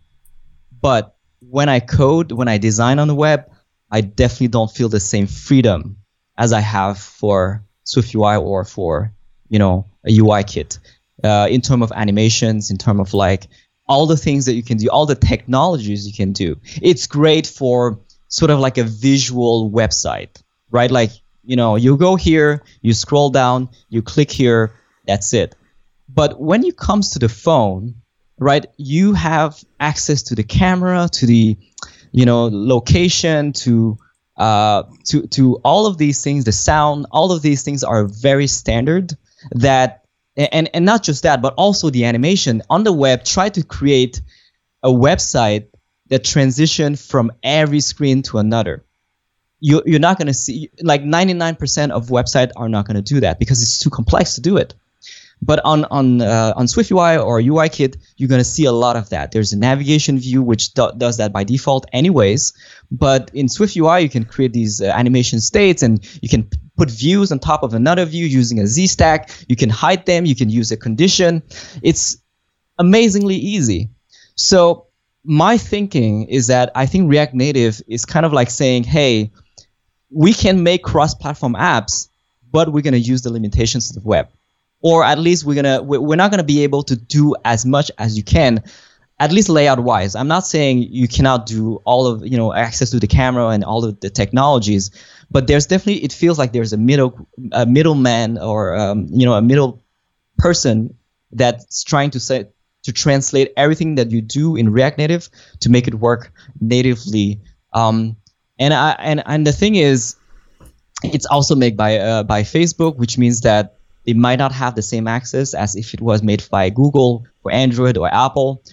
But 0.82 1.16
when 1.39 1.70
I 1.70 1.80
code, 1.80 2.32
when 2.32 2.47
I 2.47 2.58
design 2.58 2.99
on 2.99 3.08
the 3.08 3.16
web, 3.16 3.49
I 3.89 4.01
definitely 4.01 4.49
don't 4.49 4.72
feel 4.72 4.89
the 4.89 4.99
same 4.99 5.28
freedom 5.28 5.97
as 6.38 6.53
I 6.53 6.61
have 6.61 6.97
for 6.97 7.63
SwiftUI 7.86 8.41
or 8.41 8.63
for 8.65 9.13
you 9.49 9.59
know 9.59 9.86
a 10.05 10.17
UI 10.17 10.43
kit. 10.43 10.79
Uh, 11.23 11.47
in 11.49 11.61
terms 11.61 11.84
of 11.84 11.91
animations, 11.93 12.71
in 12.71 12.77
terms 12.77 12.99
of 12.99 13.13
like 13.13 13.47
all 13.88 14.05
the 14.07 14.17
things 14.17 14.45
that 14.45 14.55
you 14.55 14.63
can 14.63 14.77
do, 14.77 14.88
all 14.89 15.05
the 15.05 15.15
technologies 15.15 16.07
you 16.07 16.13
can 16.13 16.34
do. 16.34 16.57
It's 16.81 17.07
great 17.07 17.47
for 17.47 17.99
sort 18.27 18.51
of 18.51 18.59
like 18.59 18.77
a 18.77 18.84
visual 18.84 19.69
website, 19.71 20.41
right? 20.71 20.91
Like 20.91 21.11
you 21.43 21.55
know, 21.55 21.75
you 21.75 21.97
go 21.97 22.15
here, 22.15 22.63
you 22.81 22.93
scroll 22.93 23.29
down, 23.29 23.69
you 23.89 24.01
click 24.01 24.31
here, 24.31 24.73
that's 25.05 25.34
it. 25.34 25.55
But 26.09 26.39
when 26.39 26.63
it 26.63 26.77
comes 26.77 27.11
to 27.11 27.19
the 27.19 27.29
phone, 27.29 27.95
right? 28.38 28.65
You 28.77 29.13
have 29.13 29.63
access 29.79 30.23
to 30.23 30.36
the 30.36 30.43
camera, 30.43 31.09
to 31.13 31.25
the, 31.25 31.57
you 32.11 32.25
know, 32.25 32.49
location, 32.51 33.53
to 33.53 33.97
uh, 34.38 34.84
to 35.05 35.27
to 35.27 35.55
all 35.63 35.86
of 35.86 35.97
these 35.97 36.23
things, 36.23 36.45
the 36.45 36.51
sound, 36.51 37.05
all 37.11 37.31
of 37.31 37.41
these 37.41 37.63
things 37.63 37.84
are 37.84 38.05
very 38.05 38.47
standard. 38.47 39.13
That 39.51 40.05
and 40.36 40.69
and 40.73 40.86
not 40.86 41.03
just 41.03 41.23
that, 41.23 41.41
but 41.41 41.53
also 41.55 41.89
the 41.89 42.05
animation 42.05 42.61
on 42.69 42.84
the 42.84 42.93
web. 42.93 43.23
Try 43.23 43.49
to 43.49 43.63
create 43.63 44.21
a 44.81 44.89
website 44.89 45.67
that 46.07 46.23
transition 46.23 46.95
from 46.95 47.31
every 47.41 47.79
screen 47.79 48.21
to 48.23 48.38
another. 48.38 48.84
You, 49.59 49.81
you're 49.86 49.99
not 49.99 50.17
going 50.17 50.27
to 50.27 50.34
see 50.34 50.69
like 50.81 51.03
99% 51.03 51.91
of 51.91 52.07
websites 52.07 52.51
are 52.55 52.67
not 52.67 52.86
going 52.86 52.97
to 52.97 53.01
do 53.01 53.21
that 53.21 53.39
because 53.39 53.61
it's 53.61 53.79
too 53.79 53.89
complex 53.89 54.36
to 54.36 54.41
do 54.41 54.57
it. 54.57 54.73
But 55.45 55.59
on 55.65 55.83
on 55.85 56.21
uh, 56.21 56.53
on 56.55 56.67
SwiftUI 56.67 57.21
or 57.23 57.41
UIKit, 57.41 57.97
you're 58.15 58.29
gonna 58.29 58.45
see 58.45 58.63
a 58.63 58.71
lot 58.71 58.95
of 58.95 59.09
that. 59.09 59.33
There's 59.33 59.51
a 59.51 59.57
navigation 59.57 60.17
view 60.17 60.41
which 60.41 60.73
do- 60.73 60.93
does 60.97 61.17
that 61.17 61.33
by 61.33 61.43
default, 61.43 61.85
anyways. 61.91 62.53
But 62.89 63.31
in 63.33 63.47
SwiftUI, 63.47 64.03
you 64.03 64.09
can 64.09 64.23
create 64.23 64.53
these 64.53 64.79
uh, 64.81 64.85
animation 64.85 65.41
states, 65.41 65.83
and 65.83 65.99
you 66.21 66.29
can 66.29 66.49
put 66.77 66.89
views 66.89 67.31
on 67.33 67.39
top 67.39 67.63
of 67.63 67.73
another 67.73 68.05
view 68.05 68.25
using 68.25 68.59
a 68.59 68.67
Z 68.67 68.87
stack. 68.87 69.31
You 69.49 69.57
can 69.57 69.69
hide 69.69 70.05
them. 70.05 70.25
You 70.25 70.35
can 70.35 70.49
use 70.49 70.71
a 70.71 70.77
condition. 70.77 71.43
It's 71.81 72.17
amazingly 72.79 73.35
easy. 73.35 73.89
So 74.35 74.87
my 75.25 75.57
thinking 75.57 76.29
is 76.29 76.47
that 76.47 76.71
I 76.73 76.85
think 76.85 77.09
React 77.09 77.33
Native 77.33 77.81
is 77.87 78.05
kind 78.05 78.25
of 78.25 78.31
like 78.31 78.49
saying, 78.49 78.85
hey, 78.85 79.31
we 80.09 80.33
can 80.33 80.63
make 80.63 80.83
cross-platform 80.83 81.55
apps, 81.55 82.07
but 82.49 82.71
we're 82.71 82.81
gonna 82.81 82.97
use 82.97 83.23
the 83.23 83.31
limitations 83.31 83.89
of 83.89 84.01
the 84.01 84.07
web 84.07 84.29
or 84.84 85.03
at 85.03 85.17
least 85.17 85.43
we're 85.45 85.55
gonna 85.55 85.81
we're 85.81 86.15
not 86.15 86.29
gonna 86.29 86.43
be 86.43 86.63
able 86.63 86.84
to 86.84 86.95
do 86.95 87.36
as 87.43 87.65
much 87.65 87.89
as 87.97 88.15
you 88.15 88.23
can 88.23 88.63
at 89.19 89.31
least 89.31 89.49
layout 89.49 89.79
wise 89.79 90.15
i'm 90.15 90.27
not 90.27 90.45
saying 90.45 90.77
you 90.77 91.07
cannot 91.07 91.47
do 91.47 91.77
all 91.86 92.05
of 92.05 92.23
you 92.25 92.38
know 92.38 92.53
access 92.53 92.91
to 92.91 92.99
the 92.99 93.07
camera 93.07 93.47
and 93.47 93.63
all 93.63 93.84
of 93.84 93.99
the 94.01 94.09
technologies 94.09 94.91
but 95.31 95.47
there's 95.47 95.65
definitely 95.65 96.03
it 96.03 96.13
feels 96.13 96.38
like 96.38 96.53
there's 96.53 96.73
a 96.73 96.77
middle 96.77 97.27
a 97.51 97.65
middleman 97.65 98.38
or 98.38 98.75
um, 98.77 99.07
you 99.09 99.25
know 99.25 99.34
a 99.34 99.41
middle 99.41 99.81
person 100.38 100.95
that's 101.31 101.84
trying 101.84 102.11
to 102.11 102.19
say 102.19 102.45
to 102.84 102.91
translate 102.91 103.53
everything 103.57 103.95
that 103.95 104.11
you 104.11 104.21
do 104.21 104.55
in 104.55 104.71
react 104.71 104.97
native 104.97 105.29
to 105.61 105.69
make 105.69 105.88
it 105.88 105.95
work 105.95 106.31
natively. 106.59 107.41
Um, 107.71 108.17
and 108.59 108.73
I, 108.73 108.91
and 108.99 109.23
and 109.25 109.47
the 109.47 109.53
thing 109.53 109.75
is 109.75 110.15
it's 111.03 111.25
also 111.25 111.55
made 111.55 111.75
by 111.75 111.97
uh, 111.97 112.23
by 112.23 112.43
facebook 112.43 112.95
which 112.97 113.17
means 113.17 113.41
that 113.41 113.77
it 114.06 114.18
might 114.18 114.39
not 114.39 114.51
have 114.51 114.76
the 114.76 114.82
same 114.82 115.08
access 115.08 115.54
as 115.54 115.76
if 115.76 115.93
it 115.93 116.01
was 116.01 116.22
made 116.22 116.43
by 116.49 116.70
Google 116.70 117.26
or 117.43 117.51
Android 117.51 117.97
or 117.97 118.14
Apple. 118.14 118.64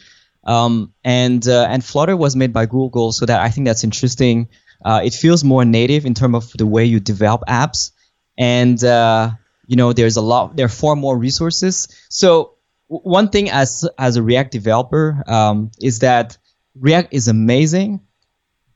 Um, 0.43 0.95
and 1.05 1.47
uh, 1.47 1.67
and 1.69 1.85
Flutter 1.85 2.17
was 2.17 2.35
made 2.35 2.53
by 2.53 2.67
Google, 2.67 3.13
so 3.13 3.27
that 3.27 3.41
I 3.41 3.51
think 3.51 3.67
that's 3.67 3.85
interesting. 3.85 4.49
Uh, 4.83 5.03
it 5.05 5.13
feels 5.13 5.45
more 5.45 5.65
native 5.65 6.07
in 6.07 6.15
terms 6.15 6.37
of 6.37 6.53
the 6.57 6.67
way 6.67 6.87
you 6.87 6.99
develop 6.99 7.43
apps, 7.47 7.91
and 8.39 8.83
uh, 8.83 9.31
you 9.67 9.77
know 9.77 9.93
there's 9.93 10.17
a 10.17 10.23
lot, 10.23 10.57
there 10.57 10.65
are 10.65 10.71
far 10.71 10.97
more 10.97 11.17
resources. 11.17 11.89
So 12.09 12.55
one 12.89 13.29
thing 13.29 13.51
as 13.51 13.87
as 13.99 14.17
a 14.17 14.23
React 14.23 14.51
developer 14.51 15.23
um, 15.27 15.71
is 15.79 15.99
that 15.99 16.39
React 16.75 17.13
is 17.13 17.29
amazing, 17.29 18.01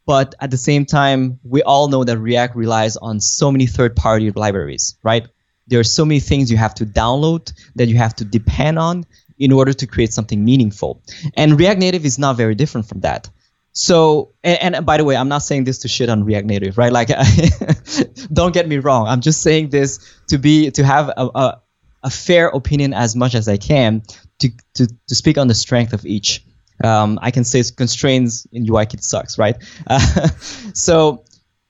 but 0.05 0.35
at 0.39 0.51
the 0.51 0.59
same 0.59 0.85
time, 0.85 1.41
we 1.43 1.63
all 1.63 1.89
know 1.89 2.05
that 2.05 2.19
React 2.19 2.57
relies 2.57 2.99
on 2.99 3.21
so 3.21 3.51
many 3.51 3.67
third-party 3.67 4.33
libraries, 4.33 4.99
right? 5.03 5.27
There 5.67 5.81
are 5.81 5.85
so 5.85 6.05
many 6.05 6.21
things 6.21 6.51
you 6.51 6.57
have 6.57 6.75
to 6.75 6.87
download 6.87 7.53
that 7.77 7.89
you 7.89 7.97
have 7.97 8.15
to 8.17 8.25
depend 8.25 8.79
on 8.79 9.05
in 9.39 9.53
order 9.53 9.73
to 9.73 9.87
create 9.87 10.13
something 10.13 10.45
meaningful. 10.45 11.03
And 11.35 11.59
React 11.59 11.81
Native 11.81 12.05
is 12.05 12.19
not 12.19 12.37
very 12.37 12.55
different 12.55 12.89
from 12.89 13.01
that. 13.01 13.29
So, 13.73 14.33
and, 14.45 14.77
and 14.77 14.87
by 14.87 14.99
the 14.99 15.05
way, 15.05 15.17
I'm 15.17 15.29
not 15.29 15.43
saying 15.43 15.65
this 15.65 15.79
to 15.79 15.89
shit 15.89 16.09
on 16.09 16.25
React 16.25 16.47
Native, 16.47 16.79
right? 16.79 16.93
Like, 16.93 17.09
don't 18.33 18.55
get 18.55 18.69
me 18.69 18.79
wrong. 18.79 19.09
I'm 19.09 19.21
just 19.21 19.43
saying 19.43 19.71
this 19.71 19.99
to 20.29 20.39
be 20.39 20.71
to 20.71 20.85
have 20.85 21.09
a, 21.09 21.29
a, 21.35 21.63
a 22.05 22.11
fair 22.11 22.49
opinion 22.49 22.95
as 22.95 23.17
much 23.17 23.35
as 23.35 23.49
I 23.49 23.57
can 23.57 24.03
to 24.39 24.51
to, 24.75 24.87
to 25.09 25.15
speak 25.15 25.39
on 25.39 25.49
the 25.49 25.55
strength 25.55 25.93
of 25.93 26.07
each. 26.07 26.45
Um, 26.83 27.19
I 27.21 27.31
can 27.31 27.45
say 27.45 27.61
it's 27.61 27.71
constraints 27.73 28.47
in 28.53 28.67
UIKit 28.67 29.03
sucks, 29.03 29.39
right? 29.39 29.57
Uh, 29.87 29.99
so, 30.75 31.25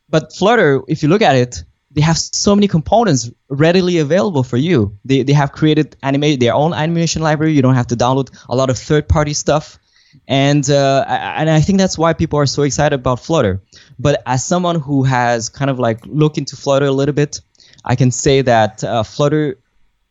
but 0.09 0.35
Flutter, 0.35 0.83
if 0.89 1.03
you 1.03 1.09
look 1.09 1.23
at 1.23 1.37
it, 1.37 1.65
they 1.95 2.01
have 2.01 2.19
so 2.19 2.55
many 2.55 2.69
components 2.69 3.31
readily 3.49 3.99
available 3.99 4.43
for 4.43 4.57
you. 4.57 4.99
They, 5.05 5.23
they 5.23 5.33
have 5.33 5.53
created 5.53 5.97
animate 6.03 6.41
their 6.41 6.55
own 6.55 6.75
animation 6.75 7.23
library. 7.23 7.53
You 7.53 7.63
don't 7.63 7.77
have 7.77 7.87
to 7.89 7.97
download 7.97 8.37
a 8.49 8.57
lot 8.57 8.69
of 8.69 8.79
third 8.79 9.09
party 9.09 9.33
stuff. 9.33 9.79
And 10.29 10.69
uh, 10.71 11.05
and 11.09 11.51
I 11.51 11.61
think 11.61 11.79
that's 11.79 11.99
why 11.99 12.13
people 12.13 12.39
are 12.39 12.47
so 12.47 12.63
excited 12.63 12.95
about 12.95 13.21
Flutter. 13.21 13.63
But 13.99 14.23
as 14.27 14.45
someone 14.45 14.79
who 14.81 15.03
has 15.03 15.49
kind 15.49 15.71
of 15.71 15.79
like 15.79 16.05
looked 16.07 16.39
into 16.39 16.57
Flutter 16.57 16.87
a 16.87 16.93
little 16.93 17.15
bit, 17.15 17.41
I 17.85 17.97
can 17.97 18.11
say 18.11 18.43
that 18.43 18.85
uh, 18.85 19.03
Flutter 19.03 19.59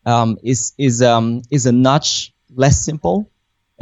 um, 0.05 0.37
is 0.43 0.73
is 0.77 1.01
um, 1.01 1.41
is 1.49 1.65
a 1.65 1.71
notch 1.71 2.33
less 2.53 2.83
simple 2.83 3.31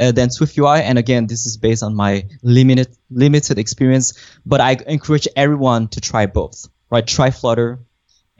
uh, 0.00 0.12
than 0.12 0.28
SwiftUI. 0.28 0.80
And 0.80 0.96
again, 0.96 1.26
this 1.26 1.44
is 1.44 1.56
based 1.56 1.82
on 1.82 1.94
my 1.94 2.24
limited 2.42 2.96
limited 3.10 3.58
experience. 3.58 4.14
But 4.46 4.60
I 4.60 4.76
encourage 4.86 5.26
everyone 5.34 5.88
to 5.88 6.00
try 6.00 6.26
both. 6.26 6.68
Right, 6.88 7.06
try 7.06 7.30
Flutter, 7.30 7.80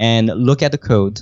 and 0.02 0.26
look 0.26 0.62
at 0.62 0.72
the 0.72 0.78
code, 0.78 1.20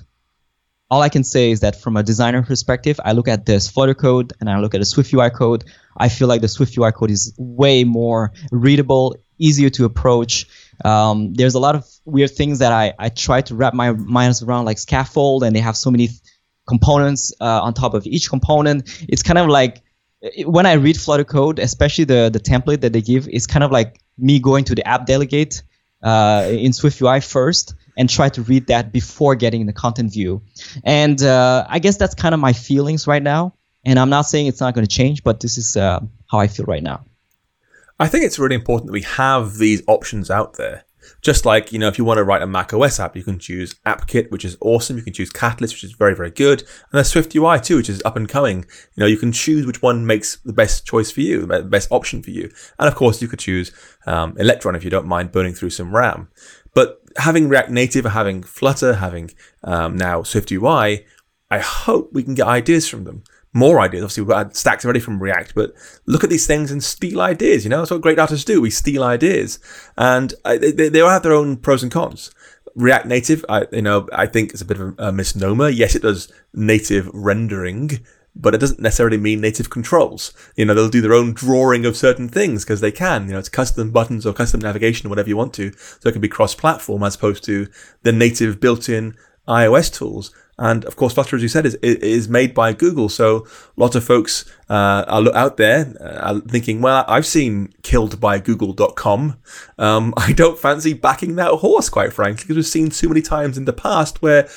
all 0.91 1.03
I 1.03 1.11
can 1.11 1.23
say 1.23 1.51
is 1.51 1.61
that 1.61 1.77
from 1.83 1.99
a 1.99 2.03
designer 2.03 2.43
perspective, 2.43 2.99
I 3.05 3.13
look 3.13 3.29
at 3.29 3.45
this 3.45 3.69
Flutter 3.69 3.93
code 3.93 4.33
and 4.41 4.49
I 4.49 4.59
look 4.59 4.75
at 4.75 4.79
the 4.79 4.87
Swift 4.87 5.13
UI 5.13 5.29
code. 5.29 5.65
I 5.95 6.09
feel 6.09 6.29
like 6.29 6.41
the 6.41 6.49
Swift 6.49 6.79
UI 6.79 6.91
code 6.91 7.11
is 7.11 7.35
way 7.37 7.85
more 7.85 8.33
readable, 8.51 9.17
easier 9.39 9.69
to 9.69 9.85
approach. 9.85 10.47
Um, 10.83 11.35
there's 11.35 11.55
a 11.55 11.59
lot 11.61 11.75
of 11.75 11.87
weird 12.07 12.31
things 12.31 12.61
that 12.61 12.73
I, 12.73 12.95
I 12.99 13.11
try 13.11 13.43
to 13.43 13.55
wrap 13.55 13.75
my 13.75 13.93
mind 13.93 14.41
around, 14.43 14.65
like 14.65 14.79
scaffold, 14.79 15.45
and 15.45 15.55
they 15.55 15.61
have 15.61 15.77
so 15.77 15.91
many 15.91 16.07
th- 16.07 16.19
components 16.67 17.35
uh, 17.39 17.61
on 17.61 17.75
top 17.75 17.93
of 17.93 18.07
each 18.07 18.31
component. 18.31 18.89
It's 19.11 19.23
kind 19.23 19.39
of 19.39 19.49
like 19.49 19.83
when 20.47 20.65
I 20.65 20.73
read 20.73 20.97
Flutter 20.97 21.25
code, 21.25 21.59
especially 21.59 22.05
the 22.05 22.31
the 22.33 22.41
template 22.41 22.81
that 22.81 22.95
they 22.95 23.03
give, 23.03 23.29
it's 23.31 23.47
kind 23.47 23.63
of 23.63 23.71
like 23.71 24.01
me 24.17 24.41
going 24.41 24.65
to 24.65 24.75
the 24.75 24.89
app 24.89 25.05
delegate 25.05 25.63
uh, 26.03 26.47
in 26.49 26.73
SwiftUI 26.73 27.27
first 27.27 27.75
and 27.97 28.09
try 28.09 28.29
to 28.31 28.43
read 28.43 28.67
that 28.69 28.93
before 28.93 29.35
getting 29.35 29.67
the 29.67 29.73
content 29.73 30.13
view. 30.13 30.43
And 30.85 31.23
uh, 31.23 31.67
I 31.69 31.79
guess 31.79 31.97
that's 31.97 32.15
kind 32.15 32.35
of 32.35 32.41
my 32.41 32.53
feelings 32.53 33.07
right 33.07 33.23
now. 33.23 33.55
And 33.85 33.99
I'm 33.99 34.11
not 34.11 34.23
saying 34.23 34.47
it's 34.47 34.61
not 34.61 34.75
going 34.75 34.87
to 34.87 34.95
change, 34.95 35.23
but 35.23 35.41
this 35.41 35.59
is 35.59 35.77
uh, 35.77 36.01
how 36.31 36.39
I 36.39 36.47
feel 36.47 36.67
right 36.67 36.83
now. 36.83 37.05
I 37.99 38.09
think 38.09 38.25
it's 38.25 38.39
really 38.39 38.55
important 38.55 38.87
that 38.87 38.93
we 38.93 39.03
have 39.03 39.59
these 39.59 39.83
options 39.87 40.31
out 40.31 40.55
there. 40.55 40.85
Just 41.23 41.45
like, 41.45 41.73
you 41.73 41.79
know, 41.79 41.89
if 41.89 41.99
you 41.99 42.05
want 42.05 42.19
to 42.19 42.25
write 42.25 42.43
a 42.43 42.47
Mac 42.47 42.73
OS 42.73 43.01
app, 43.01 43.17
you 43.17 43.23
can 43.23 43.39
choose 43.39 43.75
AppKit, 43.87 44.31
which 44.31 44.45
is 44.45 44.57
awesome. 44.61 44.97
You 44.97 45.03
can 45.03 45.13
choose 45.13 45.31
Catalyst, 45.31 45.75
which 45.75 45.85
is 45.85 45.93
very, 45.93 46.15
very 46.15 46.31
good. 46.31 46.61
And 46.61 46.93
there's 46.93 47.09
Swift 47.09 47.35
UI 47.35 47.61
too, 47.61 47.77
which 47.77 47.89
is 47.89 48.03
up 48.05 48.17
and 48.17 48.29
coming. 48.29 48.65
You 48.95 49.01
know, 49.01 49.07
you 49.07 49.17
can 49.17 49.33
choose 49.33 49.67
which 49.67 49.83
one 49.83 50.07
makes 50.07 50.37
the 50.45 50.53
best 50.53 50.87
choice 50.87 51.11
for 51.11 51.21
you, 51.21 51.47
the 51.47 51.63
best 51.63 51.89
option 51.91 52.23
for 52.23 52.31
you. 52.31 52.51
And 52.79 52.89
of 52.89 52.95
course, 52.95 53.21
you 53.21 53.29
could 53.29 53.39
choose 53.39 53.73
um, 54.07 54.37
Electron 54.39 54.75
if 54.75 54.85
you 54.85 54.91
don't 54.91 55.07
mind 55.07 55.33
burning 55.33 55.55
through 55.55 55.71
some 55.71 55.95
RAM. 55.95 56.29
But 56.75 57.01
having 57.17 57.49
React 57.49 57.71
Native, 57.71 58.07
or 58.07 58.11
having 58.11 58.43
Flutter, 58.43 58.95
having 58.95 59.31
um, 59.65 59.97
now 59.97 60.23
Swift 60.23 60.53
UI, 60.53 61.07
I 61.51 61.59
hope 61.59 62.13
we 62.13 62.23
can 62.23 62.35
get 62.35 62.47
ideas 62.47 62.89
from 62.89 63.05
them 63.05 63.25
more 63.53 63.81
ideas. 63.81 64.03
Obviously, 64.03 64.23
we've 64.23 64.31
got 64.31 64.57
stacks 64.57 64.85
already 64.85 65.01
from 65.01 65.23
React, 65.23 65.55
but 65.55 65.75
look 66.07 66.23
at 66.23 66.31
these 66.31 66.47
things 66.47 66.71
and 66.71 66.83
steal 66.83 67.21
ideas. 67.21 67.65
You 67.65 67.71
know, 67.71 67.79
that's 67.79 67.91
what 67.91 68.01
great 68.01 68.19
artists 68.19 68.45
do. 68.45 68.61
We 68.61 68.71
steal 68.71 69.03
ideas, 69.03 69.59
and 69.97 70.35
uh, 70.45 70.59
they, 70.59 70.89
they 70.89 71.01
all 71.01 71.11
have 71.11 71.23
their 71.23 71.33
own 71.33 71.57
pros 71.57 71.83
and 71.83 71.93
cons. 71.93 72.31
React 72.77 73.07
Native, 73.07 73.45
I, 73.49 73.67
you 73.73 73.83
know, 73.83 74.09
I 74.13 74.27
think 74.27 74.55
is 74.55 74.61
a 74.61 74.65
bit 74.65 74.81
of 74.81 74.95
a, 74.99 75.13
misnomer. 75.13 75.69
Yes, 75.69 75.95
it 75.95 76.03
does 76.03 76.33
native 76.55 77.11
rendering, 77.13 78.01
but 78.37 78.55
it 78.55 78.59
doesn't 78.59 78.81
necessarily 78.81 79.17
mean 79.17 79.41
native 79.41 79.71
controls. 79.71 80.33
You 80.57 80.65
know, 80.65 80.75
they'll 80.75 80.89
do 80.89 81.01
their 81.01 81.15
own 81.15 81.33
drawing 81.33 81.85
of 81.85 81.97
certain 81.97 82.29
things 82.29 82.65
because 82.65 82.81
they 82.81 82.93
can. 82.93 83.27
You 83.27 83.33
know, 83.33 83.39
it's 83.39 83.49
custom 83.49 83.91
buttons 83.91 84.25
or 84.25 84.33
custom 84.33 84.61
navigation 84.61 85.07
or 85.07 85.11
whatever 85.11 85.29
you 85.29 85.37
want 85.37 85.53
to. 85.55 85.73
So 85.73 86.09
it 86.09 86.13
can 86.13 86.21
be 86.21 86.29
cross-platform 86.29 87.03
as 87.03 87.17
opposed 87.17 87.45
to 87.45 87.67
the 88.03 88.13
native 88.13 88.61
built-in 88.61 89.17
iOS 89.49 89.93
tools. 89.93 90.33
And 90.61 90.85
of 90.85 90.95
course, 90.95 91.15
Flutter, 91.15 91.37
as 91.37 91.43
you 91.43 91.49
said, 91.49 91.65
is 91.65 91.75
is 91.77 92.29
made 92.29 92.53
by 92.53 92.75
Google. 92.75 93.09
So 93.09 93.47
lots 93.77 93.97
of 93.97 94.05
folks 94.05 94.45
uh, 94.69 95.05
are 95.09 95.35
out 95.35 95.57
there 95.57 95.97
uh, 95.99 96.41
thinking, 96.47 96.83
well, 96.83 97.03
I've 97.09 97.25
seen 97.25 97.73
killed 97.83 98.21
by 98.21 98.39
Google.com. 98.41 99.39
Um, 99.79 100.15
I 100.19 100.33
don't 100.33 100.59
fancy 100.59 100.93
backing 100.93 101.37
that 101.37 101.51
horse, 101.51 101.89
quite 101.89 102.13
frankly, 102.13 102.45
because 102.45 102.57
we've 102.57 102.67
seen 102.67 102.91
too 102.91 103.09
many 103.09 103.23
times 103.23 103.57
in 103.57 103.65
the 103.65 103.73
past 103.73 104.21
where 104.21 104.51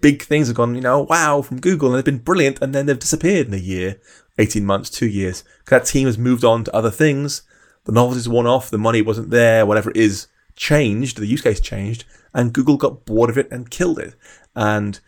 big 0.00 0.22
things 0.22 0.46
have 0.46 0.56
gone, 0.56 0.74
you 0.74 0.80
know, 0.80 1.00
wow, 1.00 1.42
from 1.42 1.60
Google, 1.60 1.90
and 1.90 1.98
they've 1.98 2.04
been 2.06 2.24
brilliant, 2.24 2.62
and 2.62 2.74
then 2.74 2.86
they've 2.86 2.98
disappeared 2.98 3.48
in 3.48 3.54
a 3.54 3.58
year, 3.58 4.00
18 4.38 4.64
months, 4.64 4.88
two 4.88 5.08
years. 5.08 5.44
That 5.66 5.84
team 5.84 6.06
has 6.06 6.16
moved 6.16 6.42
on 6.44 6.64
to 6.64 6.74
other 6.74 6.90
things. 6.90 7.42
The 7.84 7.92
novelty's 7.92 8.28
worn 8.28 8.46
off, 8.46 8.70
the 8.70 8.78
money 8.78 9.02
wasn't 9.02 9.28
there, 9.28 9.66
whatever 9.66 9.90
it 9.90 9.96
is 9.98 10.28
changed, 10.56 11.18
the 11.18 11.26
use 11.26 11.42
case 11.42 11.60
changed, 11.60 12.06
and 12.32 12.54
Google 12.54 12.78
got 12.78 13.04
bored 13.04 13.28
of 13.28 13.36
it 13.36 13.50
and 13.50 13.70
killed 13.70 13.98
it. 13.98 14.14
And 14.54 15.00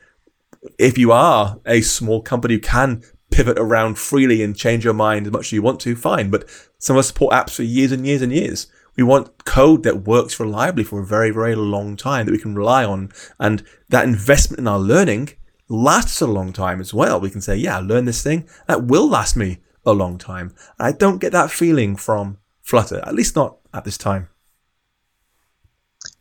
if 0.78 0.98
you 0.98 1.12
are 1.12 1.60
a 1.66 1.80
small 1.80 2.22
company, 2.22 2.54
you 2.54 2.60
can 2.60 3.02
pivot 3.30 3.58
around 3.58 3.98
freely 3.98 4.42
and 4.42 4.56
change 4.56 4.84
your 4.84 4.94
mind 4.94 5.26
as 5.26 5.32
much 5.32 5.46
as 5.46 5.52
you 5.52 5.62
want 5.62 5.80
to, 5.80 5.96
fine. 5.96 6.30
But 6.30 6.48
some 6.78 6.96
of 6.96 7.00
us 7.00 7.08
support 7.08 7.34
apps 7.34 7.54
for 7.54 7.62
years 7.62 7.92
and 7.92 8.06
years 8.06 8.22
and 8.22 8.32
years. 8.32 8.66
We 8.96 9.02
want 9.02 9.44
code 9.44 9.84
that 9.84 10.04
works 10.04 10.38
reliably 10.38 10.84
for 10.84 11.00
a 11.00 11.06
very, 11.06 11.30
very 11.30 11.54
long 11.54 11.96
time 11.96 12.26
that 12.26 12.32
we 12.32 12.38
can 12.38 12.54
rely 12.54 12.84
on. 12.84 13.10
And 13.40 13.64
that 13.88 14.04
investment 14.04 14.60
in 14.60 14.68
our 14.68 14.78
learning 14.78 15.30
lasts 15.68 16.20
a 16.20 16.26
long 16.26 16.52
time 16.52 16.80
as 16.80 16.92
well. 16.92 17.18
We 17.18 17.30
can 17.30 17.40
say, 17.40 17.56
yeah, 17.56 17.78
I 17.78 17.80
learned 17.80 18.06
this 18.06 18.22
thing. 18.22 18.48
That 18.68 18.84
will 18.84 19.08
last 19.08 19.34
me 19.34 19.60
a 19.86 19.92
long 19.92 20.18
time. 20.18 20.54
I 20.78 20.92
don't 20.92 21.18
get 21.18 21.32
that 21.32 21.50
feeling 21.50 21.96
from 21.96 22.38
Flutter, 22.60 23.02
at 23.06 23.14
least 23.14 23.34
not 23.34 23.56
at 23.72 23.84
this 23.84 23.96
time. 23.96 24.28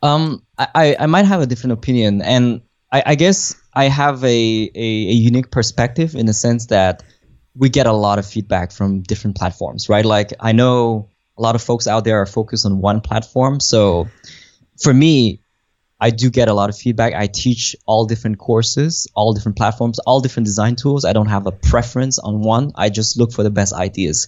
Um, 0.02 0.44
I, 0.58 0.96
I 1.00 1.06
might 1.06 1.26
have 1.26 1.42
a 1.42 1.46
different 1.46 1.74
opinion. 1.74 2.22
And 2.22 2.62
I, 2.92 3.04
I 3.08 3.16
guess 3.16 3.61
I 3.74 3.86
have 3.86 4.24
a, 4.24 4.28
a, 4.28 4.70
a, 4.76 5.14
unique 5.14 5.50
perspective 5.50 6.16
in 6.16 6.26
the 6.26 6.34
sense 6.34 6.68
that 6.68 7.04
we 7.56 7.70
get 7.70 7.88
a 7.88 7.94
lot 7.94 8.20
of 8.20 8.26
feedback 8.26 8.72
from 8.72 9.02
different 9.02 9.38
platforms, 9.38 9.88
right? 9.88 10.06
Like 10.06 10.34
I 10.40 10.52
know 10.52 11.10
a 11.38 11.42
lot 11.42 11.56
of 11.56 11.62
folks 11.62 11.88
out 11.88 12.04
there 12.04 12.22
are 12.22 12.26
focused 12.26 12.66
on 12.66 12.80
one 12.80 13.02
platform. 13.02 13.60
So 13.60 14.10
for 14.82 14.94
me, 14.94 15.42
I 16.00 16.10
do 16.10 16.30
get 16.30 16.48
a 16.48 16.54
lot 16.54 16.70
of 16.70 16.78
feedback. 16.78 17.14
I 17.14 17.28
teach 17.28 17.76
all 17.86 18.06
different 18.06 18.40
courses, 18.40 19.08
all 19.14 19.34
different 19.34 19.56
platforms, 19.58 20.00
all 20.00 20.20
different 20.20 20.46
design 20.46 20.76
tools. 20.76 21.06
I 21.06 21.14
don't 21.14 21.28
have 21.28 21.46
a 21.46 21.52
preference 21.52 22.18
on 22.18 22.42
one. 22.42 22.72
I 22.76 22.90
just 22.90 23.18
look 23.18 23.32
for 23.32 23.44
the 23.44 23.52
best 23.52 23.74
ideas. 23.74 24.28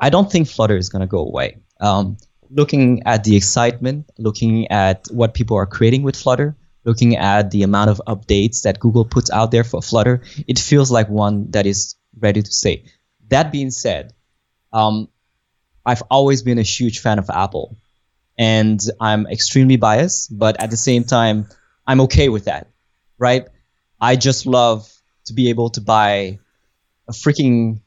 I 0.00 0.10
don't 0.10 0.30
think 0.30 0.48
Flutter 0.48 0.76
is 0.76 0.88
going 0.88 1.00
to 1.00 1.06
go 1.06 1.18
away. 1.18 1.58
Um, 1.80 2.16
looking 2.50 3.04
at 3.06 3.24
the 3.24 3.36
excitement, 3.36 4.10
looking 4.18 4.68
at 4.68 5.06
what 5.10 5.32
people 5.32 5.56
are 5.56 5.66
creating 5.66 6.02
with 6.02 6.16
Flutter, 6.16 6.56
looking 6.86 7.16
at 7.16 7.50
the 7.50 7.64
amount 7.64 7.90
of 7.90 8.00
updates 8.06 8.62
that 8.62 8.78
Google 8.78 9.04
puts 9.04 9.30
out 9.30 9.50
there 9.50 9.64
for 9.64 9.82
Flutter, 9.82 10.22
it 10.46 10.58
feels 10.58 10.90
like 10.90 11.08
one 11.08 11.50
that 11.50 11.66
is 11.66 11.96
ready 12.18 12.40
to 12.40 12.50
stay. 12.50 12.84
That 13.28 13.50
being 13.50 13.70
said, 13.72 14.14
um, 14.72 15.08
I've 15.84 16.02
always 16.10 16.42
been 16.42 16.58
a 16.58 16.62
huge 16.62 17.00
fan 17.00 17.18
of 17.18 17.28
Apple, 17.28 17.76
and 18.38 18.80
I'm 19.00 19.26
extremely 19.26 19.76
biased, 19.76 20.36
but 20.36 20.62
at 20.62 20.70
the 20.70 20.76
same 20.76 21.04
time, 21.04 21.48
I'm 21.86 22.02
okay 22.02 22.28
with 22.28 22.44
that, 22.44 22.70
right? 23.18 23.46
I 24.00 24.16
just 24.16 24.46
love 24.46 24.90
to 25.26 25.34
be 25.34 25.50
able 25.50 25.70
to 25.70 25.80
buy 25.80 26.38
a 27.08 27.12
freaking, 27.12 27.80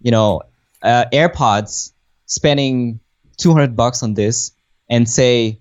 you 0.00 0.10
know, 0.10 0.42
uh, 0.82 1.04
AirPods, 1.12 1.92
spending 2.26 3.00
200 3.36 3.76
bucks 3.76 4.02
on 4.02 4.14
this, 4.14 4.52
and 4.88 5.08
say, 5.08 5.60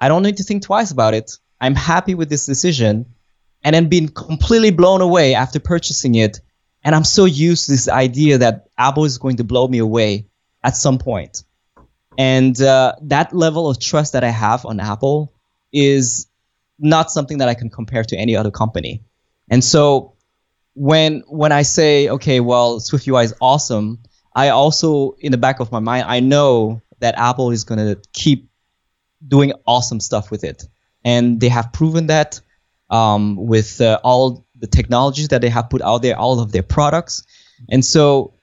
I 0.00 0.08
don't 0.08 0.22
need 0.22 0.38
to 0.38 0.44
think 0.44 0.62
twice 0.62 0.90
about 0.90 1.14
it. 1.14 1.30
I'm 1.62 1.76
happy 1.76 2.16
with 2.16 2.28
this 2.28 2.44
decision, 2.44 3.06
and 3.62 3.74
then 3.74 3.88
being 3.88 4.08
completely 4.08 4.72
blown 4.72 5.00
away 5.00 5.36
after 5.36 5.60
purchasing 5.60 6.16
it. 6.16 6.40
And 6.82 6.92
I'm 6.92 7.04
so 7.04 7.24
used 7.24 7.66
to 7.66 7.70
this 7.70 7.88
idea 7.88 8.38
that 8.38 8.66
Apple 8.76 9.04
is 9.04 9.16
going 9.18 9.36
to 9.36 9.44
blow 9.44 9.68
me 9.68 9.78
away 9.78 10.26
at 10.64 10.76
some 10.76 10.98
point. 10.98 11.44
And 12.18 12.60
uh, 12.60 12.96
that 13.02 13.32
level 13.32 13.70
of 13.70 13.78
trust 13.78 14.14
that 14.14 14.24
I 14.24 14.30
have 14.30 14.66
on 14.66 14.80
Apple 14.80 15.32
is 15.72 16.26
not 16.80 17.12
something 17.12 17.38
that 17.38 17.48
I 17.48 17.54
can 17.54 17.70
compare 17.70 18.02
to 18.02 18.16
any 18.16 18.36
other 18.36 18.50
company. 18.50 19.04
And 19.48 19.62
so 19.62 20.16
when 20.74 21.22
when 21.28 21.52
I 21.52 21.62
say, 21.62 22.08
okay, 22.08 22.40
well, 22.40 22.80
Swift 22.80 23.06
UI 23.06 23.22
is 23.22 23.34
awesome, 23.40 24.00
I 24.34 24.48
also 24.48 25.14
in 25.20 25.30
the 25.30 25.38
back 25.38 25.60
of 25.60 25.70
my 25.70 25.78
mind 25.78 26.06
I 26.08 26.18
know 26.18 26.82
that 26.98 27.14
Apple 27.16 27.52
is 27.52 27.62
going 27.62 27.78
to 27.78 28.00
keep 28.12 28.50
doing 29.26 29.52
awesome 29.64 30.00
stuff 30.00 30.32
with 30.32 30.42
it 30.42 30.64
and 31.04 31.40
they 31.40 31.48
have 31.48 31.72
proven 31.72 32.06
that 32.06 32.40
um, 32.90 33.36
with 33.36 33.80
uh, 33.80 33.98
all 34.04 34.46
the 34.56 34.66
technologies 34.66 35.28
that 35.28 35.40
they 35.40 35.48
have 35.48 35.70
put 35.70 35.82
out 35.82 36.02
there, 36.02 36.16
all 36.16 36.40
of 36.40 36.52
their 36.52 36.62
products. 36.62 37.24
And 37.68 37.84
so, 37.84 38.34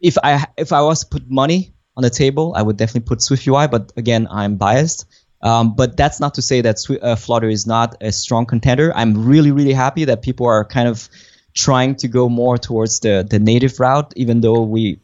if 0.00 0.16
I 0.22 0.46
if 0.56 0.72
I 0.72 0.82
was 0.82 1.00
to 1.00 1.06
put 1.06 1.30
money 1.30 1.74
on 1.96 2.02
the 2.02 2.10
table, 2.10 2.54
I 2.56 2.62
would 2.62 2.76
definitely 2.76 3.06
put 3.08 3.22
Swift 3.22 3.46
UI. 3.46 3.68
But 3.68 3.92
again, 3.96 4.28
I'm 4.30 4.56
biased. 4.56 5.06
Um, 5.42 5.76
but 5.76 5.96
that's 5.96 6.18
not 6.18 6.34
to 6.34 6.42
say 6.42 6.62
that 6.62 6.78
Swift, 6.78 7.02
uh, 7.02 7.16
Flutter 7.16 7.48
is 7.48 7.66
not 7.66 7.96
a 8.00 8.10
strong 8.12 8.46
contender. 8.46 8.92
I'm 8.94 9.26
really 9.26 9.50
really 9.50 9.72
happy 9.72 10.04
that 10.06 10.22
people 10.22 10.46
are 10.46 10.64
kind 10.64 10.88
of 10.88 11.08
trying 11.54 11.96
to 11.96 12.08
go 12.08 12.28
more 12.28 12.58
towards 12.58 13.00
the 13.00 13.26
the 13.28 13.38
native 13.38 13.78
route, 13.80 14.12
even 14.16 14.40
though 14.40 14.62
we 14.62 15.00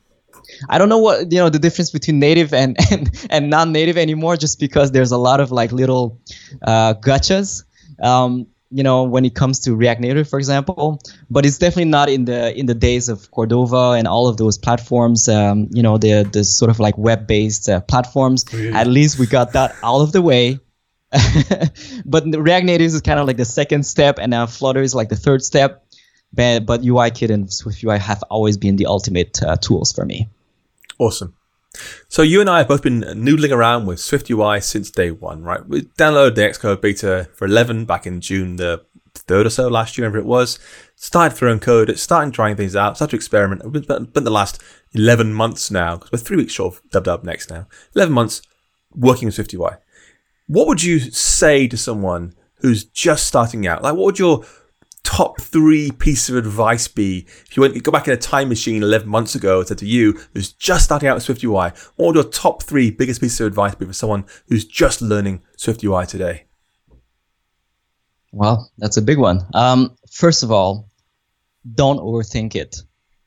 I 0.68 0.78
don't 0.78 0.88
know 0.88 0.98
what 0.98 1.32
you 1.32 1.38
know 1.38 1.48
the 1.48 1.58
difference 1.58 1.90
between 1.90 2.18
native 2.18 2.52
and 2.52 2.76
and, 2.90 3.26
and 3.30 3.50
non-native 3.50 3.96
anymore, 3.96 4.36
just 4.36 4.60
because 4.60 4.92
there's 4.92 5.12
a 5.12 5.18
lot 5.18 5.40
of 5.40 5.52
like 5.52 5.72
little 5.72 6.20
uh, 6.62 6.94
gotchas. 6.94 7.64
Um, 8.02 8.46
you 8.72 8.82
know 8.82 9.04
when 9.04 9.24
it 9.24 9.34
comes 9.34 9.60
to 9.60 9.76
React 9.76 10.00
Native, 10.00 10.28
for 10.28 10.38
example, 10.38 11.00
but 11.30 11.44
it's 11.44 11.58
definitely 11.58 11.90
not 11.90 12.08
in 12.08 12.24
the 12.24 12.58
in 12.58 12.66
the 12.66 12.74
days 12.74 13.08
of 13.08 13.30
Cordova 13.30 13.92
and 13.92 14.08
all 14.08 14.28
of 14.28 14.38
those 14.38 14.58
platforms. 14.58 15.28
Um, 15.28 15.68
you 15.72 15.82
know 15.82 15.98
the 15.98 16.22
the 16.22 16.42
sort 16.42 16.70
of 16.70 16.80
like 16.80 16.96
web-based 16.96 17.68
uh, 17.68 17.80
platforms. 17.80 18.46
Oh, 18.52 18.56
yeah. 18.56 18.78
At 18.78 18.86
least 18.86 19.18
we 19.18 19.26
got 19.26 19.52
that 19.52 19.76
out 19.82 20.00
of 20.00 20.12
the 20.12 20.22
way. 20.22 20.58
but 22.06 22.24
React 22.24 22.64
Native 22.64 22.86
is 22.86 23.00
kind 23.02 23.20
of 23.20 23.26
like 23.26 23.36
the 23.36 23.44
second 23.44 23.84
step, 23.84 24.18
and 24.18 24.30
now 24.30 24.46
Flutter 24.46 24.80
is 24.80 24.94
like 24.94 25.10
the 25.10 25.16
third 25.16 25.42
step. 25.42 25.81
But, 26.32 26.64
but 26.66 26.82
UIKit 26.82 27.30
and 27.30 27.52
Swift 27.52 27.84
UI 27.84 27.98
have 27.98 28.22
always 28.30 28.56
been 28.56 28.76
the 28.76 28.86
ultimate 28.86 29.42
uh, 29.42 29.56
tools 29.56 29.92
for 29.92 30.04
me. 30.04 30.28
Awesome. 30.98 31.34
So 32.08 32.22
you 32.22 32.40
and 32.40 32.50
I 32.50 32.58
have 32.58 32.68
both 32.68 32.82
been 32.82 33.00
noodling 33.00 33.50
around 33.50 33.86
with 33.86 34.00
Swift 34.00 34.30
UI 34.30 34.60
since 34.60 34.90
day 34.90 35.10
one, 35.10 35.42
right? 35.42 35.66
We 35.66 35.82
downloaded 35.82 36.34
the 36.34 36.42
Xcode 36.42 36.80
beta 36.80 37.28
for 37.34 37.46
11 37.46 37.86
back 37.86 38.06
in 38.06 38.20
June 38.20 38.56
the 38.56 38.84
third 39.14 39.46
or 39.46 39.50
so 39.50 39.68
last 39.68 39.96
year, 39.96 40.06
whenever 40.06 40.18
it 40.18 40.26
was. 40.26 40.58
Started 40.96 41.36
throwing 41.36 41.60
code, 41.60 41.98
starting 41.98 42.32
trying 42.32 42.56
things 42.56 42.76
out, 42.76 42.96
started 42.96 43.10
to 43.12 43.16
experiment. 43.16 43.70
We've 43.70 43.86
been 43.86 44.24
the 44.24 44.30
last 44.30 44.62
11 44.92 45.32
months 45.32 45.70
now, 45.70 45.96
because 45.96 46.12
we're 46.12 46.18
three 46.18 46.36
weeks 46.36 46.52
short 46.52 46.74
of 46.74 46.90
Dub 46.90 47.04
Dub 47.04 47.24
next 47.24 47.50
now. 47.50 47.66
11 47.94 48.12
months 48.12 48.42
working 48.94 49.26
with 49.26 49.34
Swift 49.34 49.54
UI. 49.54 49.72
What 50.46 50.66
would 50.66 50.82
you 50.82 50.98
say 50.98 51.66
to 51.68 51.76
someone 51.76 52.34
who's 52.56 52.84
just 52.84 53.26
starting 53.26 53.66
out? 53.66 53.82
Like, 53.82 53.94
what 53.94 54.04
would 54.04 54.18
your 54.18 54.44
top 55.12 55.38
three 55.42 55.90
pieces 55.90 56.30
of 56.30 56.36
advice 56.36 56.88
be 56.88 57.26
if 57.46 57.54
you 57.54 57.60
went 57.60 57.74
you 57.74 57.82
go 57.82 57.92
back 57.92 58.08
in 58.08 58.14
a 58.14 58.16
time 58.16 58.48
machine 58.48 58.82
11 58.82 59.06
months 59.06 59.34
ago 59.34 59.58
and 59.58 59.68
said 59.68 59.76
to 59.76 59.84
you 59.84 60.18
who's 60.32 60.54
just 60.54 60.86
starting 60.86 61.06
out 61.06 61.14
with 61.14 61.22
Swift 61.22 61.44
UI, 61.44 61.70
what 61.96 62.06
would 62.06 62.14
your 62.14 62.24
top 62.24 62.62
three 62.62 62.90
biggest 62.90 63.20
pieces 63.20 63.38
of 63.42 63.46
advice 63.46 63.74
be 63.74 63.84
for 63.84 63.92
someone 63.92 64.24
who's 64.48 64.64
just 64.64 65.02
learning 65.02 65.42
Swift 65.58 65.84
UI 65.84 66.06
today? 66.06 66.46
Well, 68.32 68.70
that's 68.78 68.96
a 68.96 69.02
big 69.02 69.18
one. 69.18 69.40
Um, 69.52 69.94
first 70.10 70.42
of 70.42 70.50
all, 70.50 70.88
don't 71.74 71.98
overthink 71.98 72.56
it. 72.56 72.76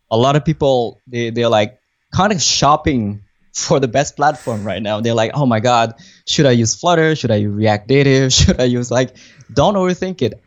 A 0.10 0.18
lot 0.18 0.36
of 0.36 0.44
people 0.44 1.00
they 1.06 1.30
they're 1.30 1.50
like 1.50 1.78
kind 2.12 2.34
of 2.34 2.42
shopping 2.42 3.22
for 3.54 3.80
the 3.80 3.88
best 3.88 4.16
platform 4.16 4.64
right 4.66 4.82
now. 4.82 5.02
They're 5.02 5.14
like, 5.14 5.32
oh 5.36 5.46
my 5.46 5.60
god, 5.60 5.94
should 6.26 6.48
I 6.48 6.52
use 6.52 6.74
Flutter? 6.74 7.16
Should 7.16 7.30
I 7.30 7.36
use 7.36 7.54
React 7.54 7.90
Native? 7.90 8.34
Should 8.40 8.60
I 8.60 8.64
use 8.64 8.90
like? 8.90 9.16
Don't 9.54 9.76
overthink 9.76 10.24
it. 10.24 10.42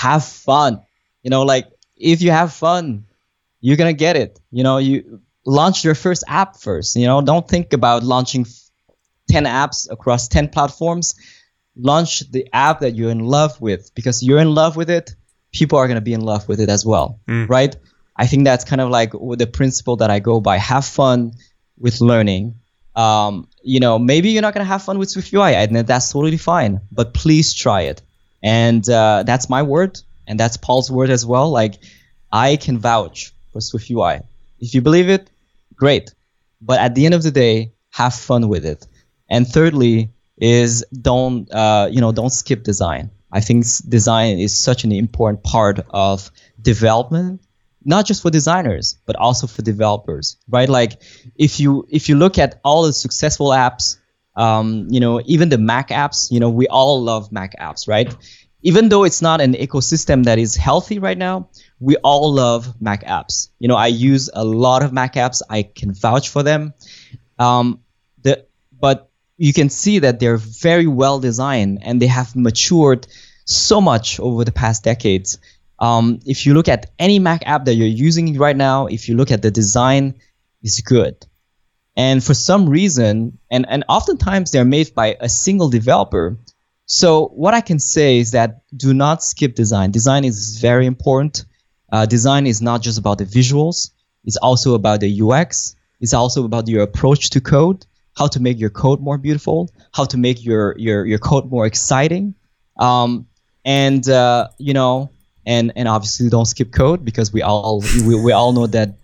Have 0.00 0.24
fun. 0.24 0.82
You 1.22 1.30
know, 1.30 1.42
like 1.42 1.66
if 1.96 2.22
you 2.22 2.30
have 2.30 2.52
fun, 2.52 3.04
you're 3.60 3.76
gonna 3.76 3.92
get 3.92 4.16
it. 4.16 4.40
You 4.50 4.64
know, 4.64 4.78
you 4.78 5.20
launch 5.44 5.84
your 5.84 5.94
first 5.94 6.24
app 6.26 6.56
first. 6.56 6.96
You 6.96 7.06
know, 7.06 7.22
don't 7.22 7.46
think 7.46 7.72
about 7.72 8.02
launching 8.02 8.46
10 9.30 9.44
apps 9.44 9.90
across 9.90 10.28
10 10.28 10.48
platforms 10.48 11.14
launch 11.76 12.20
the 12.30 12.48
app 12.52 12.80
that 12.80 12.94
you're 12.94 13.10
in 13.10 13.20
love 13.20 13.60
with 13.60 13.94
because 13.94 14.22
you're 14.22 14.38
in 14.40 14.54
love 14.54 14.76
with 14.76 14.90
it 14.90 15.14
people 15.52 15.78
are 15.78 15.86
going 15.86 15.96
to 15.96 16.02
be 16.02 16.12
in 16.12 16.20
love 16.20 16.46
with 16.48 16.60
it 16.60 16.68
as 16.68 16.84
well 16.84 17.18
mm. 17.26 17.48
right 17.48 17.76
i 18.16 18.26
think 18.26 18.44
that's 18.44 18.64
kind 18.64 18.80
of 18.80 18.90
like 18.90 19.12
the 19.12 19.48
principle 19.50 19.96
that 19.96 20.10
i 20.10 20.18
go 20.18 20.40
by 20.40 20.58
have 20.58 20.84
fun 20.84 21.32
with 21.78 22.00
learning 22.00 22.54
um, 22.94 23.48
you 23.62 23.80
know 23.80 23.98
maybe 23.98 24.30
you're 24.30 24.42
not 24.42 24.52
going 24.52 24.64
to 24.64 24.68
have 24.68 24.82
fun 24.82 24.98
with 24.98 25.08
swift 25.08 25.32
ui 25.32 25.54
and 25.54 25.74
that's 25.74 26.12
totally 26.12 26.36
fine 26.36 26.80
but 26.90 27.14
please 27.14 27.54
try 27.54 27.82
it 27.82 28.02
and 28.42 28.88
uh, 28.88 29.22
that's 29.24 29.48
my 29.48 29.62
word 29.62 30.00
and 30.26 30.38
that's 30.38 30.56
paul's 30.56 30.90
word 30.90 31.10
as 31.10 31.24
well 31.24 31.50
like 31.50 31.74
i 32.32 32.56
can 32.56 32.78
vouch 32.78 33.32
for 33.52 33.60
swift 33.60 33.90
ui 33.90 34.20
if 34.60 34.74
you 34.74 34.80
believe 34.80 35.08
it 35.08 35.30
great 35.74 36.14
but 36.60 36.80
at 36.80 36.94
the 36.94 37.04
end 37.06 37.14
of 37.14 37.22
the 37.22 37.30
day 37.30 37.72
have 37.90 38.14
fun 38.14 38.48
with 38.48 38.64
it 38.64 38.86
and 39.28 39.46
thirdly 39.48 40.10
is 40.42 40.84
don't 40.90 41.50
uh, 41.52 41.88
you 41.90 42.00
know 42.00 42.12
don't 42.12 42.30
skip 42.30 42.62
design. 42.64 43.10
I 43.30 43.40
think 43.40 43.64
design 43.88 44.38
is 44.38 44.56
such 44.58 44.84
an 44.84 44.92
important 44.92 45.42
part 45.42 45.80
of 45.90 46.30
development, 46.60 47.40
not 47.84 48.06
just 48.06 48.22
for 48.22 48.30
designers 48.30 48.98
but 49.06 49.16
also 49.16 49.46
for 49.46 49.62
developers, 49.62 50.36
right? 50.48 50.68
Like 50.68 51.00
if 51.36 51.60
you 51.60 51.86
if 51.88 52.08
you 52.08 52.16
look 52.16 52.38
at 52.38 52.60
all 52.64 52.82
the 52.82 52.92
successful 52.92 53.48
apps, 53.48 53.96
um, 54.36 54.86
you 54.90 55.00
know 55.00 55.20
even 55.24 55.48
the 55.48 55.58
Mac 55.58 55.88
apps, 55.88 56.30
you 56.30 56.40
know 56.40 56.50
we 56.50 56.66
all 56.68 57.02
love 57.02 57.32
Mac 57.32 57.58
apps, 57.58 57.88
right? 57.88 58.14
Even 58.64 58.88
though 58.88 59.04
it's 59.04 59.20
not 59.20 59.40
an 59.40 59.54
ecosystem 59.54 60.24
that 60.24 60.38
is 60.38 60.54
healthy 60.54 61.00
right 61.00 61.18
now, 61.18 61.48
we 61.80 61.96
all 61.96 62.32
love 62.32 62.80
Mac 62.80 63.04
apps. 63.04 63.48
You 63.58 63.68
know 63.68 63.76
I 63.76 63.88
use 63.88 64.30
a 64.32 64.44
lot 64.44 64.82
of 64.82 64.92
Mac 64.92 65.14
apps. 65.14 65.42
I 65.48 65.62
can 65.62 65.92
vouch 65.92 66.28
for 66.28 66.42
them. 66.42 66.74
Um, 67.38 67.80
the 68.22 68.46
but 68.80 69.10
you 69.36 69.52
can 69.52 69.70
see 69.70 69.98
that 70.00 70.20
they're 70.20 70.36
very 70.36 70.86
well 70.86 71.18
designed 71.18 71.80
and 71.82 72.00
they 72.00 72.06
have 72.06 72.36
matured 72.36 73.06
so 73.44 73.80
much 73.80 74.20
over 74.20 74.44
the 74.44 74.52
past 74.52 74.84
decades. 74.84 75.38
Um, 75.78 76.20
if 76.24 76.46
you 76.46 76.54
look 76.54 76.68
at 76.68 76.92
any 76.98 77.18
Mac 77.18 77.42
app 77.46 77.64
that 77.64 77.74
you're 77.74 77.88
using 77.88 78.38
right 78.38 78.56
now, 78.56 78.86
if 78.86 79.08
you 79.08 79.16
look 79.16 79.32
at 79.32 79.42
the 79.42 79.50
design, 79.50 80.14
it's 80.62 80.80
good. 80.80 81.26
And 81.96 82.24
for 82.24 82.34
some 82.34 82.68
reason, 82.68 83.38
and, 83.50 83.66
and 83.68 83.84
oftentimes 83.88 84.50
they're 84.50 84.64
made 84.64 84.94
by 84.94 85.16
a 85.20 85.28
single 85.28 85.68
developer. 85.68 86.38
So 86.86 87.26
what 87.28 87.54
I 87.54 87.60
can 87.60 87.78
say 87.78 88.18
is 88.18 88.30
that 88.30 88.62
do 88.74 88.94
not 88.94 89.22
skip 89.22 89.54
design. 89.54 89.90
Design 89.90 90.24
is 90.24 90.58
very 90.60 90.86
important. 90.86 91.44
Uh, 91.90 92.06
design 92.06 92.46
is 92.46 92.62
not 92.62 92.82
just 92.82 92.98
about 92.98 93.18
the 93.18 93.24
visuals. 93.24 93.90
It's 94.24 94.38
also 94.38 94.74
about 94.74 95.00
the 95.00 95.22
UX. 95.22 95.76
It's 96.00 96.14
also 96.14 96.44
about 96.44 96.66
your 96.68 96.82
approach 96.82 97.30
to 97.30 97.40
code 97.40 97.84
how 98.16 98.26
to 98.26 98.40
make 98.40 98.58
your 98.58 98.70
code 98.70 99.00
more 99.00 99.18
beautiful, 99.18 99.70
how 99.92 100.04
to 100.04 100.18
make 100.18 100.44
your 100.44 100.74
your 100.78 101.06
your 101.06 101.18
code 101.18 101.50
more 101.50 101.66
exciting, 101.66 102.34
um, 102.76 103.26
and 103.64 104.08
uh, 104.08 104.48
you 104.58 104.74
know, 104.74 105.10
and 105.46 105.72
and 105.76 105.88
obviously 105.88 106.28
don't 106.28 106.46
skip 106.46 106.72
code 106.72 107.04
because 107.04 107.32
we 107.32 107.42
all 107.42 107.82
we, 108.06 108.20
we 108.20 108.32
all 108.32 108.52
know 108.52 108.66
that 108.66 108.96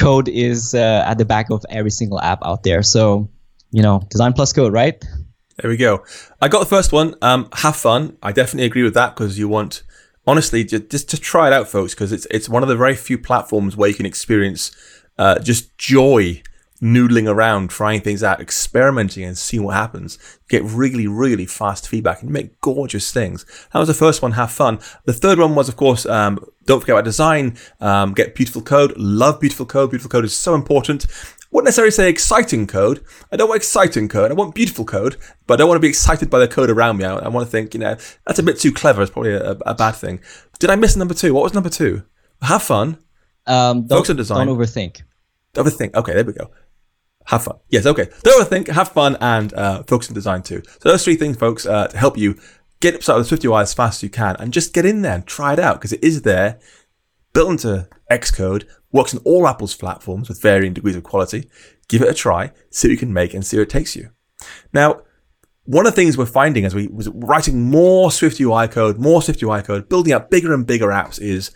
code 0.00 0.28
is 0.28 0.74
uh, 0.74 1.04
at 1.06 1.18
the 1.18 1.24
back 1.24 1.50
of 1.50 1.64
every 1.68 1.90
single 1.90 2.20
app 2.20 2.40
out 2.44 2.62
there. 2.62 2.82
So 2.82 3.28
you 3.70 3.82
know, 3.82 4.02
design 4.10 4.32
plus 4.32 4.52
code, 4.52 4.72
right? 4.72 5.02
There 5.58 5.70
we 5.70 5.76
go. 5.76 6.04
I 6.40 6.48
got 6.48 6.60
the 6.60 6.66
first 6.66 6.92
one. 6.92 7.14
Um, 7.22 7.48
have 7.52 7.76
fun. 7.76 8.16
I 8.22 8.32
definitely 8.32 8.66
agree 8.66 8.82
with 8.82 8.94
that 8.94 9.14
because 9.14 9.38
you 9.38 9.48
want, 9.48 9.82
honestly, 10.26 10.64
just, 10.64 10.90
just 10.90 11.08
to 11.10 11.20
try 11.20 11.48
it 11.48 11.52
out, 11.52 11.68
folks, 11.68 11.94
because 11.94 12.12
it's 12.12 12.26
it's 12.30 12.48
one 12.48 12.62
of 12.62 12.68
the 12.68 12.76
very 12.76 12.96
few 12.96 13.18
platforms 13.18 13.76
where 13.76 13.88
you 13.88 13.94
can 13.94 14.06
experience 14.06 14.72
uh, 15.18 15.38
just 15.38 15.76
joy 15.78 16.42
noodling 16.82 17.28
around, 17.28 17.68
trying 17.68 18.00
things 18.00 18.22
out, 18.22 18.40
experimenting 18.40 19.24
and 19.24 19.36
seeing 19.36 19.62
what 19.62 19.74
happens. 19.74 20.18
Get 20.48 20.62
really, 20.64 21.06
really 21.06 21.46
fast 21.46 21.88
feedback 21.88 22.22
and 22.22 22.30
make 22.30 22.60
gorgeous 22.60 23.12
things. 23.12 23.44
That 23.72 23.78
was 23.78 23.88
the 23.88 23.94
first 23.94 24.22
one, 24.22 24.32
have 24.32 24.50
fun. 24.50 24.78
The 25.04 25.12
third 25.12 25.38
one 25.38 25.54
was, 25.54 25.68
of 25.68 25.76
course, 25.76 26.06
um, 26.06 26.44
don't 26.64 26.80
forget 26.80 26.94
about 26.94 27.04
design, 27.04 27.56
um, 27.80 28.14
get 28.14 28.34
beautiful 28.34 28.62
code, 28.62 28.96
love 28.96 29.40
beautiful 29.40 29.66
code. 29.66 29.90
Beautiful 29.90 30.10
code 30.10 30.24
is 30.24 30.36
so 30.36 30.54
important. 30.54 31.06
Wouldn't 31.50 31.66
necessarily 31.66 31.90
say 31.90 32.08
exciting 32.08 32.66
code. 32.66 33.04
I 33.32 33.36
don't 33.36 33.48
want 33.48 33.58
exciting 33.58 34.08
code. 34.08 34.30
I 34.30 34.34
want 34.34 34.54
beautiful 34.54 34.84
code, 34.84 35.16
but 35.46 35.54
I 35.54 35.56
don't 35.58 35.68
want 35.68 35.78
to 35.78 35.82
be 35.82 35.88
excited 35.88 36.30
by 36.30 36.38
the 36.38 36.46
code 36.46 36.70
around 36.70 36.96
me. 36.96 37.04
I, 37.04 37.16
I 37.16 37.28
want 37.28 37.44
to 37.44 37.50
think, 37.50 37.74
you 37.74 37.80
know, 37.80 37.96
that's 38.26 38.38
a 38.38 38.42
bit 38.42 38.58
too 38.58 38.72
clever. 38.72 39.02
It's 39.02 39.10
probably 39.10 39.32
a, 39.32 39.52
a 39.66 39.74
bad 39.74 39.92
thing. 39.92 40.20
Did 40.60 40.70
I 40.70 40.76
miss 40.76 40.96
number 40.96 41.14
two? 41.14 41.34
What 41.34 41.42
was 41.42 41.54
number 41.54 41.68
two? 41.68 42.04
Have 42.40 42.62
fun. 42.62 42.98
Um, 43.46 43.88
Focus 43.88 44.10
on 44.10 44.16
design. 44.16 44.46
Don't 44.46 44.56
overthink. 44.56 45.02
Don't 45.52 45.66
overthink. 45.66 45.94
Okay, 45.94 46.14
there 46.14 46.24
we 46.24 46.32
go 46.32 46.50
have 47.26 47.44
fun. 47.44 47.58
Yes, 47.68 47.86
okay. 47.86 48.08
Don't 48.22 48.44
overthink, 48.44 48.68
have 48.68 48.88
fun, 48.88 49.16
and 49.20 49.52
uh, 49.54 49.82
focus 49.84 50.08
on 50.08 50.14
design 50.14 50.42
too. 50.42 50.62
So 50.80 50.88
those 50.88 51.04
three 51.04 51.16
things, 51.16 51.36
folks, 51.36 51.66
uh, 51.66 51.88
to 51.88 51.96
help 51.96 52.16
you 52.16 52.38
get 52.80 53.02
started 53.02 53.20
with 53.20 53.28
Swift 53.28 53.44
UI 53.44 53.60
as 53.60 53.74
fast 53.74 53.98
as 53.98 54.02
you 54.02 54.10
can, 54.10 54.36
and 54.36 54.52
just 54.52 54.72
get 54.72 54.84
in 54.84 55.02
there 55.02 55.14
and 55.14 55.26
try 55.26 55.52
it 55.52 55.58
out 55.58 55.76
because 55.76 55.92
it 55.92 56.02
is 56.02 56.22
there, 56.22 56.58
built 57.32 57.50
into 57.50 57.88
Xcode, 58.10 58.66
works 58.90 59.14
on 59.14 59.20
all 59.24 59.46
Apple's 59.46 59.76
platforms 59.76 60.28
with 60.28 60.42
varying 60.42 60.72
degrees 60.72 60.96
of 60.96 61.02
quality. 61.02 61.48
Give 61.88 62.02
it 62.02 62.08
a 62.08 62.14
try, 62.14 62.52
see 62.70 62.88
what 62.88 62.92
you 62.92 62.98
can 62.98 63.12
make, 63.12 63.34
and 63.34 63.44
see 63.44 63.56
where 63.56 63.64
it 63.64 63.70
takes 63.70 63.94
you. 63.94 64.10
Now, 64.72 65.02
one 65.64 65.86
of 65.86 65.92
the 65.92 65.96
things 65.96 66.16
we're 66.16 66.26
finding 66.26 66.64
as 66.64 66.74
we 66.74 66.88
was 66.88 67.08
writing 67.08 67.70
more 67.70 68.10
Swift 68.10 68.40
UI 68.40 68.66
code, 68.66 68.98
more 68.98 69.22
Swift 69.22 69.42
UI 69.42 69.62
code, 69.62 69.88
building 69.88 70.12
up 70.12 70.30
bigger 70.30 70.54
and 70.54 70.66
bigger 70.66 70.88
apps 70.88 71.20
is 71.20 71.50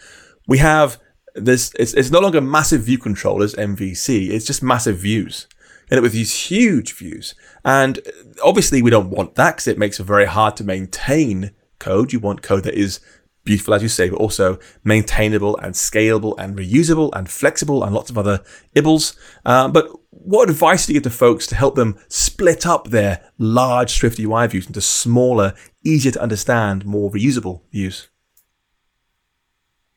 we 0.46 0.58
have 0.58 0.98
this. 1.34 1.72
It's, 1.78 1.94
it's 1.94 2.10
no 2.10 2.20
longer 2.20 2.40
massive 2.40 2.82
view 2.82 2.98
controllers 2.98 3.54
MVC. 3.54 4.30
It's 4.30 4.46
just 4.46 4.62
massive 4.62 4.98
views 4.98 5.48
end 5.90 5.98
up 5.98 6.02
with 6.02 6.12
these 6.12 6.34
huge 6.34 6.94
views. 6.94 7.34
And 7.64 8.00
obviously, 8.42 8.82
we 8.82 8.90
don't 8.90 9.10
want 9.10 9.34
that 9.36 9.56
because 9.56 9.68
it 9.68 9.78
makes 9.78 10.00
it 10.00 10.04
very 10.04 10.26
hard 10.26 10.56
to 10.56 10.64
maintain 10.64 11.52
code. 11.78 12.12
You 12.12 12.20
want 12.20 12.42
code 12.42 12.64
that 12.64 12.74
is 12.74 13.00
beautiful, 13.44 13.74
as 13.74 13.82
you 13.82 13.88
say, 13.88 14.08
but 14.08 14.18
also 14.18 14.58
maintainable 14.82 15.56
and 15.58 15.74
scalable 15.74 16.34
and 16.38 16.56
reusable 16.56 17.10
and 17.14 17.28
flexible 17.28 17.84
and 17.84 17.94
lots 17.94 18.10
of 18.10 18.18
other 18.18 18.42
ibbles. 18.74 19.16
Uh, 19.44 19.68
but 19.68 19.88
what 20.10 20.48
advice 20.48 20.86
do 20.86 20.92
you 20.92 21.00
give 21.00 21.04
to 21.04 21.16
folks 21.16 21.46
to 21.48 21.54
help 21.54 21.74
them 21.74 21.98
split 22.08 22.66
up 22.66 22.88
their 22.88 23.30
large 23.38 23.92
Swift 23.92 24.18
UI 24.18 24.46
views 24.46 24.66
into 24.66 24.80
smaller, 24.80 25.54
easier 25.84 26.12
to 26.12 26.22
understand, 26.22 26.86
more 26.86 27.10
reusable 27.10 27.62
views? 27.70 28.08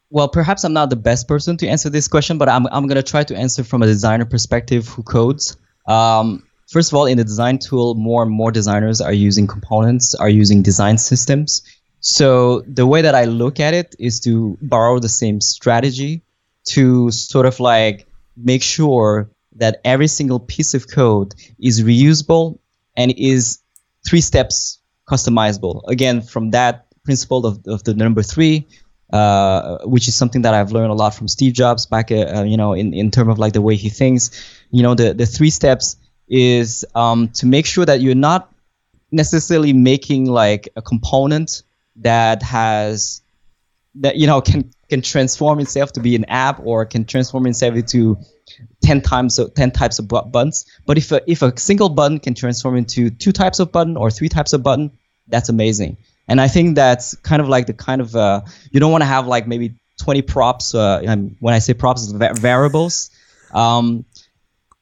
Well, 0.09 0.29
perhaps 0.29 0.63
I'm 0.63 0.73
not 0.73 0.89
the 0.89 0.95
best 0.95 1.27
person 1.27 1.57
to 1.57 1.67
answer 1.67 1.89
this 1.89 2.07
question, 2.07 2.37
but 2.37 2.47
I'm, 2.47 2.65
I'm 2.67 2.87
going 2.87 2.95
to 2.95 3.03
try 3.03 3.23
to 3.23 3.35
answer 3.35 3.63
from 3.63 3.81
a 3.81 3.85
designer 3.85 4.25
perspective 4.25 4.87
who 4.87 5.03
codes. 5.03 5.57
Um, 5.87 6.43
first 6.69 6.91
of 6.91 6.97
all, 6.97 7.05
in 7.05 7.17
the 7.17 7.23
design 7.23 7.59
tool, 7.59 7.95
more 7.95 8.23
and 8.23 8.31
more 8.31 8.51
designers 8.51 9.01
are 9.01 9.13
using 9.13 9.47
components, 9.47 10.15
are 10.15 10.29
using 10.29 10.61
design 10.61 10.97
systems. 10.97 11.61
So 11.99 12.61
the 12.61 12.85
way 12.85 13.01
that 13.01 13.15
I 13.15 13.25
look 13.25 13.59
at 13.59 13.73
it 13.73 13.95
is 13.99 14.19
to 14.21 14.57
borrow 14.61 14.99
the 14.99 15.09
same 15.09 15.41
strategy 15.41 16.21
to 16.65 17.11
sort 17.11 17.45
of 17.45 17.59
like 17.59 18.07
make 18.35 18.61
sure 18.61 19.29
that 19.55 19.81
every 19.83 20.07
single 20.07 20.39
piece 20.39 20.73
of 20.73 20.89
code 20.89 21.33
is 21.59 21.81
reusable 21.81 22.59
and 22.95 23.13
is 23.17 23.59
three 24.05 24.21
steps 24.21 24.79
customizable. 25.09 25.81
Again, 25.87 26.21
from 26.21 26.51
that 26.51 26.85
principle 27.03 27.45
of, 27.45 27.65
of 27.67 27.83
the 27.83 27.93
number 27.93 28.21
three, 28.21 28.67
uh, 29.11 29.79
which 29.85 30.07
is 30.07 30.15
something 30.15 30.41
that 30.41 30.53
I've 30.53 30.71
learned 30.71 30.91
a 30.91 30.95
lot 30.95 31.13
from 31.13 31.27
Steve 31.27 31.53
Jobs 31.53 31.85
back, 31.85 32.11
uh, 32.11 32.43
you 32.43 32.57
know, 32.57 32.73
in, 32.73 32.93
in 32.93 33.11
terms 33.11 33.29
of 33.29 33.39
like 33.39 33.53
the 33.53 33.61
way 33.61 33.75
he 33.75 33.89
thinks. 33.89 34.31
You 34.71 34.83
know, 34.83 34.95
the, 34.95 35.13
the 35.13 35.25
three 35.25 35.49
steps 35.49 35.97
is 36.27 36.85
um, 36.93 37.29
to 37.29 37.45
make 37.45 37.65
sure 37.65 37.85
that 37.85 38.01
you're 38.01 38.15
not 38.15 38.53
necessarily 39.11 39.73
making 39.73 40.25
like 40.25 40.69
a 40.75 40.81
component 40.81 41.63
that 41.97 42.43
has 42.43 43.21
that 43.95 44.17
you 44.17 44.27
know 44.27 44.41
can 44.41 44.69
can 44.89 45.01
transform 45.01 45.59
itself 45.59 45.93
to 45.93 45.99
be 45.99 46.15
an 46.15 46.25
app 46.25 46.59
or 46.63 46.85
can 46.85 47.05
transform 47.05 47.47
itself 47.47 47.75
into 47.75 48.17
10 48.83 49.01
times 49.01 49.39
10 49.55 49.71
types 49.71 49.99
of 49.99 50.07
buttons 50.07 50.65
but 50.85 50.97
if 50.97 51.11
a, 51.11 51.21
if 51.29 51.41
a 51.41 51.57
single 51.57 51.89
button 51.89 52.19
can 52.19 52.33
transform 52.33 52.75
into 52.75 53.09
two 53.09 53.31
types 53.31 53.59
of 53.59 53.71
button 53.71 53.97
or 53.97 54.11
three 54.11 54.29
types 54.29 54.53
of 54.53 54.61
button 54.61 54.91
that's 55.27 55.49
amazing 55.49 55.97
And 56.27 56.41
I 56.41 56.47
think 56.47 56.75
that's 56.75 57.15
kind 57.15 57.41
of 57.41 57.47
like 57.47 57.67
the 57.67 57.73
kind 57.73 58.01
of 58.01 58.15
uh, 58.15 58.41
you 58.71 58.79
don't 58.79 58.91
want 58.91 59.01
to 59.01 59.07
have 59.07 59.27
like 59.27 59.47
maybe 59.47 59.75
20 60.01 60.21
props. 60.23 60.75
Uh, 60.75 61.01
when 61.39 61.53
I 61.53 61.59
say 61.59 61.73
props, 61.73 62.03
it's 62.03 62.39
variables. 62.39 63.09
Um, 63.53 64.05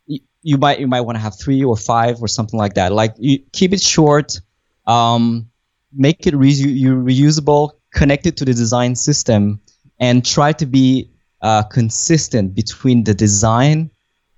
you 0.08 0.58
might 0.60 0.80
you 0.80 0.88
might 0.88 1.02
want 1.02 1.16
to 1.16 1.20
have 1.20 1.38
three 1.38 1.64
or 1.64 1.76
five 1.76 2.22
or 2.22 2.28
something 2.28 2.58
like 2.58 2.76
that. 2.76 2.92
Like 2.92 3.16
you 3.18 3.40
keep 3.52 3.74
it 3.74 3.82
short, 3.82 4.40
um, 4.86 5.50
make 5.92 6.28
it 6.28 6.36
re- 6.36 6.54
reusable, 6.54 7.72
connect 7.92 8.28
it 8.28 8.38
to 8.38 8.46
the 8.46 8.54
design 8.54 8.96
system, 8.96 9.60
and 10.00 10.24
try 10.24 10.54
to 10.54 10.68
be 10.68 11.10
uh, 11.42 11.64
consistent 11.64 12.54
between 12.54 13.04
the 13.04 13.16
design 13.16 13.90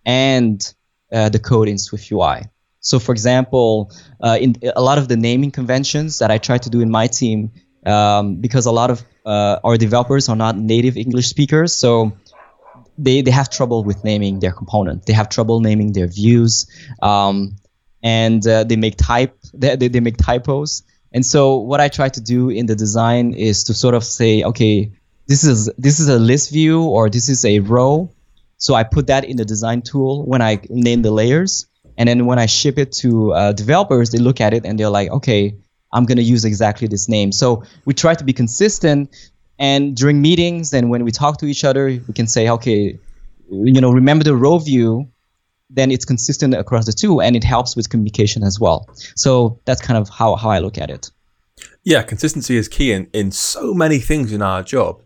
and 0.05 0.73
uh, 1.11 1.27
the 1.27 1.39
code 1.39 1.67
in 1.67 1.77
Swift 1.77 2.09
UI. 2.09 2.43
So, 2.87 2.99
for 2.99 3.11
example, 3.11 3.91
uh, 4.23 4.37
in 4.39 4.55
a 4.73 4.81
lot 4.81 4.97
of 4.97 5.09
the 5.09 5.17
naming 5.17 5.51
conventions 5.51 6.19
that 6.19 6.31
I 6.31 6.37
try 6.37 6.57
to 6.57 6.69
do 6.69 6.79
in 6.79 6.89
my 6.89 7.07
team, 7.07 7.51
um, 7.85 8.35
because 8.37 8.65
a 8.65 8.71
lot 8.71 8.89
of 8.89 9.03
uh, 9.25 9.59
our 9.61 9.75
developers 9.75 10.29
are 10.29 10.37
not 10.37 10.57
native 10.57 10.95
English 10.95 11.27
speakers, 11.27 11.73
so 11.73 12.13
they, 12.97 13.21
they 13.21 13.31
have 13.31 13.49
trouble 13.49 13.83
with 13.83 14.05
naming 14.05 14.39
their 14.39 14.53
component. 14.53 15.05
They 15.05 15.11
have 15.11 15.27
trouble 15.27 15.59
naming 15.59 15.91
their 15.91 16.07
views, 16.07 16.65
um, 17.01 17.57
and 18.01 18.47
uh, 18.47 18.63
they 18.63 18.77
make 18.77 18.95
type 18.95 19.35
they, 19.53 19.75
they 19.75 19.99
make 19.99 20.15
typos. 20.15 20.83
And 21.11 21.25
so 21.25 21.57
what 21.57 21.81
I 21.81 21.89
try 21.89 22.07
to 22.07 22.21
do 22.21 22.49
in 22.49 22.67
the 22.67 22.75
design 22.75 23.33
is 23.33 23.65
to 23.65 23.73
sort 23.73 23.95
of 23.95 24.05
say, 24.05 24.43
okay, 24.43 24.93
this 25.27 25.43
is 25.43 25.69
this 25.77 25.99
is 25.99 26.07
a 26.07 26.19
list 26.19 26.53
view 26.53 26.83
or 26.83 27.09
this 27.09 27.27
is 27.27 27.43
a 27.43 27.59
row. 27.59 28.09
So 28.59 28.75
I 28.75 28.83
put 28.83 29.07
that 29.07 29.25
in 29.25 29.35
the 29.35 29.45
design 29.45 29.81
tool 29.81 30.25
when 30.25 30.41
I 30.41 30.61
name 30.69 31.01
the 31.01 31.11
layers, 31.11 31.67
and 31.97 32.07
then 32.07 32.25
when 32.25 32.39
I 32.39 32.45
ship 32.45 32.77
it 32.77 32.91
to 32.93 33.33
uh, 33.33 33.51
developers, 33.53 34.11
they 34.11 34.19
look 34.19 34.39
at 34.41 34.53
it 34.53 34.65
and 34.65 34.79
they're 34.79 34.89
like, 34.89 35.09
okay, 35.09 35.55
I'm 35.91 36.05
gonna 36.05 36.21
use 36.21 36.45
exactly 36.45 36.87
this 36.87 37.09
name. 37.09 37.31
So 37.31 37.63
we 37.85 37.93
try 37.93 38.13
to 38.13 38.23
be 38.23 38.33
consistent 38.33 39.09
and 39.59 39.95
during 39.95 40.21
meetings 40.21 40.73
and 40.73 40.89
when 40.89 41.03
we 41.03 41.11
talk 41.11 41.39
to 41.39 41.45
each 41.45 41.63
other, 41.63 41.85
we 41.85 42.13
can 42.13 42.27
say, 42.27 42.49
okay, 42.49 42.99
you 43.49 43.81
know, 43.81 43.91
remember 43.91 44.23
the 44.23 44.35
row 44.35 44.59
view, 44.59 45.09
then 45.69 45.91
it's 45.91 46.05
consistent 46.05 46.53
across 46.53 46.85
the 46.85 46.93
two 46.93 47.21
and 47.21 47.35
it 47.35 47.43
helps 47.43 47.75
with 47.75 47.89
communication 47.89 48.43
as 48.43 48.59
well. 48.59 48.87
So 49.15 49.59
that's 49.65 49.81
kind 49.81 49.97
of 49.97 50.09
how, 50.09 50.35
how 50.35 50.49
I 50.49 50.59
look 50.59 50.77
at 50.77 50.89
it. 50.89 51.09
Yeah, 51.83 52.03
consistency 52.03 52.57
is 52.57 52.67
key 52.67 52.91
in, 52.91 53.09
in 53.13 53.31
so 53.31 53.73
many 53.73 53.99
things 53.99 54.31
in 54.31 54.41
our 54.41 54.61
job. 54.61 55.01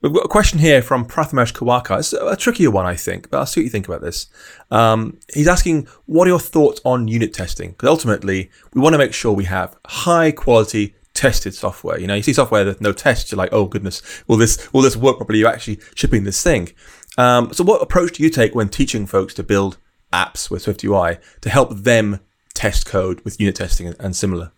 We've 0.00 0.12
got 0.12 0.26
a 0.26 0.28
question 0.28 0.60
here 0.60 0.80
from 0.80 1.06
Prathamesh 1.06 1.52
Kawaka. 1.52 1.98
It's 1.98 2.12
a 2.12 2.36
trickier 2.36 2.70
one, 2.70 2.86
I 2.86 2.94
think, 2.94 3.30
but 3.30 3.38
I'll 3.38 3.46
see 3.46 3.60
what 3.60 3.64
you 3.64 3.70
think 3.70 3.88
about 3.88 4.00
this. 4.00 4.28
Um, 4.70 5.18
he's 5.34 5.48
asking, 5.48 5.88
what 6.06 6.26
are 6.26 6.30
your 6.30 6.38
thoughts 6.38 6.80
on 6.84 7.08
unit 7.08 7.34
testing? 7.34 7.70
Because 7.70 7.88
ultimately, 7.88 8.48
we 8.72 8.80
want 8.80 8.94
to 8.94 8.98
make 8.98 9.12
sure 9.12 9.32
we 9.32 9.44
have 9.44 9.76
high 9.86 10.30
quality 10.30 10.94
tested 11.14 11.52
software. 11.52 11.98
You 11.98 12.06
know, 12.06 12.14
you 12.14 12.22
see 12.22 12.32
software 12.32 12.64
with 12.64 12.80
no 12.80 12.92
tests, 12.92 13.32
you're 13.32 13.38
like, 13.38 13.52
oh 13.52 13.64
goodness, 13.64 14.00
will 14.28 14.36
this 14.36 14.72
will 14.72 14.82
this 14.82 14.96
work 14.96 15.16
properly? 15.16 15.40
You're 15.40 15.48
actually 15.48 15.80
shipping 15.96 16.22
this 16.22 16.40
thing. 16.40 16.70
Um, 17.16 17.52
so, 17.52 17.64
what 17.64 17.82
approach 17.82 18.18
do 18.18 18.22
you 18.22 18.30
take 18.30 18.54
when 18.54 18.68
teaching 18.68 19.04
folks 19.04 19.34
to 19.34 19.42
build 19.42 19.78
apps 20.12 20.48
with 20.48 20.64
SwiftUI 20.64 21.18
to 21.40 21.50
help 21.50 21.76
them 21.76 22.20
test 22.54 22.86
code 22.86 23.20
with 23.22 23.40
unit 23.40 23.56
testing 23.56 23.92
and 23.98 24.14
similar? 24.14 24.52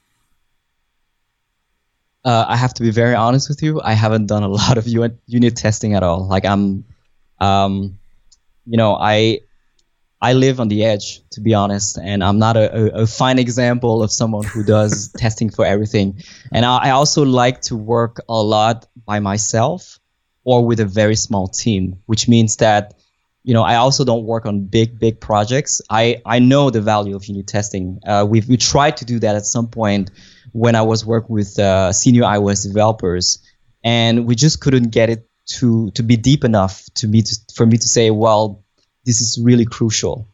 Uh, 2.24 2.44
I 2.48 2.56
have 2.56 2.74
to 2.74 2.82
be 2.82 2.90
very 2.90 3.14
honest 3.14 3.48
with 3.48 3.62
you. 3.62 3.80
I 3.82 3.94
haven't 3.94 4.26
done 4.26 4.42
a 4.42 4.48
lot 4.60 4.78
of 4.78 4.86
unit 4.86 5.56
testing 5.56 5.94
at 5.94 6.02
all. 6.02 6.26
Like 6.26 6.44
I'm, 6.44 6.84
um, 7.38 7.98
you 8.66 8.76
know, 8.76 8.94
I 8.94 9.40
I 10.22 10.34
live 10.34 10.60
on 10.60 10.68
the 10.68 10.84
edge, 10.84 11.22
to 11.30 11.40
be 11.40 11.54
honest, 11.54 11.96
and 11.96 12.22
I'm 12.22 12.38
not 12.38 12.56
a, 12.56 12.98
a, 12.98 13.02
a 13.02 13.06
fine 13.06 13.38
example 13.38 14.02
of 14.02 14.12
someone 14.12 14.44
who 14.44 14.62
does 14.62 15.10
testing 15.16 15.48
for 15.48 15.64
everything. 15.64 16.22
And 16.52 16.66
I, 16.66 16.76
I, 16.76 16.90
also 16.90 17.24
like 17.24 17.62
to 17.62 17.76
work 17.76 18.20
a 18.28 18.42
lot 18.42 18.86
by 19.06 19.20
myself 19.20 19.98
or 20.44 20.66
with 20.66 20.78
a 20.78 20.84
very 20.84 21.16
small 21.16 21.48
team, 21.48 22.02
which 22.04 22.28
means 22.28 22.56
that, 22.56 22.99
you 23.42 23.54
know, 23.54 23.62
I 23.62 23.76
also 23.76 24.04
don't 24.04 24.24
work 24.24 24.44
on 24.44 24.64
big, 24.66 24.98
big 24.98 25.20
projects. 25.20 25.80
I, 25.88 26.20
I 26.26 26.38
know 26.38 26.70
the 26.70 26.80
value 26.80 27.16
of 27.16 27.24
unit 27.24 27.46
testing. 27.46 28.00
Uh, 28.06 28.26
we've, 28.28 28.48
we 28.48 28.56
tried 28.56 28.98
to 28.98 29.04
do 29.04 29.18
that 29.20 29.34
at 29.34 29.46
some 29.46 29.68
point 29.68 30.10
when 30.52 30.74
I 30.74 30.82
was 30.82 31.06
working 31.06 31.34
with 31.34 31.58
uh, 31.58 31.92
senior 31.92 32.22
iOS 32.22 32.66
developers, 32.66 33.38
and 33.82 34.26
we 34.26 34.34
just 34.34 34.60
couldn't 34.60 34.90
get 34.90 35.08
it 35.08 35.26
to, 35.46 35.90
to 35.92 36.02
be 36.02 36.16
deep 36.16 36.44
enough 36.44 36.84
to 36.96 37.08
me 37.08 37.22
to, 37.22 37.36
for 37.54 37.64
me 37.64 37.78
to 37.78 37.88
say, 37.88 38.10
well, 38.10 38.62
this 39.06 39.20
is 39.20 39.38
really 39.42 39.64
crucial. 39.64 40.28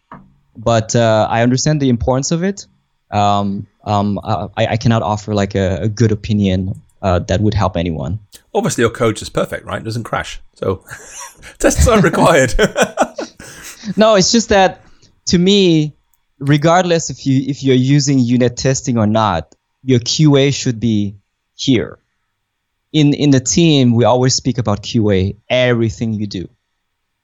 But 0.56 0.96
uh, 0.96 1.28
I 1.30 1.42
understand 1.42 1.80
the 1.80 1.88
importance 1.88 2.32
of 2.32 2.42
it. 2.42 2.66
Um, 3.10 3.68
um, 3.84 4.18
I, 4.24 4.66
I, 4.66 4.76
cannot 4.76 5.02
offer 5.02 5.32
like 5.32 5.54
a, 5.54 5.82
a 5.82 5.88
good 5.88 6.10
opinion 6.10 6.82
uh, 7.02 7.18
that 7.20 7.40
would 7.40 7.54
help 7.54 7.76
anyone. 7.76 8.18
Obviously, 8.54 8.82
your 8.82 8.90
code 8.90 9.20
is 9.20 9.28
perfect, 9.28 9.64
right? 9.64 9.80
It 9.80 9.84
doesn't 9.84 10.04
crash, 10.04 10.40
so 10.54 10.84
tests 11.58 11.86
aren't 11.86 12.04
required. 12.04 12.54
no, 13.96 14.14
it's 14.14 14.32
just 14.32 14.48
that 14.48 14.82
to 15.26 15.38
me, 15.38 15.94
regardless 16.38 17.10
if 17.10 17.26
you 17.26 17.44
if 17.48 17.62
you're 17.62 17.76
using 17.76 18.18
unit 18.18 18.56
testing 18.56 18.98
or 18.98 19.06
not, 19.06 19.54
your 19.82 20.00
QA 20.00 20.54
should 20.54 20.80
be 20.80 21.16
here. 21.54 21.98
In 22.92 23.14
in 23.14 23.30
the 23.30 23.40
team, 23.40 23.94
we 23.94 24.04
always 24.04 24.34
speak 24.34 24.58
about 24.58 24.82
QA, 24.82 25.36
everything 25.48 26.14
you 26.14 26.26
do. 26.26 26.48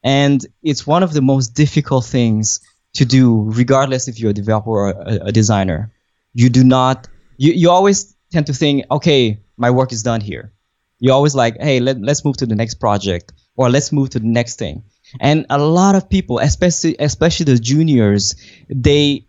And 0.04 0.44
it's 0.62 0.86
one 0.86 1.02
of 1.02 1.12
the 1.12 1.22
most 1.22 1.54
difficult 1.54 2.04
things 2.04 2.60
to 2.94 3.04
do, 3.04 3.50
regardless 3.50 4.08
if 4.08 4.18
you're 4.18 4.30
a 4.30 4.34
developer 4.34 4.70
or 4.70 4.90
a, 4.90 5.26
a 5.26 5.32
designer. 5.32 5.92
You 6.34 6.48
do 6.50 6.64
not, 6.64 7.08
you, 7.36 7.52
you 7.52 7.70
always 7.70 8.14
tend 8.30 8.46
to 8.46 8.52
think, 8.52 8.84
okay, 8.90 9.38
my 9.64 9.70
work 9.70 9.90
is 9.92 10.02
done 10.02 10.20
here. 10.20 10.52
You're 10.98 11.14
always 11.14 11.34
like, 11.34 11.54
hey, 11.60 11.80
let, 11.80 11.96
let's 12.00 12.24
move 12.24 12.36
to 12.38 12.46
the 12.46 12.54
next 12.62 12.74
project 12.74 13.32
or 13.56 13.70
let's 13.70 13.90
move 13.92 14.10
to 14.10 14.18
the 14.18 14.32
next 14.40 14.58
thing. 14.58 14.84
And 15.20 15.46
a 15.50 15.58
lot 15.58 15.94
of 15.94 16.08
people, 16.16 16.38
especially 16.38 16.96
especially 16.98 17.46
the 17.52 17.58
juniors, 17.58 18.34
they 18.68 19.26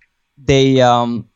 they 0.51 0.81
um 0.81 1.27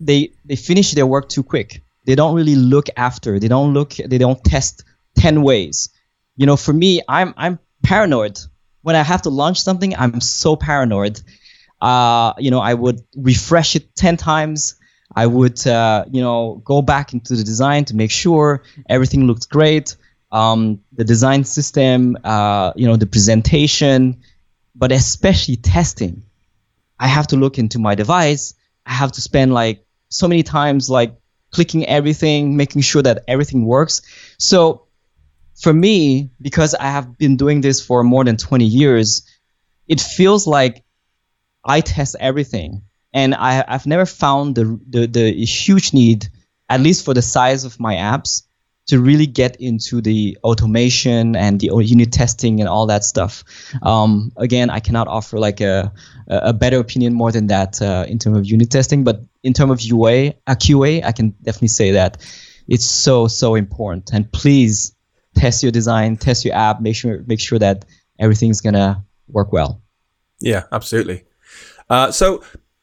they 0.00 0.32
they 0.44 0.56
finish 0.56 0.92
their 0.92 1.08
work 1.14 1.28
too 1.28 1.42
quick. 1.42 1.82
They 2.06 2.16
don't 2.20 2.34
really 2.34 2.56
look 2.56 2.88
after. 2.96 3.38
They 3.38 3.48
don't 3.48 3.72
look. 3.72 3.92
They 3.94 4.18
don't 4.18 4.42
test 4.44 4.84
ten 5.14 5.42
ways. 5.42 5.88
You 6.36 6.46
know, 6.46 6.56
for 6.56 6.72
me, 6.72 7.00
I'm 7.08 7.34
I'm 7.36 7.58
paranoid 7.82 8.38
when 8.82 8.96
I 8.96 9.02
have 9.02 9.22
to 9.22 9.30
launch 9.30 9.62
something, 9.62 9.96
I'm 9.96 10.20
so 10.20 10.56
paranoid. 10.56 11.20
Uh, 11.80 12.34
you 12.38 12.50
know, 12.50 12.60
I 12.60 12.74
would 12.74 13.00
refresh 13.16 13.74
it 13.76 13.94
10 13.96 14.16
times. 14.16 14.76
I 15.14 15.26
would, 15.26 15.66
uh, 15.66 16.04
you 16.10 16.22
know, 16.22 16.62
go 16.64 16.82
back 16.82 17.12
into 17.12 17.36
the 17.36 17.44
design 17.44 17.84
to 17.86 17.96
make 17.96 18.10
sure 18.10 18.62
everything 18.88 19.26
looks 19.26 19.46
great. 19.46 19.96
Um, 20.30 20.80
the 20.92 21.04
design 21.04 21.44
system, 21.44 22.16
uh, 22.24 22.72
you 22.76 22.86
know, 22.86 22.96
the 22.96 23.06
presentation, 23.06 24.22
but 24.74 24.92
especially 24.92 25.56
testing. 25.56 26.22
I 26.98 27.08
have 27.08 27.26
to 27.28 27.36
look 27.36 27.58
into 27.58 27.78
my 27.78 27.94
device. 27.94 28.54
I 28.86 28.92
have 28.92 29.12
to 29.12 29.20
spend 29.20 29.52
like 29.52 29.84
so 30.08 30.28
many 30.28 30.42
times, 30.42 30.88
like 30.88 31.14
clicking 31.50 31.86
everything, 31.86 32.56
making 32.56 32.82
sure 32.82 33.02
that 33.02 33.24
everything 33.28 33.66
works. 33.66 34.02
So 34.38 34.86
for 35.60 35.72
me, 35.72 36.30
because 36.40 36.74
I 36.74 36.86
have 36.86 37.18
been 37.18 37.36
doing 37.36 37.60
this 37.60 37.84
for 37.84 38.02
more 38.02 38.24
than 38.24 38.36
20 38.36 38.64
years, 38.64 39.22
it 39.86 40.00
feels 40.00 40.46
like 40.46 40.82
I 41.64 41.80
test 41.80 42.16
everything. 42.18 42.82
And 43.12 43.34
I, 43.34 43.64
have 43.68 43.86
never 43.86 44.06
found 44.06 44.54
the, 44.54 44.80
the, 44.88 45.06
the 45.06 45.44
huge 45.44 45.92
need, 45.92 46.28
at 46.68 46.80
least 46.80 47.04
for 47.04 47.14
the 47.14 47.22
size 47.22 47.64
of 47.64 47.78
my 47.78 47.94
apps, 47.94 48.42
to 48.86 49.00
really 49.00 49.26
get 49.26 49.56
into 49.56 50.00
the 50.00 50.36
automation 50.42 51.36
and 51.36 51.60
the 51.60 51.70
unit 51.84 52.12
testing 52.12 52.60
and 52.60 52.68
all 52.68 52.86
that 52.86 53.04
stuff. 53.04 53.44
Um, 53.82 54.32
again, 54.36 54.70
I 54.70 54.80
cannot 54.80 55.08
offer 55.08 55.38
like 55.38 55.60
a, 55.60 55.92
a 56.26 56.52
better 56.52 56.78
opinion 56.78 57.14
more 57.14 57.30
than 57.30 57.46
that 57.46 57.80
uh, 57.80 58.06
in 58.08 58.18
terms 58.18 58.38
of 58.38 58.46
unit 58.46 58.70
testing, 58.70 59.04
but 59.04 59.22
in 59.42 59.52
terms 59.52 59.70
of 59.72 59.82
UA, 59.82 60.34
a 60.46 60.56
QA, 60.56 61.04
I 61.04 61.12
can 61.12 61.30
definitely 61.42 61.68
say 61.68 61.92
that 61.92 62.18
it's 62.68 62.86
so 62.86 63.28
so 63.28 63.54
important. 63.54 64.10
And 64.12 64.30
please 64.32 64.94
test 65.36 65.62
your 65.62 65.72
design, 65.72 66.16
test 66.16 66.44
your 66.44 66.54
app, 66.54 66.80
make 66.80 66.96
sure 66.96 67.22
make 67.26 67.40
sure 67.40 67.58
that 67.58 67.84
everything's 68.18 68.60
gonna 68.60 69.04
work 69.28 69.52
well. 69.52 69.80
Yeah, 70.40 70.64
absolutely. 70.72 71.24
Uh, 71.88 72.10
so 72.10 72.42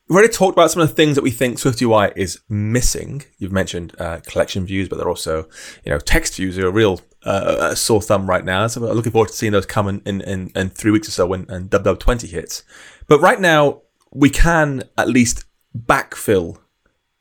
we've 0.10 0.16
already 0.16 0.34
talked 0.34 0.58
about 0.58 0.72
some 0.72 0.82
of 0.82 0.90
the 0.90 0.96
things 0.96 1.16
that 1.16 1.22
we 1.22 1.30
think 1.30 1.58
SwiftUI 1.58 2.12
is 2.16 2.40
missing. 2.50 3.24
You've 3.38 3.52
mentioned 3.52 3.96
uh, 4.00 4.20
collection 4.26 4.66
views, 4.66 4.90
but 4.90 4.98
they're 4.98 5.08
also, 5.08 5.48
you 5.86 5.92
know, 5.92 6.00
text 6.00 6.36
views 6.36 6.58
are 6.58 6.68
a 6.68 6.72
real 6.72 7.00
uh, 7.24 7.76
sore 7.76 8.02
thumb 8.02 8.28
right 8.28 8.44
now. 8.44 8.66
So 8.68 8.86
I'm 8.88 8.96
looking 8.96 9.12
forward 9.12 9.30
to 9.30 9.36
seeing 9.36 9.52
those 9.52 9.68
come 9.68 9.88
in, 9.88 10.02
in, 10.06 10.22
in, 10.22 10.52
in 10.56 10.70
three 10.72 10.90
weeks 10.92 11.08
or 11.08 11.12
so 11.12 11.28
when 11.28 11.46
and 11.48 11.70
WW20 11.70 12.28
hits. 12.30 12.64
But 13.08 13.22
right 13.22 13.40
now, 13.40 13.84
we 14.12 14.32
can 14.32 14.84
at 14.98 15.08
least 15.08 15.46
backfill 15.78 16.58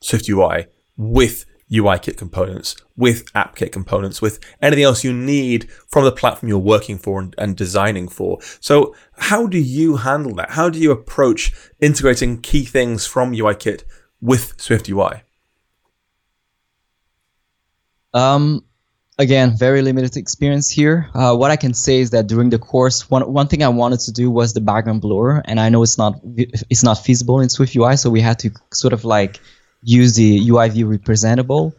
SwiftUI 0.03 0.69
with 0.97 1.45
UIKit 1.71 2.17
components, 2.17 2.77
with 2.97 3.31
AppKit 3.35 3.73
components, 3.73 4.23
with 4.23 4.41
anything 4.63 4.85
else 4.85 5.05
you 5.05 5.13
need 5.13 5.71
from 5.87 6.05
the 6.05 6.13
platform 6.13 6.49
you're 6.49 6.59
working 6.59 6.99
for 6.99 7.21
and, 7.21 7.35
and, 7.37 7.57
designing 7.57 8.09
for. 8.09 8.39
So 8.61 8.95
how 9.19 9.47
do 9.47 9.59
you 9.59 9.97
handle 9.97 10.35
that? 10.37 10.51
How 10.53 10.71
do 10.71 10.79
you 10.79 10.91
approach 10.91 11.53
integrating 11.81 12.41
key 12.41 12.65
things 12.65 13.07
from 13.07 13.33
UIKit 13.33 13.85
with 14.21 14.57
SwiftUI? 14.57 15.23
Um, 18.15 18.65
again, 19.19 19.57
very 19.57 19.83
limited 19.83 20.17
experience 20.17 20.71
here. 20.71 21.11
Uh, 21.15 21.37
what 21.37 21.51
I 21.51 21.57
can 21.57 21.75
say 21.75 22.01
is 22.01 22.11
that 22.11 22.27
during 22.27 22.51
the 22.51 22.59
course, 22.59 23.11
one 23.11 23.31
one 23.31 23.49
thing 23.49 23.63
I 23.63 23.69
wanted 23.69 24.01
to 24.01 24.13
do 24.13 24.31
was 24.31 24.55
the 24.55 24.61
background 24.61 25.03
blur, 25.03 25.43
and 25.45 25.61
I 25.61 25.69
know 25.69 25.83
it's 25.83 25.99
not 25.99 26.21
it's 26.25 26.83
not 26.83 27.05
feasible 27.05 27.41
in 27.41 27.49
Swift 27.49 27.77
UI, 27.77 27.97
so 27.97 28.09
we 28.09 28.21
had 28.21 28.39
to 28.41 28.51
sort 28.73 28.93
of 28.93 29.05
like 29.05 29.41
use 29.83 30.15
the 30.15 30.49
UI 30.49 30.69
view 30.69 30.87
representable. 30.87 31.75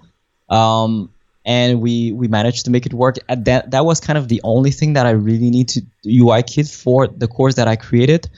Um, 0.50 1.12
and 1.46 1.82
we 1.82 2.12
we 2.12 2.28
managed 2.28 2.66
to 2.66 2.72
make 2.72 2.86
it 2.86 2.94
work. 2.94 3.18
At 3.28 3.46
that 3.46 3.72
that 3.72 3.86
was 3.86 4.00
kind 4.00 4.18
of 4.18 4.28
the 4.28 4.42
only 4.44 4.72
thing 4.72 4.94
that 4.94 5.06
I 5.06 5.12
really 5.12 5.50
need 5.50 5.70
to 5.70 5.82
UI 6.06 6.44
kit 6.44 6.68
for 6.68 7.08
the 7.08 7.28
course 7.28 7.56
that 7.56 7.68
I 7.68 7.76
created. 7.76 8.30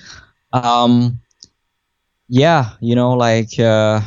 Um, 0.54 1.20
yeah, 2.30 2.72
you 2.80 2.96
know, 2.96 3.14
like 3.14 3.60
uh, 3.60 4.02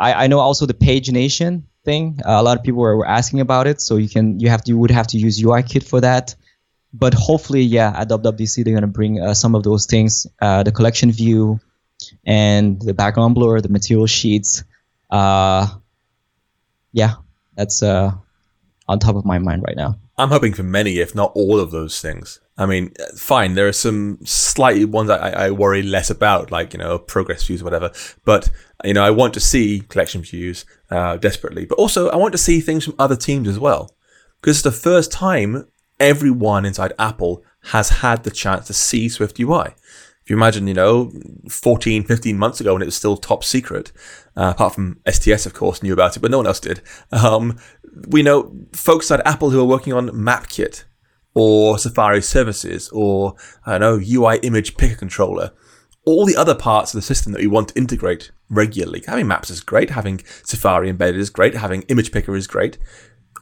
I 0.00 0.12
I 0.24 0.26
know 0.26 0.38
also 0.38 0.66
the 0.66 0.74
pagination 0.74 1.62
thing. 1.84 2.20
Uh, 2.24 2.38
a 2.38 2.42
lot 2.42 2.58
of 2.58 2.62
people 2.62 2.80
were, 2.80 2.96
were 2.96 3.08
asking 3.08 3.40
about 3.40 3.66
it, 3.66 3.80
so 3.80 3.96
you 3.96 4.08
can 4.08 4.38
you 4.38 4.48
have 4.48 4.62
to 4.64 4.70
you 4.70 4.78
would 4.78 4.90
have 4.90 5.08
to 5.08 5.18
use 5.18 5.42
UI 5.42 5.62
kit 5.62 5.82
for 5.82 6.00
that. 6.00 6.34
But 6.94 7.14
hopefully, 7.14 7.62
yeah, 7.62 7.92
at 7.96 8.08
WWDC 8.08 8.64
they're 8.64 8.74
gonna 8.74 8.86
bring 8.86 9.20
uh, 9.20 9.34
some 9.34 9.54
of 9.54 9.62
those 9.62 9.86
things, 9.86 10.26
uh, 10.40 10.62
the 10.62 10.72
collection 10.72 11.10
view, 11.10 11.58
and 12.24 12.80
the 12.82 12.94
background 12.94 13.34
blur, 13.34 13.60
the 13.60 13.68
material 13.68 14.06
sheets. 14.06 14.64
Uh, 15.10 15.66
yeah, 16.92 17.14
that's 17.56 17.82
uh, 17.82 18.12
on 18.88 18.98
top 18.98 19.16
of 19.16 19.24
my 19.24 19.38
mind 19.38 19.62
right 19.66 19.76
now. 19.76 19.96
I'm 20.18 20.28
hoping 20.28 20.52
for 20.52 20.62
many, 20.62 20.98
if 20.98 21.14
not 21.14 21.32
all 21.34 21.58
of 21.58 21.70
those 21.70 22.00
things. 22.00 22.40
I 22.58 22.66
mean, 22.66 22.92
fine, 23.16 23.54
there 23.54 23.66
are 23.66 23.72
some 23.72 24.18
slightly 24.24 24.84
ones 24.84 25.08
I, 25.08 25.46
I 25.46 25.50
worry 25.50 25.82
less 25.82 26.10
about, 26.10 26.50
like, 26.50 26.74
you 26.74 26.78
know, 26.78 26.98
progress 26.98 27.44
views 27.46 27.62
or 27.62 27.64
whatever. 27.64 27.90
But, 28.24 28.50
you 28.84 28.92
know, 28.92 29.02
I 29.02 29.10
want 29.10 29.32
to 29.34 29.40
see 29.40 29.80
collection 29.88 30.22
views 30.22 30.66
uh, 30.90 31.16
desperately. 31.16 31.64
But 31.64 31.78
also, 31.78 32.10
I 32.10 32.16
want 32.16 32.32
to 32.32 32.38
see 32.38 32.60
things 32.60 32.84
from 32.84 32.94
other 32.98 33.16
teams 33.16 33.48
as 33.48 33.58
well. 33.58 33.90
Because 34.40 34.58
it's 34.58 34.64
the 34.64 34.70
first 34.70 35.10
time 35.10 35.66
everyone 35.98 36.66
inside 36.66 36.92
Apple 36.98 37.42
has 37.66 37.88
had 37.88 38.24
the 38.24 38.30
chance 38.30 38.66
to 38.66 38.74
see 38.74 39.08
Swift 39.08 39.40
UI. 39.40 39.74
If 40.22 40.30
you 40.30 40.36
imagine, 40.36 40.68
you 40.68 40.74
know, 40.74 41.10
14, 41.48 42.04
15 42.04 42.38
months 42.38 42.60
ago 42.60 42.74
when 42.74 42.82
it 42.82 42.86
was 42.86 42.96
still 42.96 43.16
top 43.16 43.42
secret, 43.42 43.90
uh, 44.36 44.52
apart 44.54 44.74
from 44.74 45.00
STS, 45.10 45.46
of 45.46 45.54
course, 45.54 45.82
knew 45.82 45.92
about 45.92 46.16
it, 46.16 46.20
but 46.20 46.30
no 46.30 46.36
one 46.38 46.46
else 46.46 46.60
did. 46.60 46.80
Um, 47.10 47.58
we 48.08 48.22
know 48.22 48.54
folks 48.72 49.10
at 49.10 49.26
Apple 49.26 49.50
who 49.50 49.60
are 49.60 49.64
working 49.64 49.92
on 49.92 50.08
MapKit 50.10 50.84
or 51.34 51.76
Safari 51.78 52.22
services 52.22 52.88
or, 52.92 53.34
I 53.66 53.78
don't 53.78 53.80
know, 53.80 54.06
UI 54.06 54.38
image 54.42 54.76
picker 54.76 54.96
controller. 54.96 55.50
All 56.04 56.24
the 56.24 56.36
other 56.36 56.54
parts 56.54 56.94
of 56.94 56.98
the 56.98 57.02
system 57.06 57.32
that 57.32 57.40
we 57.40 57.46
want 57.46 57.68
to 57.68 57.78
integrate 57.78 58.30
regularly. 58.48 59.02
Having 59.06 59.28
maps 59.28 59.50
is 59.50 59.60
great. 59.60 59.90
Having 59.90 60.20
Safari 60.44 60.88
embedded 60.88 61.20
is 61.20 61.30
great. 61.30 61.54
Having 61.54 61.82
image 61.82 62.12
picker 62.12 62.36
is 62.36 62.46
great. 62.46 62.78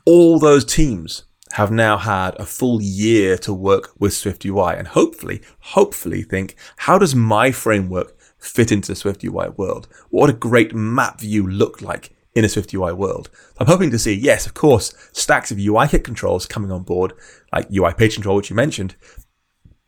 All 0.06 0.38
those 0.38 0.64
teams 0.64 1.24
have 1.52 1.70
now 1.70 1.96
had 1.96 2.38
a 2.38 2.46
full 2.46 2.80
year 2.80 3.36
to 3.38 3.52
work 3.52 3.90
with 3.98 4.14
Swift 4.14 4.44
UI 4.44 4.74
and 4.76 4.88
hopefully, 4.88 5.42
hopefully 5.60 6.22
think, 6.22 6.54
how 6.78 6.98
does 6.98 7.14
my 7.14 7.50
framework 7.50 8.16
fit 8.38 8.70
into 8.72 8.88
the 8.92 8.96
Swift 8.96 9.24
UI 9.24 9.48
world? 9.50 9.88
What 10.10 10.26
would 10.26 10.36
a 10.36 10.38
great 10.38 10.74
map 10.74 11.20
view 11.20 11.46
look 11.46 11.82
like 11.82 12.14
in 12.34 12.44
a 12.44 12.48
Swift 12.48 12.72
UI 12.72 12.92
world? 12.92 13.30
I'm 13.58 13.66
hoping 13.66 13.90
to 13.90 13.98
see, 13.98 14.14
yes, 14.14 14.46
of 14.46 14.54
course, 14.54 14.94
stacks 15.12 15.50
of 15.50 15.58
UI 15.58 15.88
kit 15.88 16.04
controls 16.04 16.46
coming 16.46 16.70
on 16.70 16.84
board, 16.84 17.14
like 17.52 17.70
UI 17.72 17.94
page 17.94 18.14
control, 18.14 18.36
which 18.36 18.50
you 18.50 18.56
mentioned, 18.56 18.94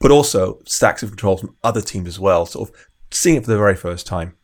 but 0.01 0.11
also 0.11 0.61
stacks 0.65 1.03
of 1.03 1.11
controls 1.11 1.41
from 1.41 1.57
other 1.63 1.81
teams 1.81 2.09
as 2.09 2.19
well, 2.19 2.45
sort 2.45 2.69
of 2.69 2.77
seeing 3.11 3.37
it 3.37 3.45
for 3.45 3.51
the 3.51 3.59
very 3.59 3.77
first 3.77 4.07
time. 4.07 4.37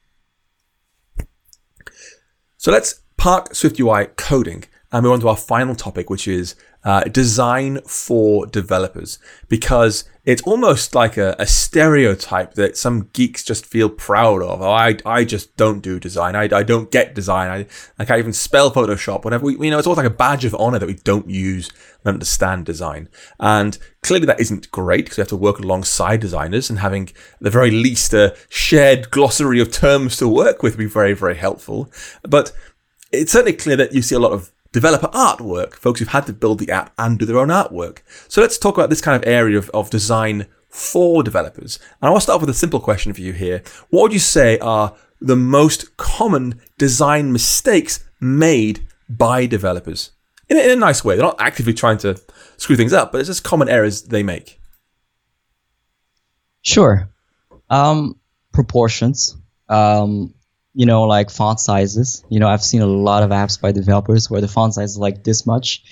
So 2.56 2.70
let's 2.70 3.02
park 3.16 3.54
Swift 3.54 3.78
UI 3.80 4.06
coding 4.16 4.64
and 4.90 5.02
move 5.02 5.12
on 5.12 5.20
to 5.20 5.28
our 5.28 5.36
final 5.36 5.74
topic, 5.74 6.08
which 6.10 6.26
is 6.26 6.54
uh, 6.84 7.04
design 7.04 7.80
for 7.82 8.46
developers 8.46 9.18
because 9.48 10.04
it's 10.24 10.42
almost 10.42 10.94
like 10.94 11.16
a, 11.16 11.34
a, 11.38 11.46
stereotype 11.46 12.54
that 12.54 12.76
some 12.76 13.08
geeks 13.12 13.42
just 13.42 13.66
feel 13.66 13.88
proud 13.88 14.42
of. 14.42 14.62
Oh, 14.62 14.70
I, 14.70 14.96
I 15.04 15.24
just 15.24 15.56
don't 15.56 15.80
do 15.80 15.98
design. 15.98 16.36
I, 16.36 16.42
I 16.54 16.62
don't 16.62 16.90
get 16.90 17.14
design. 17.14 17.50
I, 17.50 17.66
I 17.98 18.04
can't 18.04 18.18
even 18.18 18.32
spell 18.32 18.70
Photoshop. 18.70 19.24
Whatever. 19.24 19.46
We, 19.46 19.58
you 19.58 19.70
know, 19.70 19.78
it's 19.78 19.86
almost 19.86 20.04
like 20.04 20.12
a 20.12 20.14
badge 20.14 20.44
of 20.44 20.54
honor 20.54 20.78
that 20.78 20.86
we 20.86 20.94
don't 20.94 21.28
use 21.28 21.70
and 22.04 22.14
understand 22.14 22.66
design. 22.66 23.08
And 23.40 23.76
clearly 24.02 24.26
that 24.26 24.40
isn't 24.40 24.70
great 24.70 25.06
because 25.06 25.16
we 25.16 25.22
have 25.22 25.28
to 25.28 25.36
work 25.36 25.58
alongside 25.58 26.20
designers 26.20 26.70
and 26.70 26.78
having 26.78 27.10
the 27.40 27.50
very 27.50 27.70
least 27.70 28.12
a 28.12 28.36
shared 28.50 29.10
glossary 29.10 29.60
of 29.60 29.72
terms 29.72 30.16
to 30.18 30.28
work 30.28 30.62
with 30.62 30.74
would 30.74 30.84
be 30.84 30.86
very, 30.86 31.14
very 31.14 31.36
helpful. 31.36 31.90
But 32.22 32.52
it's 33.10 33.32
certainly 33.32 33.54
clear 33.54 33.76
that 33.76 33.94
you 33.94 34.02
see 34.02 34.14
a 34.14 34.20
lot 34.20 34.32
of 34.32 34.52
developer 34.72 35.08
artwork, 35.08 35.74
folks 35.74 36.00
who've 36.00 36.08
had 36.08 36.26
to 36.26 36.32
build 36.32 36.58
the 36.58 36.70
app 36.70 36.92
and 36.98 37.18
do 37.18 37.24
their 37.24 37.38
own 37.38 37.48
artwork. 37.48 38.00
So 38.28 38.40
let's 38.40 38.58
talk 38.58 38.76
about 38.76 38.90
this 38.90 39.00
kind 39.00 39.16
of 39.16 39.28
area 39.28 39.58
of, 39.58 39.70
of 39.70 39.90
design 39.90 40.46
for 40.68 41.22
developers. 41.22 41.78
And 42.00 42.08
I 42.08 42.10
want 42.10 42.20
to 42.20 42.24
start 42.24 42.36
off 42.36 42.42
with 42.42 42.50
a 42.50 42.58
simple 42.58 42.80
question 42.80 43.12
for 43.12 43.20
you 43.20 43.32
here. 43.32 43.62
What 43.90 44.02
would 44.02 44.12
you 44.12 44.18
say 44.18 44.58
are 44.58 44.94
the 45.20 45.36
most 45.36 45.96
common 45.96 46.60
design 46.76 47.32
mistakes 47.32 48.04
made 48.20 48.86
by 49.08 49.46
developers? 49.46 50.12
In 50.48 50.56
a, 50.56 50.60
in 50.60 50.70
a 50.70 50.76
nice 50.76 51.04
way. 51.04 51.16
They're 51.16 51.24
not 51.24 51.40
actively 51.40 51.74
trying 51.74 51.98
to 51.98 52.20
screw 52.56 52.76
things 52.76 52.92
up, 52.92 53.12
but 53.12 53.20
it's 53.20 53.28
just 53.28 53.44
common 53.44 53.68
errors 53.68 54.02
they 54.02 54.22
make. 54.22 54.60
Sure. 56.62 57.10
Um, 57.70 58.18
proportions. 58.52 59.36
Um, 59.68 60.34
you 60.78 60.86
know, 60.86 61.02
like 61.02 61.28
font 61.28 61.58
sizes. 61.58 62.24
You 62.28 62.38
know, 62.38 62.46
I've 62.46 62.62
seen 62.62 62.82
a 62.82 62.86
lot 62.86 63.24
of 63.24 63.30
apps 63.30 63.60
by 63.60 63.72
developers 63.72 64.30
where 64.30 64.40
the 64.40 64.46
font 64.46 64.74
size 64.74 64.92
is 64.92 64.96
like 64.96 65.24
this 65.24 65.44
much. 65.44 65.82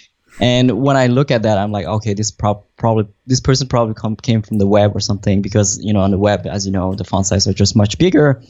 And 0.40 0.80
when 0.80 0.96
I 0.96 1.08
look 1.08 1.32
at 1.32 1.42
that, 1.42 1.58
I'm 1.58 1.72
like, 1.72 1.86
okay, 1.86 2.14
this 2.14 2.30
pro- 2.30 2.62
probably 2.76 3.08
this 3.26 3.40
person 3.40 3.66
probably 3.66 3.94
come, 3.94 4.14
came 4.14 4.42
from 4.42 4.58
the 4.58 4.66
web 4.66 4.94
or 4.94 5.00
something 5.00 5.42
because 5.42 5.80
you 5.82 5.92
know 5.92 5.98
on 5.98 6.12
the 6.12 6.18
web, 6.18 6.46
as 6.46 6.66
you 6.66 6.70
know, 6.70 6.94
the 6.94 7.02
font 7.02 7.26
sizes 7.26 7.48
are 7.48 7.52
just 7.52 7.74
much 7.74 7.98
bigger. 7.98 8.44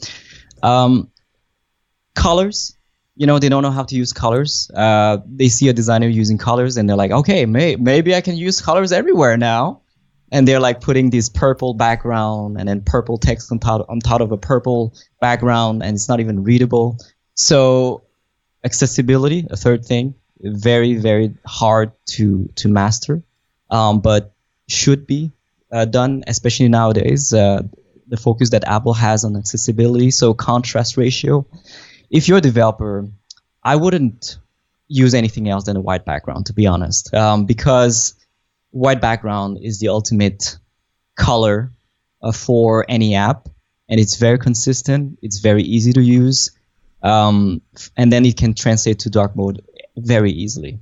Um, 0.61 1.09
colors, 2.13 2.77
you 3.15 3.25
know, 3.25 3.39
they 3.39 3.49
don't 3.49 3.63
know 3.63 3.71
how 3.71 3.85
to 3.85 3.95
use 3.95 4.13
colors. 4.13 4.69
Uh, 4.75 5.17
they 5.25 5.47
see 5.47 5.69
a 5.69 5.73
designer 5.73 6.07
using 6.07 6.37
colors 6.37 6.77
and 6.77 6.87
they're 6.87 6.95
like, 6.95 7.09
okay, 7.09 7.47
may- 7.47 7.77
maybe 7.77 8.13
I 8.13 8.21
can 8.21 8.37
use 8.37 8.61
colors 8.61 8.91
everywhere 8.91 9.37
now 9.37 9.81
and 10.31 10.47
they're 10.47 10.59
like 10.59 10.81
putting 10.81 11.09
this 11.09 11.29
purple 11.29 11.73
background 11.73 12.57
and 12.59 12.67
then 12.67 12.81
purple 12.81 13.17
text 13.17 13.51
on 13.51 13.59
top 13.59 13.85
on 13.89 13.99
top 13.99 14.21
of 14.21 14.31
a 14.31 14.37
purple 14.37 14.93
background 15.21 15.83
and 15.83 15.95
it's 15.95 16.09
not 16.09 16.19
even 16.19 16.43
readable. 16.43 16.97
So 17.35 18.03
accessibility 18.63 19.47
a 19.49 19.55
third 19.55 19.85
thing 19.85 20.15
very 20.41 20.95
very 20.95 21.33
hard 21.45 21.91
to 22.05 22.49
to 22.55 22.67
master 22.67 23.23
um, 23.69 24.01
but 24.01 24.33
should 24.67 25.07
be 25.07 25.31
uh, 25.71 25.85
done 25.85 26.23
especially 26.27 26.67
nowadays 26.67 27.33
uh, 27.33 27.61
the 28.07 28.17
focus 28.17 28.49
that 28.49 28.63
apple 28.67 28.93
has 28.93 29.23
on 29.23 29.35
accessibility 29.35 30.11
so 30.11 30.33
contrast 30.33 30.97
ratio. 30.97 31.45
If 32.09 32.27
you're 32.27 32.39
a 32.39 32.41
developer 32.41 33.07
i 33.63 33.75
wouldn't 33.75 34.37
use 34.87 35.13
anything 35.13 35.49
else 35.49 35.65
than 35.65 35.77
a 35.77 35.81
white 35.81 36.05
background 36.05 36.47
to 36.47 36.53
be 36.53 36.65
honest 36.67 37.13
um, 37.13 37.45
because 37.45 38.15
white 38.71 39.01
background 39.01 39.59
is 39.61 39.79
the 39.79 39.89
ultimate 39.89 40.57
color 41.15 41.71
uh, 42.21 42.31
for 42.31 42.85
any 42.87 43.15
app, 43.15 43.47
and 43.89 43.99
it's 43.99 44.17
very 44.17 44.37
consistent. 44.37 45.19
It's 45.21 45.39
very 45.39 45.63
easy 45.63 45.93
to 45.93 46.01
use, 46.01 46.51
um, 47.03 47.61
and 47.95 48.11
then 48.11 48.25
it 48.25 48.37
can 48.37 48.53
translate 48.53 48.99
to 48.99 49.09
dark 49.09 49.35
mode 49.35 49.61
very 49.95 50.31
easily. 50.31 50.79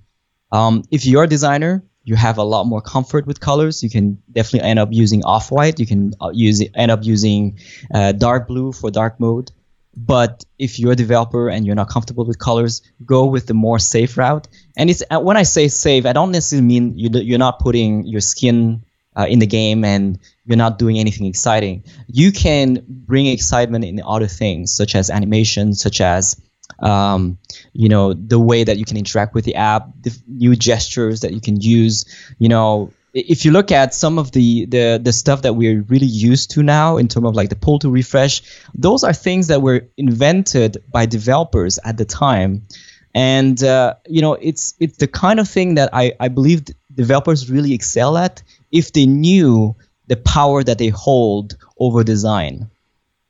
Um, 0.52 0.84
if 0.92 1.06
you're 1.06 1.24
a 1.24 1.28
designer, 1.28 1.84
you 2.04 2.16
have 2.16 2.38
a 2.38 2.44
lot 2.44 2.66
more 2.66 2.82
comfort 2.82 3.26
with 3.26 3.40
colors. 3.40 3.82
You 3.82 3.90
can 3.90 4.22
definitely 4.32 4.70
end 4.70 4.80
up 4.80 4.90
using 4.92 5.26
off-white. 5.26 5.80
You 5.80 5.88
can 5.88 6.14
uh, 6.22 6.32
use 6.34 6.64
end 6.76 6.92
up 6.92 7.04
using 7.04 7.60
uh, 7.94 8.12
dark 8.12 8.48
blue 8.48 8.72
for 8.72 8.92
dark 8.92 9.20
mode. 9.20 9.52
But 9.98 10.44
if 10.60 10.78
you're 10.78 10.92
a 10.92 10.96
developer 10.96 11.50
and 11.50 11.66
you're 11.66 11.76
not 11.76 11.90
comfortable 11.90 12.26
with 12.26 12.38
colors, 12.38 12.82
go 13.06 13.26
with 13.26 13.48
the 13.48 13.54
more 13.54 13.80
safe 13.80 14.18
route. 14.18 14.48
And 14.78 14.90
it's 14.90 15.04
uh, 15.10 15.20
when 15.20 15.38
I 15.38 15.44
say 15.44 15.68
safe, 15.68 16.06
I 16.06 16.14
don't 16.14 16.32
necessarily 16.32 16.68
mean 16.68 16.94
you're 16.98 17.40
not 17.40 17.60
putting 17.60 18.06
your 18.06 18.22
skin 18.22 18.84
uh, 19.16 19.26
in 19.28 19.40
the 19.40 19.48
game 19.48 19.84
and 19.84 20.20
you're 20.46 20.58
not 20.58 20.78
doing 20.78 21.00
anything 21.00 21.28
exciting. 21.28 21.84
You 22.08 22.32
can 22.32 22.84
bring 22.88 23.28
excitement 23.28 23.86
in 23.86 24.02
other 24.06 24.28
things, 24.28 24.76
such 24.76 24.96
as 24.96 25.10
animation, 25.10 25.74
such 25.74 26.02
as 26.02 26.40
um, 26.80 27.38
you 27.74 27.90
know 27.90 28.14
the 28.14 28.40
way 28.40 28.64
that 28.64 28.78
you 28.78 28.86
can 28.86 28.98
interact 28.98 29.34
with 29.34 29.46
the 29.46 29.56
app, 29.56 29.88
the 30.02 30.18
new 30.28 30.56
gestures 30.56 31.22
that 31.22 31.34
you 31.34 31.40
can 31.40 31.60
use. 31.62 32.06
You 32.38 32.50
know, 32.50 32.92
if 33.16 33.46
you 33.46 33.52
look 33.52 33.72
at 33.72 33.94
some 33.94 34.20
of 34.20 34.32
the, 34.34 34.66
the 34.66 35.00
the 35.02 35.14
stuff 35.14 35.44
that 35.44 35.54
we're 35.54 35.82
really 35.84 36.06
used 36.06 36.52
to 36.52 36.64
now 36.64 36.98
in 36.98 37.08
terms 37.08 37.28
of 37.28 37.36
like 37.36 37.50
the 37.50 37.56
pull 37.56 37.80
to 37.80 37.90
refresh 37.90 38.42
those 38.76 39.04
are 39.06 39.14
things 39.14 39.48
that 39.48 39.62
were 39.62 39.88
invented 39.96 40.84
by 40.92 41.06
developers 41.06 41.80
at 41.86 41.98
the 41.98 42.04
time 42.04 42.68
and 43.16 43.64
uh, 43.64 43.96
you 44.06 44.22
know 44.22 44.34
it's 44.34 44.76
it's 44.80 44.98
the 44.98 45.08
kind 45.08 45.40
of 45.40 45.50
thing 45.50 45.76
that 45.76 45.90
I, 45.94 46.14
I 46.20 46.28
believe 46.28 46.66
developers 46.94 47.50
really 47.50 47.74
excel 47.74 48.18
at 48.18 48.44
if 48.72 48.94
they 48.94 49.08
knew 49.08 49.76
the 50.08 50.18
power 50.18 50.64
that 50.64 50.78
they 50.78 50.90
hold 50.90 51.58
over 51.80 52.04
design 52.04 52.70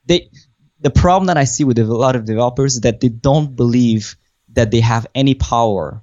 they 0.06 0.30
the 0.82 0.90
problem 0.90 1.28
that 1.28 1.38
i 1.38 1.46
see 1.46 1.64
with 1.64 1.80
a 1.80 1.86
lot 1.86 2.18
of 2.18 2.26
developers 2.26 2.76
is 2.76 2.82
that 2.82 3.00
they 3.00 3.10
don't 3.10 3.56
believe 3.56 4.18
that 4.56 4.72
they 4.72 4.80
have 4.80 5.06
any 5.14 5.36
power 5.36 6.02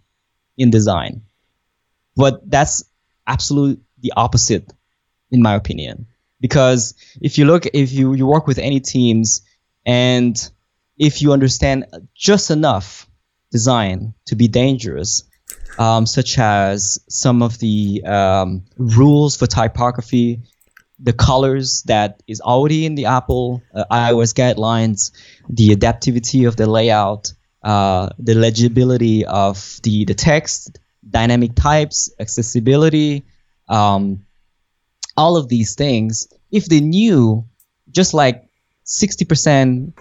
in 0.56 0.70
design. 0.70 1.22
But 2.16 2.48
that's 2.48 2.84
absolutely 3.26 3.82
the 4.00 4.12
opposite, 4.16 4.70
in 5.30 5.42
my 5.42 5.54
opinion. 5.54 6.06
Because 6.40 6.94
if 7.20 7.38
you 7.38 7.44
look, 7.44 7.66
if 7.66 7.92
you, 7.92 8.14
you 8.14 8.26
work 8.26 8.46
with 8.46 8.58
any 8.58 8.80
teams 8.80 9.42
and 9.86 10.36
if 10.98 11.22
you 11.22 11.32
understand 11.32 11.86
just 12.14 12.50
enough 12.50 13.08
design 13.52 14.14
to 14.26 14.34
be 14.34 14.48
dangerous, 14.48 15.22
um, 15.78 16.06
such 16.06 16.38
as 16.38 16.98
some 17.08 17.42
of 17.42 17.58
the 17.58 18.02
um, 18.04 18.64
rules 18.76 19.36
for 19.36 19.46
typography, 19.46 20.40
the 20.98 21.12
colors 21.12 21.82
that 21.84 22.22
is 22.26 22.40
already 22.40 22.86
in 22.86 22.94
the 22.94 23.06
Apple 23.06 23.62
uh, 23.74 23.84
iOS 23.90 24.34
guidelines, 24.34 25.12
the 25.48 25.68
adaptivity 25.76 26.48
of 26.48 26.56
the 26.56 26.66
layout, 26.66 27.32
uh, 27.62 28.08
the 28.18 28.34
legibility 28.34 29.24
of 29.24 29.80
the, 29.82 30.04
the 30.04 30.14
text, 30.14 30.78
dynamic 31.08 31.54
types, 31.54 32.10
accessibility, 32.18 33.24
um, 33.68 34.24
all 35.16 35.36
of 35.36 35.48
these 35.48 35.74
things, 35.74 36.28
if 36.50 36.66
they 36.66 36.80
knew 36.80 37.44
just 37.90 38.14
like 38.14 38.48
60% 38.86 39.92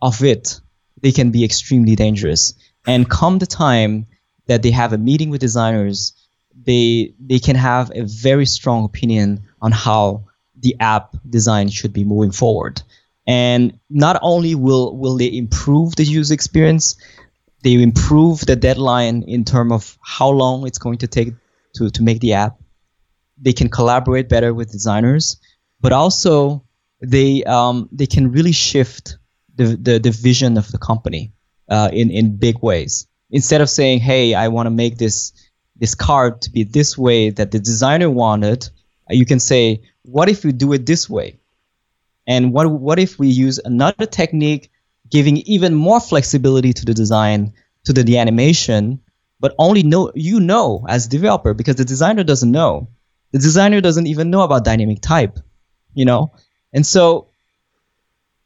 of 0.00 0.22
it, 0.22 0.60
they 1.02 1.12
can 1.12 1.30
be 1.30 1.44
extremely 1.44 1.96
dangerous. 1.96 2.54
And 2.86 3.08
come 3.08 3.38
the 3.38 3.46
time 3.46 4.06
that 4.46 4.62
they 4.62 4.70
have 4.70 4.92
a 4.92 4.98
meeting 4.98 5.30
with 5.30 5.40
designers, 5.40 6.12
they 6.66 7.14
they 7.20 7.38
can 7.38 7.56
have 7.56 7.90
a 7.94 8.02
very 8.04 8.46
strong 8.46 8.84
opinion 8.84 9.42
on 9.60 9.72
how 9.72 10.24
the 10.58 10.76
app 10.80 11.16
design 11.28 11.68
should 11.68 11.92
be 11.92 12.04
moving 12.04 12.32
forward. 12.32 12.82
And 13.26 13.78
not 13.88 14.18
only 14.22 14.54
will 14.54 14.96
will 14.96 15.16
they 15.16 15.32
improve 15.32 15.96
the 15.96 16.04
user 16.04 16.34
experience, 16.34 16.96
they 17.62 17.74
improve 17.74 18.40
the 18.40 18.56
deadline 18.56 19.22
in 19.22 19.44
terms 19.44 19.72
of 19.72 19.98
how 20.02 20.30
long 20.30 20.66
it's 20.66 20.78
going 20.78 20.98
to 20.98 21.06
take 21.06 21.34
to, 21.74 21.90
to 21.90 22.02
make 22.02 22.20
the 22.20 22.34
app. 22.34 22.58
They 23.38 23.52
can 23.52 23.68
collaborate 23.68 24.28
better 24.28 24.52
with 24.52 24.72
designers, 24.72 25.36
but 25.80 25.92
also 25.92 26.64
they 27.00 27.44
um, 27.44 27.88
they 27.92 28.06
can 28.06 28.32
really 28.32 28.52
shift 28.52 29.16
the, 29.54 29.76
the, 29.76 29.98
the 29.98 30.10
vision 30.10 30.58
of 30.58 30.70
the 30.72 30.78
company 30.78 31.32
uh, 31.70 31.90
in 31.92 32.10
in 32.10 32.36
big 32.36 32.62
ways. 32.62 33.06
Instead 33.30 33.60
of 33.60 33.70
saying, 33.70 34.00
"Hey, 34.00 34.34
I 34.34 34.48
want 34.48 34.66
to 34.66 34.70
make 34.70 34.98
this 34.98 35.32
this 35.76 35.94
card 35.94 36.42
to 36.42 36.50
be 36.50 36.64
this 36.64 36.98
way 36.98 37.30
that 37.30 37.50
the 37.50 37.58
designer 37.58 38.10
wanted," 38.10 38.68
you 39.08 39.24
can 39.24 39.40
say, 39.40 39.82
"What 40.02 40.28
if 40.28 40.44
we 40.44 40.52
do 40.52 40.72
it 40.72 40.84
this 40.86 41.08
way?" 41.08 41.38
And 42.26 42.52
what 42.52 42.70
what 42.70 42.98
if 42.98 43.18
we 43.18 43.28
use 43.28 43.58
another 43.64 44.06
technique 44.06 44.70
giving 45.10 45.38
even 45.38 45.74
more 45.74 46.00
flexibility 46.00 46.72
to 46.72 46.84
the 46.84 46.94
design, 46.94 47.52
to 47.84 47.92
the, 47.92 48.02
the 48.04 48.18
animation, 48.18 49.00
but 49.40 49.54
only 49.58 49.82
know 49.82 50.12
you 50.14 50.38
know 50.38 50.84
as 50.88 51.08
developer 51.08 51.54
because 51.54 51.76
the 51.76 51.84
designer 51.84 52.22
doesn't 52.24 52.50
know. 52.50 52.88
The 53.32 53.38
designer 53.38 53.80
doesn't 53.80 54.06
even 54.06 54.30
know 54.30 54.42
about 54.42 54.64
dynamic 54.64 55.00
type, 55.00 55.38
you 55.94 56.04
know? 56.04 56.32
And 56.72 56.86
so 56.86 57.29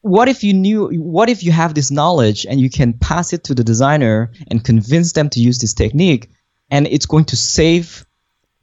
what 0.04 0.28
if 0.28 0.44
you 0.44 0.52
knew 0.52 0.88
what 1.00 1.30
if 1.30 1.42
you 1.42 1.50
have 1.50 1.74
this 1.74 1.90
knowledge 1.90 2.44
and 2.44 2.60
you 2.60 2.68
can 2.68 2.92
pass 2.92 3.32
it 3.32 3.42
to 3.44 3.54
the 3.54 3.64
designer 3.64 4.30
and 4.50 4.62
convince 4.62 5.12
them 5.12 5.30
to 5.30 5.40
use 5.40 5.58
this 5.58 5.72
technique 5.72 6.28
and 6.70 6.86
it's 6.88 7.06
going 7.06 7.24
to 7.24 7.36
save 7.36 8.04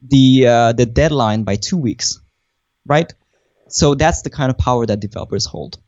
the 0.00 0.46
uh, 0.46 0.72
the 0.72 0.86
deadline 0.86 1.42
by 1.42 1.56
2 1.56 1.76
weeks, 1.76 2.20
right? 2.86 3.12
So 3.66 3.96
that's 3.96 4.22
the 4.22 4.30
kind 4.30 4.50
of 4.50 4.58
power 4.58 4.86
that 4.86 5.00
developers 5.00 5.44
hold. 5.44 5.80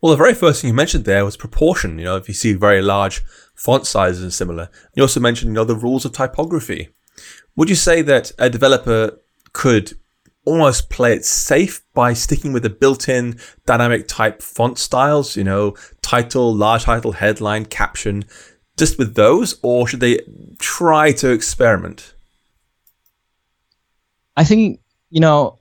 Well, 0.00 0.10
the 0.10 0.16
very 0.16 0.34
first 0.34 0.60
thing 0.60 0.68
you 0.68 0.74
mentioned 0.74 1.04
there 1.04 1.24
was 1.24 1.36
proportion. 1.36 1.98
You 1.98 2.06
know, 2.06 2.16
if 2.16 2.26
you 2.26 2.34
see 2.34 2.54
very 2.54 2.82
large 2.82 3.22
font 3.54 3.86
sizes 3.86 4.22
and 4.24 4.34
similar. 4.34 4.68
You 4.94 5.04
also 5.04 5.20
mentioned, 5.20 5.50
you 5.50 5.54
know, 5.54 5.64
the 5.64 5.76
rules 5.76 6.04
of 6.04 6.12
typography. 6.12 6.88
Would 7.54 7.68
you 7.68 7.76
say 7.76 8.02
that 8.02 8.32
a 8.38 8.50
developer 8.50 9.20
could 9.52 9.92
almost 10.46 10.88
play 10.88 11.12
it 11.12 11.24
safe 11.24 11.82
by 11.92 12.14
sticking 12.14 12.52
with 12.52 12.62
the 12.62 12.70
built-in 12.70 13.38
dynamic 13.66 14.08
type 14.08 14.40
font 14.40 14.78
styles, 14.78 15.36
you 15.36 15.44
know, 15.44 15.74
title, 16.00 16.54
large 16.54 16.84
title, 16.84 17.12
headline, 17.12 17.66
caption, 17.66 18.24
just 18.78 18.98
with 18.98 19.14
those, 19.14 19.58
or 19.62 19.86
should 19.86 20.00
they 20.00 20.20
try 20.58 21.12
to 21.12 21.30
experiment? 21.30 22.14
I 24.36 24.44
think, 24.44 24.80
you 25.10 25.20
know, 25.20 25.58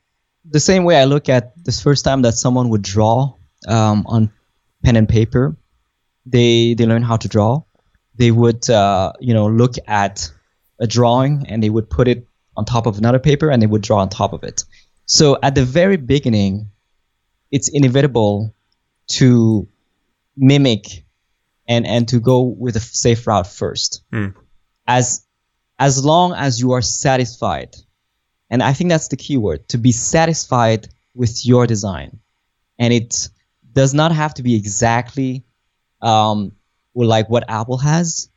the 0.50 0.60
same 0.60 0.84
way 0.84 0.98
I 0.98 1.06
look 1.06 1.28
at 1.30 1.54
this 1.64 1.82
first 1.82 2.06
time 2.06 2.22
that 2.22 2.36
someone 2.36 2.70
would 2.70 2.84
draw 2.84 3.34
um, 3.68 4.06
on 4.08 4.32
pen 4.84 4.96
and 4.96 5.10
paper, 5.10 5.58
they 6.26 6.74
they 6.76 6.86
learn 6.86 7.02
how 7.02 7.18
to 7.18 7.28
draw. 7.28 7.64
They 8.16 8.32
would 8.32 8.70
uh, 8.70 9.14
you 9.20 9.34
know 9.34 9.48
look 9.48 9.76
at 9.88 10.32
a 10.80 10.88
drawing 10.88 11.46
and 11.48 11.64
they 11.64 11.70
would 11.70 11.90
put 11.90 12.08
it 12.08 12.28
on 12.58 12.66
top 12.66 12.86
of 12.86 12.98
another 12.98 13.20
paper 13.20 13.50
and 13.50 13.62
they 13.62 13.68
would 13.68 13.82
draw 13.82 14.00
on 14.00 14.10
top 14.10 14.34
of 14.34 14.44
it. 14.44 14.64
So 15.06 15.38
at 15.42 15.56
the 15.56 15.64
very 15.64 15.98
beginning, 15.98 16.72
it's 17.52 17.70
inevitable 17.70 18.56
to 19.08 19.68
mimic 20.36 21.06
and 21.68 21.86
and 21.86 22.08
to 22.10 22.20
go 22.20 22.42
with 22.42 22.76
a 22.76 22.80
safe 22.80 23.26
route 23.28 23.48
first. 23.48 24.04
Hmm. 24.12 24.30
As 24.88 25.26
as 25.78 26.04
long 26.04 26.34
as 26.34 26.60
you 26.60 26.72
are 26.74 26.82
satisfied, 26.82 27.76
and 28.50 28.64
I 28.64 28.74
think 28.74 28.90
that's 28.90 29.10
the 29.10 29.18
key 29.18 29.38
word 29.38 29.68
to 29.70 29.78
be 29.78 29.92
satisfied 29.92 30.88
with 31.14 31.46
your 31.46 31.68
design, 31.68 32.20
and 32.80 32.94
it 32.94 33.30
does 33.74 33.94
not 33.94 34.12
have 34.12 34.34
to 34.36 34.44
be 34.44 34.56
exactly 34.56 35.44
um, 36.02 36.54
like 36.94 37.30
what 37.30 37.50
Apple 37.50 37.78
has, 37.78 38.30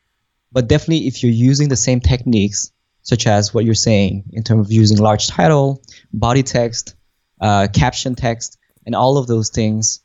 but 0.50 0.68
definitely 0.68 1.06
if 1.06 1.22
you're 1.22 1.32
using 1.32 1.68
the 1.68 1.76
same 1.76 2.00
techniques, 2.00 2.72
such 3.09 3.26
as 3.26 3.52
what 3.52 3.64
you're 3.64 3.74
saying 3.90 4.24
in 4.32 4.42
terms 4.42 4.66
of 4.66 4.72
using 4.72 4.98
large 4.98 5.26
title, 5.28 5.82
body 6.12 6.42
text, 6.42 6.94
uh, 7.40 7.68
caption 7.72 8.14
text, 8.14 8.59
and 8.84 8.94
all 8.94 9.18
of 9.18 9.26
those 9.26 9.50
things, 9.50 10.00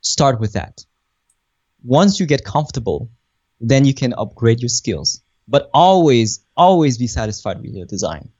start 0.00 0.40
with 0.40 0.52
that. 0.52 0.84
Once 1.82 2.20
you 2.20 2.26
get 2.26 2.44
comfortable, 2.44 3.10
then 3.60 3.84
you 3.84 3.94
can 3.94 4.12
upgrade 4.12 4.60
your 4.60 4.68
skills. 4.68 5.22
But 5.48 5.70
always, 5.72 6.40
always 6.56 6.98
be 6.98 7.06
satisfied 7.06 7.60
with 7.60 7.74
your 7.74 7.86
design. 7.86 8.30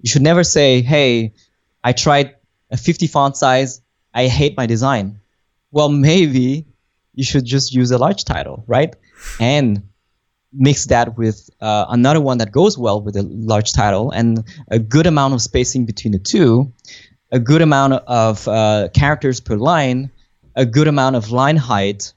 You 0.00 0.08
should 0.10 0.22
never 0.22 0.44
say, 0.44 0.82
hey, 0.82 1.34
I 1.82 1.92
tried 1.92 2.36
a 2.70 2.76
50 2.76 3.06
font 3.06 3.36
size, 3.36 3.80
I 4.14 4.26
hate 4.28 4.56
my 4.56 4.66
design 4.66 5.20
well, 5.72 5.88
maybe 5.88 6.66
you 7.14 7.24
should 7.24 7.44
just 7.44 7.74
use 7.74 7.90
a 7.90 7.98
large 7.98 8.24
title, 8.24 8.62
right? 8.68 8.94
And 9.40 9.88
mix 10.52 10.86
that 10.86 11.16
with 11.16 11.48
uh, 11.60 11.86
another 11.88 12.20
one 12.20 12.38
that 12.38 12.52
goes 12.52 12.76
well 12.76 13.00
with 13.00 13.16
a 13.16 13.22
large 13.22 13.72
title 13.72 14.10
and 14.10 14.44
a 14.68 14.78
good 14.78 15.06
amount 15.06 15.34
of 15.34 15.42
spacing 15.42 15.86
between 15.86 16.12
the 16.12 16.18
two, 16.18 16.72
a 17.30 17.38
good 17.38 17.62
amount 17.62 17.94
of 17.94 18.46
uh, 18.46 18.88
characters 18.94 19.40
per 19.40 19.56
line, 19.56 20.10
a 20.54 20.66
good 20.66 20.88
amount 20.88 21.16
of 21.16 21.30
line 21.30 21.56
height. 21.56 22.12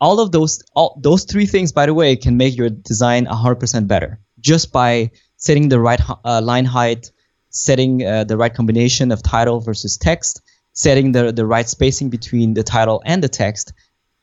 All 0.00 0.20
of 0.20 0.32
those, 0.32 0.62
all, 0.74 0.98
those 1.02 1.24
three 1.24 1.46
things, 1.46 1.72
by 1.72 1.86
the 1.86 1.94
way, 1.94 2.16
can 2.16 2.36
make 2.36 2.56
your 2.56 2.70
design 2.70 3.26
100% 3.26 3.86
better 3.86 4.18
just 4.40 4.72
by 4.72 5.10
setting 5.36 5.68
the 5.68 5.80
right 5.80 6.00
uh, 6.24 6.40
line 6.40 6.64
height, 6.64 7.10
setting 7.50 8.04
uh, 8.04 8.24
the 8.24 8.36
right 8.36 8.54
combination 8.54 9.12
of 9.12 9.22
title 9.22 9.60
versus 9.60 9.96
text, 9.96 10.42
setting 10.72 11.12
the, 11.12 11.32
the 11.32 11.46
right 11.46 11.68
spacing 11.68 12.10
between 12.10 12.54
the 12.54 12.62
title 12.62 13.02
and 13.04 13.22
the 13.22 13.28
text. 13.28 13.72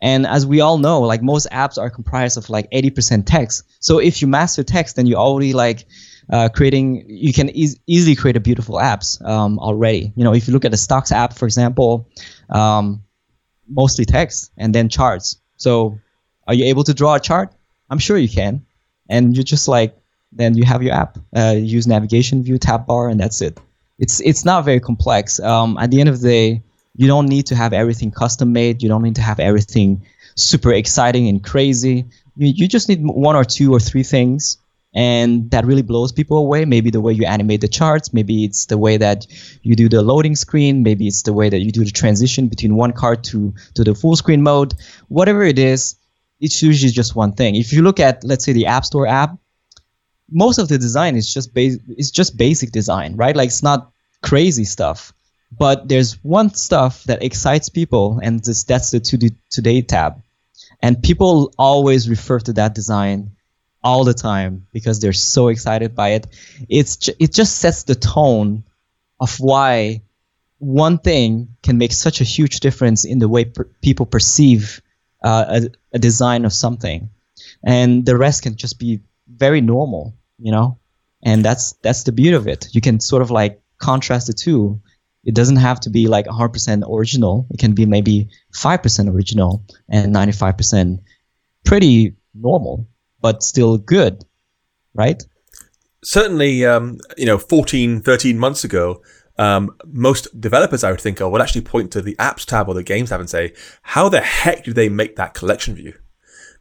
And 0.04 0.28
as 0.28 0.45
we 0.45 0.60
all 0.60 0.78
know, 0.78 0.99
like 1.01 1.24
most 1.24 1.47
apps 1.49 1.78
are 1.78 1.89
comprised 1.89 2.38
of 2.38 2.49
like 2.49 2.70
80% 2.72 3.24
text. 3.26 3.64
So 3.80 3.99
if 3.99 4.22
you 4.22 4.28
master 4.28 4.62
text, 4.62 4.97
then 4.97 5.08
you're 5.08 5.18
already 5.18 5.54
like 5.54 5.86
uh, 6.30 6.49
creating, 6.49 7.06
you 7.08 7.32
can 7.32 7.49
e- 7.49 7.80
easily 7.88 8.16
create 8.16 8.36
a 8.36 8.41
beautiful 8.41 8.76
apps 8.76 9.24
um, 9.26 9.58
already. 9.60 10.12
You 10.16 10.26
know, 10.26 10.34
if 10.34 10.47
you 10.47 10.54
look 10.54 10.66
at 10.66 10.72
the 10.72 10.78
stocks 10.78 11.14
app, 11.14 11.34
for 11.34 11.45
example, 11.45 12.10
um, 12.49 13.01
mostly 13.68 14.04
text 14.04 14.51
and 14.58 14.76
then 14.76 14.89
charts. 14.89 15.38
So 15.56 15.97
are 16.47 16.54
you 16.54 16.66
able 16.66 16.84
to 16.84 16.93
draw 16.93 17.16
a 17.16 17.20
chart? 17.20 17.54
I'm 17.89 17.99
sure 17.99 18.18
you 18.18 18.30
can. 18.30 18.66
And 19.10 19.36
you 19.38 19.43
just 19.43 19.70
like, 19.70 19.97
then 20.34 20.58
you 20.58 20.66
have 20.66 20.84
your 20.84 20.93
app. 20.93 21.18
Uh, 21.34 21.56
use 21.58 21.88
navigation 21.88 22.43
view, 22.43 22.58
tab 22.58 22.86
bar, 22.88 23.08
and 23.08 23.18
that's 23.20 23.41
it 23.41 23.58
it's 23.99 24.20
it's 24.22 24.43
not 24.45 24.66
very 24.66 24.80
complex. 24.80 25.39
Um, 25.39 25.78
at 25.78 25.91
the 25.91 25.99
end 25.99 26.10
of 26.10 26.20
the 26.20 26.28
day, 26.28 26.64
you 26.96 27.08
don't 27.08 27.28
need 27.28 27.48
to 27.48 27.56
have 27.56 27.74
everything 27.74 28.12
custom 28.12 28.54
made. 28.54 28.84
You 28.84 28.89
don't 28.89 29.04
need 29.04 29.16
to 29.16 29.22
have 29.22 29.39
everything 29.39 30.06
super 30.36 30.72
exciting 30.72 31.28
and 31.28 31.44
crazy. 31.44 32.06
You, 32.36 32.54
you 32.56 32.68
just 32.68 32.89
need 32.89 33.02
one 33.04 33.36
or 33.36 33.44
two 33.44 33.74
or 33.74 33.80
three 33.80 34.04
things, 34.04 34.58
and 34.94 35.50
that 35.52 35.66
really 35.66 35.82
blows 35.82 36.12
people 36.12 36.38
away. 36.38 36.66
Maybe 36.66 36.91
the 36.91 37.02
way 37.02 37.14
you 37.14 37.26
animate 37.26 37.62
the 37.62 37.68
charts, 37.68 38.14
maybe 38.14 38.46
it's 38.46 38.68
the 38.68 38.78
way 38.78 38.98
that 38.98 39.26
you 39.64 39.76
do 39.76 39.89
the 39.89 40.02
loading 40.02 40.36
screen, 40.36 40.84
maybe 40.84 41.08
it's 41.08 41.24
the 41.24 41.34
way 41.34 41.50
that 41.50 41.60
you 41.60 41.72
do 41.72 41.84
the 41.84 41.91
transition 41.91 42.48
between 42.48 42.76
one 42.76 42.94
card 42.94 43.24
to 43.26 43.54
to 43.76 43.84
the 43.84 43.96
full 43.96 44.16
screen 44.16 44.44
mode. 44.44 44.76
Whatever 45.08 45.44
it 45.44 45.58
is, 45.58 45.96
it's 46.39 46.62
usually 46.62 46.91
just 46.91 47.16
one 47.16 47.34
thing. 47.34 47.56
If 47.56 47.74
you 47.74 47.82
look 47.82 48.00
at 48.00 48.24
let's 48.24 48.46
say 48.46 48.54
the 48.54 48.68
App 48.68 48.86
Store 48.86 49.08
app, 49.08 49.38
most 50.32 50.58
of 50.58 50.68
the 50.68 50.78
design 50.78 51.16
is 51.16 51.32
just 51.32 51.54
basic 51.54 51.82
it's 51.88 52.12
just 52.12 52.38
basic 52.38 52.72
design 52.72 53.16
right 53.16 53.36
like 53.36 53.48
it's 53.48 53.64
not 53.64 53.91
crazy 54.22 54.64
stuff 54.64 55.14
but 55.58 55.88
there's 55.88 56.14
one 56.24 56.54
stuff 56.54 57.04
that 57.06 57.24
excites 57.24 57.70
people 57.70 58.20
and 58.24 58.43
this, 58.43 58.64
that's 58.64 58.91
the 58.91 58.99
today 59.51 59.82
tab 59.82 60.22
And 60.82 61.01
people 61.01 61.54
always 61.58 62.10
refer 62.10 62.39
to 62.39 62.54
that 62.54 62.76
design 62.76 63.32
all 63.84 64.04
the 64.06 64.14
time 64.14 64.68
because 64.74 64.99
they're 64.99 65.14
so 65.14 65.49
excited 65.49 65.95
by 65.95 66.10
it. 66.10 66.28
It's 66.70 66.97
ju- 66.97 67.14
it 67.20 67.34
just 67.34 67.58
sets 67.58 67.84
the 67.84 67.95
tone 67.95 68.64
of 69.20 69.39
why 69.39 70.01
one 70.60 70.97
thing 70.99 71.56
can 71.64 71.78
make 71.78 71.93
such 71.93 72.22
a 72.22 72.24
huge 72.24 72.60
difference 72.60 73.06
in 73.06 73.20
the 73.20 73.28
way 73.30 73.45
per- 73.45 73.70
people 73.82 74.06
perceive 74.06 74.82
uh, 75.24 75.62
a, 75.64 75.70
a 75.97 75.99
design 75.99 76.45
of 76.45 76.54
something, 76.54 77.10
and 77.64 78.06
the 78.06 78.18
rest 78.18 78.43
can 78.43 78.56
just 78.56 78.80
be 78.80 79.01
very 79.28 79.62
normal, 79.62 80.16
you 80.39 80.51
know. 80.51 80.80
And 81.24 81.43
that's 81.45 81.74
that's 81.82 82.04
the 82.04 82.12
beauty 82.12 82.36
of 82.36 82.47
it. 82.47 82.68
You 82.74 82.82
can 82.82 82.99
sort 82.99 83.22
of 83.22 83.32
like 83.32 83.62
contrast 83.80 84.28
the 84.28 84.34
two. 84.34 84.82
It 85.24 85.36
doesn't 85.36 85.58
have 85.58 85.80
to 85.82 85.90
be 85.90 86.08
like 86.08 86.26
100% 86.26 86.84
original. 86.90 87.48
It 87.50 87.60
can 87.60 87.74
be 87.74 87.86
maybe 87.86 88.30
5% 88.54 89.14
original 89.14 89.64
and 89.90 90.14
95% 90.14 91.00
pretty 91.64 92.16
normal, 92.34 92.88
but 93.22 93.42
still 93.42 93.78
good, 93.78 94.26
right? 94.94 95.24
certainly, 96.04 96.66
um, 96.66 97.00
you 97.18 97.26
know, 97.26 97.38
14, 97.38 98.02
13 98.02 98.38
months 98.38 98.64
ago, 98.64 99.02
um, 99.38 99.76
most 99.88 100.40
developers 100.40 100.84
I 100.84 100.92
would 100.92 101.02
think 101.02 101.20
of 101.20 101.32
would 101.32 101.42
actually 101.42 101.62
point 101.62 101.92
to 101.94 102.02
the 102.02 102.16
apps 102.16 102.46
tab 102.46 102.68
or 102.68 102.76
the 102.76 102.84
games 102.84 103.10
tab 103.10 103.20
and 103.20 103.30
say, 103.30 103.54
how 103.82 104.10
the 104.10 104.22
heck 104.22 104.66
did 104.66 104.76
they 104.76 104.90
make 104.90 105.16
that 105.16 105.34
collection 105.34 105.74
view? 105.76 105.94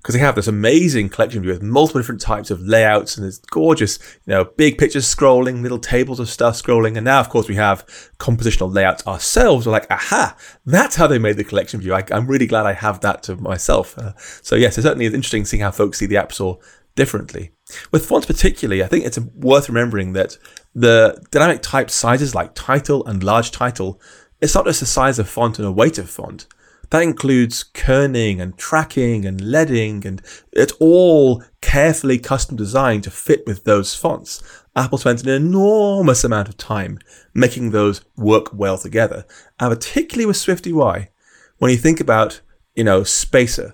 Because 0.03 0.15
they 0.15 0.21
have 0.21 0.35
this 0.35 0.49
amazing 0.49 1.11
collection 1.11 1.43
view 1.43 1.53
with 1.53 1.63
multiple 1.63 2.01
different 2.01 2.21
types 2.21 2.51
of 2.51 2.61
layouts 2.61 3.17
and 3.17 3.25
it's 3.25 3.39
gorgeous, 3.39 4.01
you 4.27 4.33
know, 4.33 4.45
big 4.45 4.77
pictures 4.77 5.07
scrolling, 5.07 5.63
little 5.63 5.79
tables 5.79 6.19
of 6.19 6.29
stuff 6.29 6.61
scrolling. 6.61 6.97
And 6.97 7.05
now, 7.05 7.21
of 7.21 7.29
course, 7.29 7.49
we 7.49 7.55
have 7.55 7.87
compositional 8.19 8.75
layouts 8.75 9.07
ourselves. 9.07 9.65
We're 9.65 9.73
like, 9.73 9.89
aha, 9.91 10.37
that's 10.67 10.97
how 10.97 11.07
they 11.07 11.21
made 11.21 11.37
the 11.37 11.45
collection 11.45 11.81
view. 11.81 11.95
I, 11.95 12.05
am 12.11 12.27
really 12.27 12.49
glad 12.49 12.67
I 12.67 12.73
have 12.73 13.01
that 13.01 13.23
to 13.25 13.37
myself. 13.37 13.97
Uh, 13.97 14.13
so 14.17 14.57
yes, 14.57 14.77
it 14.77 14.83
certainly 14.83 15.07
is 15.07 15.15
interesting 15.15 15.45
seeing 15.45 15.63
how 15.63 15.71
folks 15.71 15.99
see 15.99 16.07
the 16.07 16.17
App 16.17 16.33
Store 16.33 16.59
differently. 16.95 17.53
With 17.91 18.07
fonts 18.07 18.27
particularly, 18.27 18.83
I 18.83 18.87
think 18.87 19.05
it's 19.05 19.19
worth 19.19 19.69
remembering 19.69 20.15
that 20.15 20.37
the 20.75 21.25
dynamic 21.31 21.63
type 21.63 21.91
sizes 21.91 22.35
like 22.35 22.55
title 22.55 23.07
and 23.07 23.23
large 23.23 23.51
title, 23.51 24.01
it's 24.41 24.55
not 24.55 24.67
just 24.67 24.81
the 24.81 24.87
size 24.87 25.19
of 25.19 25.29
font 25.29 25.59
and 25.59 25.67
a 25.67 25.73
weight 25.73 25.99
of 25.99 26.11
font. 26.11 26.47
That 26.93 27.05
includes 27.05 27.65
kerning 27.73 28.39
and 28.39 28.59
tracking 28.59 29.25
and 29.25 29.41
leading, 29.41 30.07
and 30.07 30.21
it's 30.53 30.75
all 30.79 31.43
carefully 31.63 32.19
custom 32.19 32.55
designed 32.55 33.05
to 33.05 33.11
fit 33.11 33.47
with 33.47 33.65
those 33.65 33.95
fonts. 33.95 34.43
Apple 34.77 34.99
spent 34.99 35.23
an 35.23 35.31
enormous 35.31 36.23
amount 36.23 36.51
of 36.51 36.59
time 36.59 36.99
making 37.33 37.71
those 37.71 38.03
work 38.19 38.53
well 38.53 38.77
together, 38.77 39.25
and 39.59 39.73
particularly 39.73 40.27
with 40.27 40.37
SwiftUI, 40.37 41.09
when 41.57 41.71
you 41.71 41.79
think 41.79 41.99
about, 41.99 42.43
you 42.75 42.85
know, 42.85 43.05
Spacer, 43.05 43.73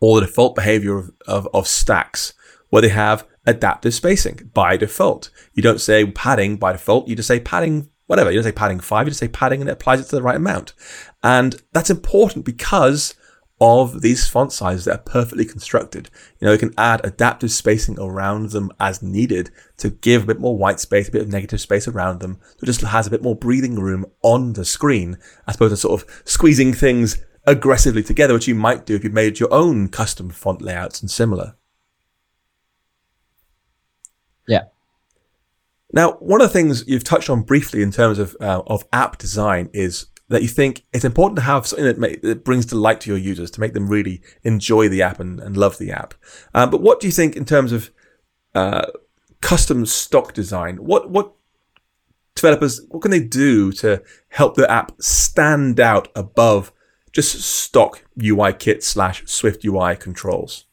or 0.00 0.18
the 0.18 0.26
default 0.26 0.56
behavior 0.56 0.98
of, 0.98 1.12
of, 1.28 1.48
of 1.54 1.68
stacks, 1.68 2.34
where 2.70 2.82
they 2.82 2.88
have 2.88 3.24
adaptive 3.46 3.94
spacing 3.94 4.50
by 4.52 4.76
default. 4.76 5.30
You 5.54 5.62
don't 5.62 5.80
say 5.80 6.06
padding 6.06 6.56
by 6.56 6.72
default, 6.72 7.06
you 7.06 7.14
just 7.14 7.28
say 7.28 7.38
padding 7.38 7.88
whatever. 8.06 8.30
You 8.30 8.38
don't 8.38 8.44
say 8.44 8.52
padding 8.52 8.80
five, 8.80 9.06
you 9.06 9.10
just 9.10 9.20
say 9.20 9.28
padding 9.28 9.60
and 9.60 9.68
it 9.68 9.74
applies 9.74 10.00
it 10.00 10.04
to 10.04 10.16
the 10.16 10.22
right 10.22 10.36
amount. 10.36 10.74
And 11.22 11.62
that's 11.72 11.90
important 11.90 12.44
because 12.44 13.14
of 13.60 14.02
these 14.02 14.28
font 14.28 14.52
sizes 14.52 14.86
that 14.86 14.94
are 14.94 15.02
perfectly 15.02 15.44
constructed. 15.44 16.10
You 16.40 16.46
know, 16.46 16.52
you 16.52 16.58
can 16.58 16.74
add 16.76 17.00
adaptive 17.04 17.52
spacing 17.52 17.96
around 17.96 18.50
them 18.50 18.72
as 18.80 19.04
needed 19.04 19.50
to 19.76 19.90
give 19.90 20.24
a 20.24 20.26
bit 20.26 20.40
more 20.40 20.58
white 20.58 20.80
space, 20.80 21.08
a 21.08 21.12
bit 21.12 21.22
of 21.22 21.28
negative 21.28 21.60
space 21.60 21.86
around 21.86 22.18
them. 22.18 22.40
So 22.42 22.64
it 22.64 22.66
just 22.66 22.80
has 22.80 23.06
a 23.06 23.10
bit 23.10 23.22
more 23.22 23.36
breathing 23.36 23.76
room 23.76 24.04
on 24.22 24.54
the 24.54 24.64
screen 24.64 25.16
as 25.46 25.54
opposed 25.54 25.72
to 25.72 25.76
sort 25.76 26.02
of 26.02 26.22
squeezing 26.24 26.72
things 26.72 27.24
aggressively 27.46 28.02
together, 28.02 28.34
which 28.34 28.48
you 28.48 28.56
might 28.56 28.84
do 28.84 28.96
if 28.96 29.04
you 29.04 29.10
made 29.10 29.38
your 29.38 29.52
own 29.54 29.88
custom 29.88 30.30
font 30.30 30.60
layouts 30.60 31.00
and 31.00 31.08
similar. 31.08 31.54
Yeah. 34.48 34.64
Now, 35.92 36.12
one 36.12 36.40
of 36.40 36.48
the 36.48 36.52
things 36.52 36.84
you've 36.86 37.04
touched 37.04 37.28
on 37.28 37.42
briefly 37.42 37.82
in 37.82 37.90
terms 37.90 38.18
of 38.18 38.36
uh, 38.40 38.62
of 38.66 38.84
app 38.92 39.18
design 39.18 39.68
is 39.72 40.06
that 40.28 40.42
you 40.42 40.48
think 40.48 40.84
it's 40.94 41.04
important 41.04 41.36
to 41.36 41.42
have 41.42 41.66
something 41.66 41.84
that, 41.84 42.22
that 42.22 42.44
brings 42.44 42.64
delight 42.64 43.02
to 43.02 43.10
your 43.10 43.18
users 43.18 43.50
to 43.50 43.60
make 43.60 43.74
them 43.74 43.86
really 43.88 44.22
enjoy 44.44 44.88
the 44.88 45.02
app 45.02 45.20
and, 45.20 45.38
and 45.40 45.58
love 45.58 45.76
the 45.76 45.92
app. 45.92 46.14
Um, 46.54 46.70
but 46.70 46.80
what 46.80 47.00
do 47.00 47.06
you 47.06 47.12
think 47.12 47.36
in 47.36 47.44
terms 47.44 47.70
of 47.70 47.90
uh, 48.54 48.86
custom 49.42 49.84
stock 49.84 50.32
design? 50.32 50.76
What 50.76 51.10
what 51.10 51.34
developers 52.34 52.80
what 52.88 53.02
can 53.02 53.10
they 53.10 53.20
do 53.20 53.72
to 53.72 54.02
help 54.28 54.54
the 54.54 54.70
app 54.70 54.92
stand 55.00 55.78
out 55.78 56.08
above 56.16 56.72
just 57.12 57.38
stock 57.42 58.02
UI 58.22 58.54
kit 58.54 58.82
slash 58.82 59.24
Swift 59.26 59.64
UI 59.66 59.96
controls? 59.96 60.64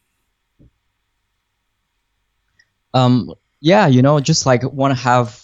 Um, 2.93 3.34
yeah, 3.62 3.88
you 3.88 4.01
know, 4.01 4.20
just 4.20 4.45
like 4.45 4.64
want 4.64 4.95
to 4.95 5.01
have 5.01 5.41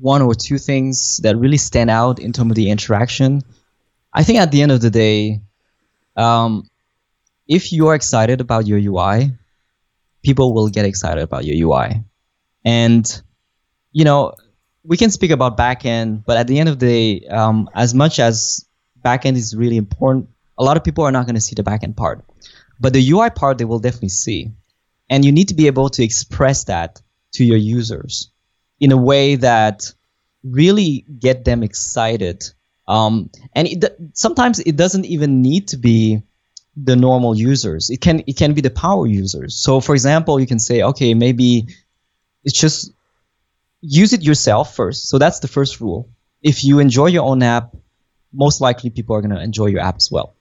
one 0.00 0.22
or 0.22 0.34
two 0.34 0.58
things 0.58 1.18
that 1.18 1.36
really 1.36 1.56
stand 1.56 1.90
out 1.90 2.18
in 2.18 2.32
terms 2.32 2.50
of 2.50 2.56
the 2.56 2.70
interaction. 2.70 3.42
I 4.12 4.24
think 4.24 4.38
at 4.38 4.50
the 4.50 4.62
end 4.62 4.72
of 4.72 4.80
the 4.80 4.90
day, 4.90 5.40
um, 6.16 6.68
if 7.48 7.72
you 7.72 7.88
are 7.88 7.94
excited 7.94 8.40
about 8.40 8.66
your 8.66 8.78
UI, 8.78 9.32
people 10.22 10.52
will 10.52 10.68
get 10.68 10.84
excited 10.84 11.22
about 11.22 11.44
your 11.44 11.68
UI. 11.68 12.02
And, 12.64 13.22
you 13.92 14.04
know, 14.04 14.34
we 14.82 14.96
can 14.96 15.10
speak 15.10 15.30
about 15.30 15.56
backend, 15.56 16.24
but 16.26 16.36
at 16.36 16.46
the 16.46 16.58
end 16.58 16.68
of 16.68 16.78
the 16.78 16.86
day, 16.86 17.26
um, 17.28 17.70
as 17.74 17.94
much 17.94 18.18
as 18.18 18.66
backend 19.04 19.36
is 19.36 19.54
really 19.54 19.76
important, 19.76 20.28
a 20.58 20.64
lot 20.64 20.76
of 20.76 20.84
people 20.84 21.04
are 21.04 21.12
not 21.12 21.26
going 21.26 21.34
to 21.34 21.40
see 21.40 21.54
the 21.54 21.62
backend 21.62 21.96
part. 21.96 22.24
But 22.80 22.92
the 22.92 23.10
UI 23.10 23.30
part, 23.30 23.58
they 23.58 23.64
will 23.64 23.78
definitely 23.78 24.10
see. 24.10 24.52
And 25.08 25.24
you 25.24 25.32
need 25.32 25.48
to 25.48 25.54
be 25.54 25.68
able 25.68 25.88
to 25.90 26.02
express 26.02 26.64
that 26.64 27.00
to 27.36 27.44
your 27.44 27.58
users 27.58 28.30
in 28.80 28.92
a 28.92 28.96
way 28.96 29.36
that 29.36 29.92
really 30.44 31.04
get 31.18 31.44
them 31.44 31.62
excited. 31.62 32.44
Um, 32.86 33.30
and 33.54 33.66
it, 33.68 33.84
sometimes 34.12 34.60
it 34.60 34.76
doesn't 34.76 35.06
even 35.06 35.42
need 35.42 35.68
to 35.68 35.76
be 35.76 36.22
the 36.76 36.94
normal 36.96 37.36
users. 37.36 37.90
It 37.90 38.00
can 38.00 38.22
it 38.26 38.36
can 38.36 38.52
be 38.52 38.60
the 38.60 38.70
power 38.70 39.06
users. 39.06 39.56
So 39.56 39.80
for 39.80 39.94
example, 39.94 40.38
you 40.38 40.46
can 40.46 40.58
say, 40.58 40.82
okay, 40.82 41.14
maybe 41.14 41.66
it's 42.44 42.58
just 42.58 42.92
use 43.80 44.12
it 44.12 44.22
yourself 44.22 44.76
first. 44.76 45.08
So 45.08 45.18
that's 45.18 45.40
the 45.40 45.48
first 45.48 45.80
rule. 45.80 46.08
If 46.42 46.64
you 46.64 46.78
enjoy 46.78 47.06
your 47.06 47.24
own 47.24 47.42
app, 47.42 47.74
most 48.32 48.60
likely 48.60 48.90
people 48.90 49.16
are 49.16 49.22
going 49.22 49.34
to 49.34 49.42
enjoy 49.42 49.66
your 49.66 49.80
app 49.80 49.96
as 49.96 50.10
well. 50.10 50.34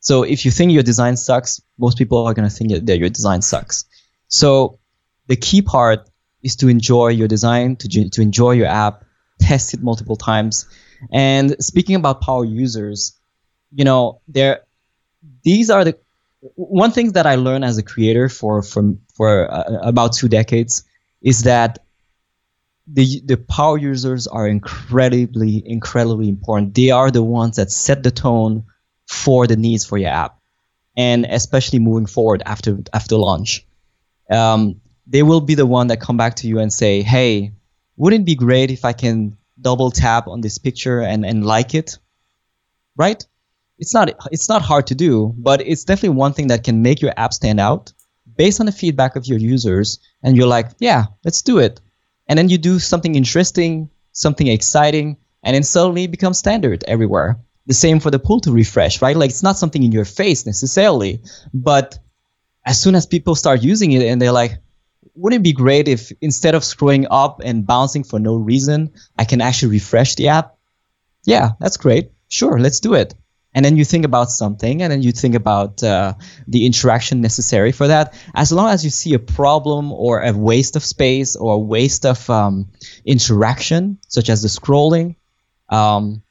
So 0.00 0.22
if 0.22 0.44
you 0.44 0.50
think 0.50 0.72
your 0.72 0.82
design 0.82 1.16
sucks, 1.16 1.60
most 1.78 1.98
people 1.98 2.26
are 2.26 2.34
going 2.34 2.48
to 2.48 2.54
think 2.54 2.86
that 2.86 2.98
your 2.98 3.08
design 3.08 3.42
sucks. 3.42 3.84
So 4.28 4.78
the 5.26 5.36
key 5.36 5.62
part 5.62 6.08
is 6.42 6.56
to 6.56 6.68
enjoy 6.68 7.08
your 7.08 7.28
design, 7.28 7.76
to, 7.76 8.10
to 8.10 8.22
enjoy 8.22 8.52
your 8.52 8.66
app, 8.66 9.04
test 9.40 9.74
it 9.74 9.82
multiple 9.82 10.16
times. 10.16 10.66
And 11.12 11.56
speaking 11.62 11.96
about 11.96 12.20
power 12.20 12.44
users, 12.44 13.18
you 13.72 13.84
know, 13.84 14.20
there, 14.28 14.62
these 15.42 15.70
are 15.70 15.84
the 15.84 15.98
one 16.54 16.92
thing 16.92 17.12
that 17.12 17.26
I 17.26 17.34
learned 17.34 17.64
as 17.64 17.78
a 17.78 17.82
creator 17.82 18.28
for 18.28 18.62
from 18.62 19.00
for 19.14 19.52
uh, 19.52 19.80
about 19.82 20.12
two 20.12 20.28
decades 20.28 20.84
is 21.20 21.42
that 21.44 21.80
the 22.86 23.20
the 23.24 23.36
power 23.36 23.76
users 23.76 24.26
are 24.26 24.46
incredibly 24.46 25.62
incredibly 25.66 26.28
important. 26.28 26.74
They 26.74 26.90
are 26.90 27.10
the 27.10 27.22
ones 27.22 27.56
that 27.56 27.70
set 27.70 28.02
the 28.02 28.10
tone 28.10 28.64
for 29.06 29.46
the 29.46 29.56
needs 29.56 29.84
for 29.84 29.98
your 29.98 30.10
app, 30.10 30.38
and 30.96 31.26
especially 31.26 31.80
moving 31.80 32.06
forward 32.06 32.42
after 32.46 32.78
after 32.92 33.16
launch. 33.16 33.66
Um, 34.30 34.80
they 35.08 35.22
will 35.22 35.40
be 35.40 35.54
the 35.54 35.66
one 35.66 35.86
that 35.88 36.00
come 36.00 36.16
back 36.16 36.36
to 36.36 36.46
you 36.46 36.58
and 36.58 36.72
say, 36.72 37.02
"Hey, 37.02 37.52
wouldn't 37.96 38.22
it 38.22 38.26
be 38.26 38.34
great 38.34 38.70
if 38.70 38.84
I 38.84 38.92
can 38.92 39.36
double 39.60 39.90
tap 39.90 40.28
on 40.28 40.40
this 40.42 40.58
picture 40.58 41.00
and, 41.00 41.24
and 41.24 41.44
like 41.44 41.74
it?" 41.74 41.98
Right? 42.96 43.24
It's 43.78 43.94
not 43.94 44.10
it's 44.30 44.48
not 44.48 44.62
hard 44.62 44.88
to 44.88 44.94
do, 44.94 45.34
but 45.38 45.60
it's 45.62 45.84
definitely 45.84 46.18
one 46.18 46.34
thing 46.34 46.48
that 46.48 46.64
can 46.64 46.82
make 46.82 47.00
your 47.00 47.14
app 47.16 47.32
stand 47.32 47.58
out 47.58 47.92
based 48.36 48.60
on 48.60 48.66
the 48.66 48.72
feedback 48.72 49.16
of 49.16 49.26
your 49.26 49.38
users. 49.38 49.98
And 50.22 50.36
you're 50.36 50.48
like, 50.48 50.70
"Yeah, 50.78 51.06
let's 51.24 51.42
do 51.42 51.58
it," 51.58 51.80
and 52.28 52.38
then 52.38 52.48
you 52.48 52.58
do 52.58 52.78
something 52.78 53.14
interesting, 53.14 53.88
something 54.12 54.46
exciting, 54.46 55.16
and 55.42 55.54
then 55.54 55.62
suddenly 55.62 56.04
it 56.04 56.10
becomes 56.10 56.38
standard 56.38 56.84
everywhere. 56.86 57.38
The 57.66 57.74
same 57.74 58.00
for 58.00 58.10
the 58.10 58.18
pull 58.18 58.40
to 58.40 58.52
refresh, 58.52 59.00
right? 59.00 59.16
Like 59.16 59.30
it's 59.30 59.42
not 59.42 59.58
something 59.58 59.82
in 59.82 59.92
your 59.92 60.04
face 60.04 60.44
necessarily, 60.44 61.20
but 61.54 61.98
as 62.64 62.80
soon 62.80 62.94
as 62.94 63.06
people 63.06 63.34
start 63.34 63.62
using 63.62 63.92
it 63.92 64.02
and 64.02 64.20
they're 64.20 64.32
like, 64.32 64.58
wouldn't 65.18 65.40
it 65.40 65.42
be 65.42 65.52
great 65.52 65.88
if 65.88 66.12
instead 66.20 66.54
of 66.54 66.62
scrolling 66.62 67.06
up 67.10 67.40
and 67.44 67.66
bouncing 67.66 68.04
for 68.04 68.18
no 68.18 68.36
reason, 68.36 68.92
I 69.18 69.24
can 69.24 69.40
actually 69.40 69.72
refresh 69.72 70.14
the 70.14 70.28
app? 70.28 70.56
Yeah, 71.24 71.50
that's 71.60 71.76
great. 71.76 72.12
Sure, 72.28 72.58
let's 72.58 72.80
do 72.80 72.94
it. 72.94 73.14
And 73.54 73.64
then 73.64 73.76
you 73.76 73.84
think 73.84 74.04
about 74.04 74.30
something, 74.30 74.82
and 74.82 74.92
then 74.92 75.02
you 75.02 75.10
think 75.10 75.34
about 75.34 75.82
uh, 75.82 76.14
the 76.46 76.66
interaction 76.66 77.20
necessary 77.22 77.72
for 77.72 77.88
that. 77.88 78.14
As 78.34 78.52
long 78.52 78.68
as 78.68 78.84
you 78.84 78.90
see 78.90 79.14
a 79.14 79.18
problem 79.18 79.90
or 79.90 80.20
a 80.20 80.32
waste 80.32 80.76
of 80.76 80.84
space 80.84 81.34
or 81.34 81.54
a 81.54 81.58
waste 81.58 82.06
of 82.06 82.28
um, 82.30 82.68
interaction, 83.04 83.98
such 84.06 84.28
as 84.28 84.42
the 84.42 84.48
scrolling, 84.48 85.16
um, 85.70 86.22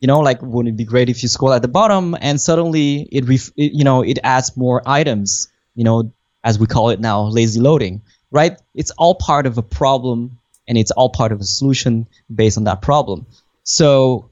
you 0.00 0.08
know, 0.08 0.20
like 0.20 0.42
wouldn't 0.42 0.74
it 0.74 0.76
be 0.76 0.84
great 0.84 1.08
if 1.08 1.22
you 1.22 1.28
scroll 1.28 1.52
at 1.52 1.62
the 1.62 1.68
bottom 1.68 2.14
and 2.20 2.38
suddenly 2.38 3.08
it, 3.10 3.26
ref- 3.26 3.52
it 3.56 3.72
you 3.72 3.84
know, 3.84 4.02
it 4.02 4.18
adds 4.22 4.56
more 4.56 4.82
items, 4.84 5.48
you 5.74 5.84
know, 5.84 6.12
as 6.42 6.58
we 6.58 6.66
call 6.66 6.90
it 6.90 7.00
now, 7.00 7.22
lazy 7.22 7.60
loading, 7.60 8.02
right? 8.34 8.60
It's 8.74 8.90
all 8.98 9.14
part 9.14 9.46
of 9.46 9.56
a 9.58 9.62
problem 9.62 10.38
and 10.66 10.76
it's 10.76 10.90
all 10.90 11.08
part 11.08 11.30
of 11.30 11.40
a 11.40 11.44
solution 11.44 12.08
based 12.34 12.58
on 12.58 12.64
that 12.64 12.82
problem. 12.82 13.26
So 13.62 14.28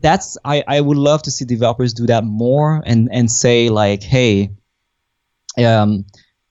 that's 0.00 0.36
I, 0.44 0.62
I 0.68 0.80
would 0.80 0.98
love 0.98 1.22
to 1.22 1.30
see 1.30 1.46
developers 1.46 1.94
do 1.94 2.06
that 2.06 2.22
more 2.22 2.82
and 2.84 3.08
and 3.10 3.32
say 3.32 3.70
like 3.70 4.02
hey 4.02 4.50
um 5.56 6.04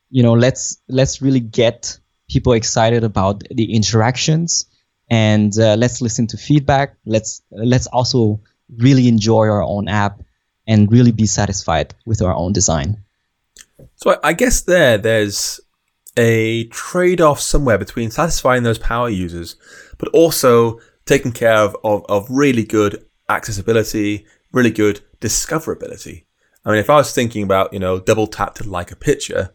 you 0.10 0.24
know 0.24 0.34
let's 0.34 0.78
let's 0.88 1.22
really 1.22 1.40
get 1.40 2.00
people 2.28 2.54
excited 2.54 3.04
about 3.04 3.44
the 3.52 3.76
interactions 3.76 4.66
and 5.12 5.54
uh, 5.60 5.76
let's 5.76 6.02
listen 6.02 6.26
to 6.26 6.38
feedback 6.38 6.98
let's 7.06 7.44
let's 7.52 7.86
also 7.86 8.40
really 8.78 9.08
enjoy 9.08 9.46
our 9.48 9.62
own 9.62 9.88
app 9.88 10.24
and 10.66 10.92
really 10.92 11.12
be 11.12 11.28
satisfied 11.28 11.94
with 12.08 12.24
our 12.24 12.34
own 12.34 12.52
design 12.52 12.98
so 13.96 14.20
i 14.24 14.34
guess 14.34 14.62
there 14.62 14.98
there's 14.98 15.60
a 16.18 16.66
trade-off 16.66 17.40
somewhere 17.40 17.78
between 17.78 18.10
satisfying 18.10 18.64
those 18.64 18.78
power 18.78 19.10
users 19.10 19.56
but 19.98 20.10
also 20.10 20.80
taking 21.06 21.32
care 21.32 21.58
of, 21.58 21.76
of, 21.84 22.06
of 22.10 22.28
really 22.30 22.64
good 22.64 23.06
accessibility, 23.30 24.26
really 24.52 24.72
good 24.72 25.02
discoverability. 25.20 26.24
I 26.64 26.72
mean, 26.72 26.80
if 26.80 26.90
I 26.90 26.96
was 26.96 27.14
thinking 27.14 27.44
about, 27.44 27.74
you 27.74 27.80
know, 27.80 28.00
double 28.00 28.28
tap 28.28 28.56
to 28.56 28.68
like 28.68 28.92
a 28.92 28.96
picture, 28.96 29.54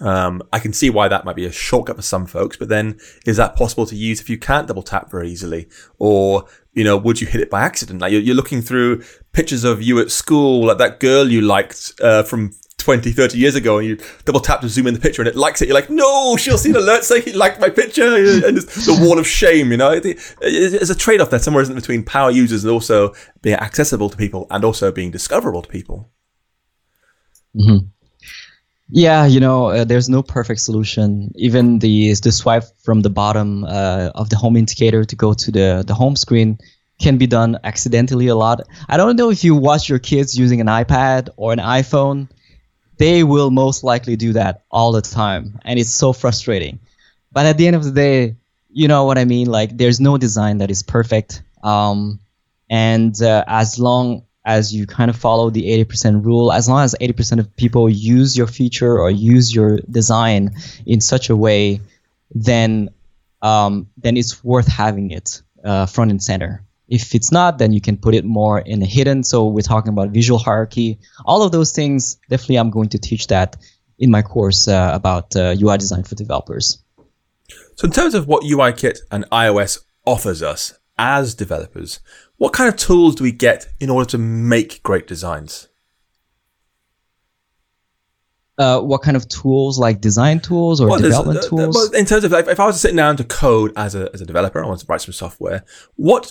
um, 0.00 0.42
I 0.52 0.58
can 0.58 0.72
see 0.72 0.90
why 0.90 1.08
that 1.08 1.24
might 1.24 1.36
be 1.36 1.44
a 1.44 1.52
shortcut 1.52 1.96
for 1.96 2.02
some 2.02 2.26
folks, 2.26 2.56
but 2.56 2.68
then 2.68 2.98
is 3.26 3.36
that 3.36 3.54
possible 3.54 3.86
to 3.86 3.94
use 3.94 4.20
if 4.20 4.30
you 4.30 4.38
can't 4.38 4.66
double 4.66 4.82
tap 4.82 5.10
very 5.10 5.30
easily? 5.30 5.68
Or, 5.98 6.46
you 6.72 6.84
know, 6.84 6.96
would 6.96 7.20
you 7.20 7.26
hit 7.26 7.40
it 7.40 7.50
by 7.50 7.60
accident? 7.60 8.00
Like 8.00 8.12
you're, 8.12 8.22
you're 8.22 8.34
looking 8.34 8.62
through 8.62 9.04
pictures 9.32 9.62
of 9.62 9.82
you 9.82 10.00
at 10.00 10.10
school, 10.10 10.66
like 10.66 10.78
that 10.78 11.00
girl 11.00 11.30
you 11.30 11.42
liked 11.42 11.92
uh, 12.00 12.22
from 12.22 12.52
20, 12.80 13.12
30 13.12 13.38
years 13.38 13.54
ago 13.54 13.78
and 13.78 13.86
you 13.86 13.98
double 14.24 14.40
tap 14.40 14.60
to 14.60 14.68
zoom 14.68 14.86
in 14.86 14.94
the 14.94 15.00
picture 15.00 15.22
and 15.22 15.28
it 15.28 15.36
likes 15.36 15.62
it. 15.62 15.68
You're 15.68 15.74
like, 15.74 15.90
no, 15.90 16.36
she'll 16.36 16.58
see 16.58 16.70
an 16.70 16.76
alert 16.76 17.04
saying 17.04 17.22
he 17.22 17.32
liked 17.32 17.60
my 17.60 17.70
picture. 17.70 18.00
And 18.40 18.56
it's 18.56 18.86
the 18.86 18.98
wall 19.00 19.18
of 19.18 19.26
shame, 19.26 19.70
you 19.70 19.76
know. 19.76 19.98
There's 20.00 20.90
a 20.90 20.94
trade 20.94 21.20
off 21.20 21.30
there 21.30 21.38
somewhere 21.38 21.62
isn't 21.62 21.74
between 21.74 22.04
power 22.04 22.30
users 22.30 22.64
and 22.64 22.72
also 22.72 23.14
being 23.42 23.56
accessible 23.56 24.08
to 24.08 24.16
people 24.16 24.46
and 24.50 24.64
also 24.64 24.90
being 24.90 25.10
discoverable 25.10 25.62
to 25.62 25.68
people. 25.68 26.10
Mm-hmm. 27.56 27.86
Yeah, 28.92 29.26
you 29.26 29.38
know, 29.38 29.66
uh, 29.66 29.84
there's 29.84 30.08
no 30.08 30.22
perfect 30.22 30.60
solution. 30.60 31.32
Even 31.36 31.78
the 31.78 32.14
the 32.14 32.32
swipe 32.32 32.64
from 32.82 33.02
the 33.02 33.10
bottom 33.10 33.64
uh, 33.64 34.10
of 34.14 34.30
the 34.30 34.36
home 34.36 34.56
indicator 34.56 35.04
to 35.04 35.16
go 35.16 35.32
to 35.32 35.50
the 35.52 35.84
the 35.86 35.94
home 35.94 36.16
screen 36.16 36.58
can 37.00 37.16
be 37.16 37.26
done 37.26 37.58
accidentally 37.64 38.26
a 38.26 38.34
lot. 38.34 38.60
I 38.88 38.96
don't 38.96 39.16
know 39.16 39.30
if 39.30 39.44
you 39.44 39.54
watch 39.54 39.88
your 39.88 39.98
kids 39.98 40.36
using 40.36 40.60
an 40.60 40.66
iPad 40.66 41.28
or 41.36 41.52
an 41.52 41.60
iPhone 41.60 42.28
they 43.00 43.24
will 43.24 43.50
most 43.50 43.82
likely 43.82 44.14
do 44.14 44.34
that 44.34 44.62
all 44.70 44.92
the 44.92 45.00
time 45.00 45.58
and 45.64 45.78
it's 45.78 45.90
so 46.02 46.12
frustrating. 46.12 46.78
But 47.32 47.46
at 47.46 47.56
the 47.56 47.66
end 47.66 47.76
of 47.76 47.84
the 47.84 47.92
day 47.92 48.36
you 48.72 48.86
know 48.88 49.04
what 49.04 49.18
i 49.18 49.24
mean? 49.24 49.48
Like 49.48 49.76
there's 49.76 50.00
no 50.00 50.16
design 50.16 50.58
that 50.58 50.70
is 50.70 50.82
perfect 50.82 51.42
um, 51.62 52.20
and 52.68 53.20
uh, 53.20 53.44
as 53.46 53.78
long 53.78 54.24
as 54.44 54.74
you 54.74 54.86
kind 54.86 55.10
of 55.10 55.16
follow 55.16 55.50
the 55.50 55.84
80% 55.84 56.24
rule 56.24 56.52
as 56.52 56.68
long 56.68 56.82
as 56.82 56.94
80% 56.98 57.40
of 57.40 57.54
people 57.56 57.88
use 57.88 58.36
your 58.36 58.46
feature 58.46 58.98
or 58.98 59.10
use 59.10 59.54
your 59.54 59.78
design 59.98 60.50
in 60.86 61.00
such 61.00 61.28
a 61.30 61.36
way 61.36 61.80
then 62.34 62.90
um, 63.42 63.88
then 63.96 64.16
it's 64.16 64.42
worth 64.44 64.66
having 64.66 65.10
it 65.10 65.42
uh, 65.64 65.86
front 65.86 66.10
and 66.10 66.22
center 66.22 66.62
if 66.90 67.14
it's 67.14 67.30
not, 67.30 67.58
then 67.58 67.72
you 67.72 67.80
can 67.80 67.96
put 67.96 68.14
it 68.14 68.24
more 68.24 68.58
in 68.58 68.82
a 68.82 68.86
hidden. 68.86 69.22
So 69.22 69.46
we're 69.46 69.62
talking 69.62 69.92
about 69.92 70.10
visual 70.10 70.38
hierarchy. 70.38 70.98
All 71.24 71.42
of 71.42 71.52
those 71.52 71.72
things, 71.72 72.16
definitely 72.28 72.56
I'm 72.56 72.70
going 72.70 72.88
to 72.90 72.98
teach 72.98 73.28
that 73.28 73.56
in 73.98 74.10
my 74.10 74.22
course 74.22 74.66
uh, 74.66 74.90
about 74.92 75.34
uh, 75.36 75.54
UI 75.58 75.78
design 75.78 76.02
for 76.02 76.16
developers. 76.16 76.82
So 77.76 77.86
in 77.86 77.92
terms 77.92 78.14
of 78.14 78.26
what 78.26 78.42
UIKit 78.42 78.98
and 79.10 79.24
iOS 79.30 79.78
offers 80.04 80.42
us 80.42 80.74
as 80.98 81.34
developers, 81.34 82.00
what 82.38 82.52
kind 82.52 82.68
of 82.68 82.76
tools 82.76 83.14
do 83.14 83.22
we 83.22 83.32
get 83.32 83.68
in 83.78 83.88
order 83.88 84.08
to 84.10 84.18
make 84.18 84.82
great 84.82 85.06
designs? 85.06 85.68
uh, 88.60 88.78
what 88.78 89.00
kind 89.00 89.16
of 89.16 89.26
tools, 89.26 89.78
like 89.78 90.02
design 90.02 90.38
tools 90.38 90.82
or 90.82 90.88
well, 90.88 90.98
development 90.98 91.38
uh, 91.38 91.48
tools? 91.48 91.74
Well, 91.74 91.98
in 91.98 92.04
terms 92.04 92.24
of 92.24 92.30
like, 92.30 92.46
if 92.46 92.60
I 92.60 92.66
was 92.66 92.76
to 92.76 92.80
sit 92.80 92.94
down 92.94 93.16
to 93.16 93.24
code 93.24 93.72
as 93.74 93.94
a, 93.94 94.10
as 94.12 94.20
a 94.20 94.26
developer, 94.26 94.62
I 94.62 94.66
want 94.66 94.80
to 94.80 94.86
write 94.86 95.00
some 95.00 95.14
software. 95.14 95.64
What 95.96 96.30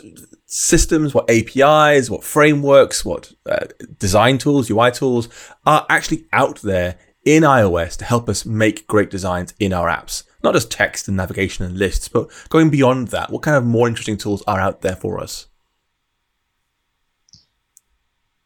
systems, 0.49 1.13
what 1.13 1.30
APIs, 1.30 2.09
what 2.09 2.23
frameworks, 2.23 3.05
what 3.05 3.31
uh, 3.45 3.67
design 3.99 4.39
tools, 4.39 4.69
UI 4.69 4.91
tools 4.91 5.30
are 5.65 5.85
actually 5.89 6.26
out 6.34 6.61
there 6.61 6.97
in 7.23 7.43
iOS 7.43 7.95
to 7.97 8.05
help 8.05 8.27
us 8.27 8.45
make 8.45 8.88
great 8.88 9.11
designs 9.11 9.53
in 9.59 9.71
our 9.71 9.88
apps? 9.88 10.23
Not 10.43 10.55
just 10.55 10.71
text 10.71 11.07
and 11.07 11.15
navigation 11.15 11.65
and 11.65 11.77
lists, 11.77 12.07
but 12.07 12.30
going 12.49 12.71
beyond 12.71 13.09
that, 13.09 13.30
what 13.30 13.43
kind 13.43 13.57
of 13.57 13.65
more 13.65 13.88
interesting 13.88 14.17
tools 14.17 14.41
are 14.47 14.59
out 14.59 14.81
there 14.81 14.95
for 14.95 15.19
us? 15.19 15.45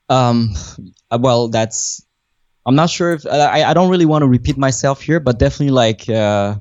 Um, 0.10 0.54
well, 1.18 1.48
that's 1.48 2.06
I'm 2.66 2.76
not 2.76 2.90
sure 2.90 3.14
if 3.14 3.26
I, 3.26 3.64
I 3.64 3.74
don't 3.74 3.90
really 3.90 4.06
want 4.06 4.24
to 4.24 4.28
repeat 4.28 4.58
myself 4.58 5.02
here, 5.02 5.20
but 5.20 5.40
definitely 5.40 5.72
like 5.72 6.10
uh, 6.10 6.56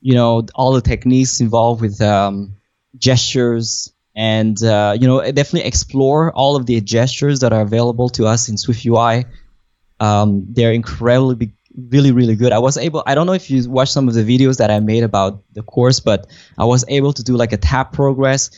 you 0.00 0.14
know 0.14 0.46
all 0.54 0.72
the 0.72 0.80
techniques 0.80 1.40
involved 1.40 1.80
with 1.80 2.00
um, 2.00 2.54
gestures 2.96 3.93
and 4.14 4.62
uh, 4.62 4.96
you 4.98 5.06
know 5.06 5.20
definitely 5.32 5.66
explore 5.66 6.32
all 6.32 6.56
of 6.56 6.66
the 6.66 6.80
gestures 6.80 7.40
that 7.40 7.52
are 7.52 7.62
available 7.62 8.08
to 8.10 8.26
us 8.26 8.48
in 8.48 8.56
Swift 8.56 8.84
UI. 8.84 9.24
Um, 10.00 10.46
they're 10.50 10.72
incredibly 10.72 11.52
really 11.76 12.12
really 12.12 12.36
good. 12.36 12.52
I 12.52 12.58
was 12.58 12.76
able 12.76 13.02
I 13.06 13.14
don't 13.14 13.26
know 13.26 13.32
if 13.32 13.50
you 13.50 13.68
watched 13.68 13.92
some 13.92 14.08
of 14.08 14.14
the 14.14 14.22
videos 14.22 14.58
that 14.58 14.70
I 14.70 14.80
made 14.80 15.02
about 15.02 15.42
the 15.52 15.62
course, 15.62 16.00
but 16.00 16.26
I 16.56 16.64
was 16.64 16.84
able 16.88 17.12
to 17.12 17.22
do 17.22 17.36
like 17.36 17.52
a 17.52 17.56
tap 17.56 17.92
progress. 17.92 18.50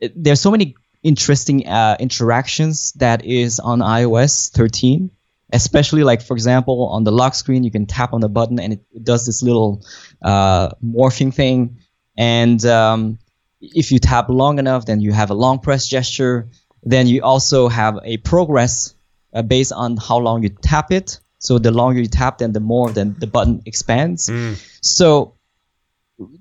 It, 0.00 0.12
there's 0.16 0.40
so 0.40 0.50
many 0.50 0.74
interesting 1.02 1.68
uh, 1.68 1.96
interactions 2.00 2.92
that 2.92 3.24
is 3.24 3.60
on 3.60 3.78
iOS 3.80 4.50
13 4.50 5.10
especially 5.52 6.02
like 6.02 6.20
for 6.22 6.34
example 6.34 6.88
on 6.88 7.04
the 7.04 7.12
lock 7.12 7.34
screen 7.34 7.62
you 7.62 7.70
can 7.70 7.86
tap 7.86 8.12
on 8.12 8.20
the 8.20 8.28
button 8.28 8.58
and 8.58 8.72
it, 8.72 9.04
does 9.04 9.24
this 9.26 9.42
little 9.42 9.84
uh, 10.22 10.70
morphing 10.84 11.32
thing 11.32 11.78
and 12.18 12.64
um, 12.66 13.18
if 13.60 13.92
you 13.92 13.98
tap 13.98 14.28
long 14.28 14.58
enough 14.58 14.86
then 14.86 15.00
you 15.00 15.12
have 15.12 15.30
a 15.30 15.34
long 15.34 15.58
press 15.58 15.86
gesture 15.86 16.48
then 16.82 17.06
you 17.06 17.22
also 17.22 17.68
have 17.68 17.98
a 18.04 18.16
progress 18.18 18.94
uh, 19.32 19.42
based 19.42 19.72
on 19.72 19.96
how 19.96 20.18
long 20.18 20.42
you 20.42 20.48
tap 20.48 20.92
it 20.92 21.20
so 21.38 21.58
the 21.58 21.70
longer 21.70 22.00
you 22.00 22.06
tap 22.06 22.38
then 22.38 22.52
the 22.52 22.60
more 22.60 22.90
then 22.90 23.16
the 23.18 23.26
button 23.26 23.62
expands 23.66 24.28
mm. 24.28 24.56
so 24.80 25.34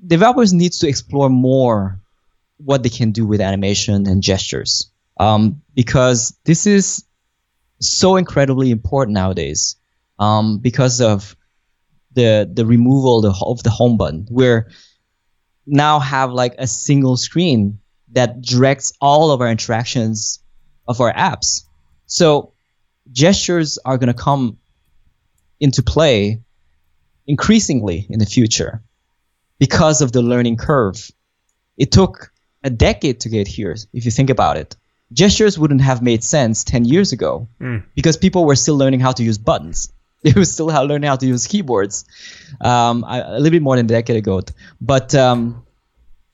developers 0.06 0.54
need 0.54 0.72
to 0.72 0.88
explore 0.88 1.30
more 1.30 2.00
what 2.58 2.84
they 2.84 2.90
can 2.90 3.12
do 3.12 3.26
with 3.26 3.42
animation 3.42 4.08
and 4.08 4.24
gestures 4.24 4.92
um, 5.18 5.62
because 5.74 6.38
this 6.46 6.68
is 6.68 7.06
so 7.80 8.16
incredibly 8.16 8.72
important 8.72 9.14
nowadays 9.14 9.76
um, 10.20 10.60
because 10.60 11.02
of 11.02 11.36
the 12.14 12.50
the 12.52 12.66
removal 12.66 13.26
of 13.26 13.64
the 13.64 13.70
home 13.70 13.98
button. 13.98 14.28
We're 14.30 14.70
now 15.66 16.00
have 16.00 16.32
like 16.32 16.56
a 16.58 16.68
single 16.68 17.18
screen 17.18 17.80
that 18.12 18.42
directs 18.42 18.94
all 19.02 19.32
of 19.32 19.42
our 19.42 19.50
interactions 19.50 20.40
of 20.88 21.02
our 21.02 21.12
apps. 21.14 21.64
So 22.06 22.54
gestures 23.12 23.78
are 23.84 23.98
going 23.98 24.14
to 24.14 24.14
come 24.14 24.58
into 25.60 25.84
play 25.84 26.42
increasingly 27.28 28.06
in 28.10 28.20
the 28.20 28.26
future 28.26 28.84
because 29.58 30.02
of 30.02 30.12
the 30.12 30.22
learning 30.22 30.58
curve. 30.58 31.12
It 31.78 31.92
took 31.92 32.32
a 32.64 32.70
decade 32.70 33.22
to 33.22 33.30
get 33.30 33.48
here, 33.48 33.76
if 33.94 34.06
you 34.06 34.12
think 34.12 34.30
about 34.30 34.58
it 34.58 34.76
gestures 35.12 35.58
wouldn't 35.58 35.82
have 35.82 36.02
made 36.02 36.24
sense 36.24 36.64
10 36.64 36.86
years 36.86 37.12
ago 37.12 37.48
mm. 37.60 37.84
because 37.96 38.18
people 38.18 38.46
were 38.46 38.56
still 38.56 38.78
learning 38.78 39.00
how 39.00 39.12
to 39.12 39.24
use 39.24 39.38
buttons. 39.38 39.92
Were 40.36 40.46
still 40.46 40.68
learning 40.68 41.08
how 41.08 41.16
to 41.16 41.26
use 41.26 41.48
keyboards 41.48 42.06
um, 42.62 43.04
a, 43.08 43.40
little 43.40 43.52
bit 43.52 43.62
more 43.62 43.76
than 43.76 43.86
a 43.86 43.90
decade 43.90 44.18
ago. 44.18 44.42
But 44.82 45.14
um, 45.16 45.66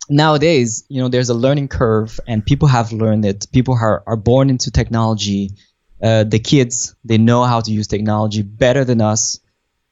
nowadays, 0.10 0.86
you 0.88 1.02
know, 1.02 1.10
there's 1.10 1.30
a 1.30 1.34
learning 1.34 1.68
curve 1.68 2.20
and 2.28 2.46
people 2.46 2.68
have 2.68 2.92
learned 2.92 3.26
it. 3.26 3.48
People 3.52 3.76
are, 3.76 4.04
are 4.08 4.16
born 4.16 4.50
into 4.50 4.72
technology. 4.72 5.52
Uh, 6.02 6.24
the 6.24 6.40
kids, 6.40 6.96
they 7.04 7.18
know 7.18 7.44
how 7.44 7.60
to 7.60 7.72
use 7.72 7.88
technology 7.88 8.42
better 8.42 8.86
than 8.86 9.02
us 9.02 9.40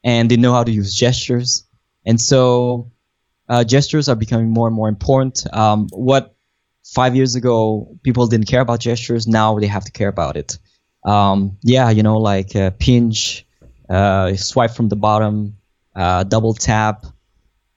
and 0.04 0.30
they 0.32 0.38
know 0.38 0.54
how 0.54 0.64
to 0.64 0.72
use 0.72 0.96
gestures. 0.96 1.66
And 2.06 2.20
so 2.20 2.92
uh, 3.48 3.64
gestures 3.64 4.10
are 4.10 4.16
becoming 4.16 4.50
more 4.50 4.68
and 4.68 4.76
more 4.76 4.88
important. 4.88 5.46
Um, 5.54 5.88
what 5.92 6.36
five 6.94 7.16
years 7.16 7.36
ago 7.36 7.98
people 8.04 8.28
didn't 8.28 8.48
care 8.48 8.62
about 8.62 8.80
gestures 8.80 9.28
now 9.28 9.60
they 9.60 9.68
have 9.68 9.86
to 9.86 9.92
care 9.92 10.08
about 10.08 10.36
it 10.36 10.58
um, 11.04 11.58
yeah 11.62 11.90
you 11.90 12.04
know 12.04 12.18
like 12.18 12.56
uh, 12.56 12.72
pinch 12.72 13.46
swipe 14.36 14.72
from 14.72 14.90
the 14.90 14.96
bottom 14.96 15.58
uh, 15.96 16.24
double 16.24 16.54
tap 16.54 17.06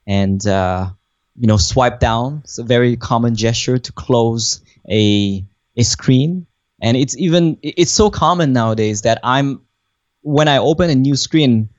and 0.06 0.46
uh, 0.46 0.88
you 1.36 1.46
know 1.46 1.56
swipe 1.56 2.00
down 2.00 2.40
it's 2.44 2.58
a 2.58 2.64
very 2.64 2.96
common 2.96 3.34
gesture 3.34 3.78
to 3.78 3.92
close 3.92 4.60
a 4.90 5.44
a 5.76 5.82
screen 5.82 6.46
And 6.82 6.96
it's 6.96 7.16
even 7.16 7.58
it's 7.62 7.92
so 7.92 8.10
common 8.10 8.52
nowadays 8.52 9.02
that 9.02 9.20
I'm 9.22 9.62
when 10.22 10.48
I 10.48 10.58
open 10.58 10.90
a 10.90 10.94
new 10.94 11.16
screen, 11.16 11.70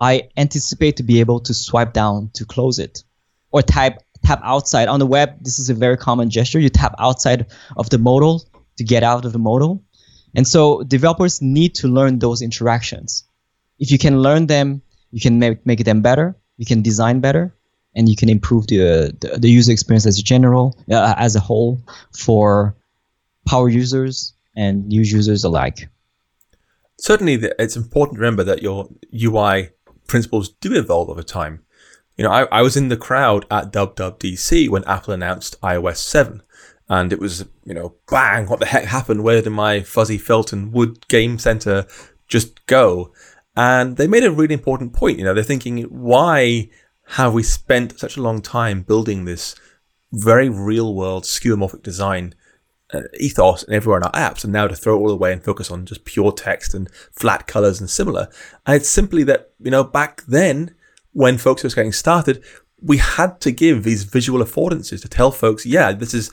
I 0.00 0.28
anticipate 0.36 0.96
to 0.96 1.04
be 1.04 1.20
able 1.20 1.40
to 1.40 1.54
swipe 1.54 1.92
down 1.92 2.30
to 2.34 2.44
close 2.44 2.80
it 2.80 3.04
or 3.52 3.62
type 3.62 4.02
tap 4.24 4.40
outside 4.42 4.88
on 4.88 4.98
the 4.98 5.06
web. 5.06 5.36
This 5.40 5.60
is 5.60 5.70
a 5.70 5.74
very 5.74 5.96
common 5.96 6.28
gesture. 6.28 6.58
You 6.58 6.70
tap 6.70 6.94
outside 6.98 7.46
of 7.76 7.88
the 7.90 7.98
modal 7.98 8.42
to 8.78 8.84
get 8.84 9.04
out 9.04 9.24
of 9.24 9.32
the 9.32 9.38
modal. 9.38 9.84
And 10.34 10.46
so 10.46 10.82
developers 10.82 11.40
need 11.40 11.76
to 11.76 11.88
learn 11.88 12.18
those 12.18 12.42
interactions. 12.42 13.24
If 13.82 13.90
you 13.90 13.98
can 13.98 14.20
learn 14.20 14.46
them, 14.46 14.80
you 15.10 15.20
can 15.20 15.40
make, 15.40 15.66
make 15.66 15.84
them 15.84 16.02
better. 16.02 16.36
You 16.56 16.64
can 16.64 16.82
design 16.82 17.18
better 17.18 17.52
and 17.96 18.08
you 18.08 18.14
can 18.14 18.28
improve 18.28 18.68
the, 18.68 19.12
the, 19.20 19.38
the 19.40 19.50
user 19.50 19.72
experience 19.72 20.06
as 20.06 20.20
a 20.20 20.22
general, 20.22 20.78
uh, 20.88 21.14
as 21.18 21.34
a 21.34 21.40
whole 21.40 21.82
for 22.16 22.76
power 23.44 23.68
users 23.68 24.34
and 24.54 24.86
new 24.86 25.02
users 25.02 25.42
alike. 25.42 25.88
Certainly, 27.00 27.42
it's 27.58 27.74
important 27.74 28.18
to 28.18 28.20
remember 28.20 28.44
that 28.44 28.62
your 28.62 28.88
UI 29.12 29.70
principles 30.06 30.50
do 30.60 30.72
evolve 30.74 31.10
over 31.10 31.24
time. 31.24 31.64
You 32.16 32.22
know, 32.22 32.30
I, 32.30 32.44
I 32.52 32.62
was 32.62 32.76
in 32.76 32.88
the 32.88 32.96
crowd 32.96 33.46
at 33.50 33.72
WWDC 33.72 34.68
when 34.68 34.84
Apple 34.84 35.12
announced 35.12 35.60
iOS 35.60 35.96
7. 35.96 36.40
And 36.88 37.12
it 37.12 37.18
was, 37.18 37.46
you 37.64 37.74
know, 37.74 37.96
bang, 38.08 38.46
what 38.46 38.60
the 38.60 38.66
heck 38.66 38.84
happened? 38.84 39.24
Where 39.24 39.42
did 39.42 39.50
my 39.50 39.80
fuzzy 39.80 40.18
Felton 40.18 40.70
Wood 40.70 41.08
Game 41.08 41.40
Center 41.40 41.86
just 42.28 42.64
go? 42.66 43.12
And 43.56 43.96
they 43.96 44.06
made 44.06 44.24
a 44.24 44.30
really 44.30 44.54
important 44.54 44.92
point. 44.92 45.18
You 45.18 45.24
know, 45.24 45.34
they're 45.34 45.44
thinking, 45.44 45.82
why 45.84 46.70
have 47.08 47.34
we 47.34 47.42
spent 47.42 47.98
such 47.98 48.16
a 48.16 48.22
long 48.22 48.40
time 48.40 48.82
building 48.82 49.24
this 49.24 49.54
very 50.12 50.48
real 50.48 50.94
world 50.94 51.24
skeuomorphic 51.24 51.82
design 51.82 52.34
uh, 52.92 53.00
ethos 53.18 53.62
and 53.62 53.74
everywhere 53.74 53.98
in 53.98 54.04
our 54.04 54.12
apps, 54.12 54.44
and 54.44 54.52
now 54.52 54.66
to 54.66 54.76
throw 54.76 54.96
it 54.96 55.00
all 55.00 55.10
away 55.10 55.32
and 55.32 55.42
focus 55.42 55.70
on 55.70 55.86
just 55.86 56.04
pure 56.04 56.32
text 56.32 56.74
and 56.74 56.90
flat 57.10 57.46
colors 57.46 57.80
and 57.80 57.88
similar. 57.88 58.28
And 58.66 58.76
it's 58.76 58.88
simply 58.88 59.22
that, 59.24 59.50
you 59.60 59.70
know, 59.70 59.84
back 59.84 60.22
then, 60.28 60.74
when 61.12 61.38
folks 61.38 61.62
were 61.62 61.70
getting 61.70 61.92
started, 61.92 62.42
we 62.80 62.98
had 62.98 63.40
to 63.40 63.50
give 63.50 63.82
these 63.82 64.04
visual 64.04 64.44
affordances 64.44 65.00
to 65.02 65.08
tell 65.08 65.30
folks, 65.30 65.64
yeah, 65.64 65.92
this 65.92 66.14
is 66.14 66.30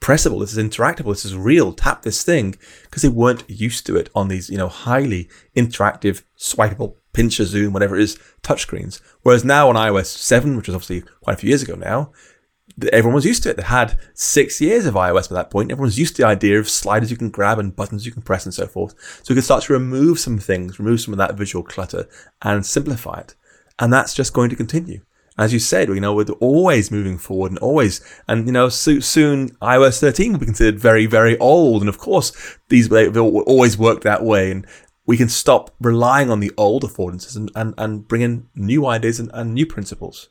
pressable, 0.00 0.40
this 0.40 0.56
is 0.56 0.64
interactable, 0.64 1.12
this 1.12 1.24
is 1.24 1.36
real, 1.36 1.72
tap 1.72 2.02
this 2.02 2.22
thing, 2.22 2.56
because 2.82 3.02
they 3.02 3.08
weren't 3.08 3.48
used 3.48 3.86
to 3.86 3.96
it 3.96 4.10
on 4.14 4.28
these, 4.28 4.48
you 4.48 4.58
know, 4.58 4.68
highly 4.68 5.28
interactive, 5.56 6.22
swipeable, 6.38 6.96
pinch 7.12 7.40
a 7.40 7.44
zoom, 7.44 7.72
whatever 7.72 7.96
it 7.96 8.02
is, 8.02 8.18
touchscreens. 8.42 9.00
Whereas 9.22 9.44
now 9.44 9.68
on 9.68 9.74
iOS 9.74 10.06
7, 10.06 10.56
which 10.56 10.68
was 10.68 10.74
obviously 10.74 11.02
quite 11.22 11.34
a 11.34 11.36
few 11.36 11.48
years 11.48 11.62
ago 11.62 11.74
now, 11.74 12.12
everyone 12.92 13.14
was 13.14 13.24
used 13.24 13.42
to 13.42 13.50
it. 13.50 13.56
They 13.56 13.62
had 13.62 13.98
six 14.14 14.60
years 14.60 14.86
of 14.86 14.94
iOS 14.94 15.28
by 15.28 15.36
that 15.36 15.50
point. 15.50 15.72
Everyone's 15.72 15.98
used 15.98 16.16
to 16.16 16.22
the 16.22 16.28
idea 16.28 16.58
of 16.58 16.68
sliders 16.68 17.10
you 17.10 17.16
can 17.16 17.30
grab 17.30 17.58
and 17.58 17.74
buttons 17.74 18.06
you 18.06 18.12
can 18.12 18.22
press 18.22 18.44
and 18.44 18.54
so 18.54 18.66
forth. 18.66 18.94
So 19.22 19.32
we 19.32 19.36
can 19.36 19.42
start 19.42 19.64
to 19.64 19.72
remove 19.72 20.18
some 20.18 20.38
things, 20.38 20.78
remove 20.78 21.00
some 21.00 21.14
of 21.14 21.18
that 21.18 21.34
visual 21.34 21.64
clutter 21.64 22.08
and 22.42 22.64
simplify 22.64 23.20
it. 23.20 23.34
And 23.78 23.92
that's 23.92 24.14
just 24.14 24.32
going 24.32 24.50
to 24.50 24.56
continue. 24.56 25.00
As 25.38 25.52
you 25.52 25.60
said, 25.60 25.88
you 25.88 26.00
know, 26.00 26.14
we're 26.14 26.26
always 26.40 26.90
moving 26.90 27.16
forward 27.16 27.52
and 27.52 27.58
always, 27.60 28.00
and 28.26 28.46
you 28.46 28.52
know, 28.52 28.68
so, 28.68 28.98
soon 28.98 29.50
iOS 29.62 30.00
13 30.00 30.32
will 30.32 30.40
be 30.40 30.46
considered 30.46 30.80
very, 30.80 31.06
very 31.06 31.38
old. 31.38 31.82
And 31.82 31.88
of 31.88 31.98
course, 31.98 32.32
these 32.68 32.90
will 32.90 33.40
always 33.42 33.78
work 33.78 34.02
that 34.02 34.24
way. 34.24 34.50
And 34.50 34.66
we 35.06 35.16
can 35.16 35.28
stop 35.28 35.74
relying 35.80 36.30
on 36.30 36.40
the 36.40 36.52
old 36.56 36.82
affordances 36.82 37.36
and, 37.36 37.50
and, 37.54 37.72
and 37.78 38.06
bring 38.06 38.22
in 38.22 38.48
new 38.54 38.84
ideas 38.84 39.20
and, 39.20 39.30
and 39.32 39.54
new 39.54 39.64
principles. 39.64 40.28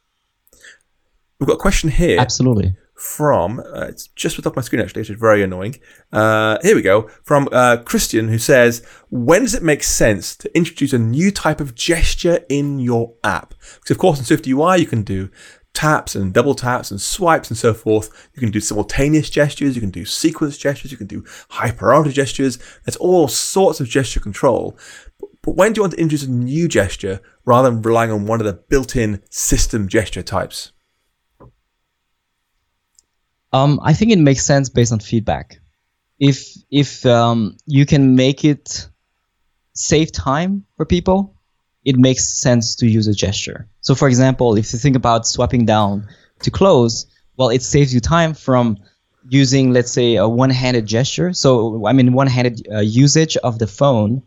We've 1.39 1.47
got 1.47 1.53
a 1.53 1.59
question 1.59 1.89
here. 1.89 2.19
Absolutely. 2.19 2.75
From, 2.97 3.59
uh, 3.59 3.85
it's 3.89 4.07
just 4.07 4.43
off 4.45 4.55
my 4.55 4.63
screen 4.63 4.81
actually, 4.81 5.01
which 5.01 5.11
is 5.11 5.19
very 5.19 5.43
annoying. 5.43 5.75
Uh, 6.11 6.57
here 6.63 6.75
we 6.75 6.81
go. 6.81 7.03
From 7.23 7.47
uh, 7.51 7.77
Christian, 7.85 8.27
who 8.27 8.39
says, 8.39 8.83
When 9.11 9.43
does 9.43 9.53
it 9.53 9.61
make 9.61 9.83
sense 9.83 10.35
to 10.37 10.57
introduce 10.57 10.93
a 10.93 10.97
new 10.97 11.29
type 11.29 11.61
of 11.61 11.75
gesture 11.75 12.43
in 12.49 12.79
your 12.79 13.13
app? 13.23 13.53
Because, 13.75 13.91
of 13.91 13.99
course, 13.99 14.17
in 14.17 14.25
Swift 14.25 14.47
UI, 14.47 14.79
you 14.79 14.87
can 14.87 15.03
do 15.03 15.29
taps 15.77 16.15
and 16.15 16.33
double 16.33 16.55
taps 16.55 16.89
and 16.89 16.99
swipes 16.99 17.51
and 17.51 17.57
so 17.57 17.71
forth. 17.71 18.29
You 18.33 18.39
can 18.39 18.49
do 18.49 18.59
simultaneous 18.59 19.29
gestures, 19.29 19.75
you 19.75 19.81
can 19.81 19.91
do 19.91 20.03
sequence 20.03 20.57
gestures, 20.57 20.91
you 20.91 20.97
can 20.97 21.05
do 21.05 21.23
high 21.49 21.69
priority 21.69 22.13
gestures. 22.13 22.57
There's 22.83 22.95
all 22.95 23.27
sorts 23.27 23.79
of 23.79 23.87
gesture 23.87 24.19
control. 24.19 24.75
But 25.43 25.55
when 25.55 25.73
do 25.73 25.79
you 25.79 25.83
want 25.83 25.93
to 25.93 25.99
introduce 25.99 26.27
a 26.27 26.31
new 26.31 26.67
gesture 26.67 27.21
rather 27.45 27.69
than 27.69 27.83
relying 27.83 28.09
on 28.09 28.25
one 28.25 28.41
of 28.41 28.47
the 28.47 28.53
built 28.53 28.95
in 28.95 29.21
system 29.29 29.87
gesture 29.87 30.23
types? 30.23 30.71
Um, 33.57 33.79
I 33.83 33.93
think 33.93 34.11
it 34.11 34.19
makes 34.19 34.45
sense 34.45 34.69
based 34.69 34.91
on 34.91 34.99
feedback. 34.99 35.59
If 36.19 36.37
if 36.71 37.05
um, 37.05 37.57
you 37.65 37.85
can 37.85 38.15
make 38.15 38.43
it 38.43 38.87
save 39.73 40.11
time 40.11 40.65
for 40.75 40.85
people, 40.85 41.35
it 41.85 41.95
makes 41.97 42.23
sense 42.41 42.75
to 42.77 42.87
use 42.87 43.07
a 43.07 43.13
gesture. 43.13 43.67
So, 43.81 43.95
for 43.95 44.07
example, 44.07 44.57
if 44.57 44.73
you 44.73 44.79
think 44.79 44.95
about 44.95 45.27
swiping 45.27 45.65
down 45.65 46.07
to 46.43 46.51
close, 46.51 47.05
well, 47.37 47.49
it 47.49 47.61
saves 47.61 47.93
you 47.93 47.99
time 47.99 48.33
from 48.33 48.77
using, 49.29 49.73
let's 49.73 49.91
say, 49.91 50.15
a 50.15 50.27
one-handed 50.27 50.85
gesture. 50.85 51.33
So, 51.33 51.85
I 51.85 51.93
mean, 51.93 52.13
one-handed 52.13 52.67
uh, 52.71 52.79
usage 52.79 53.37
of 53.37 53.59
the 53.59 53.67
phone 53.67 54.23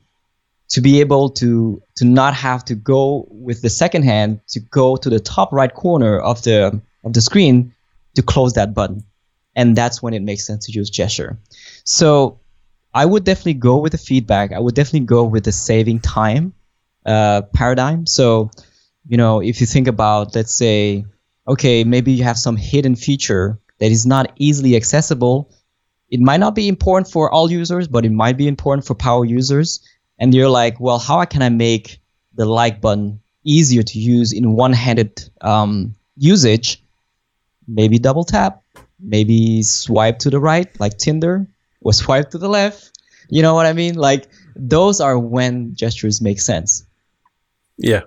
to 0.71 0.81
be 0.81 1.01
able 1.01 1.31
to 1.31 1.83
to 1.97 2.05
not 2.05 2.35
have 2.35 2.65
to 2.65 2.75
go 2.75 3.27
with 3.31 3.61
the 3.63 3.71
second 3.71 4.05
hand 4.05 4.41
to 4.49 4.61
go 4.61 4.97
to 4.97 5.11
the 5.11 5.21
top 5.21 5.53
right 5.53 5.75
corner 5.75 6.19
of 6.19 6.43
the 6.43 6.81
of 7.05 7.13
the 7.13 7.21
screen 7.21 7.75
to 8.15 8.23
close 8.23 8.53
that 8.55 8.75
button 8.75 9.05
and 9.61 9.77
that's 9.77 10.03
when 10.03 10.15
it 10.15 10.23
makes 10.23 10.47
sense 10.47 10.67
to 10.67 10.73
use 10.73 10.89
gesture. 10.89 11.39
So 11.85 12.41
I 12.95 13.05
would 13.05 13.25
definitely 13.25 13.61
go 13.61 13.77
with 13.77 13.93
the 13.93 13.99
feedback. 13.99 14.53
I 14.53 14.59
would 14.59 14.75
definitely 14.75 15.07
go 15.07 15.25
with 15.25 15.45
the 15.45 15.53
saving 15.53 16.01
time 16.01 16.55
uh, 17.05 17.43
paradigm. 17.53 18.07
So, 18.07 18.51
you 19.07 19.19
know, 19.19 19.43
if 19.43 19.61
you 19.61 19.67
think 19.67 19.87
about, 19.87 20.35
let's 20.35 20.55
say, 20.55 21.05
okay, 21.47 21.85
maybe 21.85 22.13
you 22.13 22.25
have 22.25 22.39
some 22.39 22.57
hidden 22.57 22.97
feature 22.97 23.61
that 23.81 23.91
is 23.91 24.07
not 24.07 24.33
easily 24.37 24.77
accessible. 24.77 25.51
It 26.09 26.21
might 26.21 26.41
not 26.41 26.55
be 26.55 26.67
important 26.67 27.13
for 27.13 27.31
all 27.31 27.51
users, 27.51 27.87
but 27.87 28.07
it 28.07 28.13
might 28.13 28.39
be 28.39 28.49
important 28.49 28.87
for 28.87 28.95
power 28.95 29.27
users. 29.27 29.81
And 30.19 30.35
you're 30.35 30.49
like, 30.49 30.81
well, 30.81 30.99
how 30.99 31.23
can 31.27 31.43
I 31.43 31.51
make 31.51 32.01
the 32.35 32.47
like 32.47 32.81
button 32.81 33.21
easier 33.45 33.83
to 33.83 33.99
use 33.99 34.33
in 34.33 34.53
one-handed 34.53 35.31
um, 35.43 35.95
usage? 36.17 36.83
Maybe 37.69 37.99
double 37.99 38.25
tap, 38.25 38.60
maybe 39.03 39.63
swipe 39.63 40.19
to 40.21 40.31
the 40.31 40.41
right 40.41 40.69
like 40.81 40.99
Tinder 40.99 41.47
or 41.81 41.93
swipe 41.93 42.31
to 42.31 42.39
the 42.39 42.49
left. 42.49 42.99
You 43.29 43.43
know 43.43 43.55
what 43.55 43.67
I 43.67 43.73
mean? 43.73 43.95
Like 43.95 44.29
those 44.57 45.01
are 45.01 45.19
when 45.19 45.75
gestures 45.75 46.21
make 46.21 46.41
sense. 46.41 46.85
Yeah. 47.77 48.03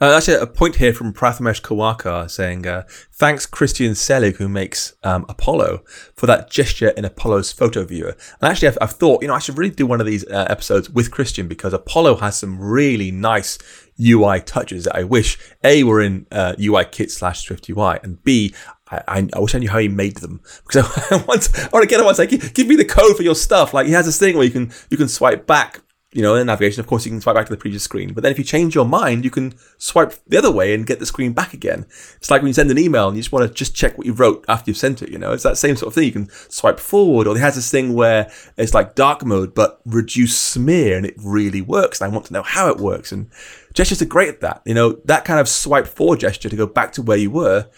Uh, 0.00 0.14
actually, 0.16 0.36
a 0.36 0.46
point 0.46 0.76
here 0.76 0.92
from 0.92 1.12
Prathamesh 1.12 1.60
Kawakar 1.60 2.30
saying, 2.30 2.66
uh, 2.66 2.84
thanks 3.12 3.46
Christian 3.46 3.94
Selig, 3.94 4.36
who 4.36 4.48
makes 4.48 4.94
um, 5.02 5.24
Apollo, 5.28 5.82
for 6.14 6.26
that 6.26 6.50
gesture 6.50 6.90
in 6.90 7.04
Apollo's 7.04 7.50
photo 7.50 7.82
viewer. 7.84 8.16
And 8.40 8.50
actually, 8.50 8.68
I've, 8.68 8.78
I've 8.80 8.92
thought, 8.92 9.22
you 9.22 9.28
know, 9.28 9.34
I 9.34 9.38
should 9.40 9.58
really 9.58 9.74
do 9.74 9.86
one 9.86 10.00
of 10.00 10.06
these 10.06 10.24
uh, 10.26 10.46
episodes 10.48 10.88
with 10.90 11.10
Christian 11.10 11.48
because 11.48 11.72
Apollo 11.72 12.16
has 12.16 12.38
some 12.38 12.60
really 12.60 13.10
nice 13.10 13.58
UI 13.98 14.40
touches 14.40 14.84
that 14.84 14.94
I 14.94 15.02
wish 15.02 15.38
A 15.64 15.82
were 15.82 16.02
in 16.02 16.26
uh, 16.30 16.54
UI 16.60 16.84
kit 16.84 17.10
slash 17.10 17.46
Swift 17.46 17.68
UI 17.68 17.98
and 18.02 18.22
B 18.22 18.54
I, 18.88 19.28
I, 19.34 19.40
wish 19.40 19.54
I 19.54 19.58
knew 19.58 19.68
how 19.68 19.78
he 19.78 19.88
made 19.88 20.18
them 20.18 20.40
because 20.66 20.84
I, 21.10 21.16
I 21.16 21.22
want 21.24 21.58
I 21.58 21.68
want 21.72 21.90
to 21.90 22.22
like, 22.22 22.54
give 22.54 22.68
me 22.68 22.76
the 22.76 22.84
code 22.84 23.16
for 23.16 23.22
your 23.22 23.34
stuff. 23.34 23.74
Like 23.74 23.86
he 23.86 23.92
has 23.92 24.06
this 24.06 24.18
thing 24.18 24.36
where 24.36 24.44
you 24.44 24.50
can 24.50 24.72
you 24.90 24.96
can 24.96 25.08
swipe 25.08 25.44
back, 25.44 25.80
you 26.12 26.22
know, 26.22 26.36
in 26.36 26.46
navigation. 26.46 26.80
Of 26.80 26.86
course, 26.86 27.04
you 27.04 27.10
can 27.10 27.20
swipe 27.20 27.34
back 27.34 27.46
to 27.46 27.52
the 27.52 27.58
previous 27.58 27.82
screen. 27.82 28.14
But 28.14 28.22
then 28.22 28.30
if 28.30 28.38
you 28.38 28.44
change 28.44 28.76
your 28.76 28.84
mind, 28.84 29.24
you 29.24 29.30
can 29.30 29.54
swipe 29.76 30.14
the 30.28 30.38
other 30.38 30.52
way 30.52 30.72
and 30.72 30.86
get 30.86 31.00
the 31.00 31.06
screen 31.06 31.32
back 31.32 31.52
again. 31.52 31.84
It's 32.16 32.30
like 32.30 32.42
when 32.42 32.46
you 32.46 32.54
send 32.54 32.70
an 32.70 32.78
email 32.78 33.08
and 33.08 33.16
you 33.16 33.22
just 33.24 33.32
want 33.32 33.48
to 33.48 33.52
just 33.52 33.74
check 33.74 33.98
what 33.98 34.06
you 34.06 34.12
wrote 34.12 34.44
after 34.48 34.70
you've 34.70 34.78
sent 34.78 35.02
it. 35.02 35.10
You 35.10 35.18
know, 35.18 35.32
it's 35.32 35.42
that 35.42 35.58
same 35.58 35.74
sort 35.74 35.88
of 35.88 35.94
thing. 35.94 36.04
You 36.04 36.12
can 36.12 36.30
swipe 36.48 36.78
forward, 36.78 37.26
or 37.26 37.34
he 37.34 37.40
has 37.40 37.56
this 37.56 37.70
thing 37.70 37.92
where 37.92 38.30
it's 38.56 38.72
like 38.72 38.94
dark 38.94 39.24
mode 39.24 39.52
but 39.52 39.80
reduce 39.84 40.38
smear, 40.38 40.96
and 40.96 41.04
it 41.04 41.16
really 41.18 41.60
works. 41.60 42.00
And 42.00 42.08
I 42.08 42.14
want 42.14 42.26
to 42.26 42.32
know 42.32 42.42
how 42.42 42.68
it 42.68 42.78
works. 42.78 43.10
And 43.10 43.28
gestures 43.74 44.00
are 44.00 44.06
great 44.06 44.28
at 44.28 44.40
that. 44.42 44.62
You 44.64 44.74
know, 44.74 44.92
that 45.06 45.24
kind 45.24 45.40
of 45.40 45.48
swipe 45.48 45.88
forward 45.88 46.20
gesture 46.20 46.48
to 46.48 46.56
go 46.56 46.68
back 46.68 46.92
to 46.92 47.02
where 47.02 47.18
you 47.18 47.32
were 47.32 47.68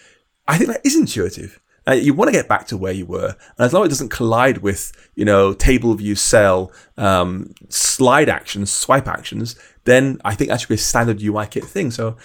I 0.49 0.57
think 0.57 0.71
that 0.71 0.81
is 0.83 0.95
intuitive. 0.95 1.61
Uh, 1.87 1.93
you 1.93 2.13
want 2.13 2.27
to 2.27 2.31
get 2.31 2.47
back 2.47 2.65
to 2.67 2.75
where 2.75 2.91
you 2.91 3.05
were, 3.05 3.35
and 3.57 3.65
as 3.65 3.71
long 3.71 3.83
as 3.83 3.87
it 3.87 3.89
doesn't 3.89 4.09
collide 4.09 4.59
with, 4.59 4.91
you 5.15 5.23
know, 5.23 5.53
table 5.53 5.93
view 5.93 6.15
cell, 6.15 6.71
um, 6.97 7.53
slide 7.69 8.29
actions, 8.29 8.71
swipe 8.71 9.07
actions, 9.07 9.55
then 9.85 10.19
I 10.25 10.33
think 10.33 10.49
that 10.49 10.59
should 10.59 10.69
be 10.69 10.75
a 10.75 10.79
standard 10.79 11.21
UI 11.21 11.45
kit 11.45 11.63
thing. 11.63 11.91
So 11.91 12.17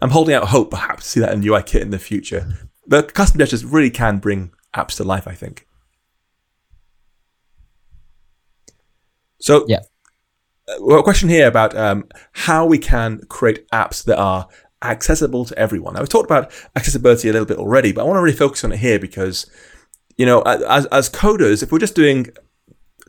I'm 0.00 0.10
holding 0.10 0.34
out 0.34 0.48
hope, 0.48 0.70
perhaps, 0.70 1.04
to 1.04 1.08
see 1.08 1.20
that 1.20 1.32
in 1.32 1.46
UI 1.46 1.62
kit 1.62 1.82
in 1.82 1.90
the 1.90 1.98
future. 1.98 2.46
But 2.86 3.14
custom 3.14 3.38
gestures 3.38 3.64
really 3.64 3.90
can 3.90 4.18
bring 4.18 4.52
apps 4.74 4.96
to 4.98 5.04
life, 5.04 5.26
I 5.26 5.34
think. 5.34 5.66
So, 9.40 9.64
yeah. 9.68 9.80
Uh, 10.68 10.96
a 10.96 11.02
question 11.02 11.30
here 11.30 11.48
about 11.48 11.74
um, 11.74 12.04
how 12.32 12.66
we 12.66 12.78
can 12.78 13.20
create 13.28 13.66
apps 13.70 14.04
that 14.04 14.18
are 14.18 14.48
accessible 14.82 15.44
to 15.44 15.58
everyone. 15.58 15.94
Now, 15.94 16.00
we've 16.00 16.08
talked 16.08 16.30
about 16.30 16.52
accessibility 16.76 17.28
a 17.28 17.32
little 17.32 17.46
bit 17.46 17.58
already, 17.58 17.92
but 17.92 18.02
I 18.02 18.04
want 18.04 18.16
to 18.16 18.22
really 18.22 18.36
focus 18.36 18.64
on 18.64 18.72
it 18.72 18.78
here 18.78 18.98
because, 18.98 19.50
you 20.16 20.26
know, 20.26 20.42
as, 20.42 20.86
as 20.86 21.10
coders, 21.10 21.62
if 21.62 21.70
we're 21.70 21.78
just 21.78 21.94
doing 21.94 22.28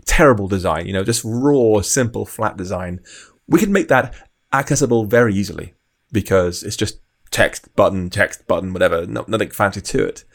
terrible 0.05 0.47
design, 0.47 0.87
you 0.87 0.93
know, 0.93 1.03
just 1.03 1.21
raw, 1.23 1.81
simple, 1.81 2.25
flat 2.25 2.57
design, 2.57 2.99
we 3.47 3.59
can 3.59 3.71
make 3.71 3.87
that 3.87 4.13
accessible 4.53 5.05
very 5.05 5.33
easily 5.33 5.73
because 6.11 6.63
it's 6.63 6.75
just 6.75 6.99
text, 7.31 7.73
button, 7.75 8.09
text, 8.09 8.47
button, 8.47 8.73
whatever, 8.73 9.05
no, 9.05 9.23
nothing 9.27 9.49
fancy 9.49 9.81
to 9.81 10.05
it. 10.05 10.25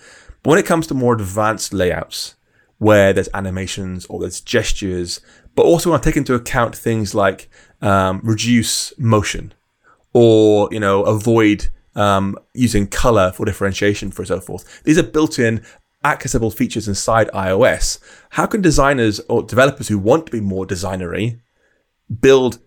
But 0.42 0.50
when 0.50 0.58
it 0.58 0.66
comes 0.66 0.86
to 0.86 0.94
more 0.94 1.14
advanced 1.14 1.74
layouts, 1.74 2.36
where 2.78 3.12
there's 3.12 3.28
animations 3.32 4.06
or 4.06 4.20
there's 4.20 4.40
gestures, 4.40 5.20
but 5.54 5.64
also 5.64 5.90
when 5.90 5.98
I 5.98 6.02
take 6.02 6.16
into 6.16 6.34
account 6.34 6.76
things 6.76 7.14
like 7.14 7.48
um, 7.80 8.20
reduce 8.22 8.96
motion 8.98 9.54
or, 10.16 10.68
you 10.72 10.80
know, 10.80 11.02
avoid 11.02 11.68
um, 11.94 12.38
using 12.54 12.86
color 12.86 13.32
for 13.32 13.44
differentiation, 13.44 14.10
for 14.10 14.24
so 14.24 14.40
forth. 14.40 14.82
These 14.84 14.98
are 14.98 15.02
built-in 15.02 15.62
accessible 16.04 16.50
features 16.50 16.88
inside 16.88 17.28
iOS. 17.34 17.98
How 18.30 18.46
can 18.46 18.62
designers 18.62 19.20
or 19.28 19.42
developers 19.42 19.88
who 19.88 19.98
want 19.98 20.24
to 20.26 20.32
be 20.32 20.40
more 20.40 20.66
designery 20.66 21.40
build 22.20 22.60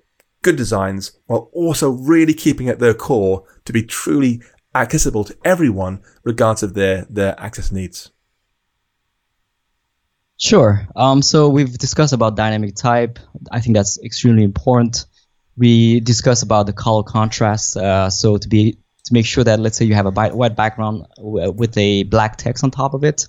good 0.43 0.57
designs 0.57 1.17
while 1.25 1.49
also 1.53 1.89
really 1.89 2.33
keeping 2.33 2.69
at 2.69 2.79
their 2.79 2.93
core 2.93 3.45
to 3.65 3.73
be 3.73 3.81
truly 3.81 4.41
accessible 4.75 5.23
to 5.23 5.35
everyone, 5.43 6.03
regardless 6.23 6.63
of 6.63 6.75
their, 6.75 7.07
their 7.09 7.33
access 7.39 7.71
needs? 7.71 8.11
Sure. 10.37 10.87
Um, 10.95 11.21
so 11.21 11.49
we've 11.49 11.77
discussed 11.77 12.13
about 12.13 12.35
dynamic 12.35 12.75
type. 12.75 13.17
I 13.51 13.59
think 13.59 13.75
that's 13.75 13.97
extremely 14.03 14.43
important. 14.43 15.07
We 15.59 15.99
discuss 15.99 16.41
about 16.41 16.65
the 16.65 16.73
color 16.73 17.03
contrast. 17.03 17.75
Uh, 17.75 18.09
so 18.09 18.37
to 18.37 18.47
be 18.47 18.79
to 19.03 19.13
make 19.13 19.25
sure 19.25 19.43
that 19.43 19.59
let's 19.59 19.77
say 19.77 19.85
you 19.85 19.95
have 19.95 20.05
a 20.05 20.11
white 20.11 20.55
background 20.55 21.05
with 21.17 21.77
a 21.77 22.03
black 22.03 22.37
text 22.37 22.63
on 22.63 22.71
top 22.71 22.93
of 22.93 23.03
it, 23.03 23.27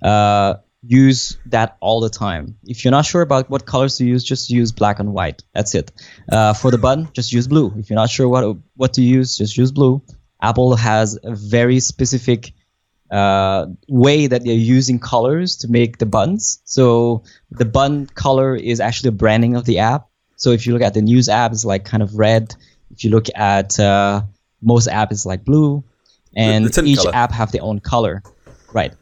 uh, 0.00 0.54
use 0.86 1.36
that 1.46 1.76
all 1.80 2.00
the 2.00 2.10
time. 2.10 2.56
If 2.64 2.84
you're 2.84 2.92
not 2.92 3.06
sure 3.06 3.22
about 3.22 3.50
what 3.50 3.66
colors 3.66 3.96
to 3.98 4.04
use, 4.04 4.22
just 4.22 4.50
use 4.50 4.70
black 4.72 5.00
and 5.00 5.12
white. 5.12 5.42
That's 5.52 5.74
it. 5.74 5.90
Uh, 6.30 6.52
for 6.52 6.70
the 6.70 6.78
button, 6.78 7.08
just 7.12 7.32
use 7.32 7.48
blue. 7.48 7.72
If 7.76 7.90
you're 7.90 7.96
not 7.96 8.10
sure 8.10 8.28
what 8.28 8.56
what 8.76 8.94
to 8.94 9.02
use, 9.02 9.36
just 9.36 9.56
use 9.56 9.72
blue. 9.72 10.02
Apple 10.40 10.76
has 10.76 11.18
a 11.22 11.34
very 11.34 11.80
specific 11.80 12.52
uh, 13.10 13.66
way 13.88 14.26
that 14.26 14.44
they're 14.44 14.54
using 14.54 14.98
colors 14.98 15.56
to 15.56 15.68
make 15.68 15.98
the 15.98 16.06
buttons. 16.06 16.60
So 16.64 17.24
the 17.50 17.64
button 17.64 18.06
color 18.06 18.54
is 18.54 18.80
actually 18.80 19.08
a 19.08 19.12
branding 19.12 19.56
of 19.56 19.64
the 19.64 19.78
app. 19.78 20.08
So 20.44 20.50
if 20.50 20.66
you 20.66 20.74
look 20.74 20.82
at 20.82 20.92
the 20.92 21.00
news 21.00 21.30
app, 21.30 21.52
it's 21.52 21.64
like 21.64 21.86
kind 21.86 22.02
of 22.02 22.18
red. 22.18 22.54
If 22.90 23.02
you 23.02 23.08
look 23.08 23.28
at 23.34 23.80
uh, 23.80 24.20
most 24.60 24.88
apps, 24.88 25.12
it's 25.12 25.24
like 25.24 25.42
blue, 25.42 25.82
and 26.36 26.66
each 26.84 26.98
color. 26.98 27.14
app 27.14 27.32
have 27.32 27.50
their 27.50 27.62
own 27.62 27.80
color, 27.80 28.22
right? 28.70 28.92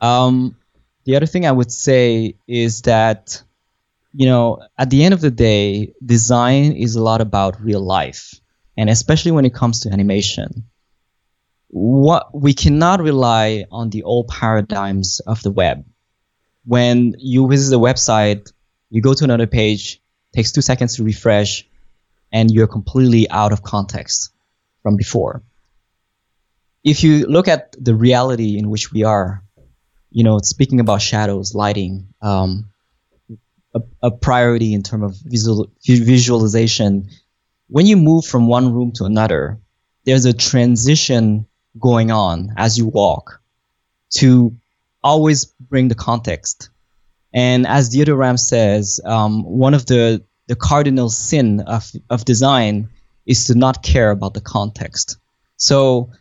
Um, 0.00 0.56
the 1.04 1.16
other 1.16 1.26
thing 1.26 1.44
I 1.44 1.50
would 1.50 1.72
say 1.72 2.36
is 2.46 2.82
that 2.82 3.42
you 4.12 4.26
know 4.26 4.62
at 4.78 4.88
the 4.90 5.02
end 5.02 5.12
of 5.12 5.20
the 5.20 5.32
day, 5.32 5.92
design 6.04 6.70
is 6.70 6.94
a 6.94 7.02
lot 7.02 7.20
about 7.20 7.60
real 7.60 7.80
life, 7.80 8.38
and 8.76 8.88
especially 8.88 9.32
when 9.32 9.44
it 9.44 9.54
comes 9.54 9.80
to 9.80 9.90
animation 9.90 10.68
what 11.68 12.30
we 12.32 12.54
cannot 12.54 13.00
rely 13.00 13.64
on 13.72 13.90
the 13.90 14.04
old 14.04 14.28
paradigms 14.28 15.18
of 15.26 15.42
the 15.42 15.50
web. 15.50 15.84
When 16.64 17.16
you 17.18 17.48
visit 17.48 17.70
the 17.70 17.80
website, 17.80 18.52
you 18.88 19.02
go 19.02 19.14
to 19.14 19.24
another 19.24 19.48
page, 19.48 20.00
takes 20.36 20.52
two 20.52 20.60
seconds 20.60 20.96
to 20.96 21.02
refresh, 21.02 21.66
and 22.30 22.50
you're 22.50 22.66
completely 22.66 23.28
out 23.30 23.52
of 23.52 23.62
context 23.62 24.30
from 24.82 24.96
before. 24.96 25.42
If 26.84 27.02
you 27.02 27.26
look 27.26 27.48
at 27.48 27.74
the 27.82 27.94
reality 27.94 28.58
in 28.58 28.68
which 28.68 28.92
we 28.92 29.02
are, 29.02 29.42
you 30.10 30.24
know, 30.24 30.38
speaking 30.38 30.78
about 30.78 31.00
shadows, 31.00 31.54
lighting, 31.54 32.08
um, 32.20 32.68
a, 33.74 33.80
a, 34.02 34.10
priority 34.10 34.74
in 34.74 34.82
terms 34.82 35.04
of 35.04 35.16
visual, 35.24 35.70
visualization, 35.84 37.08
when 37.68 37.86
you 37.86 37.96
move 37.96 38.26
from 38.26 38.46
one 38.46 38.72
room 38.74 38.92
to 38.92 39.04
another, 39.04 39.58
there's 40.04 40.26
a 40.26 40.32
transition 40.32 41.46
going 41.78 42.10
on 42.10 42.52
as 42.56 42.78
you 42.78 42.86
walk 42.86 43.40
to 44.18 44.54
always 45.02 45.46
bring 45.46 45.88
the 45.88 45.94
context. 45.94 46.70
And 47.36 47.66
as 47.66 47.90
Dieter 47.90 48.16
Rams 48.16 48.48
says, 48.48 48.98
um, 49.04 49.44
one 49.44 49.74
of 49.74 49.84
the, 49.84 50.24
the 50.46 50.56
cardinal 50.56 51.10
sin 51.10 51.60
of, 51.60 51.92
of 52.08 52.24
design 52.24 52.88
is 53.26 53.44
to 53.44 53.54
not 53.54 53.82
care 53.82 54.10
about 54.10 54.32
the 54.32 54.40
context. 54.40 55.18
So 55.58 56.12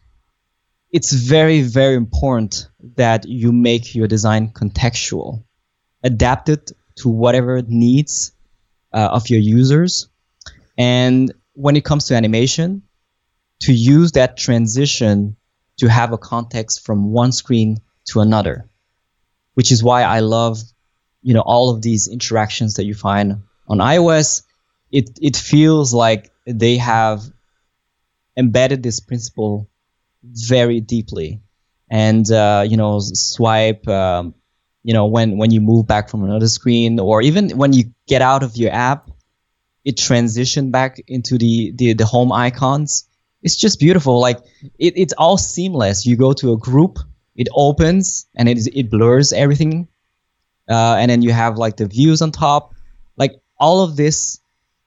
it's 0.91 1.13
very, 1.13 1.61
very 1.61 1.95
important 1.95 2.67
that 2.97 3.25
you 3.25 3.53
make 3.53 3.95
your 3.95 4.07
design 4.07 4.49
contextual, 4.49 5.45
adapted 6.03 6.73
to 6.95 7.07
whatever 7.07 7.61
needs 7.65 8.33
uh, 8.91 9.09
of 9.13 9.29
your 9.29 9.39
users. 9.39 10.09
And 10.77 11.33
when 11.53 11.77
it 11.77 11.85
comes 11.85 12.07
to 12.07 12.15
animation, 12.15 12.81
to 13.61 13.73
use 13.73 14.11
that 14.13 14.35
transition 14.35 15.37
to 15.77 15.87
have 15.87 16.11
a 16.11 16.17
context 16.17 16.85
from 16.85 17.13
one 17.13 17.31
screen 17.31 17.77
to 18.07 18.19
another, 18.19 18.69
which 19.53 19.71
is 19.71 19.81
why 19.81 20.03
I 20.03 20.19
love, 20.19 20.61
you 21.25 21.33
know, 21.33 21.41
all 21.41 21.69
of 21.69 21.81
these 21.81 22.07
interactions 22.07 22.75
that 22.75 22.85
you 22.85 22.93
find 22.93 23.41
on 23.67 23.77
iOS. 23.79 24.43
It 24.91 25.17
it 25.21 25.35
feels 25.35 25.93
like 25.93 26.31
they 26.45 26.77
have 26.77 27.23
embedded 28.37 28.83
this 28.83 28.99
principle 28.99 29.67
very 30.23 30.79
deeply, 30.79 31.41
and 31.89 32.29
uh, 32.31 32.63
you 32.67 32.77
know, 32.77 32.99
swipe. 32.99 33.87
Um, 33.87 34.35
you 34.83 34.93
know, 34.93 35.07
when 35.07 35.37
when 35.37 35.51
you 35.51 35.61
move 35.61 35.87
back 35.87 36.09
from 36.09 36.23
another 36.23 36.47
screen, 36.47 36.99
or 36.99 37.21
even 37.23 37.57
when 37.57 37.73
you 37.73 37.85
get 38.07 38.21
out 38.21 38.43
of 38.43 38.55
your 38.55 38.71
app, 38.71 39.09
it 39.83 39.97
transition 39.97 40.69
back 40.69 41.01
into 41.07 41.39
the 41.39 41.73
the, 41.75 41.93
the 41.93 42.05
home 42.05 42.31
icons 42.31 43.07
it's 43.45 43.55
just 43.55 43.79
beautiful. 43.79 44.19
Like 44.19 44.39
it, 44.79 44.93
it's 44.97 45.13
all 45.13 45.37
seamless. 45.37 46.05
You 46.05 46.17
go 46.17 46.33
to 46.33 46.51
a 46.53 46.57
group, 46.57 46.97
it 47.35 47.47
opens 47.53 48.25
and 48.35 48.49
it 48.49 48.67
it 48.75 48.89
blurs 48.89 49.31
everything, 49.31 49.87
uh, 50.69 50.95
and 50.99 51.09
then 51.09 51.21
you 51.21 51.31
have 51.31 51.57
like 51.57 51.77
the 51.77 51.87
views 51.87 52.21
on 52.21 52.31
top. 52.31 52.73
Like 53.17 53.33
all 53.59 53.83
of 53.83 53.95
this, 53.95 54.39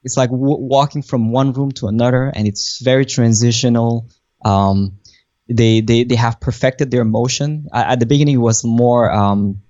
it's 0.03 0.17
like 0.17 0.31
w- 0.31 0.59
walking 0.59 1.03
from 1.03 1.31
one 1.33 1.53
room 1.53 1.73
to 1.73 1.87
another, 1.87 2.33
and 2.35 2.47
it's 2.47 2.81
very 2.81 3.07
transitional. 3.07 4.09
Um, 4.45 4.99
they, 5.49 5.81
they 5.81 6.05
they 6.05 6.17
have 6.17 6.41
perfected 6.41 6.91
their 6.91 7.05
motion. 7.05 7.69
At 7.73 8.01
the 8.01 8.07
beginning, 8.07 8.35
it 8.35 8.39
was 8.39 8.65
more. 8.65 9.11
Um, 9.11 9.63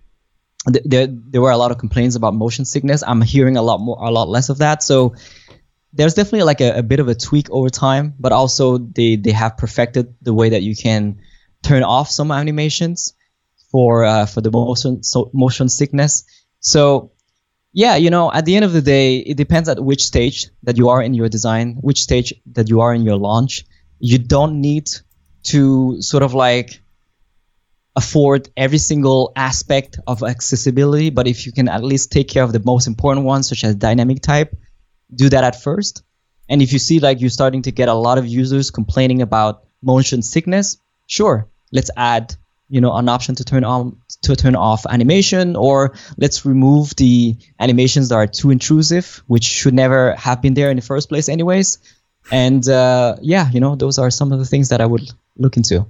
there, 0.66 1.06
there 1.08 1.40
were 1.40 1.52
a 1.52 1.56
lot 1.56 1.70
of 1.70 1.78
complaints 1.78 2.16
about 2.16 2.34
motion 2.34 2.64
sickness. 2.64 3.02
I'm 3.06 3.22
hearing 3.22 3.56
a 3.56 3.62
lot 3.62 3.78
more, 3.78 3.96
a 4.00 4.10
lot 4.10 4.28
less 4.28 4.48
of 4.48 4.58
that. 4.58 4.82
So 4.82 5.14
there's 5.92 6.14
definitely 6.14 6.42
like 6.42 6.60
a, 6.60 6.78
a, 6.78 6.82
bit 6.82 7.00
of 7.00 7.08
a 7.08 7.14
tweak 7.14 7.50
over 7.50 7.70
time, 7.70 8.14
but 8.18 8.32
also 8.32 8.76
they 8.78 9.16
they 9.16 9.30
have 9.32 9.56
perfected 9.56 10.14
the 10.20 10.34
way 10.34 10.50
that 10.50 10.62
you 10.62 10.76
can 10.76 11.20
turn 11.62 11.82
off 11.82 12.10
some 12.10 12.30
animations 12.30 13.14
for 13.70 14.04
uh, 14.04 14.26
for 14.26 14.40
the 14.40 14.50
motion 14.50 15.02
so 15.02 15.30
motion 15.32 15.68
sickness. 15.68 16.24
So 16.60 17.12
yeah, 17.72 17.96
you 17.96 18.10
know, 18.10 18.32
at 18.32 18.44
the 18.44 18.56
end 18.56 18.64
of 18.64 18.72
the 18.72 18.82
day, 18.82 19.18
it 19.18 19.36
depends 19.36 19.68
at 19.68 19.82
which 19.82 20.04
stage 20.04 20.48
that 20.62 20.76
you 20.76 20.88
are 20.88 21.02
in 21.02 21.14
your 21.14 21.28
design, 21.28 21.76
which 21.80 22.00
stage 22.00 22.34
that 22.52 22.68
you 22.68 22.80
are 22.80 22.94
in 22.94 23.02
your 23.02 23.16
launch. 23.16 23.64
You 23.98 24.18
don't 24.18 24.60
need 24.60 24.88
to 25.44 26.00
sort 26.00 26.22
of 26.22 26.34
like 26.34 26.80
afford 27.94 28.48
every 28.56 28.78
single 28.78 29.32
aspect 29.34 29.98
of 30.06 30.22
accessibility, 30.22 31.10
but 31.10 31.26
if 31.26 31.46
you 31.46 31.52
can 31.52 31.68
at 31.68 31.82
least 31.82 32.12
take 32.12 32.28
care 32.28 32.44
of 32.44 32.52
the 32.52 32.62
most 32.64 32.86
important 32.86 33.26
ones, 33.26 33.48
such 33.48 33.64
as 33.64 33.74
dynamic 33.74 34.22
type, 34.22 34.56
do 35.14 35.28
that 35.28 35.44
at 35.44 35.60
first. 35.60 36.02
And 36.48 36.62
if 36.62 36.72
you 36.72 36.78
see 36.78 37.00
like 37.00 37.20
you're 37.20 37.30
starting 37.30 37.62
to 37.62 37.72
get 37.72 37.88
a 37.88 37.94
lot 37.94 38.18
of 38.18 38.26
users 38.26 38.70
complaining 38.70 39.20
about 39.20 39.64
motion 39.82 40.22
sickness, 40.22 40.78
sure, 41.06 41.48
let's 41.72 41.90
add 41.96 42.36
you 42.68 42.80
know 42.80 42.94
an 42.94 43.08
option 43.08 43.34
to 43.36 43.44
turn 43.44 43.64
on 43.64 43.96
to 44.22 44.36
turn 44.36 44.54
off 44.54 44.86
animation 44.86 45.56
or 45.56 45.94
let's 46.16 46.44
remove 46.44 46.94
the 46.96 47.36
animations 47.58 48.08
that 48.08 48.16
are 48.16 48.26
too 48.26 48.50
intrusive 48.50 49.22
which 49.26 49.44
should 49.44 49.74
never 49.74 50.14
have 50.14 50.42
been 50.42 50.54
there 50.54 50.70
in 50.70 50.76
the 50.76 50.82
first 50.82 51.08
place 51.08 51.28
anyways. 51.28 51.78
And 52.30 52.68
uh, 52.68 53.16
yeah 53.22 53.50
you 53.50 53.60
know 53.60 53.74
those 53.76 53.98
are 53.98 54.10
some 54.10 54.32
of 54.32 54.38
the 54.38 54.44
things 54.44 54.68
that 54.68 54.80
i 54.80 54.86
would 54.86 55.10
look 55.36 55.56
into. 55.56 55.86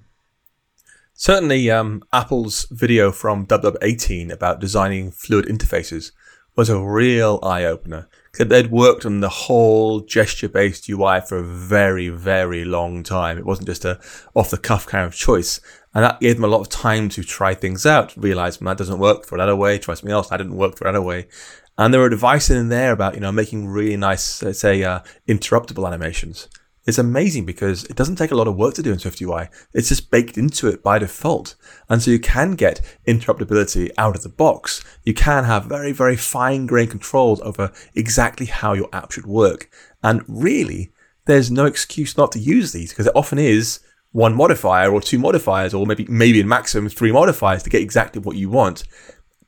Certainly 1.14 1.70
um, 1.70 2.04
apple's 2.12 2.66
video 2.70 3.10
from 3.10 3.46
ww18 3.46 4.30
about 4.30 4.60
designing 4.60 5.10
fluid 5.10 5.46
interfaces 5.46 6.12
was 6.54 6.68
a 6.68 6.78
real 6.80 7.40
eye-opener 7.42 8.08
they'd 8.44 8.70
worked 8.70 9.04
on 9.04 9.20
the 9.20 9.28
whole 9.28 10.00
gesture-based 10.00 10.88
UI 10.88 11.20
for 11.20 11.38
a 11.38 11.44
very, 11.44 12.08
very 12.08 12.64
long 12.64 13.02
time. 13.02 13.38
It 13.38 13.46
wasn't 13.46 13.68
just 13.68 13.84
a 13.84 14.00
off-the-cuff 14.34 14.86
kind 14.86 15.04
of 15.04 15.14
choice. 15.14 15.60
And 15.94 16.04
that 16.04 16.20
gave 16.20 16.36
them 16.36 16.44
a 16.44 16.48
lot 16.48 16.60
of 16.60 16.68
time 16.68 17.08
to 17.10 17.24
try 17.24 17.54
things 17.54 17.84
out, 17.84 18.16
realize 18.16 18.60
when 18.60 18.66
that 18.66 18.78
doesn't 18.78 18.98
work 18.98 19.26
for 19.26 19.34
another 19.34 19.56
way, 19.56 19.78
try 19.78 19.94
something 19.94 20.12
else, 20.12 20.28
that 20.28 20.36
didn't 20.36 20.56
work 20.56 20.76
for 20.76 20.86
another 20.86 21.02
way. 21.02 21.28
And 21.76 21.92
there 21.92 22.00
were 22.00 22.06
advice 22.06 22.50
in 22.50 22.68
there 22.68 22.92
about, 22.92 23.14
you 23.14 23.20
know, 23.20 23.32
making 23.32 23.68
really 23.68 23.96
nice, 23.96 24.42
let's 24.42 24.58
say, 24.58 24.82
uh, 24.82 25.00
interruptible 25.28 25.86
animations. 25.86 26.48
Is 26.88 26.98
amazing 26.98 27.44
because 27.44 27.84
it 27.84 27.96
doesn't 27.96 28.16
take 28.16 28.30
a 28.30 28.34
lot 28.34 28.48
of 28.48 28.56
work 28.56 28.74
to 28.74 28.82
do 28.82 28.92
in 28.92 28.98
SwiftUI. 28.98 29.48
It's 29.74 29.88
just 29.88 30.10
baked 30.10 30.38
into 30.38 30.68
it 30.68 30.82
by 30.82 30.98
default. 30.98 31.54
And 31.88 32.02
so 32.02 32.10
you 32.10 32.18
can 32.18 32.52
get 32.52 32.80
interruptibility 33.06 33.90
out 33.98 34.16
of 34.16 34.22
the 34.22 34.28
box. 34.28 34.82
You 35.04 35.14
can 35.14 35.44
have 35.44 35.66
very, 35.66 35.92
very 35.92 36.16
fine 36.16 36.66
grained 36.66 36.90
controls 36.90 37.40
over 37.42 37.72
exactly 37.94 38.46
how 38.46 38.72
your 38.72 38.88
app 38.92 39.12
should 39.12 39.26
work. 39.26 39.70
And 40.02 40.22
really, 40.26 40.92
there's 41.26 41.50
no 41.50 41.66
excuse 41.66 42.16
not 42.16 42.32
to 42.32 42.38
use 42.38 42.72
these 42.72 42.90
because 42.90 43.06
it 43.06 43.16
often 43.16 43.38
is 43.38 43.80
one 44.12 44.34
modifier 44.34 44.90
or 44.90 45.00
two 45.00 45.18
modifiers 45.18 45.74
or 45.74 45.84
maybe, 45.86 46.06
maybe 46.08 46.40
in 46.40 46.48
maximum 46.48 46.88
three 46.88 47.12
modifiers 47.12 47.62
to 47.62 47.70
get 47.70 47.82
exactly 47.82 48.22
what 48.22 48.36
you 48.36 48.48
want 48.48 48.84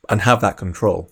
and 0.09 0.21
have 0.21 0.41
that 0.41 0.57
control. 0.57 1.11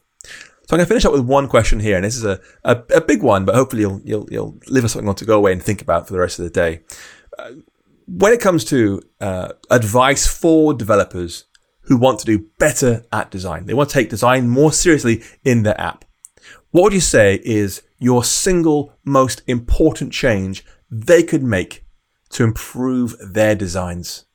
So 0.69 0.75
I'm 0.75 0.77
going 0.77 0.85
to 0.85 0.89
finish 0.89 1.05
up 1.05 1.13
with 1.13 1.25
one 1.25 1.47
question 1.47 1.79
here, 1.79 1.95
and 1.95 2.05
this 2.05 2.15
is 2.15 2.23
a, 2.23 2.39
a, 2.63 2.77
a 2.93 3.01
big 3.01 3.23
one, 3.23 3.43
but 3.43 3.55
hopefully 3.55 3.81
you'll, 3.81 4.01
you'll, 4.03 4.27
you'll 4.29 4.59
leave 4.67 4.85
us 4.85 4.93
something 4.93 5.09
on 5.09 5.15
to 5.15 5.25
go 5.25 5.35
away 5.35 5.51
and 5.51 5.63
think 5.63 5.81
about 5.81 6.05
for 6.05 6.13
the 6.13 6.19
rest 6.19 6.37
of 6.37 6.43
the 6.43 6.51
day. 6.51 6.81
Uh, 7.39 7.53
when 8.05 8.33
it 8.33 8.39
comes 8.39 8.63
to 8.65 9.01
uh, 9.19 9.49
advice 9.71 10.27
for 10.27 10.75
developers 10.75 11.45
who 11.85 11.97
want 11.97 12.19
to 12.19 12.25
do 12.27 12.45
better 12.59 13.03
at 13.11 13.31
design, 13.31 13.65
they 13.65 13.73
want 13.73 13.89
to 13.89 13.93
take 13.95 14.11
design 14.11 14.47
more 14.47 14.71
seriously 14.71 15.23
in 15.43 15.63
their 15.63 15.81
app. 15.81 16.05
What 16.69 16.83
would 16.83 16.93
you 16.93 16.99
say 16.99 17.41
is 17.43 17.81
your 17.97 18.23
single 18.23 18.93
most 19.03 19.41
important 19.47 20.13
change 20.13 20.63
they 20.91 21.23
could 21.23 21.41
make 21.41 21.83
to 22.33 22.43
improve 22.43 23.15
their 23.19 23.55
designs? 23.55 24.25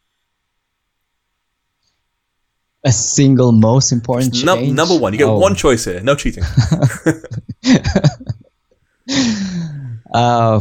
A 2.85 2.93
single 2.93 3.52
most 3.52 3.93
important. 3.93 4.44
No, 4.44 4.61
number 4.61 4.97
one, 4.97 5.15
you 5.15 5.19
get 5.19 5.28
oh. 5.28 5.39
one 5.39 5.55
choice 5.55 5.86
here. 5.86 6.01
No 6.01 6.15
cheating. 6.15 6.44
uh, 10.15 10.61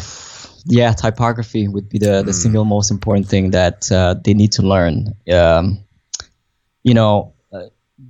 yeah, 0.66 0.94
typography 0.94 1.68
would 1.68 1.90
be 1.90 2.00
the, 2.00 2.24
the 2.24 2.32
mm. 2.32 2.34
single 2.34 2.64
most 2.64 2.92
important 2.92 3.28
thing 3.28 3.52
that 3.52 3.92
uh, 3.92 4.16
they 4.24 4.34
need 4.34 4.54
to 4.54 4.62
learn. 4.62 5.14
Um, 5.32 5.80
you 6.84 6.94
know, 6.94 7.34
uh, 7.52 7.64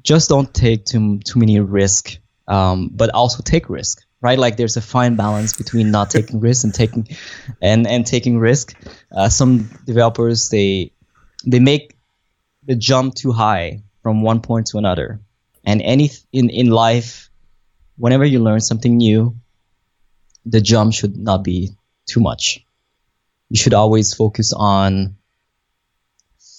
just 0.03 0.29
don't 0.29 0.53
take 0.53 0.85
too 0.85 1.17
too 1.19 1.39
many 1.39 1.59
risk, 1.59 2.17
um, 2.47 2.91
but 2.93 3.09
also 3.11 3.41
take 3.41 3.69
risk. 3.69 4.03
Right, 4.21 4.37
like 4.39 4.55
there's 4.55 4.77
a 4.77 4.81
fine 4.81 5.17
balance 5.17 5.51
between 5.51 5.91
not 5.91 6.09
taking 6.11 6.39
risk 6.39 6.63
and 6.63 6.73
taking 6.73 7.09
and 7.61 7.85
and 7.87 8.05
taking 8.05 8.37
risk. 8.37 8.73
Uh, 9.11 9.27
some 9.27 9.69
developers 9.85 10.49
they 10.49 10.93
they 11.45 11.59
make 11.59 11.97
the 12.65 12.75
jump 12.75 13.15
too 13.15 13.33
high 13.33 13.81
from 14.03 14.21
one 14.21 14.41
point 14.41 14.67
to 14.67 14.77
another. 14.77 15.19
And 15.65 15.81
any 15.81 16.11
in 16.31 16.49
in 16.49 16.69
life, 16.69 17.29
whenever 17.97 18.25
you 18.25 18.39
learn 18.39 18.59
something 18.59 18.97
new, 18.97 19.35
the 20.45 20.61
jump 20.61 20.93
should 20.93 21.17
not 21.17 21.43
be 21.43 21.71
too 22.05 22.19
much. 22.19 22.63
You 23.49 23.55
should 23.55 23.73
always 23.73 24.13
focus 24.13 24.53
on 24.53 25.15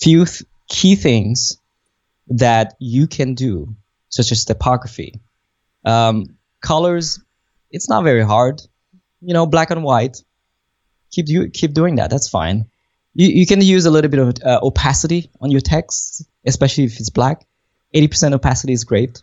few 0.01 0.25
th- 0.25 0.43
key 0.69 0.97
things 0.97 1.59
that 2.29 2.75
you 2.79 3.07
can 3.07 3.35
do, 3.35 3.77
such 4.09 4.33
as 4.33 4.45
typography. 4.45 5.21
Um, 5.85 6.37
colors, 6.62 7.21
it's 7.71 7.91
not 7.91 8.05
very 8.05 8.25
hard. 8.25 8.62
You 9.21 9.35
know, 9.35 9.47
black 9.47 9.71
and 9.71 9.83
white. 9.83 10.23
Keep 11.11 11.29
you 11.29 11.51
keep 11.51 11.75
doing 11.75 11.97
that. 11.97 12.11
That's 12.11 12.29
fine. 12.29 12.65
You, 13.15 13.28
you 13.28 13.47
can 13.47 13.61
use 13.61 13.86
a 13.86 13.91
little 13.91 14.11
bit 14.11 14.20
of 14.20 14.35
uh, 14.45 14.61
opacity 14.62 15.31
on 15.41 15.51
your 15.51 15.61
text, 15.61 16.27
especially 16.45 16.85
if 16.85 16.99
it's 17.01 17.11
black. 17.11 17.47
80% 17.95 18.35
opacity 18.35 18.73
is 18.73 18.85
great, 18.85 19.23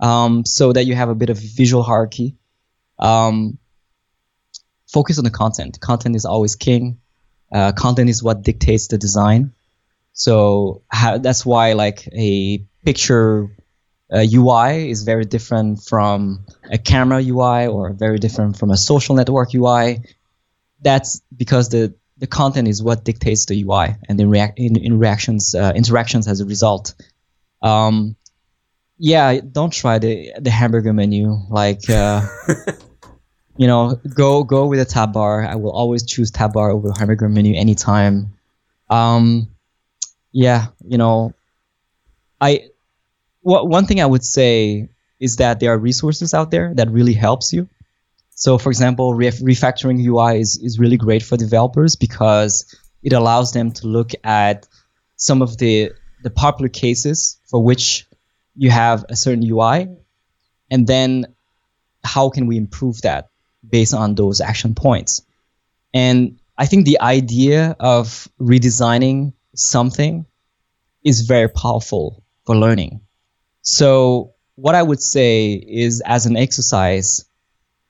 um, 0.00 0.44
so 0.44 0.72
that 0.72 0.84
you 0.84 0.94
have 0.94 1.08
a 1.08 1.14
bit 1.14 1.30
of 1.30 1.38
visual 1.38 1.82
hierarchy. 1.82 2.36
Um, 2.98 3.58
focus 4.86 5.18
on 5.18 5.24
the 5.24 5.30
content. 5.30 5.80
Content 5.80 6.14
is 6.14 6.26
always 6.26 6.56
king. 6.56 6.98
Uh, 7.50 7.72
content 7.72 8.10
is 8.10 8.22
what 8.22 8.42
dictates 8.42 8.88
the 8.88 8.98
design. 8.98 9.52
So 10.12 10.82
that's 10.92 11.44
why 11.44 11.74
like 11.74 12.08
a 12.12 12.64
picture 12.84 13.50
uh, 14.12 14.24
UI 14.32 14.90
is 14.90 15.02
very 15.02 15.24
different 15.24 15.82
from 15.82 16.46
a 16.70 16.78
camera 16.78 17.22
UI 17.22 17.66
or 17.66 17.92
very 17.92 18.18
different 18.18 18.56
from 18.56 18.70
a 18.70 18.76
social 18.76 19.14
network 19.14 19.54
UI. 19.54 20.02
That's 20.80 21.22
because 21.36 21.68
the 21.70 21.94
the 22.18 22.26
content 22.26 22.68
is 22.68 22.82
what 22.82 23.04
dictates 23.04 23.46
the 23.46 23.62
UI 23.62 23.96
and 24.08 24.18
the 24.18 24.26
react 24.26 24.58
in, 24.58 24.76
in 24.76 24.98
reactions 24.98 25.54
uh, 25.54 25.72
interactions 25.74 26.28
as 26.28 26.40
a 26.40 26.46
result. 26.46 26.94
Um, 27.62 28.16
yeah, 28.98 29.40
don't 29.40 29.72
try 29.72 29.98
the 29.98 30.32
the 30.38 30.50
hamburger 30.50 30.92
menu. 30.92 31.36
Like, 31.50 31.88
uh, 31.90 32.26
you 33.56 33.66
know, 33.66 34.00
go 34.14 34.44
go 34.44 34.66
with 34.66 34.80
a 34.80 34.84
tab 34.84 35.12
bar. 35.12 35.46
I 35.46 35.56
will 35.56 35.72
always 35.72 36.06
choose 36.06 36.30
tab 36.30 36.54
bar 36.54 36.70
over 36.70 36.92
hamburger 36.96 37.28
menu 37.28 37.54
anytime. 37.54 38.32
Um, 38.88 39.48
yeah, 40.32 40.68
you 40.84 40.96
know, 40.96 41.34
I 42.40 42.68
what 43.42 43.68
one 43.68 43.86
thing 43.86 44.00
I 44.00 44.06
would 44.06 44.24
say 44.24 44.88
is 45.20 45.36
that 45.36 45.60
there 45.60 45.72
are 45.72 45.78
resources 45.78 46.34
out 46.34 46.50
there 46.50 46.74
that 46.74 46.90
really 46.90 47.14
helps 47.14 47.52
you. 47.52 47.68
So, 48.36 48.58
for 48.58 48.68
example, 48.68 49.14
ref- 49.14 49.40
refactoring 49.40 49.98
UI 50.04 50.40
is, 50.40 50.58
is 50.58 50.78
really 50.78 50.98
great 50.98 51.22
for 51.22 51.38
developers 51.38 51.96
because 51.96 52.76
it 53.02 53.14
allows 53.14 53.52
them 53.52 53.72
to 53.72 53.86
look 53.86 54.12
at 54.24 54.68
some 55.16 55.40
of 55.40 55.56
the, 55.56 55.92
the 56.22 56.28
popular 56.30 56.68
cases 56.68 57.40
for 57.46 57.64
which 57.64 58.06
you 58.54 58.70
have 58.70 59.06
a 59.08 59.16
certain 59.16 59.42
UI, 59.42 59.88
and 60.70 60.86
then 60.86 61.26
how 62.04 62.28
can 62.28 62.46
we 62.46 62.58
improve 62.58 63.00
that 63.02 63.30
based 63.68 63.94
on 63.94 64.14
those 64.14 64.40
action 64.40 64.74
points. 64.74 65.22
And 65.94 66.38
I 66.58 66.66
think 66.66 66.84
the 66.84 67.00
idea 67.00 67.74
of 67.80 68.28
redesigning 68.40 69.32
something 69.54 70.26
is 71.04 71.22
very 71.22 71.48
powerful 71.48 72.22
for 72.44 72.54
learning. 72.54 73.00
So, 73.62 74.34
what 74.56 74.74
I 74.74 74.82
would 74.82 75.02
say 75.02 75.52
is, 75.52 76.02
as 76.04 76.24
an 76.24 76.36
exercise, 76.36 77.25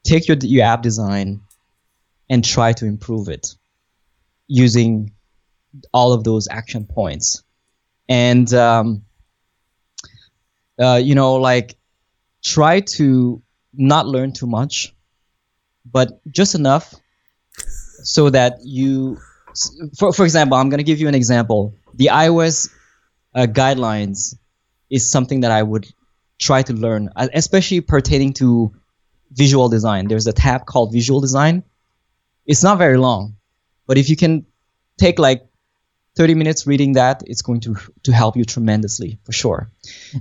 take 0.07 0.29
your, 0.29 0.37
your 0.41 0.65
app 0.65 0.83
design 0.83 1.41
and 2.29 2.45
try 2.45 2.73
to 2.73 2.87
improve 2.87 3.29
it 3.29 3.55
using 4.49 5.13
all 5.93 6.13
of 6.13 6.25
those 6.25 6.49
action 6.49 6.87
points. 6.87 7.43
And, 8.09 8.53
um, 8.55 9.03
uh, 10.79 11.01
you 11.03 11.15
know, 11.15 11.35
like 11.35 11.77
try 12.45 12.81
to 12.81 13.43
not 13.73 14.07
learn 14.07 14.33
too 14.33 14.47
much, 14.47 14.95
but 15.91 16.21
just 16.31 16.55
enough 16.55 16.95
so 18.03 18.31
that 18.31 18.59
you, 18.63 19.19
for, 19.99 20.13
for 20.13 20.25
example, 20.25 20.57
I'm 20.57 20.69
going 20.69 20.79
to 20.79 20.85
give 20.85 21.01
you 21.01 21.09
an 21.09 21.15
example. 21.15 21.75
The 21.95 22.11
iOS 22.13 22.71
uh, 23.35 23.47
guidelines 23.47 24.37
is 24.91 25.11
something 25.11 25.41
that 25.41 25.51
I 25.51 25.63
would 25.63 25.87
try 26.39 26.63
to 26.63 26.73
learn, 26.73 27.11
especially 27.17 27.81
pertaining 27.81 28.35
to 28.35 28.73
visual 29.33 29.69
design. 29.69 30.09
There's 30.09 30.27
a 30.27 30.33
tab 30.33 30.67
called 30.67 30.93
visual 30.93 31.21
design. 31.21 31.63
It's 32.47 32.63
not 32.63 32.79
very 32.79 32.97
long, 32.97 33.37
but 33.87 33.99
if 33.99 34.09
you 34.09 34.17
can 34.17 34.47
take 34.99 35.19
like 35.19 35.47
30 36.17 36.35
minutes 36.35 36.67
reading 36.67 36.95
that, 36.95 37.23
it's 37.27 37.43
going 37.43 37.61
to 37.61 37.77
to 38.05 38.13
help 38.13 38.37
you 38.37 38.45
tremendously 38.45 39.19
for 39.25 39.33
sure. 39.33 39.71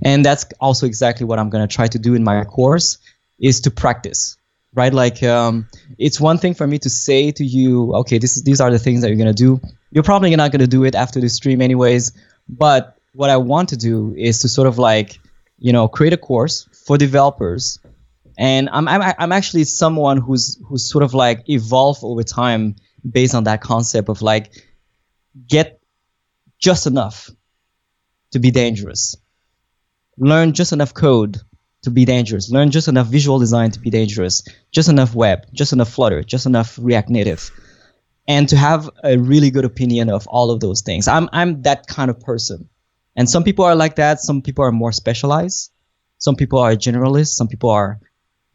And 0.02 0.24
that's 0.24 0.46
also 0.60 0.86
exactly 0.86 1.26
what 1.26 1.38
I'm 1.38 1.50
going 1.50 1.66
to 1.66 1.74
try 1.74 1.86
to 1.88 1.98
do 1.98 2.14
in 2.14 2.22
my 2.22 2.44
course 2.44 2.98
is 3.38 3.60
to 3.62 3.70
practice. 3.70 4.36
Right? 4.74 4.92
Like 4.92 5.22
um, 5.22 5.68
it's 5.96 6.20
one 6.20 6.36
thing 6.36 6.52
for 6.52 6.66
me 6.66 6.78
to 6.80 6.90
say 6.90 7.32
to 7.32 7.44
you, 7.44 7.94
okay, 7.94 8.18
this 8.18 8.36
is, 8.36 8.42
these 8.42 8.60
are 8.60 8.70
the 8.70 8.78
things 8.78 9.00
that 9.00 9.08
you're 9.08 9.16
going 9.16 9.34
to 9.34 9.42
do. 9.42 9.58
You're 9.90 10.04
probably 10.04 10.36
not 10.36 10.52
going 10.52 10.60
to 10.60 10.66
do 10.66 10.84
it 10.84 10.94
after 10.94 11.18
the 11.18 11.30
stream 11.30 11.62
anyways, 11.62 12.12
but 12.46 12.98
what 13.14 13.30
I 13.30 13.38
want 13.38 13.70
to 13.70 13.78
do 13.78 14.14
is 14.18 14.40
to 14.40 14.48
sort 14.50 14.68
of 14.68 14.76
like, 14.76 15.18
you 15.58 15.72
know, 15.72 15.88
create 15.88 16.12
a 16.12 16.18
course 16.18 16.68
for 16.84 16.98
developers 16.98 17.78
and 18.36 18.68
I'm, 18.70 18.86
I'm 18.88 19.14
I'm 19.18 19.32
actually 19.32 19.64
someone 19.64 20.18
who's 20.18 20.60
who's 20.66 20.90
sort 20.90 21.04
of 21.04 21.14
like 21.14 21.48
evolved 21.48 22.00
over 22.02 22.22
time 22.22 22.76
based 23.08 23.34
on 23.34 23.44
that 23.44 23.60
concept 23.60 24.08
of 24.08 24.22
like 24.22 24.52
get 25.48 25.80
just 26.58 26.86
enough 26.86 27.30
to 28.32 28.38
be 28.38 28.50
dangerous, 28.50 29.16
learn 30.18 30.52
just 30.52 30.72
enough 30.72 30.92
code 30.92 31.38
to 31.82 31.90
be 31.90 32.04
dangerous, 32.04 32.50
learn 32.50 32.70
just 32.70 32.88
enough 32.88 33.06
visual 33.06 33.38
design 33.38 33.70
to 33.70 33.80
be 33.80 33.90
dangerous, 33.90 34.42
just 34.70 34.88
enough 34.88 35.14
web, 35.14 35.46
just 35.52 35.72
enough 35.72 35.88
Flutter, 35.88 36.22
just 36.22 36.46
enough 36.46 36.78
React 36.80 37.10
Native, 37.10 37.50
and 38.28 38.48
to 38.48 38.56
have 38.56 38.90
a 39.02 39.16
really 39.16 39.50
good 39.50 39.64
opinion 39.64 40.10
of 40.10 40.26
all 40.26 40.50
of 40.50 40.60
those 40.60 40.82
things. 40.82 41.08
I'm 41.08 41.28
I'm 41.32 41.62
that 41.62 41.86
kind 41.86 42.10
of 42.10 42.20
person, 42.20 42.68
and 43.16 43.30
some 43.30 43.44
people 43.44 43.64
are 43.64 43.76
like 43.76 43.96
that. 43.96 44.20
Some 44.20 44.42
people 44.42 44.64
are 44.64 44.72
more 44.72 44.92
specialized. 44.92 45.72
Some 46.18 46.36
people 46.36 46.58
are 46.58 46.72
generalists. 46.72 47.36
Some 47.36 47.48
people 47.48 47.70
are 47.70 48.00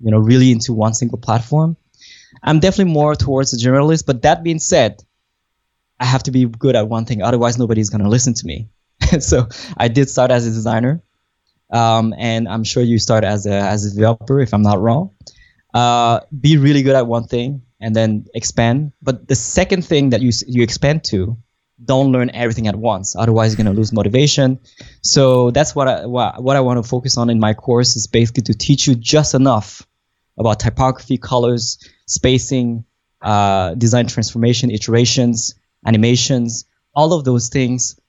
you 0.04 0.12
know 0.12 0.20
really 0.20 0.52
into 0.52 0.74
one 0.74 0.94
single 0.94 1.18
platform. 1.18 1.78
I'm 2.44 2.60
definitely 2.60 2.94
more 2.94 3.16
towards 3.16 3.54
a 3.54 3.58
generalist, 3.58 4.06
but 4.06 4.22
that 4.24 4.44
being 4.44 4.60
said, 4.60 5.04
I 6.00 6.06
have 6.06 6.24
to 6.24 6.32
be 6.32 6.46
good 6.46 6.76
at 6.76 6.88
one 6.88 7.06
thing, 7.06 7.22
otherwise 7.22 7.58
nobody's 7.58 7.90
gonna 7.90 8.10
listen 8.10 8.34
to 8.36 8.46
me. 8.46 8.70
so 9.20 9.48
I 9.78 9.88
did 9.88 10.10
start 10.10 10.32
as 10.32 10.46
a 10.46 10.50
designer, 10.50 11.02
um, 11.72 12.14
and 12.18 12.48
I'm 12.48 12.64
sure 12.64 12.84
you 12.84 13.00
start 13.00 13.24
as 13.24 13.46
a 13.46 13.54
as 13.54 13.86
a 13.86 13.94
developer 13.94 14.40
if 14.40 14.54
I'm 14.54 14.64
not 14.64 14.80
wrong. 14.80 15.12
Uh, 15.74 16.20
be 16.38 16.58
really 16.58 16.84
good 16.84 16.96
at 16.96 17.08
one 17.08 17.26
thing 17.26 17.62
and 17.80 17.96
then 17.96 18.26
expand. 18.34 18.92
But 19.02 19.28
the 19.28 19.36
second 19.36 19.86
thing 19.86 20.12
that 20.12 20.22
you 20.22 20.32
you 20.48 20.64
expand 20.64 21.04
to, 21.06 21.38
don't 21.84 22.12
learn 22.12 22.30
everything 22.34 22.68
at 22.68 22.76
once. 22.76 23.16
Otherwise, 23.16 23.52
you're 23.52 23.64
gonna 23.64 23.76
lose 23.76 23.92
motivation. 23.92 24.60
So 25.02 25.52
that's 25.52 25.76
what 25.76 25.88
I 25.88 26.06
what, 26.06 26.42
what 26.42 26.56
I 26.56 26.62
want 26.62 26.84
to 26.84 26.88
focus 26.88 27.18
on 27.18 27.30
in 27.30 27.40
my 27.40 27.54
course 27.54 27.96
is 27.96 28.08
basically 28.08 28.44
to 28.44 28.54
teach 28.54 28.88
you 28.88 28.96
just 28.96 29.34
enough 29.34 29.86
about 30.42 30.60
typography, 30.60 31.18
colors, 31.18 31.78
spacing, 32.08 32.84
uh, 33.22 33.76
design 33.76 34.08
transformation, 34.08 34.70
iterations, 34.72 35.56
animations, 35.86 36.66
all 36.94 37.14
of 37.14 37.24
those 37.24 37.50
things, 37.50 38.00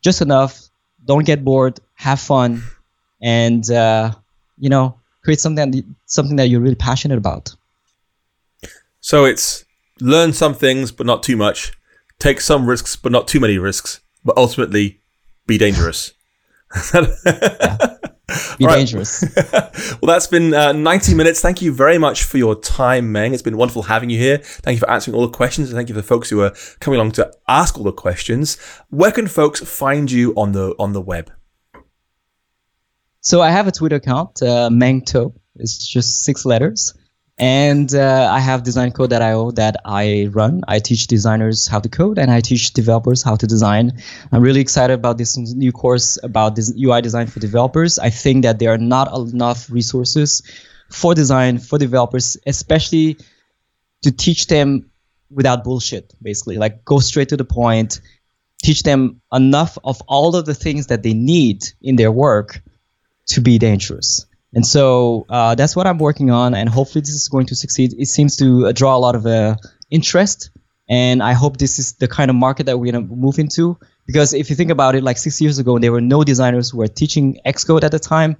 just 0.00 0.22
enough. 0.22 0.60
Don't 1.04 1.26
get 1.26 1.44
bored. 1.44 1.80
Have 1.94 2.20
fun, 2.20 2.62
and 3.20 3.68
uh, 3.70 4.12
you 4.58 4.70
know, 4.70 5.00
create 5.22 5.40
something 5.40 5.94
something 6.06 6.36
that 6.36 6.48
you're 6.48 6.60
really 6.60 6.74
passionate 6.76 7.18
about. 7.18 7.54
So 9.00 9.24
it's 9.24 9.64
learn 10.00 10.32
some 10.32 10.54
things, 10.54 10.92
but 10.92 11.06
not 11.06 11.22
too 11.22 11.36
much. 11.36 11.72
Take 12.18 12.40
some 12.40 12.66
risks, 12.66 12.96
but 12.96 13.12
not 13.12 13.28
too 13.28 13.40
many 13.40 13.58
risks. 13.58 14.00
But 14.24 14.36
ultimately, 14.38 15.00
be 15.46 15.58
dangerous. 15.58 16.12
yeah. 16.94 17.96
Be 18.58 18.66
right. 18.66 18.76
dangerous. 18.76 19.24
well, 19.52 20.06
that's 20.06 20.26
been 20.26 20.54
uh, 20.54 20.72
90 20.72 21.14
minutes. 21.14 21.40
Thank 21.40 21.62
you 21.62 21.72
very 21.72 21.98
much 21.98 22.24
for 22.24 22.38
your 22.38 22.54
time, 22.54 23.12
Meng. 23.12 23.32
It's 23.32 23.42
been 23.42 23.56
wonderful 23.56 23.82
having 23.82 24.10
you 24.10 24.18
here. 24.18 24.38
Thank 24.38 24.76
you 24.76 24.80
for 24.80 24.90
answering 24.90 25.14
all 25.14 25.26
the 25.26 25.32
questions. 25.32 25.70
And 25.70 25.76
thank 25.76 25.88
you 25.88 25.94
for 25.94 26.00
the 26.00 26.06
folks 26.06 26.30
who 26.30 26.40
are 26.40 26.54
coming 26.80 26.98
along 27.00 27.12
to 27.12 27.32
ask 27.48 27.76
all 27.78 27.84
the 27.84 27.92
questions. 27.92 28.56
Where 28.90 29.12
can 29.12 29.26
folks 29.26 29.60
find 29.60 30.10
you 30.10 30.32
on 30.34 30.52
the 30.52 30.74
on 30.78 30.92
the 30.92 31.00
web? 31.00 31.32
So 33.20 33.40
I 33.40 33.50
have 33.50 33.66
a 33.66 33.72
Twitter 33.72 33.96
account, 33.96 34.42
uh, 34.42 34.68
Mengto. 34.70 35.32
It's 35.56 35.86
just 35.86 36.24
six 36.24 36.44
letters. 36.44 36.94
And 37.36 37.92
uh, 37.92 38.28
I 38.30 38.38
have 38.38 38.62
designcode.io 38.62 39.50
that 39.52 39.76
I 39.84 40.28
run. 40.30 40.62
I 40.68 40.78
teach 40.78 41.08
designers 41.08 41.66
how 41.66 41.80
to 41.80 41.88
code 41.88 42.18
and 42.18 42.30
I 42.30 42.40
teach 42.40 42.72
developers 42.72 43.24
how 43.24 43.34
to 43.34 43.46
design. 43.46 44.00
I'm 44.30 44.40
really 44.40 44.60
excited 44.60 44.94
about 44.94 45.18
this 45.18 45.36
new 45.36 45.72
course 45.72 46.16
about 46.22 46.54
this 46.54 46.72
UI 46.78 47.02
design 47.02 47.26
for 47.26 47.40
developers. 47.40 47.98
I 47.98 48.10
think 48.10 48.44
that 48.44 48.60
there 48.60 48.72
are 48.72 48.78
not 48.78 49.12
enough 49.16 49.68
resources 49.68 50.42
for 50.90 51.14
design 51.14 51.58
for 51.58 51.76
developers, 51.76 52.36
especially 52.46 53.16
to 54.02 54.12
teach 54.12 54.46
them 54.46 54.90
without 55.28 55.64
bullshit, 55.64 56.14
basically. 56.22 56.58
Like 56.58 56.84
go 56.84 57.00
straight 57.00 57.30
to 57.30 57.36
the 57.36 57.44
point, 57.44 58.00
teach 58.62 58.84
them 58.84 59.20
enough 59.32 59.76
of 59.82 60.00
all 60.06 60.36
of 60.36 60.46
the 60.46 60.54
things 60.54 60.86
that 60.86 61.02
they 61.02 61.14
need 61.14 61.64
in 61.82 61.96
their 61.96 62.12
work 62.12 62.62
to 63.26 63.40
be 63.40 63.58
dangerous. 63.58 64.26
And 64.54 64.66
so 64.66 65.26
uh, 65.28 65.54
that's 65.54 65.74
what 65.74 65.86
I'm 65.86 65.98
working 65.98 66.30
on, 66.30 66.54
and 66.54 66.68
hopefully 66.68 67.00
this 67.00 67.10
is 67.10 67.28
going 67.28 67.46
to 67.46 67.54
succeed. 67.54 67.94
It 67.98 68.06
seems 68.06 68.36
to 68.36 68.68
uh, 68.68 68.72
draw 68.72 68.96
a 68.96 68.98
lot 68.98 69.14
of 69.16 69.26
uh, 69.26 69.56
interest, 69.90 70.50
and 70.88 71.22
I 71.22 71.32
hope 71.32 71.56
this 71.56 71.78
is 71.78 71.94
the 71.94 72.08
kind 72.08 72.30
of 72.30 72.36
market 72.36 72.66
that 72.66 72.78
we're 72.78 72.92
gonna 72.92 73.04
move 73.04 73.38
into. 73.38 73.78
Because 74.06 74.34
if 74.34 74.50
you 74.50 74.56
think 74.56 74.70
about 74.70 74.94
it, 74.94 75.02
like 75.02 75.16
six 75.16 75.40
years 75.40 75.58
ago, 75.58 75.78
there 75.78 75.90
were 75.90 76.00
no 76.00 76.24
designers 76.24 76.70
who 76.70 76.78
were 76.78 76.88
teaching 76.88 77.40
Xcode 77.46 77.84
at 77.84 77.90
the 77.90 77.98
time, 77.98 78.36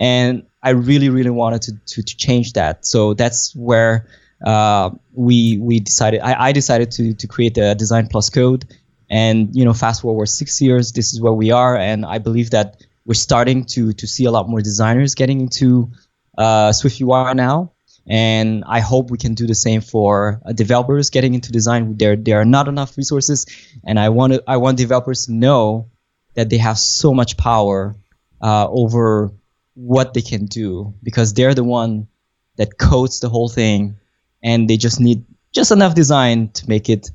and 0.00 0.44
I 0.62 0.70
really, 0.70 1.08
really 1.08 1.30
wanted 1.30 1.62
to 1.62 1.72
to, 1.86 2.02
to 2.02 2.16
change 2.16 2.54
that. 2.54 2.84
So 2.84 3.14
that's 3.14 3.54
where 3.54 4.08
uh, 4.44 4.90
we 5.12 5.58
we 5.58 5.80
decided. 5.80 6.20
I, 6.20 6.48
I 6.48 6.52
decided 6.52 6.90
to 6.92 7.14
to 7.14 7.26
create 7.26 7.54
the 7.54 7.74
Design 7.74 8.08
Plus 8.08 8.28
Code, 8.28 8.66
and 9.08 9.54
you 9.54 9.64
know, 9.64 9.72
fast 9.72 10.02
forward 10.02 10.26
six 10.26 10.60
years, 10.60 10.92
this 10.92 11.12
is 11.12 11.20
where 11.20 11.32
we 11.32 11.52
are, 11.52 11.76
and 11.76 12.04
I 12.04 12.18
believe 12.18 12.50
that 12.50 12.83
we're 13.04 13.14
starting 13.14 13.64
to 13.64 13.92
to 13.92 14.06
see 14.06 14.24
a 14.24 14.30
lot 14.30 14.48
more 14.48 14.60
designers 14.60 15.14
getting 15.14 15.40
into 15.40 15.92
uh, 16.36 16.72
Swift 16.72 17.00
UI 17.00 17.34
now, 17.34 17.72
and 18.06 18.64
I 18.66 18.80
hope 18.80 19.10
we 19.10 19.18
can 19.18 19.34
do 19.34 19.46
the 19.46 19.54
same 19.54 19.80
for 19.80 20.40
uh, 20.44 20.52
developers 20.52 21.10
getting 21.10 21.34
into 21.34 21.52
design. 21.52 21.96
There 21.96 22.16
there 22.16 22.40
are 22.40 22.44
not 22.44 22.68
enough 22.68 22.96
resources, 22.96 23.46
and 23.84 23.98
I 23.98 24.08
want 24.08 24.34
to, 24.34 24.42
I 24.46 24.56
want 24.56 24.78
developers 24.78 25.26
to 25.26 25.32
know 25.32 25.90
that 26.34 26.50
they 26.50 26.58
have 26.58 26.78
so 26.78 27.14
much 27.14 27.36
power 27.36 27.94
uh, 28.40 28.66
over 28.68 29.32
what 29.74 30.14
they 30.14 30.22
can 30.22 30.46
do 30.46 30.94
because 31.02 31.34
they're 31.34 31.54
the 31.54 31.64
one 31.64 32.08
that 32.56 32.78
codes 32.78 33.20
the 33.20 33.28
whole 33.28 33.48
thing, 33.48 33.96
and 34.42 34.68
they 34.68 34.76
just 34.76 35.00
need 35.00 35.24
just 35.52 35.70
enough 35.70 35.94
design 35.94 36.48
to 36.48 36.68
make 36.68 36.88
it 36.88 37.10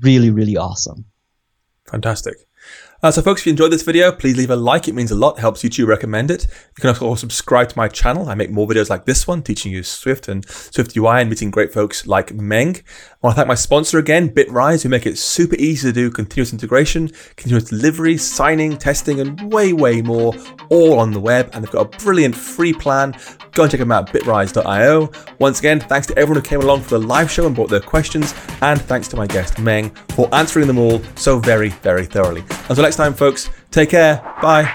really 0.00 0.30
really 0.30 0.56
awesome. 0.56 1.04
Fantastic. 1.90 2.36
Uh, 3.02 3.10
so 3.10 3.22
folks, 3.22 3.40
if 3.40 3.46
you 3.46 3.50
enjoyed 3.50 3.72
this 3.72 3.82
video, 3.82 4.12
please 4.12 4.36
leave 4.36 4.50
a 4.50 4.56
like. 4.56 4.86
It 4.86 4.94
means 4.94 5.10
a 5.10 5.14
lot, 5.14 5.38
helps 5.38 5.62
YouTube 5.62 5.86
recommend 5.86 6.30
it. 6.30 6.46
You 6.76 6.82
can 6.82 6.90
also 6.90 7.14
subscribe 7.14 7.70
to 7.70 7.78
my 7.78 7.88
channel. 7.88 8.28
I 8.28 8.34
make 8.34 8.50
more 8.50 8.68
videos 8.68 8.90
like 8.90 9.06
this 9.06 9.26
one, 9.26 9.42
teaching 9.42 9.72
you 9.72 9.82
Swift 9.82 10.28
and 10.28 10.46
Swift 10.46 10.94
UI 10.94 11.22
and 11.22 11.30
meeting 11.30 11.50
great 11.50 11.72
folks 11.72 12.06
like 12.06 12.34
Meng. 12.34 12.82
I 13.22 13.26
want 13.26 13.34
to 13.34 13.40
thank 13.40 13.48
my 13.48 13.54
sponsor 13.54 13.98
again, 13.98 14.30
Bitrise, 14.30 14.82
who 14.82 14.88
make 14.88 15.04
it 15.04 15.18
super 15.18 15.54
easy 15.56 15.88
to 15.88 15.92
do 15.92 16.10
continuous 16.10 16.54
integration, 16.54 17.10
continuous 17.36 17.68
delivery, 17.68 18.16
signing, 18.16 18.78
testing, 18.78 19.20
and 19.20 19.52
way, 19.52 19.74
way 19.74 20.00
more, 20.00 20.32
all 20.70 20.98
on 20.98 21.10
the 21.10 21.20
web. 21.20 21.50
And 21.52 21.62
they've 21.62 21.70
got 21.70 21.94
a 21.94 21.98
brilliant 21.98 22.34
free 22.34 22.72
plan. 22.72 23.14
Go 23.52 23.64
and 23.64 23.70
check 23.70 23.80
them 23.80 23.92
out, 23.92 24.06
bitrise.io. 24.06 25.10
Once 25.38 25.58
again, 25.58 25.80
thanks 25.80 26.06
to 26.06 26.16
everyone 26.16 26.42
who 26.42 26.48
came 26.48 26.62
along 26.62 26.80
for 26.80 26.98
the 26.98 27.06
live 27.06 27.30
show 27.30 27.46
and 27.46 27.54
brought 27.54 27.68
their 27.68 27.80
questions. 27.80 28.32
And 28.62 28.80
thanks 28.80 29.06
to 29.08 29.16
my 29.16 29.26
guest, 29.26 29.58
Meng, 29.58 29.90
for 30.14 30.34
answering 30.34 30.66
them 30.66 30.78
all 30.78 31.02
so 31.16 31.38
very, 31.38 31.68
very 31.68 32.06
thoroughly. 32.06 32.40
Until 32.70 32.84
next 32.84 32.96
time, 32.96 33.12
folks, 33.12 33.50
take 33.70 33.90
care. 33.90 34.16
Bye. 34.40 34.72